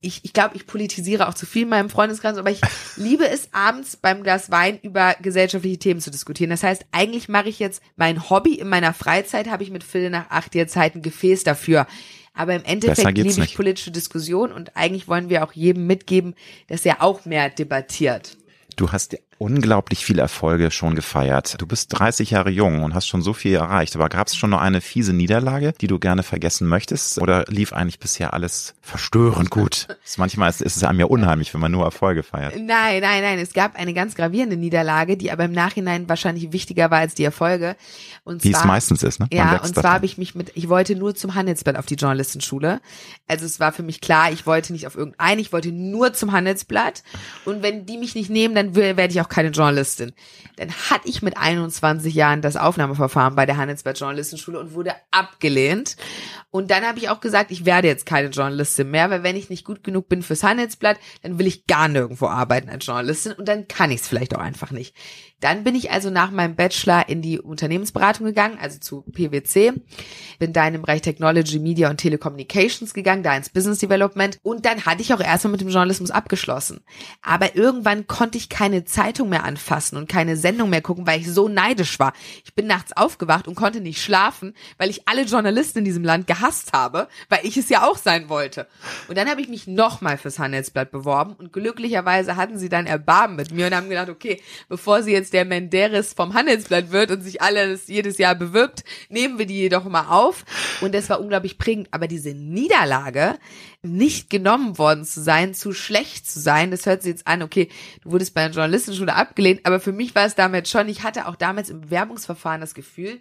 ich, 0.00 0.22
ich 0.22 0.34
glaube, 0.34 0.54
ich 0.54 0.66
politisiere 0.66 1.28
auch 1.28 1.34
zu 1.34 1.46
viel 1.46 1.62
in 1.62 1.70
meinem 1.70 1.88
Freundeskreis, 1.88 2.36
aber 2.36 2.50
ich 2.50 2.60
liebe 2.96 3.26
es 3.26 3.48
abends 3.52 3.96
beim 3.96 4.22
Glas 4.22 4.50
Wein 4.50 4.78
über 4.82 5.14
gesellschaftliche 5.22 5.78
Themen 5.78 6.00
zu 6.00 6.10
diskutieren. 6.10 6.50
Das 6.50 6.62
heißt, 6.62 6.84
eigentlich 6.92 7.30
mache 7.30 7.48
ich 7.48 7.58
jetzt 7.58 7.82
mein 7.96 8.28
Hobby 8.28 8.54
in 8.54 8.68
meiner 8.68 8.92
Freizeit, 8.92 9.48
habe 9.48 9.62
ich 9.62 9.70
mit 9.70 9.82
Viertel 9.82 10.10
nach 10.10 10.28
acht 10.28 10.54
halt 10.54 10.94
ein 10.94 11.02
Gefäß 11.02 11.44
dafür. 11.44 11.86
Aber 12.34 12.54
im 12.54 12.64
Endeffekt 12.64 13.16
liebe 13.16 13.30
ich 13.30 13.38
nicht. 13.38 13.56
politische 13.56 13.92
Diskussion 13.92 14.52
und 14.52 14.76
eigentlich 14.76 15.08
wollen 15.08 15.30
wir 15.30 15.44
auch 15.44 15.52
jedem 15.52 15.86
mitgeben, 15.86 16.34
dass 16.66 16.84
er 16.84 17.02
auch 17.02 17.24
mehr 17.24 17.48
debattiert. 17.48 18.36
Du 18.76 18.92
hast 18.92 19.16
unglaublich 19.38 20.04
viele 20.04 20.22
Erfolge 20.22 20.70
schon 20.70 20.94
gefeiert. 20.94 21.60
Du 21.60 21.66
bist 21.66 21.98
30 21.98 22.30
Jahre 22.30 22.50
jung 22.50 22.82
und 22.82 22.94
hast 22.94 23.06
schon 23.06 23.22
so 23.22 23.32
viel 23.32 23.54
erreicht. 23.54 23.94
Aber 23.96 24.08
gab 24.08 24.28
es 24.28 24.36
schon 24.36 24.50
noch 24.50 24.60
eine 24.60 24.80
fiese 24.80 25.12
Niederlage, 25.12 25.72
die 25.80 25.86
du 25.86 25.98
gerne 25.98 26.22
vergessen 26.22 26.68
möchtest? 26.68 27.20
Oder 27.20 27.44
lief 27.48 27.72
eigentlich 27.72 27.98
bisher 27.98 28.34
alles 28.34 28.74
verstörend 28.80 29.50
gut? 29.50 29.88
manchmal 30.16 30.50
ist, 30.50 30.62
ist 30.62 30.76
es 30.76 30.84
einem 30.84 31.00
ja 31.00 31.06
unheimlich, 31.06 31.52
wenn 31.54 31.60
man 31.60 31.72
nur 31.72 31.84
Erfolge 31.84 32.22
feiert. 32.22 32.54
Nein, 32.56 33.00
nein, 33.00 33.22
nein. 33.22 33.38
Es 33.38 33.52
gab 33.52 33.76
eine 33.76 33.94
ganz 33.94 34.14
gravierende 34.14 34.56
Niederlage, 34.56 35.16
die 35.16 35.30
aber 35.30 35.44
im 35.44 35.52
Nachhinein 35.52 36.08
wahrscheinlich 36.08 36.52
wichtiger 36.52 36.90
war 36.90 36.98
als 36.98 37.14
die 37.14 37.24
Erfolge. 37.24 37.76
Und 38.24 38.44
Wie 38.44 38.52
zwar, 38.52 38.60
es 38.60 38.66
meistens 38.66 39.02
ist, 39.02 39.20
ne? 39.20 39.28
Man 39.30 39.38
ja, 39.38 39.60
und 39.62 39.74
zwar 39.74 39.94
habe 39.94 40.06
ich 40.06 40.18
mich 40.18 40.34
mit, 40.34 40.52
ich 40.54 40.68
wollte 40.68 40.94
nur 40.94 41.14
zum 41.14 41.34
Handelsblatt 41.34 41.76
auf 41.76 41.86
die 41.86 41.96
Journalistenschule. 41.96 42.80
Also 43.26 43.44
es 43.44 43.60
war 43.60 43.72
für 43.72 43.82
mich 43.82 44.00
klar, 44.00 44.32
ich 44.32 44.46
wollte 44.46 44.72
nicht 44.72 44.86
auf 44.86 44.96
irgendein, 44.96 45.38
ich 45.38 45.52
wollte 45.52 45.72
nur 45.72 46.12
zum 46.12 46.32
Handelsblatt. 46.32 47.02
Und 47.44 47.62
wenn 47.62 47.86
die 47.86 47.98
mich 47.98 48.14
nicht 48.14 48.30
nehmen, 48.30 48.54
dann 48.54 48.74
werde 48.74 49.08
ich 49.08 49.20
auch 49.24 49.28
keine 49.28 49.48
Journalistin. 49.48 50.12
Dann 50.56 50.70
hatte 50.70 51.08
ich 51.08 51.22
mit 51.22 51.36
21 51.36 52.14
Jahren 52.14 52.42
das 52.42 52.56
Aufnahmeverfahren 52.56 53.34
bei 53.34 53.46
der 53.46 53.56
Handelsblatt 53.56 53.98
Journalistenschule 53.98 54.60
und 54.60 54.74
wurde 54.74 54.94
abgelehnt. 55.10 55.96
Und 56.50 56.70
dann 56.70 56.84
habe 56.84 56.98
ich 56.98 57.08
auch 57.08 57.20
gesagt, 57.20 57.50
ich 57.50 57.64
werde 57.64 57.88
jetzt 57.88 58.06
keine 58.06 58.28
Journalistin 58.28 58.90
mehr, 58.90 59.10
weil 59.10 59.22
wenn 59.22 59.36
ich 59.36 59.50
nicht 59.50 59.64
gut 59.64 59.82
genug 59.82 60.08
bin 60.08 60.22
fürs 60.22 60.44
Handelsblatt, 60.44 60.98
dann 61.22 61.38
will 61.38 61.46
ich 61.46 61.66
gar 61.66 61.88
nirgendwo 61.88 62.26
arbeiten 62.26 62.68
als 62.68 62.86
Journalistin 62.86 63.32
und 63.32 63.48
dann 63.48 63.66
kann 63.66 63.90
ich 63.90 64.02
es 64.02 64.08
vielleicht 64.08 64.36
auch 64.36 64.40
einfach 64.40 64.70
nicht. 64.70 64.94
Dann 65.44 65.62
bin 65.62 65.74
ich 65.74 65.90
also 65.90 66.08
nach 66.08 66.30
meinem 66.30 66.56
Bachelor 66.56 67.06
in 67.10 67.20
die 67.20 67.38
Unternehmensberatung 67.38 68.24
gegangen, 68.24 68.56
also 68.58 68.78
zu 68.78 69.02
PwC, 69.02 69.74
bin 70.38 70.54
da 70.54 70.66
in 70.66 70.72
dem 70.72 70.80
Bereich 70.80 71.02
Technology, 71.02 71.58
Media 71.58 71.90
und 71.90 71.98
Telecommunications 71.98 72.94
gegangen, 72.94 73.22
da 73.22 73.36
ins 73.36 73.50
Business 73.50 73.78
Development 73.78 74.38
und 74.42 74.64
dann 74.64 74.86
hatte 74.86 75.02
ich 75.02 75.12
auch 75.12 75.20
erstmal 75.20 75.52
mit 75.52 75.60
dem 75.60 75.68
Journalismus 75.68 76.10
abgeschlossen. 76.10 76.80
Aber 77.20 77.56
irgendwann 77.56 78.06
konnte 78.06 78.38
ich 78.38 78.48
keine 78.48 78.86
Zeitung 78.86 79.28
mehr 79.28 79.44
anfassen 79.44 79.98
und 79.98 80.08
keine 80.08 80.38
Sendung 80.38 80.70
mehr 80.70 80.80
gucken, 80.80 81.06
weil 81.06 81.20
ich 81.20 81.30
so 81.30 81.46
neidisch 81.46 81.98
war. 81.98 82.14
Ich 82.46 82.54
bin 82.54 82.66
nachts 82.66 82.96
aufgewacht 82.96 83.46
und 83.46 83.54
konnte 83.54 83.82
nicht 83.82 84.02
schlafen, 84.02 84.54
weil 84.78 84.88
ich 84.88 85.06
alle 85.06 85.24
Journalisten 85.24 85.80
in 85.80 85.84
diesem 85.84 86.04
Land 86.04 86.26
gehasst 86.26 86.72
habe, 86.72 87.06
weil 87.28 87.40
ich 87.42 87.58
es 87.58 87.68
ja 87.68 87.86
auch 87.86 87.98
sein 87.98 88.30
wollte. 88.30 88.66
Und 89.08 89.18
dann 89.18 89.28
habe 89.28 89.42
ich 89.42 89.50
mich 89.50 89.66
nochmal 89.66 90.16
fürs 90.16 90.38
Handelsblatt 90.38 90.90
beworben 90.90 91.34
und 91.34 91.52
glücklicherweise 91.52 92.36
hatten 92.36 92.56
sie 92.56 92.70
dann 92.70 92.86
Erbarmen 92.86 93.36
mit 93.36 93.52
mir 93.52 93.66
und 93.66 93.74
haben 93.74 93.90
gedacht, 93.90 94.08
okay, 94.08 94.40
bevor 94.70 95.02
sie 95.02 95.12
jetzt 95.12 95.33
der 95.34 95.44
Menderes 95.44 96.14
vom 96.14 96.32
Handelsblatt 96.32 96.90
wird 96.90 97.10
und 97.10 97.22
sich 97.22 97.42
alles 97.42 97.88
jedes 97.88 98.18
Jahr 98.18 98.34
bewirbt, 98.34 98.84
nehmen 99.08 99.38
wir 99.38 99.46
die 99.46 99.58
jedoch 99.58 99.84
mal 99.84 100.08
auf. 100.08 100.44
Und 100.80 100.94
das 100.94 101.10
war 101.10 101.20
unglaublich 101.20 101.58
prägend. 101.58 101.88
Aber 101.90 102.08
diese 102.08 102.30
Niederlage, 102.30 103.36
nicht 103.82 104.30
genommen 104.30 104.78
worden 104.78 105.04
zu 105.04 105.20
sein, 105.20 105.52
zu 105.54 105.72
schlecht 105.72 106.26
zu 106.30 106.40
sein, 106.40 106.70
das 106.70 106.86
hört 106.86 107.02
sich 107.02 107.10
jetzt 107.10 107.26
an, 107.26 107.42
okay, 107.42 107.68
du 108.02 108.12
wurdest 108.12 108.34
bei 108.34 108.42
einer 108.42 108.54
Journalistenschule 108.54 109.14
abgelehnt, 109.14 109.60
aber 109.64 109.80
für 109.80 109.92
mich 109.92 110.14
war 110.14 110.24
es 110.24 110.34
damals 110.34 110.70
schon, 110.70 110.88
ich 110.88 111.02
hatte 111.02 111.26
auch 111.26 111.36
damals 111.36 111.68
im 111.68 111.82
Bewerbungsverfahren 111.82 112.60
das 112.60 112.74
Gefühl, 112.74 113.20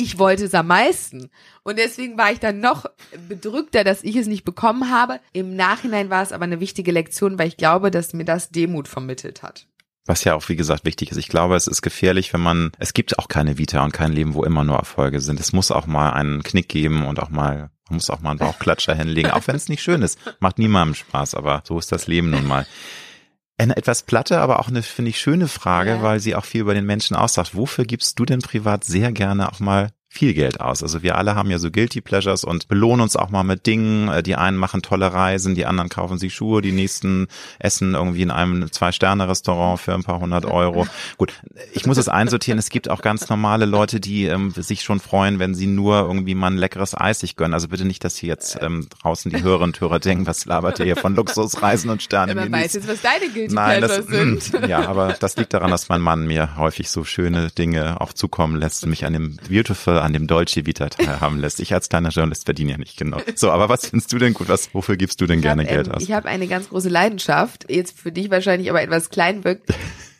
ich 0.00 0.18
wollte 0.18 0.44
es 0.44 0.54
am 0.54 0.68
meisten. 0.68 1.28
Und 1.64 1.76
deswegen 1.76 2.16
war 2.16 2.30
ich 2.30 2.38
dann 2.38 2.60
noch 2.60 2.86
bedrückter, 3.28 3.82
dass 3.82 4.04
ich 4.04 4.14
es 4.14 4.28
nicht 4.28 4.44
bekommen 4.44 4.90
habe. 4.90 5.18
Im 5.32 5.56
Nachhinein 5.56 6.08
war 6.08 6.22
es 6.22 6.32
aber 6.32 6.44
eine 6.44 6.60
wichtige 6.60 6.92
Lektion, 6.92 7.36
weil 7.38 7.48
ich 7.48 7.56
glaube, 7.56 7.90
dass 7.90 8.12
mir 8.12 8.24
das 8.24 8.50
Demut 8.50 8.86
vermittelt 8.86 9.42
hat. 9.42 9.66
Was 10.08 10.24
ja 10.24 10.34
auch, 10.34 10.48
wie 10.48 10.56
gesagt, 10.56 10.86
wichtig 10.86 11.10
ist. 11.10 11.18
Ich 11.18 11.28
glaube, 11.28 11.54
es 11.54 11.66
ist 11.66 11.82
gefährlich, 11.82 12.32
wenn 12.32 12.40
man, 12.40 12.72
es 12.78 12.94
gibt 12.94 13.18
auch 13.18 13.28
keine 13.28 13.58
Vita 13.58 13.84
und 13.84 13.92
kein 13.92 14.10
Leben, 14.10 14.32
wo 14.32 14.42
immer 14.42 14.64
nur 14.64 14.78
Erfolge 14.78 15.20
sind. 15.20 15.38
Es 15.38 15.52
muss 15.52 15.70
auch 15.70 15.86
mal 15.86 16.12
einen 16.14 16.42
Knick 16.42 16.70
geben 16.70 17.06
und 17.06 17.20
auch 17.20 17.28
mal, 17.28 17.68
man 17.90 17.96
muss 17.96 18.08
auch 18.08 18.20
mal 18.20 18.30
einen 18.30 18.38
Bauchklatscher 18.38 18.94
hinlegen, 18.94 19.32
auch 19.32 19.46
wenn 19.46 19.54
es 19.54 19.68
nicht 19.68 19.82
schön 19.82 20.00
ist. 20.00 20.18
Macht 20.40 20.58
niemandem 20.58 20.94
Spaß, 20.94 21.34
aber 21.34 21.62
so 21.66 21.78
ist 21.78 21.92
das 21.92 22.06
Leben 22.06 22.30
nun 22.30 22.46
mal. 22.46 22.66
Eine 23.58 23.76
etwas 23.76 24.02
platte, 24.02 24.40
aber 24.40 24.60
auch 24.60 24.68
eine, 24.68 24.82
finde 24.82 25.10
ich, 25.10 25.20
schöne 25.20 25.46
Frage, 25.46 25.90
ja. 25.90 26.02
weil 26.02 26.20
sie 26.20 26.34
auch 26.34 26.46
viel 26.46 26.62
über 26.62 26.72
den 26.72 26.86
Menschen 26.86 27.14
aussagt. 27.14 27.54
Wofür 27.54 27.84
gibst 27.84 28.18
du 28.18 28.24
denn 28.24 28.40
privat 28.40 28.84
sehr 28.84 29.12
gerne 29.12 29.52
auch 29.52 29.60
mal 29.60 29.90
viel 30.18 30.34
Geld 30.34 30.60
aus. 30.60 30.82
Also 30.82 31.04
wir 31.04 31.16
alle 31.16 31.36
haben 31.36 31.48
ja 31.48 31.58
so 31.58 31.70
Guilty 31.70 32.00
Pleasures 32.00 32.42
und 32.42 32.66
belohnen 32.66 33.02
uns 33.02 33.14
auch 33.14 33.30
mal 33.30 33.44
mit 33.44 33.66
Dingen. 33.66 34.08
Äh, 34.08 34.22
die 34.24 34.34
einen 34.34 34.56
machen 34.56 34.82
tolle 34.82 35.12
Reisen, 35.12 35.54
die 35.54 35.64
anderen 35.64 35.88
kaufen 35.88 36.18
sich 36.18 36.34
Schuhe, 36.34 36.60
die 36.60 36.72
nächsten 36.72 37.28
essen 37.60 37.94
irgendwie 37.94 38.22
in 38.22 38.32
einem 38.32 38.70
Zwei-Sterne-Restaurant 38.72 39.78
für 39.78 39.94
ein 39.94 40.02
paar 40.02 40.18
hundert 40.18 40.44
Euro. 40.44 40.88
Gut, 41.18 41.32
ich 41.72 41.86
muss 41.86 41.98
es 41.98 42.08
einsortieren. 42.08 42.58
Es 42.58 42.68
gibt 42.68 42.90
auch 42.90 43.00
ganz 43.00 43.28
normale 43.28 43.64
Leute, 43.64 44.00
die 44.00 44.24
ähm, 44.24 44.50
sich 44.50 44.82
schon 44.82 44.98
freuen, 44.98 45.38
wenn 45.38 45.54
sie 45.54 45.68
nur 45.68 46.00
irgendwie 46.00 46.34
mal 46.34 46.48
ein 46.48 46.56
leckeres 46.56 46.96
Eis 46.96 47.20
sich 47.20 47.36
gönnen. 47.36 47.54
Also 47.54 47.68
bitte 47.68 47.84
nicht, 47.84 48.02
dass 48.02 48.16
hier 48.16 48.30
jetzt 48.30 48.58
ähm, 48.60 48.88
draußen 49.00 49.30
die 49.30 49.42
Hörerinnen 49.42 49.74
und 49.74 49.80
Hörer 49.80 50.00
denken, 50.00 50.26
was 50.26 50.46
labert 50.46 50.80
ihr 50.80 50.86
hier 50.86 50.96
von 50.96 51.14
Luxusreisen 51.14 51.90
und 51.90 52.02
Sterne. 52.02 52.34
Man 52.34 52.50
weiß 52.50 52.72
jetzt, 52.72 52.88
was 52.88 53.00
deine 53.02 53.28
Guilty 53.32 53.54
Nein, 53.54 53.78
Pleasures 53.78 54.06
das, 54.06 54.50
sind. 54.50 54.68
Ja, 54.68 54.88
aber 54.88 55.14
das 55.18 55.36
liegt 55.36 55.54
daran, 55.54 55.70
dass 55.70 55.88
mein 55.88 56.00
Mann 56.00 56.26
mir 56.26 56.56
häufig 56.56 56.90
so 56.90 57.04
schöne 57.04 57.50
Dinge 57.50 58.00
auch 58.00 58.12
zukommen 58.12 58.56
lässt, 58.56 58.84
mich 58.86 59.04
an 59.04 59.12
dem 59.12 59.36
Beautiful 59.48 59.98
an 60.08 60.14
dem 60.14 60.26
Dolce 60.26 60.66
Vita 60.66 60.88
teilhaben 60.88 61.38
lässt. 61.38 61.60
Ich 61.60 61.72
als 61.72 61.88
kleiner 61.88 62.08
Journalist 62.08 62.46
verdiene 62.46 62.72
ja 62.72 62.78
nicht 62.78 62.96
genau. 62.96 63.18
So, 63.34 63.50
aber 63.50 63.68
was 63.68 63.86
findest 63.86 64.12
du 64.12 64.18
denn 64.18 64.34
gut? 64.34 64.48
Was, 64.48 64.74
wofür 64.74 64.96
gibst 64.96 65.20
du 65.20 65.26
denn 65.26 65.38
ich 65.38 65.44
gerne 65.44 65.62
hab, 65.62 65.68
Geld 65.70 65.90
aus? 65.90 66.02
Ich 66.02 66.12
habe 66.12 66.28
eine 66.28 66.48
ganz 66.48 66.70
große 66.70 66.88
Leidenschaft, 66.88 67.70
jetzt 67.70 67.98
für 67.98 68.10
dich 68.10 68.30
wahrscheinlich 68.30 68.70
aber 68.70 68.82
etwas 68.82 69.10
klein 69.10 69.44
wirkt. 69.44 69.72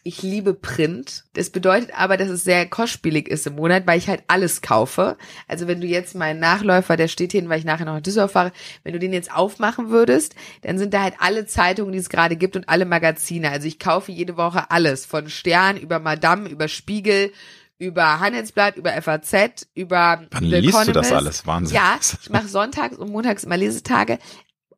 Ich 0.04 0.22
liebe 0.22 0.54
Print. 0.54 1.24
Das 1.34 1.50
bedeutet 1.50 1.90
aber, 1.94 2.16
dass 2.16 2.28
es 2.28 2.44
sehr 2.44 2.64
kostspielig 2.66 3.28
ist 3.28 3.46
im 3.46 3.56
Monat, 3.56 3.86
weil 3.86 3.98
ich 3.98 4.08
halt 4.08 4.22
alles 4.26 4.62
kaufe. 4.62 5.16
Also 5.48 5.66
wenn 5.66 5.80
du 5.80 5.86
jetzt 5.86 6.14
meinen 6.14 6.40
Nachläufer, 6.40 6.96
der 6.96 7.08
steht 7.08 7.32
hier, 7.32 7.46
weil 7.48 7.58
ich 7.58 7.64
nachher 7.64 7.84
noch 7.84 7.96
in 7.96 8.02
Düsseldorf 8.02 8.32
fahre, 8.32 8.52
wenn 8.84 8.92
du 8.92 8.98
den 8.98 9.12
jetzt 9.12 9.34
aufmachen 9.34 9.90
würdest, 9.90 10.34
dann 10.62 10.78
sind 10.78 10.94
da 10.94 11.02
halt 11.02 11.14
alle 11.18 11.46
Zeitungen, 11.46 11.92
die 11.92 11.98
es 11.98 12.08
gerade 12.08 12.36
gibt 12.36 12.56
und 12.56 12.68
alle 12.68 12.86
Magazine. 12.86 13.50
Also 13.50 13.66
ich 13.66 13.78
kaufe 13.78 14.12
jede 14.12 14.36
Woche 14.36 14.70
alles. 14.70 15.04
Von 15.04 15.28
Stern 15.28 15.76
über 15.76 15.98
Madame, 15.98 16.48
über 16.48 16.68
Spiegel, 16.68 17.32
über 17.78 18.20
Handelsblatt, 18.20 18.76
über 18.76 18.90
FAZ, 19.00 19.68
über 19.74 20.22
Wann 20.30 20.44
The 20.44 20.46
liest 20.46 20.68
Economist. 20.68 20.88
du 20.88 20.92
das 20.92 21.12
alles? 21.12 21.46
Wahnsinn. 21.46 21.76
Ja, 21.76 21.98
ich 22.00 22.30
mache 22.30 22.48
sonntags 22.48 22.96
und 22.96 23.10
montags 23.10 23.44
immer 23.44 23.56
Lesetage. 23.56 24.18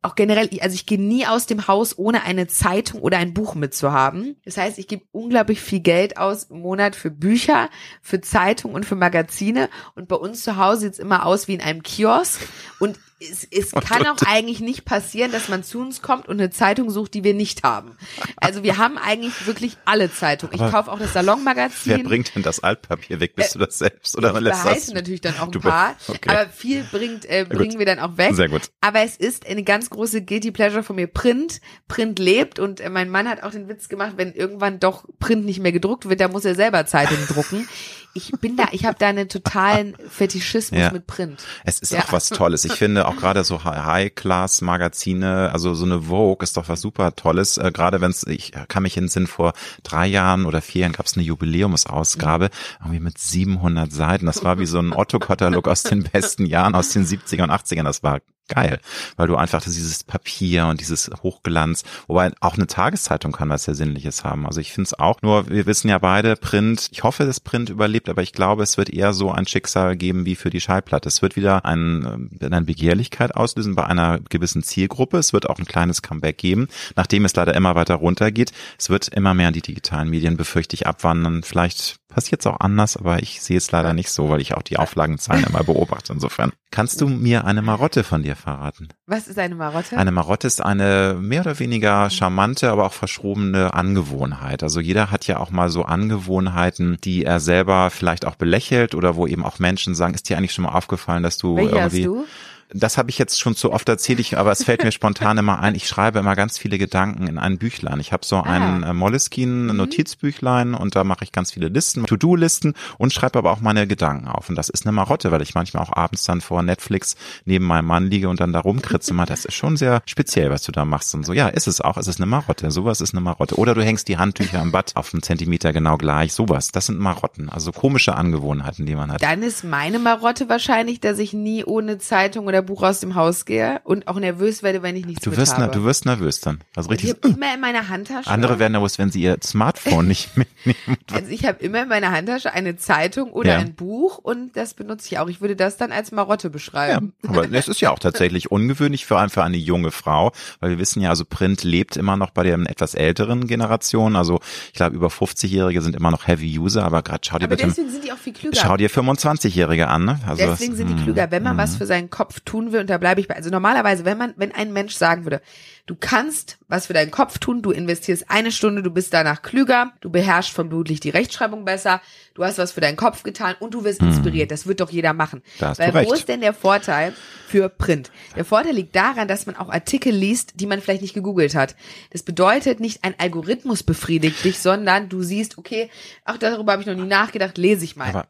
Auch 0.03 0.15
generell, 0.15 0.49
also 0.61 0.73
ich 0.73 0.87
gehe 0.87 0.99
nie 0.99 1.27
aus 1.27 1.45
dem 1.45 1.67
Haus, 1.67 1.95
ohne 1.97 2.23
eine 2.23 2.47
Zeitung 2.47 3.01
oder 3.01 3.17
ein 3.17 3.35
Buch 3.35 3.53
mitzuhaben. 3.53 4.35
Das 4.45 4.57
heißt, 4.57 4.79
ich 4.79 4.87
gebe 4.87 5.03
unglaublich 5.11 5.61
viel 5.61 5.79
Geld 5.79 6.17
aus 6.17 6.45
im 6.45 6.61
Monat 6.61 6.95
für 6.95 7.11
Bücher, 7.11 7.69
für 8.01 8.19
Zeitungen 8.19 8.75
und 8.75 8.85
für 8.85 8.95
Magazine. 8.95 9.69
Und 9.93 10.07
bei 10.07 10.15
uns 10.15 10.43
zu 10.43 10.57
Hause 10.57 10.81
sieht's 10.81 10.97
immer 10.97 11.25
aus 11.27 11.47
wie 11.47 11.53
in 11.53 11.61
einem 11.61 11.83
Kiosk. 11.83 12.41
Und 12.79 12.97
es, 13.21 13.47
es 13.49 13.71
kann 13.71 14.07
auch 14.07 14.17
eigentlich 14.25 14.59
nicht 14.59 14.85
passieren, 14.85 15.31
dass 15.31 15.47
man 15.49 15.63
zu 15.63 15.79
uns 15.79 16.01
kommt 16.01 16.27
und 16.27 16.39
eine 16.39 16.49
Zeitung 16.49 16.89
sucht, 16.89 17.13
die 17.13 17.23
wir 17.23 17.33
nicht 17.33 17.63
haben. 17.63 17.95
Also 18.37 18.63
wir 18.63 18.77
haben 18.77 18.97
eigentlich 18.97 19.45
wirklich 19.45 19.77
alle 19.85 20.11
Zeitungen. 20.11 20.55
Ich 20.55 20.71
kaufe 20.71 20.91
auch 20.91 20.99
das 20.99 21.13
Salonmagazin. 21.13 21.97
Wer 21.97 22.03
bringt 22.03 22.35
denn 22.35 22.43
das 22.43 22.61
Altpapier 22.61 23.19
weg? 23.19 23.35
Bist 23.35 23.55
äh, 23.55 23.59
du 23.59 23.65
das 23.65 23.77
selbst 23.77 24.17
oder 24.17 24.33
ich 24.33 24.41
lässt 24.41 24.65
das? 24.65 24.93
natürlich 24.93 25.21
dann 25.21 25.37
auch 25.39 25.51
ein 25.51 25.61
paar, 25.61 25.95
okay. 26.07 26.29
aber 26.29 26.49
viel 26.49 26.83
bringt 26.83 27.25
äh, 27.25 27.45
bringen 27.47 27.77
wir 27.77 27.85
dann 27.85 27.99
auch 27.99 28.17
weg. 28.17 28.35
Sehr 28.35 28.49
gut. 28.49 28.63
Aber 28.81 29.01
es 29.01 29.17
ist 29.17 29.47
eine 29.47 29.63
ganz 29.63 29.89
große 29.89 30.23
guilty 30.23 30.51
pleasure 30.51 30.83
von 30.83 30.95
mir. 30.95 31.07
Print, 31.07 31.61
Print 31.87 32.19
lebt 32.19 32.59
und 32.59 32.79
äh, 32.79 32.89
mein 32.89 33.09
Mann 33.09 33.29
hat 33.29 33.43
auch 33.43 33.51
den 33.51 33.67
Witz 33.67 33.89
gemacht, 33.89 34.13
wenn 34.17 34.33
irgendwann 34.33 34.79
doch 34.79 35.05
Print 35.19 35.45
nicht 35.45 35.59
mehr 35.59 35.71
gedruckt 35.71 36.09
wird, 36.09 36.19
dann 36.19 36.31
muss 36.31 36.45
er 36.45 36.55
selber 36.55 36.85
Zeitungen 36.85 37.27
drucken 37.27 37.67
ich 38.13 38.31
bin 38.33 38.57
da, 38.57 38.65
ich 38.71 38.85
habe 38.85 38.97
da 38.99 39.07
einen 39.07 39.29
totalen 39.29 39.95
Fetischismus 40.09 40.79
ja. 40.79 40.91
mit 40.91 41.07
Print. 41.07 41.43
Es 41.63 41.79
ist 41.79 41.91
ja. 41.91 42.01
auch 42.01 42.11
was 42.11 42.29
Tolles. 42.29 42.65
Ich 42.65 42.73
finde 42.73 43.07
auch 43.07 43.15
gerade 43.15 43.43
so 43.43 43.63
High-Class-Magazine, 43.63 45.51
also 45.53 45.73
so 45.73 45.85
eine 45.85 46.03
Vogue 46.03 46.43
ist 46.43 46.57
doch 46.57 46.67
was 46.67 46.81
super 46.81 47.15
Tolles. 47.15 47.57
Äh, 47.57 47.71
gerade 47.71 48.01
wenn 48.01 48.11
es, 48.11 48.25
ich 48.27 48.51
kann 48.67 48.83
mich 48.83 48.97
in 48.97 49.05
den 49.05 49.09
Sinn 49.09 49.27
vor 49.27 49.53
drei 49.83 50.07
Jahren 50.07 50.45
oder 50.45 50.61
vier 50.61 50.81
Jahren 50.81 50.93
gab 50.93 51.05
es 51.05 51.15
eine 51.15 51.25
Jubiläumsausgabe, 51.25 52.49
irgendwie 52.79 52.99
mit 52.99 53.17
700 53.17 53.91
Seiten. 53.91 54.25
Das 54.25 54.43
war 54.43 54.59
wie 54.59 54.65
so 54.65 54.79
ein 54.79 54.93
Otto-Katalog 54.93 55.67
aus 55.67 55.83
den 55.83 56.03
besten 56.03 56.45
Jahren, 56.45 56.75
aus 56.75 56.89
den 56.89 57.05
70er 57.05 57.43
und 57.43 57.51
80ern. 57.51 57.83
Das 57.83 58.03
war 58.03 58.19
geil, 58.47 58.79
weil 59.15 59.27
du 59.27 59.35
einfach 59.35 59.61
dieses 59.61 60.03
Papier 60.03 60.67
und 60.67 60.81
dieses 60.81 61.09
Hochglanz, 61.23 61.83
wobei 62.07 62.31
auch 62.41 62.55
eine 62.55 62.67
Tageszeitung 62.67 63.31
kann 63.31 63.49
was 63.49 63.63
sehr 63.63 63.75
Sinnliches 63.75 64.23
haben. 64.23 64.45
Also 64.45 64.59
ich 64.59 64.73
finde 64.73 64.87
es 64.87 64.99
auch, 64.99 65.21
nur 65.21 65.49
wir 65.49 65.65
wissen 65.65 65.89
ja 65.89 65.97
beide, 65.99 66.35
Print, 66.35 66.89
ich 66.91 67.03
hoffe, 67.03 67.25
dass 67.25 67.39
Print 67.39 67.69
überlebt, 67.69 68.09
aber 68.09 68.21
ich 68.21 68.33
glaube, 68.33 68.63
es 68.63 68.77
wird 68.77 68.89
eher 68.89 69.13
so 69.13 69.31
ein 69.31 69.47
Schicksal 69.47 69.95
geben 69.95 70.25
wie 70.25 70.35
für 70.35 70.49
die 70.49 70.61
Schallplatte. 70.61 71.07
Es 71.07 71.21
wird 71.21 71.35
wieder 71.35 71.65
ein, 71.65 72.29
äh, 72.41 72.45
eine 72.45 72.63
Begehrlichkeit 72.63 73.35
auslösen 73.35 73.75
bei 73.75 73.85
einer 73.85 74.19
gewissen 74.29 74.63
Zielgruppe. 74.63 75.17
Es 75.17 75.33
wird 75.33 75.49
auch 75.49 75.59
ein 75.59 75.65
kleines 75.65 76.01
Comeback 76.01 76.37
geben, 76.37 76.67
nachdem 76.95 77.25
es 77.25 77.35
leider 77.35 77.55
immer 77.55 77.75
weiter 77.75 77.95
runtergeht. 77.95 78.51
Es 78.77 78.89
wird 78.89 79.07
immer 79.07 79.33
mehr 79.33 79.49
in 79.49 79.53
die 79.53 79.61
digitalen 79.61 80.09
Medien, 80.09 80.37
befürchte 80.37 80.75
ich, 80.75 80.87
abwandern. 80.87 81.43
Vielleicht 81.43 82.00
passiert 82.11 82.41
es 82.41 82.47
auch 82.47 82.59
anders, 82.59 82.97
aber 82.97 83.23
ich 83.23 83.41
sehe 83.41 83.57
es 83.57 83.71
leider 83.71 83.93
nicht 83.93 84.11
so, 84.11 84.29
weil 84.29 84.41
ich 84.41 84.53
auch 84.53 84.61
die 84.61 84.77
Auflagenzahlen 84.77 85.45
immer 85.45 85.63
beobachte. 85.63 86.13
Insofern 86.13 86.51
kannst 86.69 87.01
du 87.01 87.07
mir 87.07 87.45
eine 87.45 87.61
Marotte 87.61 88.03
von 88.03 88.21
dir 88.21 88.35
verraten. 88.35 88.89
Was 89.07 89.27
ist 89.27 89.39
eine 89.39 89.55
Marotte? 89.55 89.97
Eine 89.97 90.11
Marotte 90.11 90.47
ist 90.47 90.63
eine 90.63 91.17
mehr 91.19 91.41
oder 91.41 91.59
weniger 91.59 92.09
charmante, 92.09 92.69
aber 92.69 92.85
auch 92.85 92.93
verschrobene 92.93 93.73
Angewohnheit. 93.73 94.61
Also 94.63 94.79
jeder 94.79 95.09
hat 95.09 95.25
ja 95.27 95.39
auch 95.39 95.49
mal 95.49 95.69
so 95.69 95.83
Angewohnheiten, 95.83 96.97
die 97.03 97.25
er 97.25 97.39
selber 97.39 97.89
vielleicht 97.89 98.25
auch 98.25 98.35
belächelt 98.35 98.93
oder 98.93 99.15
wo 99.15 99.25
eben 99.25 99.43
auch 99.43 99.59
Menschen 99.59 99.95
sagen, 99.95 100.13
ist 100.13 100.29
dir 100.29 100.37
eigentlich 100.37 100.53
schon 100.53 100.63
mal 100.65 100.73
aufgefallen, 100.75 101.23
dass 101.23 101.37
du 101.37 101.55
Welche 101.55 101.75
irgendwie 101.75 102.07
hast 102.07 102.07
du? 102.07 102.25
Das 102.73 102.97
habe 102.97 103.09
ich 103.09 103.17
jetzt 103.17 103.39
schon 103.39 103.55
zu 103.55 103.71
oft 103.71 103.87
erzählt, 103.89 104.19
ich, 104.19 104.37
aber 104.37 104.51
es 104.51 104.63
fällt 104.63 104.83
mir 104.83 104.91
spontan 104.91 105.37
immer 105.37 105.59
ein, 105.59 105.75
ich 105.75 105.87
schreibe 105.87 106.19
immer 106.19 106.35
ganz 106.35 106.57
viele 106.57 106.77
Gedanken 106.77 107.27
in 107.27 107.37
ein 107.37 107.57
Büchlein. 107.57 107.99
Ich 107.99 108.13
habe 108.13 108.25
so 108.25 108.37
ah. 108.37 108.43
ein 108.43 108.83
äh, 108.83 108.93
Moleskine-Notizbüchlein 108.93 110.69
mhm. 110.69 110.75
und 110.75 110.95
da 110.95 111.03
mache 111.03 111.23
ich 111.23 111.31
ganz 111.31 111.51
viele 111.51 111.67
Listen, 111.67 112.05
To-Do-Listen 112.05 112.73
und 112.97 113.13
schreibe 113.13 113.39
aber 113.39 113.51
auch 113.51 113.61
meine 113.61 113.87
Gedanken 113.87 114.27
auf. 114.27 114.49
Und 114.49 114.55
das 114.55 114.69
ist 114.69 114.85
eine 114.85 114.93
Marotte, 114.93 115.31
weil 115.31 115.41
ich 115.41 115.53
manchmal 115.53 115.83
auch 115.83 115.95
abends 115.95 116.23
dann 116.23 116.41
vor 116.41 116.63
Netflix 116.63 117.15
neben 117.45 117.65
meinem 117.65 117.85
Mann 117.85 118.07
liege 118.07 118.29
und 118.29 118.39
dann 118.39 118.53
da 118.53 118.59
rumkritze 118.59 119.13
mal, 119.13 119.25
das 119.25 119.45
ist 119.45 119.55
schon 119.55 119.75
sehr 119.75 120.01
speziell, 120.05 120.49
was 120.49 120.63
du 120.63 120.71
da 120.71 120.85
machst. 120.85 121.13
Und 121.13 121.25
so, 121.25 121.33
ja, 121.33 121.47
ist 121.49 121.67
es 121.67 121.81
auch, 121.81 121.97
es 121.97 122.07
ist 122.07 122.19
eine 122.19 122.25
Marotte, 122.25 122.71
sowas 122.71 123.01
ist 123.01 123.13
eine 123.13 123.21
Marotte. 123.21 123.57
Oder 123.57 123.73
du 123.73 123.83
hängst 123.83 124.07
die 124.07 124.17
Handtücher 124.17 124.61
im 124.61 124.71
Bad 124.71 124.95
auf 124.95 125.13
einen 125.13 125.23
Zentimeter 125.23 125.73
genau 125.73 125.97
gleich, 125.97 126.33
sowas. 126.33 126.71
Das 126.71 126.85
sind 126.85 126.99
Marotten, 126.99 127.49
also 127.49 127.71
komische 127.71 128.15
Angewohnheiten, 128.15 128.85
die 128.85 128.95
man 128.95 129.11
hat. 129.11 129.21
Dann 129.21 129.43
ist 129.43 129.63
meine 129.63 129.99
Marotte 129.99 130.47
wahrscheinlich, 130.47 130.99
dass 131.01 131.19
ich 131.19 131.33
nie 131.33 131.65
ohne 131.65 131.97
Zeitung 131.97 132.47
oder 132.47 132.60
Buch 132.61 132.83
aus 132.83 132.99
dem 132.99 133.15
Haus 133.15 133.45
gehe 133.45 133.81
und 133.83 134.07
auch 134.07 134.19
nervös 134.19 134.63
werde, 134.63 134.83
wenn 134.83 134.95
ich 134.95 135.05
nichts 135.05 135.23
du 135.23 135.35
wirst, 135.35 135.57
habe. 135.57 135.71
Du 135.71 135.83
wirst 135.83 136.05
nervös 136.05 136.41
dann. 136.41 136.59
Also 136.75 136.89
richtig. 136.89 137.15
Ich 137.23 137.35
immer 137.35 137.53
in 137.53 137.61
meiner 137.61 137.89
Handtasche. 137.89 138.29
Andere 138.29 138.59
werden 138.59 138.73
nervös, 138.73 138.97
wenn 138.97 139.11
sie 139.11 139.21
ihr 139.21 139.37
Smartphone 139.43 140.07
nicht 140.07 140.35
mitnehmen. 140.65 140.97
Also 141.11 141.29
ich 141.29 141.45
habe 141.45 141.63
immer 141.63 141.83
in 141.83 141.89
meiner 141.89 142.11
Handtasche 142.11 142.53
eine 142.53 142.77
Zeitung 142.77 143.31
oder 143.31 143.53
ja. 143.53 143.57
ein 143.59 143.73
Buch 143.73 144.17
und 144.17 144.55
das 144.55 144.73
benutze 144.73 145.07
ich 145.07 145.19
auch. 145.19 145.29
Ich 145.29 145.41
würde 145.41 145.55
das 145.55 145.77
dann 145.77 145.91
als 145.91 146.11
Marotte 146.11 146.49
beschreiben. 146.49 147.13
Ja, 147.23 147.29
aber 147.29 147.51
es 147.51 147.67
ist 147.67 147.81
ja 147.81 147.91
auch 147.91 147.99
tatsächlich 147.99 148.51
ungewöhnlich, 148.51 149.05
vor 149.05 149.19
allem 149.19 149.29
für 149.29 149.43
eine 149.43 149.57
junge 149.57 149.91
Frau, 149.91 150.31
weil 150.59 150.71
wir 150.71 150.79
wissen 150.79 151.01
ja, 151.01 151.09
also 151.09 151.25
Print 151.25 151.63
lebt 151.63 151.97
immer 151.97 152.17
noch 152.17 152.31
bei 152.31 152.43
der 152.43 152.59
etwas 152.59 152.93
älteren 152.93 153.47
Generation. 153.47 154.15
Also 154.15 154.39
ich 154.67 154.73
glaube, 154.73 154.95
über 154.95 155.07
50-Jährige 155.07 155.81
sind 155.81 155.95
immer 155.95 156.11
noch 156.11 156.27
Heavy 156.27 156.57
User, 156.59 156.83
aber 156.83 157.01
gerade 157.01 157.21
schau 157.23 157.37
dir 157.37 157.45
aber 157.45 157.55
bitte. 157.55 157.67
Deswegen 157.67 157.89
sind 157.89 158.03
die 158.03 158.11
auch 158.11 158.17
viel 158.17 158.33
klüger. 158.33 158.55
Schau 158.55 158.77
dir 158.77 158.89
25-Jährige 158.89 159.87
an, 159.87 160.05
ne? 160.05 160.19
Also 160.27 160.45
deswegen 160.45 160.75
sind 160.75 160.87
die 160.89 161.03
klüger, 161.03 161.31
wenn 161.31 161.43
man 161.43 161.57
was 161.57 161.75
für 161.75 161.85
seinen 161.85 162.09
Kopf 162.09 162.39
tun 162.51 162.73
will, 162.73 162.81
und 162.81 162.89
da 162.89 162.97
bleibe 162.97 163.21
ich 163.21 163.27
bei. 163.27 163.35
Also 163.35 163.49
normalerweise, 163.49 164.03
wenn 164.03 164.17
man, 164.17 164.33
wenn 164.35 164.51
ein 164.51 164.73
Mensch 164.73 164.95
sagen 164.95 165.23
würde, 165.23 165.41
du 165.85 165.95
kannst 165.95 166.57
was 166.67 166.87
für 166.87 166.93
deinen 166.93 167.11
Kopf 167.11 167.39
tun, 167.39 167.61
du 167.61 167.71
investierst 167.71 168.29
eine 168.29 168.51
Stunde, 168.51 168.83
du 168.83 168.91
bist 168.91 169.13
danach 169.13 169.41
klüger, 169.41 169.93
du 170.01 170.09
beherrschst 170.09 170.53
vom 170.53 170.67
Blutlicht 170.67 171.03
die 171.05 171.09
Rechtschreibung 171.09 171.63
besser, 171.63 172.01
du 172.33 172.43
hast 172.43 172.57
was 172.57 172.73
für 172.73 172.81
deinen 172.81 172.97
Kopf 172.97 173.23
getan 173.23 173.55
und 173.59 173.73
du 173.73 173.85
wirst 173.85 174.01
hm. 174.01 174.09
inspiriert. 174.09 174.51
Das 174.51 174.67
wird 174.67 174.81
doch 174.81 174.89
jeder 174.89 175.13
machen. 175.13 175.41
Da 175.59 175.77
Weil 175.77 176.05
wo 176.05 176.13
ist 176.13 176.27
denn 176.27 176.41
der 176.41 176.53
Vorteil 176.53 177.13
für 177.47 177.69
Print? 177.69 178.11
Der 178.35 178.43
Vorteil 178.43 178.73
liegt 178.73 178.95
daran, 178.95 179.29
dass 179.29 179.45
man 179.45 179.55
auch 179.55 179.69
Artikel 179.69 180.13
liest, 180.13 180.59
die 180.59 180.65
man 180.65 180.81
vielleicht 180.81 181.01
nicht 181.01 181.13
gegoogelt 181.13 181.55
hat. 181.55 181.77
Das 182.11 182.23
bedeutet 182.23 182.81
nicht 182.81 183.05
ein 183.05 183.15
Algorithmus 183.17 183.83
befriedigt 183.83 184.43
dich, 184.43 184.59
sondern 184.59 185.07
du 185.07 185.23
siehst, 185.23 185.57
okay, 185.57 185.89
ach, 186.25 186.37
darüber 186.37 186.73
habe 186.73 186.81
ich 186.81 186.87
noch 186.87 186.95
nie 186.95 187.07
nachgedacht, 187.07 187.57
lese 187.57 187.85
ich 187.85 187.95
mal. 187.95 188.09
Aber 188.09 188.27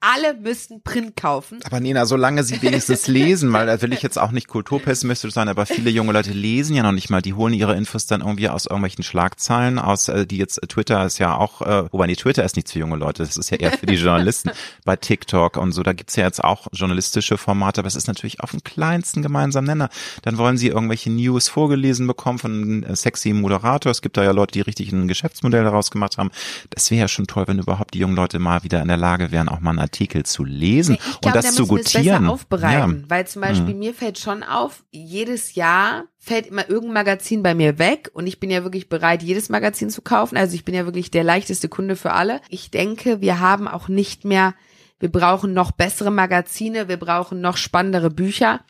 alle 0.00 0.34
müssten 0.34 0.82
Print 0.82 1.16
kaufen. 1.16 1.60
Aber 1.64 1.80
Nina, 1.80 2.06
solange 2.06 2.42
sie 2.42 2.60
wenigstens 2.62 3.06
lesen, 3.06 3.52
weil 3.52 3.66
da 3.66 3.80
will 3.82 3.92
ich 3.92 4.02
jetzt 4.02 4.18
auch 4.18 4.30
nicht 4.30 4.48
kulturpessimistisch 4.48 5.32
sein, 5.32 5.48
aber 5.48 5.66
viele 5.66 5.90
junge 5.90 6.12
Leute 6.12 6.32
lesen 6.32 6.74
ja 6.74 6.82
noch 6.82 6.92
nicht 6.92 7.10
mal, 7.10 7.20
die 7.20 7.34
holen 7.34 7.52
ihre 7.52 7.76
Infos 7.76 8.06
dann 8.06 8.22
irgendwie 8.22 8.48
aus 8.48 8.66
irgendwelchen 8.66 9.04
Schlagzeilen, 9.04 9.78
aus 9.78 10.08
äh, 10.08 10.26
die 10.26 10.38
jetzt 10.38 10.60
Twitter 10.68 11.04
ist 11.04 11.18
ja 11.18 11.36
auch, 11.36 11.60
äh, 11.62 11.92
wobei 11.92 12.06
nee, 12.06 12.16
Twitter 12.16 12.44
ist 12.44 12.56
nichts 12.56 12.72
für 12.72 12.78
junge 12.78 12.96
Leute, 12.96 13.22
das 13.22 13.36
ist 13.36 13.50
ja 13.50 13.58
eher 13.58 13.72
für 13.72 13.86
die 13.86 13.94
Journalisten 13.96 14.50
bei 14.84 14.96
TikTok 14.96 15.56
und 15.56 15.72
so, 15.72 15.82
da 15.82 15.92
gibt's 15.92 16.16
ja 16.16 16.24
jetzt 16.24 16.42
auch 16.42 16.68
journalistische 16.72 17.36
Formate, 17.36 17.80
aber 17.80 17.88
es 17.88 17.96
ist 17.96 18.08
natürlich 18.08 18.40
auf 18.40 18.52
dem 18.52 18.64
kleinsten 18.64 19.22
gemeinsamen 19.22 19.66
Nenner. 19.66 19.90
Dann 20.22 20.38
wollen 20.38 20.56
sie 20.56 20.68
irgendwelche 20.68 21.10
News 21.10 21.48
vorgelesen 21.48 22.06
bekommen 22.06 22.38
von 22.38 22.52
einem 22.52 22.82
äh, 22.84 22.96
sexy 22.96 23.32
Moderator. 23.32 23.90
Es 23.90 24.02
gibt 24.02 24.16
da 24.16 24.24
ja 24.24 24.30
Leute, 24.30 24.52
die 24.52 24.60
richtig 24.60 24.92
ein 24.92 25.08
Geschäftsmodell 25.08 25.64
daraus 25.64 25.90
gemacht 25.90 26.18
haben. 26.18 26.30
Das 26.70 26.90
wäre 26.90 27.02
ja 27.02 27.08
schon 27.08 27.26
toll, 27.26 27.44
wenn 27.46 27.58
überhaupt 27.58 27.94
die 27.94 27.98
jungen 27.98 28.16
Leute 28.16 28.38
mal 28.38 28.62
wieder 28.64 28.80
in 28.80 28.88
der 28.88 28.96
Lage 28.96 29.30
wären, 29.30 29.48
auch 29.48 29.60
mal 29.60 29.72
ein 29.72 29.78
Artikel 29.90 30.24
zu 30.24 30.44
lesen 30.44 30.98
ich 31.00 31.26
und 31.26 31.34
das 31.34 31.54
zu 31.54 31.66
gutieren. 31.66 32.28
aufbereiten, 32.28 33.00
ja. 33.02 33.10
weil 33.10 33.26
zum 33.26 33.42
Beispiel 33.42 33.74
mhm. 33.74 33.80
mir 33.80 33.94
fällt 33.94 34.18
schon 34.18 34.44
auf, 34.44 34.84
jedes 34.92 35.56
Jahr 35.56 36.04
fällt 36.16 36.46
immer 36.46 36.68
irgendein 36.68 36.94
Magazin 36.94 37.42
bei 37.42 37.54
mir 37.54 37.78
weg 37.78 38.10
und 38.12 38.28
ich 38.28 38.38
bin 38.38 38.50
ja 38.50 38.62
wirklich 38.62 38.88
bereit, 38.88 39.22
jedes 39.22 39.48
Magazin 39.48 39.90
zu 39.90 40.00
kaufen. 40.00 40.36
Also 40.36 40.54
ich 40.54 40.64
bin 40.64 40.74
ja 40.76 40.84
wirklich 40.84 41.10
der 41.10 41.24
leichteste 41.24 41.68
Kunde 41.68 41.96
für 41.96 42.12
alle. 42.12 42.40
Ich 42.48 42.70
denke, 42.70 43.20
wir 43.20 43.40
haben 43.40 43.66
auch 43.66 43.88
nicht 43.88 44.24
mehr, 44.24 44.54
wir 45.00 45.10
brauchen 45.10 45.54
noch 45.54 45.72
bessere 45.72 46.12
Magazine, 46.12 46.88
wir 46.88 46.98
brauchen 46.98 47.40
noch 47.40 47.56
spannendere 47.56 48.10
Bücher. 48.10 48.60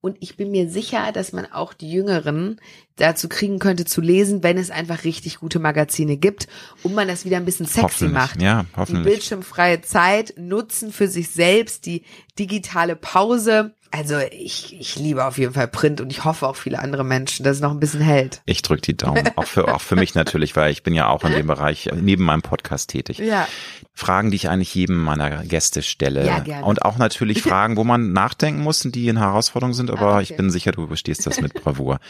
Und 0.00 0.16
ich 0.20 0.36
bin 0.36 0.50
mir 0.50 0.68
sicher, 0.70 1.12
dass 1.12 1.32
man 1.32 1.50
auch 1.50 1.74
die 1.74 1.90
Jüngeren 1.90 2.60
dazu 2.96 3.28
kriegen 3.28 3.58
könnte 3.58 3.84
zu 3.84 4.00
lesen, 4.00 4.42
wenn 4.42 4.56
es 4.56 4.70
einfach 4.70 5.04
richtig 5.04 5.40
gute 5.40 5.58
Magazine 5.58 6.16
gibt 6.16 6.46
und 6.82 6.94
man 6.94 7.08
das 7.08 7.24
wieder 7.24 7.38
ein 7.38 7.44
bisschen 7.44 7.66
sexy 7.66 8.06
macht. 8.06 8.40
Ja, 8.40 8.66
hoffentlich. 8.76 9.04
Die 9.04 9.10
bildschirmfreie 9.10 9.80
Zeit 9.82 10.34
nutzen 10.36 10.92
für 10.92 11.08
sich 11.08 11.30
selbst, 11.30 11.86
die 11.86 12.02
digitale 12.38 12.96
Pause. 12.96 13.74
Also 13.90 14.16
ich, 14.32 14.76
ich 14.78 14.96
liebe 14.96 15.24
auf 15.24 15.38
jeden 15.38 15.54
Fall 15.54 15.68
Print 15.68 16.00
und 16.00 16.10
ich 16.10 16.24
hoffe 16.24 16.48
auch 16.48 16.56
viele 16.56 16.80
andere 16.80 17.04
Menschen, 17.04 17.44
dass 17.44 17.58
es 17.58 17.62
noch 17.62 17.70
ein 17.70 17.78
bisschen 17.78 18.00
hält. 18.00 18.42
Ich 18.44 18.62
drücke 18.62 18.82
die 18.82 18.96
Daumen, 18.96 19.30
auch 19.36 19.46
für, 19.46 19.72
auch 19.72 19.80
für 19.80 19.94
mich 19.94 20.16
natürlich, 20.16 20.56
weil 20.56 20.72
ich 20.72 20.82
bin 20.82 20.94
ja 20.94 21.08
auch 21.08 21.22
in 21.22 21.32
dem 21.32 21.46
Bereich 21.46 21.88
neben 21.94 22.24
meinem 22.24 22.42
Podcast 22.42 22.90
tätig. 22.90 23.18
Ja. 23.18 23.46
Fragen, 23.96 24.32
die 24.32 24.36
ich 24.36 24.48
eigentlich 24.48 24.74
jedem 24.74 25.00
meiner 25.00 25.44
Gäste 25.44 25.80
stelle. 25.82 26.26
Ja, 26.26 26.40
gerne. 26.40 26.64
Und 26.64 26.84
auch 26.84 26.98
natürlich 26.98 27.42
Fragen, 27.44 27.76
wo 27.76 27.84
man 27.84 28.12
nachdenken 28.12 28.62
muss 28.62 28.84
und 28.84 28.96
die 28.96 29.06
in 29.06 29.16
Herausforderung 29.16 29.74
sind, 29.74 29.92
aber 29.92 30.06
ah, 30.06 30.14
okay. 30.14 30.22
ich 30.24 30.36
bin 30.36 30.50
sicher, 30.50 30.72
du 30.72 30.82
überstehst 30.82 31.24
das 31.28 31.40
mit 31.40 31.54
Bravour. 31.54 32.00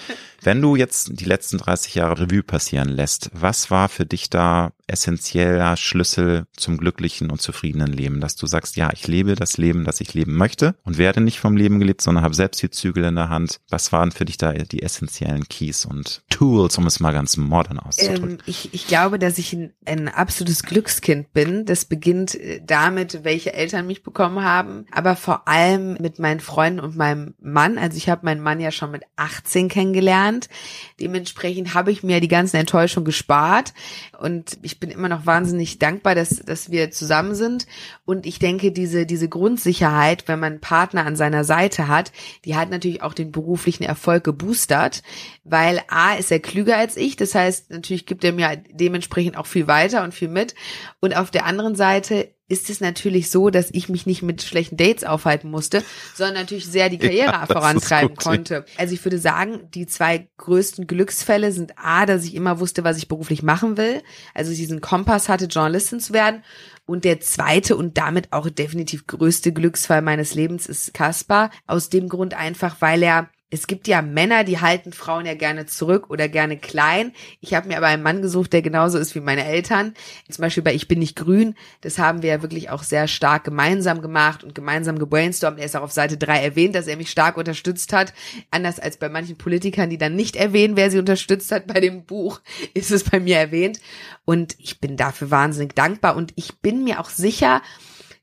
Wenn 0.41 0.63
du 0.63 0.74
jetzt 0.77 1.21
die 1.21 1.25
letzten 1.25 1.59
30 1.59 1.95
Jahre 1.95 2.21
Revue 2.21 2.43
passieren 2.43 2.89
lässt, 2.89 3.31
was 3.33 3.71
war 3.71 3.89
für 3.89 4.07
dich 4.07 4.31
da 4.31 4.73
essentieller 4.87 5.77
Schlüssel 5.77 6.47
zum 6.57 6.77
glücklichen 6.77 7.31
und 7.31 7.41
zufriedenen 7.41 7.93
Leben, 7.93 8.21
dass 8.21 8.37
du 8.37 8.47
sagst, 8.47 8.77
ja, 8.77 8.91
ich 8.93 9.07
lebe 9.07 9.35
das 9.35 9.57
Leben, 9.57 9.85
das 9.85 10.01
ich 10.01 10.15
leben 10.15 10.37
möchte 10.37 10.75
und 10.85 10.99
werde 10.99 11.21
nicht 11.21 11.41
vom 11.41 11.57
Leben 11.57 11.79
gelebt, 11.79 12.03
sondern 12.03 12.25
habe 12.25 12.35
selbst 12.35 12.63
die 12.63 12.71
Zügel 12.71 13.05
in 13.05 13.17
der 13.17 13.29
Hand. 13.29 13.61
Was 13.69 13.93
waren 13.93 14.13
für 14.13 14.25
dich 14.25 14.37
da 14.37 14.53
die 14.53 14.83
essentiellen 14.83 15.49
Keys 15.49 15.85
und 15.85 16.23
Tools, 16.29 16.77
um 16.79 16.87
es 16.87 17.01
mal 17.01 17.13
ganz 17.13 17.37
modern 17.37 17.79
auszudrücken? 17.79 18.31
Ähm, 18.31 18.39
ich, 18.47 18.75
ich 18.75 18.87
glaube, 18.87 19.19
dass 19.19 19.39
ich 19.39 19.53
ein, 19.53 19.73
ein 19.87 20.09
absolutes 20.09 20.63
Glückskind 20.63 21.33
bin. 21.33 21.65
Das 21.65 21.85
beginnt 21.87 22.35
äh, 22.35 22.61
damit, 22.65 23.25
welche 23.25 23.55
Eltern 23.55 23.87
mich 23.87 24.03
bekommen 24.03 24.45
haben, 24.45 24.87
aber 24.91 25.17
vor 25.17 25.49
allem 25.49 25.95
mit 25.95 26.19
meinen 26.19 26.41
Freunden 26.41 26.81
und 26.81 26.97
meinem 26.97 27.35
Mann. 27.41 27.79
Also 27.79 27.97
ich 27.97 28.09
habe 28.09 28.25
meinen 28.27 28.41
Mann 28.41 28.61
ja 28.61 28.71
schon 28.71 28.91
mit 28.91 29.05
18 29.17 29.69
kennengelernt. 29.69 30.49
Dementsprechend 31.01 31.75
habe 31.75 31.91
ich 31.91 32.03
mir 32.03 32.21
die 32.21 32.29
ganzen 32.29 32.57
Enttäuschungen 32.57 33.05
gespart 33.05 33.73
und 34.19 34.59
ich 34.63 34.74
bin 34.81 34.91
immer 34.91 35.09
noch 35.09 35.27
wahnsinnig 35.27 35.79
dankbar, 35.79 36.15
dass, 36.15 36.37
dass 36.37 36.71
wir 36.71 36.91
zusammen 36.91 37.35
sind. 37.35 37.67
Und 38.05 38.27
ich 38.27 38.39
denke, 38.39 38.73
diese, 38.73 39.07
diese 39.07 39.29
Grundsicherheit, 39.29 40.29
wenn 40.29 40.41
man 40.41 40.55
einen 40.55 40.61
Partner 40.61 41.07
an 41.07 41.17
seiner 41.17 41.45
Seite 41.45 41.89
hat, 41.89 42.13
die 42.45 42.57
hat 42.57 42.71
natürlich 42.71 43.03
auch 43.03 43.15
den 43.15 43.33
beruflichen 43.33 43.85
Erfolg 43.85 44.25
geboostert, 44.25 45.03
weil 45.45 45.81
A 45.89 46.15
ist 46.15 46.31
er 46.33 46.41
klüger 46.41 46.77
als 46.77 46.97
ich. 46.97 47.17
Das 47.17 47.35
heißt, 47.35 47.71
natürlich 47.71 48.07
gibt 48.07 48.25
er 48.25 48.33
mir 48.33 48.63
dementsprechend 48.71 49.37
auch 49.37 49.47
viel 49.47 49.67
weiter 49.67 50.03
und 50.05 50.15
viel 50.15 50.29
mit. 50.29 50.55
Und 51.01 51.17
auf 51.17 51.31
der 51.31 51.47
anderen 51.47 51.77
Seite 51.77 52.34
ist 52.47 52.69
es 52.69 52.81
natürlich 52.81 53.31
so, 53.31 53.49
dass 53.49 53.71
ich 53.73 53.89
mich 53.89 54.05
nicht 54.05 54.23
mit 54.23 54.43
schlechten 54.43 54.77
Dates 54.77 55.05
aufhalten 55.05 55.51
musste, 55.51 55.83
sondern 56.15 56.35
natürlich 56.35 56.67
sehr 56.67 56.91
die 56.91 56.99
Karriere 56.99 57.33
ja, 57.33 57.47
vorantreiben 57.47 58.17
konnte. 58.17 58.67
Also 58.77 58.95
ich 58.95 59.05
würde 59.05 59.19
sagen, 59.19 59.69
die 59.75 59.87
zwei 59.87 60.29
größten 60.37 60.87
Glücksfälle 60.87 61.53
sind 61.53 61.73
A, 61.79 62.05
dass 62.05 62.25
ich 62.25 62.35
immer 62.35 62.61
wusste, 62.61 62.85
was 62.85 62.99
ich 62.99 63.09
beruflich 63.09 63.43
machen 63.43 63.77
will, 63.79 64.03
also 64.35 64.53
diesen 64.53 64.83
Kompass 64.83 65.29
hatte, 65.29 65.47
Journalistin 65.47 66.01
zu 66.01 66.13
werden. 66.13 66.43
Und 66.87 67.05
der 67.05 67.21
zweite 67.21 67.77
und 67.77 67.97
damit 67.97 68.33
auch 68.33 68.51
definitiv 68.51 69.07
größte 69.07 69.53
Glücksfall 69.53 70.03
meines 70.03 70.35
Lebens 70.35 70.67
ist 70.67 70.93
Kaspar. 70.93 71.51
Aus 71.67 71.89
dem 71.89 72.11
Grund 72.11 72.35
einfach, 72.35 72.77
weil 72.81 73.03
er 73.03 73.31
es 73.55 73.69
gibt 73.69 73.87
ja 73.87 74.03
Männer, 74.03 74.43
die 74.43 74.61
halten 74.61 74.93
Frauen 74.93 75.27
ja 75.27 75.35
gerne 75.35 75.65
zurück 75.67 76.11
oder 76.11 76.29
gerne 76.29 76.59
klein. 76.59 77.13
Ich 77.41 77.55
habe 77.55 77.69
mir 77.69 77.77
aber 77.77 77.87
einen 77.87 78.03
Mann 78.03 78.21
gesucht, 78.21 78.53
der 78.53 78.63
genauso 78.63 78.99
ist 78.99 79.15
wie 79.15 79.21
meine 79.21 79.45
Eltern. 79.45 79.95
Zum 80.29 80.43
Beispiel 80.43 80.65
bei 80.65 80.75
Ich 80.75 80.89
bin 80.89 80.99
nicht 80.99 81.15
grün. 81.15 81.55
Das 81.81 82.01
haben 82.01 82.23
wir 82.23 82.31
ja 82.31 82.43
wirklich 82.43 82.71
auch 82.71 82.83
sehr 82.83 83.07
stark 83.07 83.45
gemeinsam 83.45 84.03
gemacht 84.03 84.43
und 84.43 84.57
gemeinsam 84.57 84.99
gebrainstormt. 84.99 85.61
Er 85.61 85.67
ist 85.67 85.77
auch 85.77 85.83
auf 85.83 85.93
Seite 85.93 86.17
drei 86.17 86.43
erwähnt, 86.43 86.75
dass 86.75 86.89
er 86.89 86.97
mich 86.97 87.13
stark 87.13 87.37
unterstützt 87.37 87.93
hat. 87.93 88.13
Anders 88.51 88.81
als 88.81 88.97
bei 88.97 89.09
manchen 89.09 89.39
Politikern, 89.39 89.89
die 89.89 89.99
dann 89.99 90.17
nicht 90.17 90.35
erwähnen, 90.35 90.77
wer 90.77 90.91
sie 90.91 90.99
unterstützt 90.99 91.53
hat. 91.53 91.69
Bei 91.69 91.79
dem 91.79 92.05
Buch 92.05 92.41
ist 92.75 92.91
es 92.91 93.05
bei 93.05 93.21
mir 93.21 93.39
erwähnt. 93.39 93.79
Und 94.25 94.57
ich 94.59 94.81
bin 94.81 94.97
dafür 94.97 95.31
wahnsinnig 95.31 95.77
dankbar. 95.77 96.17
Und 96.17 96.33
ich 96.35 96.57
bin 96.59 96.83
mir 96.83 96.99
auch 96.99 97.09
sicher, 97.09 97.63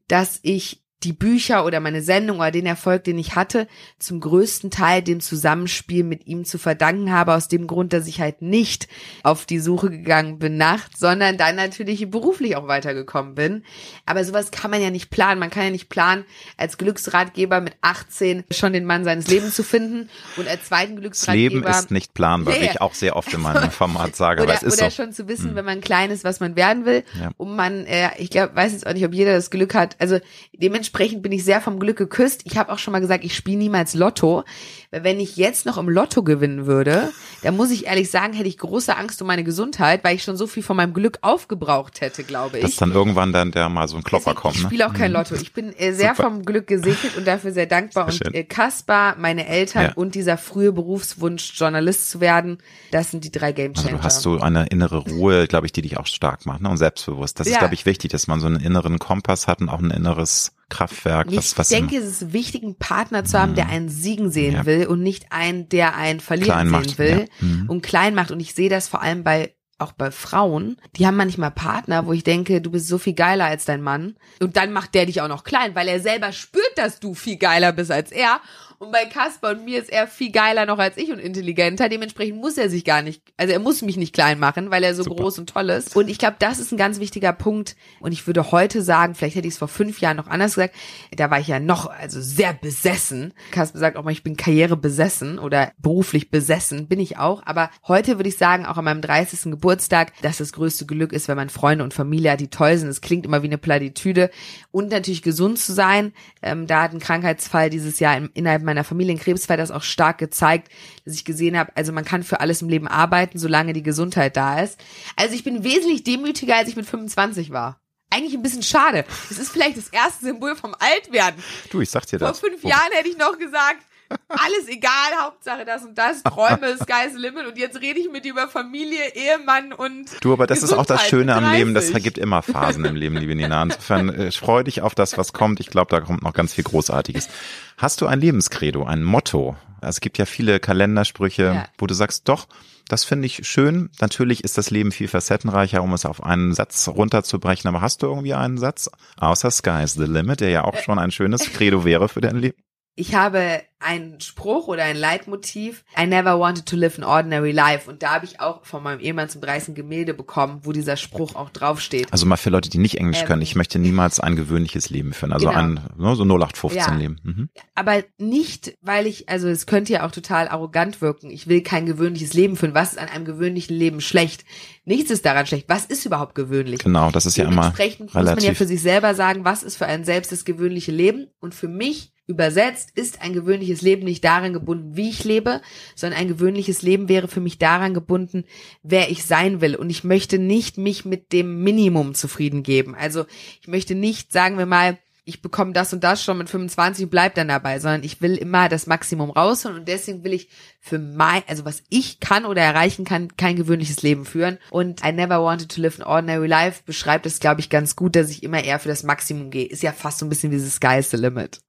dass 0.10 0.42
ich 0.44 0.82
die 1.04 1.14
Bücher 1.14 1.66
oder 1.66 1.80
meine 1.80 2.04
Sendung 2.04 2.38
oder 2.38 2.52
den 2.52 2.66
Erfolg, 2.68 3.04
den 3.04 3.18
ich 3.18 3.36
hatte, 3.36 3.68
zum 3.98 4.20
größten 4.20 4.70
Teil 4.70 5.02
dem 5.02 5.20
Zusammenspiel 5.20 6.04
mit 6.04 6.28
ihm 6.28 6.46
zu 6.46 6.60
verdanken 6.60 7.12
habe, 7.12 7.34
aus 7.34 7.48
dem 7.48 7.66
Grund, 7.66 7.92
dass 7.94 8.08
ich 8.08 8.22
halt 8.22 8.42
nicht 8.42 8.88
auf 9.24 9.46
die 9.46 9.60
Suche 9.60 9.90
gegangen 9.90 10.38
bin 10.38 10.58
nachts, 10.58 11.00
sondern 11.00 11.38
dann 11.38 11.56
natürlich 11.56 12.10
beruflich 12.10 12.56
auch 12.56 12.68
weitergekommen 12.68 13.34
bin. 13.34 13.64
Aber 14.06 14.24
sowas 14.24 14.52
kann 14.52 14.70
man 14.70 14.82
ja 14.82 14.92
nicht 14.92 15.10
planen. 15.10 15.40
Man 15.40 15.50
kann 15.50 15.64
ja 15.64 15.70
nicht 15.72 15.90
planen, 15.90 16.24
als 16.56 16.78
Glücksratgeber 16.78 17.62
mit 17.62 17.74
18 17.82 18.44
schon 18.52 18.74
den 18.74 18.86
Mann 18.86 19.04
seines 19.04 19.28
Lebens 19.28 19.56
zu 19.56 19.64
finden 19.64 20.10
und 20.38 20.48
als 20.48 20.66
zweiten 20.66 20.98
Glücksratgeber. 20.98 21.62
Das 21.62 21.76
Leben 21.76 21.86
ist 21.86 21.92
nicht 21.92 22.14
planbar, 22.14 22.54
wie 22.56 22.66
ich 22.66 22.80
auch 22.80 22.94
sehr 22.94 23.16
oft 23.16 23.34
in 23.34 23.42
meinem 23.42 23.72
Format 23.72 24.16
sage. 24.16 24.44
oder 24.44 24.54
aber 24.54 24.68
es 24.68 24.74
ist 24.74 24.80
oder 24.80 24.92
so. 24.92 25.04
schon 25.04 25.14
zu 25.14 25.28
wissen, 25.28 25.50
hm. 25.50 25.56
wenn 25.56 25.66
man 25.66 25.82
klein 25.82 26.12
ist, 26.12 26.24
was 26.24 26.40
man 26.40 26.56
werden 26.56 26.86
will. 26.86 27.04
Ja. 27.20 27.32
Und 27.38 27.56
man, 27.56 27.86
äh, 27.88 28.10
ich 28.18 28.30
glaube, 28.30 28.56
weiß 28.56 28.74
jetzt 28.74 28.86
auch 28.86 28.94
nicht, 28.94 29.06
ob 29.06 29.14
jeder 29.14 29.34
das 29.34 29.50
Glück 29.50 29.74
hat. 29.74 29.96
Also 30.00 30.20
dementsprechend 30.54 30.91
dementsprechend 30.92 31.24
bin 31.24 31.32
ich 31.32 31.44
sehr 31.44 31.62
vom 31.62 31.80
Glück 31.80 31.98
geküsst. 31.98 32.42
Ich 32.44 32.58
habe 32.58 32.72
auch 32.72 32.78
schon 32.78 32.92
mal 32.92 33.00
gesagt, 33.00 33.24
ich 33.24 33.36
spiele 33.36 33.58
niemals 33.58 33.94
Lotto. 33.94 34.44
Weil 34.92 35.04
wenn 35.06 35.20
ich 35.22 35.38
jetzt 35.38 35.66
noch 35.66 35.78
im 35.78 35.88
Lotto 35.88 36.22
gewinnen 36.22 36.66
würde, 36.66 37.12
dann 37.44 37.56
muss 37.56 37.72
ich 37.72 37.86
ehrlich 37.86 38.12
sagen, 38.12 38.34
hätte 38.34 38.50
ich 38.50 38.58
große 38.58 38.96
Angst 38.98 39.22
um 39.22 39.28
meine 39.28 39.46
Gesundheit, 39.46 40.04
weil 40.04 40.16
ich 40.16 40.24
schon 40.24 40.36
so 40.36 40.48
viel 40.48 40.64
von 40.64 40.76
meinem 40.76 40.94
Glück 40.94 41.20
aufgebraucht 41.22 42.02
hätte, 42.02 42.24
glaube 42.26 42.58
ich. 42.58 42.64
Dass 42.64 42.76
dann 42.76 42.92
irgendwann 42.92 43.32
dann 43.32 43.52
der 43.52 43.70
mal 43.70 43.88
so 43.88 43.96
ein 43.96 44.04
Klopper 44.04 44.34
kommt. 44.36 44.56
Ich 44.56 44.62
spiele 44.64 44.86
auch 44.88 44.94
kein 44.94 45.12
mhm. 45.12 45.18
Lotto. 45.18 45.36
Ich 45.36 45.54
bin 45.54 45.74
äh, 45.78 45.94
sehr 45.94 46.14
Super. 46.16 46.30
vom 46.30 46.44
Glück 46.44 46.68
gesegnet 46.68 47.16
und 47.16 47.26
dafür 47.26 47.54
sehr 47.54 47.68
dankbar. 47.68 48.12
Sehr 48.12 48.28
und 48.28 48.36
äh, 48.36 48.44
Kaspar, 48.44 49.16
meine 49.18 49.48
Eltern 49.48 49.84
ja. 49.84 49.94
und 49.94 50.16
dieser 50.16 50.38
frühe 50.38 50.74
Berufswunsch, 50.74 51.54
Journalist 51.58 52.12
zu 52.12 52.20
werden, 52.20 52.58
das 52.92 53.12
sind 53.12 53.24
die 53.24 53.32
drei 53.32 53.54
Game 53.54 53.74
Changer. 53.74 53.88
Also 53.88 53.98
du 53.98 54.04
hast 54.04 54.22
so 54.22 54.40
eine 54.40 54.66
innere 54.68 54.98
Ruhe, 54.98 55.48
glaube 55.48 55.68
ich, 55.68 55.72
die 55.72 55.84
dich 55.84 55.98
auch 55.98 56.08
stark 56.08 56.46
macht 56.46 56.62
ne? 56.62 56.70
und 56.70 56.78
selbstbewusst. 56.78 57.40
Das 57.40 57.48
ja. 57.48 57.54
ist, 57.54 57.60
glaube 57.60 57.76
ich, 57.76 57.86
wichtig, 57.86 58.12
dass 58.12 58.28
man 58.28 58.42
so 58.42 58.48
einen 58.48 58.60
inneren 58.60 59.00
Kompass 59.00 59.48
hat 59.48 59.62
und 59.62 59.70
auch 59.70 59.80
ein 59.80 59.92
inneres 59.92 60.52
Kraftwerk. 60.72 61.28
Ich 61.30 61.38
was, 61.38 61.58
was 61.58 61.70
denke, 61.70 61.98
es 61.98 62.06
ist 62.06 62.34
wichtig, 62.34 62.64
einen 62.64 62.76
Partner 62.76 63.24
zu 63.24 63.38
haben, 63.40 63.54
der 63.54 63.66
mhm. 63.66 63.72
einen 63.72 63.90
siegen 63.90 64.32
sehen 64.32 64.54
ja. 64.54 64.66
will 64.66 64.88
und 64.88 65.04
nicht 65.04 65.32
einen, 65.32 65.70
der 65.70 65.96
einen 65.96 66.20
verlieren 66.20 66.52
klein 66.52 66.68
sehen 66.68 66.72
macht, 66.72 66.98
will 66.98 67.28
ja. 67.40 67.46
mhm. 67.46 67.70
und 67.70 67.82
klein 67.84 68.16
macht. 68.16 68.32
Und 68.32 68.40
ich 68.40 68.56
sehe 68.56 68.70
das 68.70 68.88
vor 68.88 69.02
allem 69.02 69.24
bei 69.24 69.54
auch 69.82 69.92
bei 69.92 70.12
Frauen, 70.12 70.78
die 70.96 71.08
haben 71.08 71.18
manchmal 71.18 71.52
Partner, 71.52 72.06
wo 72.06 72.14
ich 72.14 72.24
denke, 72.24 72.62
du 72.62 72.70
bist 72.70 72.88
so 72.88 73.00
viel 73.00 73.14
geiler 73.14 73.46
als 73.46 73.66
dein 73.66 73.82
Mann. 73.82 74.16
Und 74.40 74.56
dann 74.56 74.72
macht 74.72 74.94
der 74.94 75.08
dich 75.08 75.22
auch 75.22 75.28
noch 75.28 75.44
klein, 75.44 75.76
weil 75.76 75.88
er 75.88 76.00
selber 76.00 76.32
spürt, 76.32 76.72
dass 76.76 77.00
du 77.00 77.16
viel 77.16 77.38
geiler 77.38 77.74
bist 77.74 77.92
als 77.92 78.12
er. 78.12 78.40
Und 78.82 78.92
bei 78.92 79.06
Kasper 79.06 79.52
und 79.52 79.64
mir 79.64 79.80
ist 79.80 79.92
er 79.92 80.08
viel 80.08 80.32
geiler 80.32 80.66
noch 80.66 80.80
als 80.80 80.98
ich 80.98 81.12
und 81.12 81.20
intelligenter. 81.20 81.88
Dementsprechend 81.88 82.42
muss 82.42 82.58
er 82.58 82.68
sich 82.68 82.84
gar 82.84 83.04
nicht, 83.04 83.22
also 83.38 83.54
er 83.54 83.60
muss 83.60 83.84
mich 83.84 83.96
nicht 83.96 84.12
klein 84.12 84.40
machen, 84.40 84.72
weil 84.72 84.84
er 84.84 84.96
so 84.96 85.04
Super. 85.04 85.18
groß 85.18 85.38
und 85.38 85.52
toll 85.52 85.70
ist. 85.70 85.96
Und 85.96 86.10
ich 86.10 86.18
glaube, 86.18 86.38
das 86.40 86.58
ist 86.58 86.72
ein 86.72 86.78
ganz 86.78 87.00
wichtiger 87.00 87.32
Punkt. 87.32 87.76
Und 88.00 88.12
ich 88.12 88.26
würde 88.26 88.52
heute 88.52 88.82
sagen, 88.82 89.14
vielleicht 89.14 89.36
hätte 89.36 89.48
ich 89.48 89.54
es 89.54 89.60
vor 89.60 89.68
fünf 89.68 90.02
Jahren 90.02 90.18
noch 90.18 90.26
anders 90.26 90.56
gesagt, 90.56 90.74
da 91.12 91.30
war 91.30 91.40
ich 91.40 91.48
ja 91.48 91.60
noch, 91.60 91.92
also 91.92 92.20
sehr 92.22 92.54
besessen. 92.54 93.36
Kasper 93.52 93.78
sagt 93.78 93.98
auch 93.98 94.04
mal, 94.04 94.14
ich 94.14 94.24
bin 94.24 94.36
Karriere 94.36 94.76
besessen 94.76 95.38
oder 95.38 95.74
beruflich 95.78 96.32
besessen, 96.32 96.88
bin 96.88 97.00
ich 97.00 97.20
auch. 97.20 97.44
Aber 97.46 97.70
heute 97.88 98.18
würde 98.18 98.30
ich 98.30 98.38
sagen, 98.38 98.66
auch 98.66 98.78
an 98.78 98.86
meinem 98.86 99.02
30. 99.04 99.52
Geburtstag, 99.52 100.12
dass 100.24 100.40
das 100.40 100.54
größte 100.54 100.88
Glück 100.88 101.14
ist, 101.14 101.28
wenn 101.28 101.38
man 101.38 101.50
Freunde 101.50 101.84
und 101.84 101.94
Familie 101.94 102.32
hat, 102.32 102.40
die 102.40 102.50
toll 102.50 102.76
sind. 102.78 102.90
Es 102.90 103.02
klingt 103.02 103.28
immer 103.28 103.44
wie 103.44 103.48
eine 103.48 103.60
Platitüde. 103.60 104.32
Und 104.72 104.90
natürlich 104.90 105.22
gesund 105.22 105.60
zu 105.60 105.72
sein. 105.72 106.14
Ähm, 106.42 106.66
da 106.66 106.82
hat 106.82 106.94
ein 106.94 107.00
Krankheitsfall 107.00 107.70
dieses 107.70 108.00
Jahr 108.00 108.20
innerhalb 108.34 108.64
meiner 108.64 108.71
Familienkrebsfall 108.84 109.58
das 109.58 109.72
auch 109.72 109.84
stark 109.84 110.18
gezeigt, 110.18 110.72
dass 111.06 111.14
ich 111.14 111.26
gesehen 111.26 111.58
habe, 111.58 111.72
also 111.76 111.92
man 111.92 112.06
kann 112.06 112.24
für 112.24 112.40
alles 112.40 112.62
im 112.62 112.70
Leben 112.70 112.88
arbeiten, 112.88 113.38
solange 113.38 113.74
die 113.74 113.84
Gesundheit 113.84 114.38
da 114.38 114.60
ist. 114.62 114.80
Also 115.16 115.36
ich 115.36 115.44
bin 115.44 115.64
wesentlich 115.64 116.04
demütiger, 116.04 116.56
als 116.56 116.70
ich 116.70 116.76
mit 116.76 116.86
25 116.86 117.52
war. 117.52 117.82
Eigentlich 118.10 118.34
ein 118.34 118.42
bisschen 118.42 118.64
schade. 118.64 119.06
Es 119.30 119.40
ist 119.40 119.52
vielleicht 119.52 119.78
das 119.78 119.88
erste 119.88 120.26
Symbol 120.26 120.56
vom 120.56 120.76
Altwerden. 120.78 121.42
Du, 121.70 121.80
ich 121.80 121.90
sag 121.90 122.06
dir 122.08 122.20
das. 122.20 122.40
Vor 122.40 122.50
fünf 122.50 122.64
Jahren 122.64 122.92
hätte 122.92 123.08
ich 123.08 123.18
noch 123.18 123.38
gesagt, 123.38 123.86
alles 124.30 124.68
egal, 124.68 124.92
Hauptsache 125.22 125.66
das 125.66 125.84
und 125.84 125.98
das, 125.98 126.24
Träume, 126.24 126.78
Sky's 126.78 127.16
Limit 127.16 127.48
und 127.48 127.58
jetzt 127.58 127.80
rede 127.82 128.00
ich 128.00 128.12
mit 128.12 128.26
dir 128.26 128.32
über 128.32 128.48
Familie, 128.48 129.14
Ehemann 129.14 129.74
und 129.74 130.10
Du, 130.22 130.34
aber 130.34 130.48
das 130.48 130.62
Gesundheit 130.62 130.86
ist 130.86 130.92
auch 130.92 130.96
das 130.96 131.08
Schöne 131.08 131.36
am 131.36 131.52
Leben, 131.52 131.74
das 131.74 131.92
gibt 131.94 132.18
immer 132.18 132.42
Phasen 132.42 132.86
im 132.86 132.96
Leben, 132.96 133.18
liebe 133.18 133.36
Nina. 133.36 133.64
Insofern 133.64 134.10
äh, 134.10 134.32
freu 134.32 134.64
dich 134.64 134.82
auf 134.82 134.96
das, 134.96 135.18
was 135.18 135.34
kommt. 135.34 135.60
Ich 135.60 135.68
glaube, 135.68 135.90
da 135.92 136.02
kommt 136.02 136.24
noch 136.24 136.34
ganz 136.34 136.54
viel 136.54 136.64
Großartiges. 136.64 137.30
Hast 137.78 138.02
du 138.02 138.08
ein 138.08 138.20
Lebenskredo, 138.20 138.84
ein 138.84 139.04
Motto? 139.04 139.56
Also 139.82 139.98
es 139.98 140.02
gibt 140.02 140.18
ja 140.18 140.26
viele 140.26 140.60
Kalendersprüche, 140.60 141.44
ja. 141.44 141.66
wo 141.78 141.88
du 141.88 141.94
sagst, 141.94 142.30
doch, 142.30 142.48
das 142.88 143.04
finde 143.04 143.26
ich 143.26 143.48
schön. 143.48 143.90
Natürlich 144.00 144.44
ist 144.44 144.58
das 144.58 144.70
Leben 144.70 144.92
viel 144.92 145.08
facettenreicher, 145.08 145.82
um 145.82 145.94
es 145.94 146.06
auf 146.06 146.24
einen 146.24 146.54
Satz 146.54 146.88
runterzubrechen. 146.88 147.68
Aber 147.68 147.82
hast 147.82 148.04
du 148.04 148.08
irgendwie 148.08 148.34
einen 148.34 148.58
Satz? 148.58 148.90
Außer 149.18 149.50
Sky's 149.50 149.94
the 149.94 150.06
Limit, 150.06 150.42
der 150.42 150.50
ja 150.50 150.64
auch 150.66 150.78
schon 150.78 151.00
ein 151.00 151.12
schönes 151.12 151.42
Credo 151.54 151.86
wäre 151.86 152.10
für 152.10 152.22
dein 152.22 152.38
Leben. 152.38 152.58
Ich 152.96 153.16
habe 153.16 153.64
einen 153.82 154.20
Spruch 154.22 154.68
oder 154.68 154.84
ein 154.84 154.96
Leitmotiv. 154.96 155.84
I 155.98 156.06
never 156.06 156.40
wanted 156.40 156.66
to 156.66 156.76
live 156.76 156.98
an 156.98 157.04
ordinary 157.04 157.52
life. 157.52 157.90
Und 157.90 158.04
da 158.04 158.16
habe 158.16 158.26
ich 158.26 158.40
auch 158.40 158.66
von 158.66 158.84
meinem 158.84 159.00
Ehemann 159.00 159.30
zum 159.30 159.42
30. 159.42 159.76
Gemälde 159.76 160.14
bekommen, 160.14 160.62
wo 160.64 160.72
dieser 160.72 160.98
Spruch 160.98 161.36
auch 161.36 161.50
draufsteht. 161.50 162.12
Also 162.12 162.26
mal 162.26 162.38
für 162.38 162.50
Leute, 162.50 162.70
die 162.70 162.78
nicht 162.78 162.98
Englisch 162.98 163.22
ähm, 163.22 163.28
können, 163.28 163.42
ich 163.42 163.56
möchte 163.56 163.80
niemals 163.80 164.20
ein 164.20 164.36
gewöhnliches 164.36 164.90
Leben 164.90 165.14
führen. 165.14 165.34
Also 165.34 165.48
genau. 165.48 165.60
ein 165.60 165.80
ne, 165.98 166.16
so 166.16 166.24
0815 166.24 166.80
ja. 166.80 166.96
Leben. 166.96 167.20
Mhm. 167.24 167.50
Aber 167.76 168.04
nicht, 168.18 168.76
weil 168.82 169.08
ich, 169.08 169.30
also 169.30 169.48
es 169.48 169.66
könnte 169.66 169.94
ja 169.94 170.06
auch 170.06 170.12
total 170.12 170.48
arrogant 170.48 171.02
wirken. 171.02 171.30
Ich 171.30 171.48
will 171.48 171.62
kein 171.62 171.86
gewöhnliches 171.86 172.34
Leben 172.34 172.56
führen. 172.56 172.74
Was 172.74 172.94
ist 172.94 173.00
an 173.00 173.10
einem 173.10 173.26
gewöhnlichen 173.26 173.76
Leben 173.76 174.02
schlecht? 174.02 174.46
Nichts 174.86 175.12
ist 175.12 175.26
daran 175.26 175.46
schlecht. 175.46 175.66
Was 175.70 175.86
ist 175.86 176.06
überhaupt 176.06 176.36
gewöhnlich? 176.36 176.80
Genau, 176.80 177.12
das 177.12 177.26
ist 177.26 177.38
ja 177.38 177.46
immer. 177.46 177.68
Entsprechend 177.68 178.14
muss 178.14 178.26
man 178.26 178.40
ja 178.40 178.54
für 178.54 178.66
sich 178.66 178.82
selber 178.82 179.16
sagen, 179.16 179.46
was 179.46 179.64
ist 179.64 179.78
für 179.78 179.86
ein 179.86 180.06
selbst 180.06 180.32
das 180.32 180.46
gewöhnliche 180.46 180.92
Leben? 180.92 181.28
Und 181.40 181.54
für 181.54 181.68
mich 181.68 182.14
Übersetzt 182.28 182.92
ist 182.96 183.22
ein 183.22 183.34
gewöhnliches 183.34 183.71
Leben 183.80 184.04
nicht 184.04 184.26
daran 184.26 184.52
gebunden, 184.52 184.98
wie 184.98 185.10
ich 185.10 185.24
lebe, 185.24 185.62
sondern 185.96 186.20
ein 186.20 186.28
gewöhnliches 186.28 186.82
Leben 186.82 187.08
wäre 187.08 187.30
für 187.30 187.40
mich 187.40 187.58
daran 187.58 187.94
gebunden, 187.94 188.44
wer 188.84 189.10
ich 189.10 189.24
sein 189.24 189.62
will. 189.62 189.78
Und 189.78 189.90
ich 189.90 190.04
möchte 190.04 190.38
nicht 190.38 190.78
mich 190.78 191.06
mit 191.06 191.32
dem 191.32 191.64
Minimum 191.64 192.14
zufrieden 192.14 192.64
geben. 192.64 192.94
Also 192.94 193.26
ich 193.62 193.70
möchte 193.70 193.96
nicht, 193.96 194.34
sagen 194.34 194.58
wir 194.58 194.66
mal, 194.66 194.98
ich 195.24 195.42
bekomme 195.42 195.72
das 195.74 195.94
und 195.94 196.04
das 196.04 196.24
schon 196.24 196.40
mit 196.40 196.50
25 196.50 197.06
und 197.06 197.10
bleib 197.10 197.36
dann 197.36 197.48
dabei, 197.48 197.80
sondern 197.80 198.04
ich 198.04 198.22
will 198.22 198.36
immer 198.36 198.70
das 198.70 198.88
Maximum 198.88 199.30
rausholen 199.30 199.80
und 199.80 199.88
deswegen 199.88 200.24
will 200.24 200.34
ich 200.34 200.50
für 200.80 200.98
mein, 200.98 201.44
also 201.48 201.64
was 201.64 201.84
ich 201.90 202.20
kann 202.20 202.46
oder 202.46 202.62
erreichen 202.62 203.06
kann, 203.06 203.38
kein 203.38 203.56
gewöhnliches 203.56 204.02
Leben 204.02 204.26
führen. 204.26 204.58
Und 204.72 205.06
I 205.06 205.12
never 205.12 205.42
wanted 205.42 205.70
to 205.74 205.82
live 205.82 206.00
an 206.00 206.08
ordinary 206.08 206.48
life 206.48 206.82
beschreibt 206.86 207.26
es, 207.26 207.40
glaube 207.40 207.62
ich, 207.62 207.70
ganz 207.70 207.96
gut, 207.96 208.16
dass 208.16 208.32
ich 208.32 208.42
immer 208.42 208.64
eher 208.64 208.80
für 208.80 208.90
das 208.90 209.04
Maximum 209.04 209.52
gehe. 209.52 209.66
Ist 209.66 209.84
ja 209.84 209.92
fast 209.92 210.20
so 210.20 210.26
ein 210.26 210.30
bisschen 210.30 210.52
dieses 210.52 210.76
Sky's 210.76 211.12
the 211.12 211.18
limit. 211.18 211.62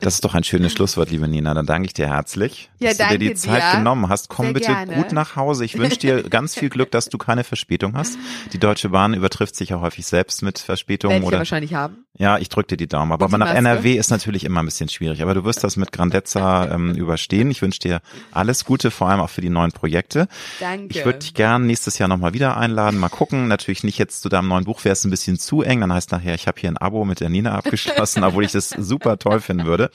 Das 0.00 0.14
ist 0.14 0.24
doch 0.24 0.34
ein 0.34 0.44
schönes 0.44 0.72
Schlusswort, 0.72 1.10
liebe 1.10 1.28
Nina. 1.28 1.52
Dann 1.54 1.66
danke 1.66 1.86
ich 1.86 1.92
dir 1.92 2.08
herzlich, 2.08 2.70
ja, 2.78 2.94
dass 2.94 2.98
du 2.98 3.18
dir 3.18 3.30
die 3.30 3.34
Zeit 3.34 3.62
dir. 3.62 3.78
genommen 3.78 4.08
hast. 4.08 4.28
Komm 4.28 4.46
Sehr 4.46 4.54
bitte 4.54 4.66
gerne. 4.66 4.94
gut 4.94 5.12
nach 5.12 5.36
Hause. 5.36 5.64
Ich 5.64 5.76
wünsche 5.76 5.98
dir 5.98 6.22
ganz 6.30 6.54
viel 6.54 6.68
Glück, 6.68 6.90
dass 6.90 7.08
du 7.08 7.18
keine 7.18 7.44
Verspätung 7.44 7.96
hast. 7.96 8.18
Die 8.52 8.58
Deutsche 8.58 8.90
Bahn 8.90 9.14
übertrifft 9.14 9.56
sich 9.56 9.70
ja 9.70 9.80
häufig 9.80 10.06
selbst 10.06 10.42
mit 10.42 10.58
Verspätungen. 10.58 11.22
oder 11.22 11.36
ja 11.36 11.38
wahrscheinlich 11.38 11.74
haben. 11.74 12.04
Ja, 12.18 12.38
ich 12.38 12.48
drücke 12.48 12.68
dir 12.68 12.76
die 12.76 12.88
Daumen. 12.88 13.12
Aber, 13.12 13.26
aber 13.26 13.38
nach 13.38 13.54
NRW 13.54 13.94
ist 13.94 14.10
natürlich 14.10 14.44
immer 14.44 14.60
ein 14.60 14.66
bisschen 14.66 14.88
schwierig. 14.88 15.22
Aber 15.22 15.34
du 15.34 15.44
wirst 15.44 15.62
das 15.62 15.76
mit 15.76 15.92
Grandezza 15.92 16.68
ähm, 16.72 16.94
überstehen. 16.96 17.50
Ich 17.50 17.62
wünsche 17.62 17.78
dir 17.78 18.00
alles 18.32 18.64
Gute, 18.64 18.90
vor 18.90 19.08
allem 19.08 19.20
auch 19.20 19.30
für 19.30 19.40
die 19.40 19.50
neuen 19.50 19.70
Projekte. 19.70 20.26
Danke. 20.58 20.86
Ich 20.98 21.04
würde 21.04 21.20
dich 21.20 21.34
gern 21.34 21.66
nächstes 21.66 21.98
Jahr 21.98 22.08
nochmal 22.08 22.34
wieder 22.34 22.56
einladen. 22.56 22.98
Mal 22.98 23.08
gucken. 23.08 23.46
Natürlich 23.46 23.84
nicht 23.84 23.98
jetzt 23.98 24.22
zu 24.22 24.28
deinem 24.28 24.48
neuen 24.48 24.64
Buch, 24.64 24.84
wäre 24.84 24.94
es 24.94 25.04
ein 25.04 25.10
bisschen 25.10 25.38
zu 25.38 25.62
eng. 25.62 25.80
Dann 25.80 25.92
heißt 25.92 26.10
nachher, 26.10 26.34
ich 26.34 26.48
habe 26.48 26.60
hier 26.60 26.70
ein 26.70 26.76
Abo 26.76 27.04
mit 27.04 27.20
der 27.20 27.28
Nina 27.28 27.52
abgeschlossen, 27.52 28.24
obwohl 28.24 28.44
ich 28.44 28.52
das 28.52 28.70
super 28.70 29.18
toll 29.18 29.40
finden 29.48 29.66
würde. 29.66 29.90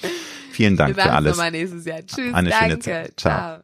Vielen 0.51 0.75
Dank 0.75 0.97
Wir 0.97 1.03
für 1.03 1.11
alles. 1.11 1.37
Mal 1.37 1.51
nächstes 1.51 1.85
Jahr. 1.85 2.05
Tschüss. 2.05 2.33
Eine 2.33 2.49
danke. 2.49 2.65
schöne 2.65 2.79
Zeit. 2.79 3.13
Ciao. 3.19 3.33
Ciao. 3.37 3.63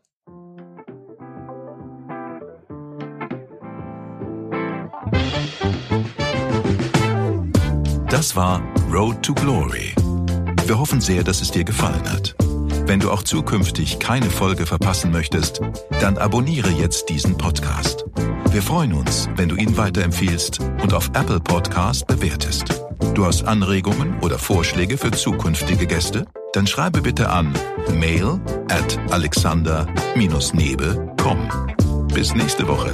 Das 8.10 8.36
war 8.36 8.62
Road 8.92 9.22
to 9.24 9.34
Glory. 9.34 9.94
Wir 10.66 10.80
hoffen 10.80 11.00
sehr, 11.00 11.24
dass 11.24 11.42
es 11.42 11.52
dir 11.52 11.64
gefallen 11.64 12.12
hat. 12.12 12.36
Wenn 12.86 13.00
du 13.00 13.12
auch 13.12 13.22
zukünftig 13.22 14.00
keine 14.00 14.30
Folge 14.30 14.66
verpassen 14.66 15.12
möchtest, 15.12 15.62
dann 16.02 16.18
abonniere 16.18 16.70
jetzt 16.72 17.10
diesen 17.10 17.38
Podcast. 17.38 18.06
Wir 18.52 18.64
freuen 18.64 18.94
uns, 18.94 19.30
wenn 19.36 19.48
du 19.48 19.56
ihn 19.56 19.78
weiterempfiehlst 19.78 20.60
und 20.82 20.94
auf 20.94 21.10
Apple 21.14 21.40
Podcast 21.40 22.08
bewertest. 22.08 22.89
Du 23.14 23.26
hast 23.26 23.44
Anregungen 23.44 24.18
oder 24.22 24.40
Vorschläge 24.40 24.98
für 24.98 25.12
zukünftige 25.12 25.86
Gäste? 25.88 26.26
Dann 26.54 26.68
schreibe 26.68 27.02
bitte 27.02 27.30
an 27.30 27.54
mail 27.94 28.40
at 28.70 28.98
alexander-nebe.com. 29.12 32.08
Bis 32.14 32.34
nächste 32.34 32.66
Woche. 32.68 32.94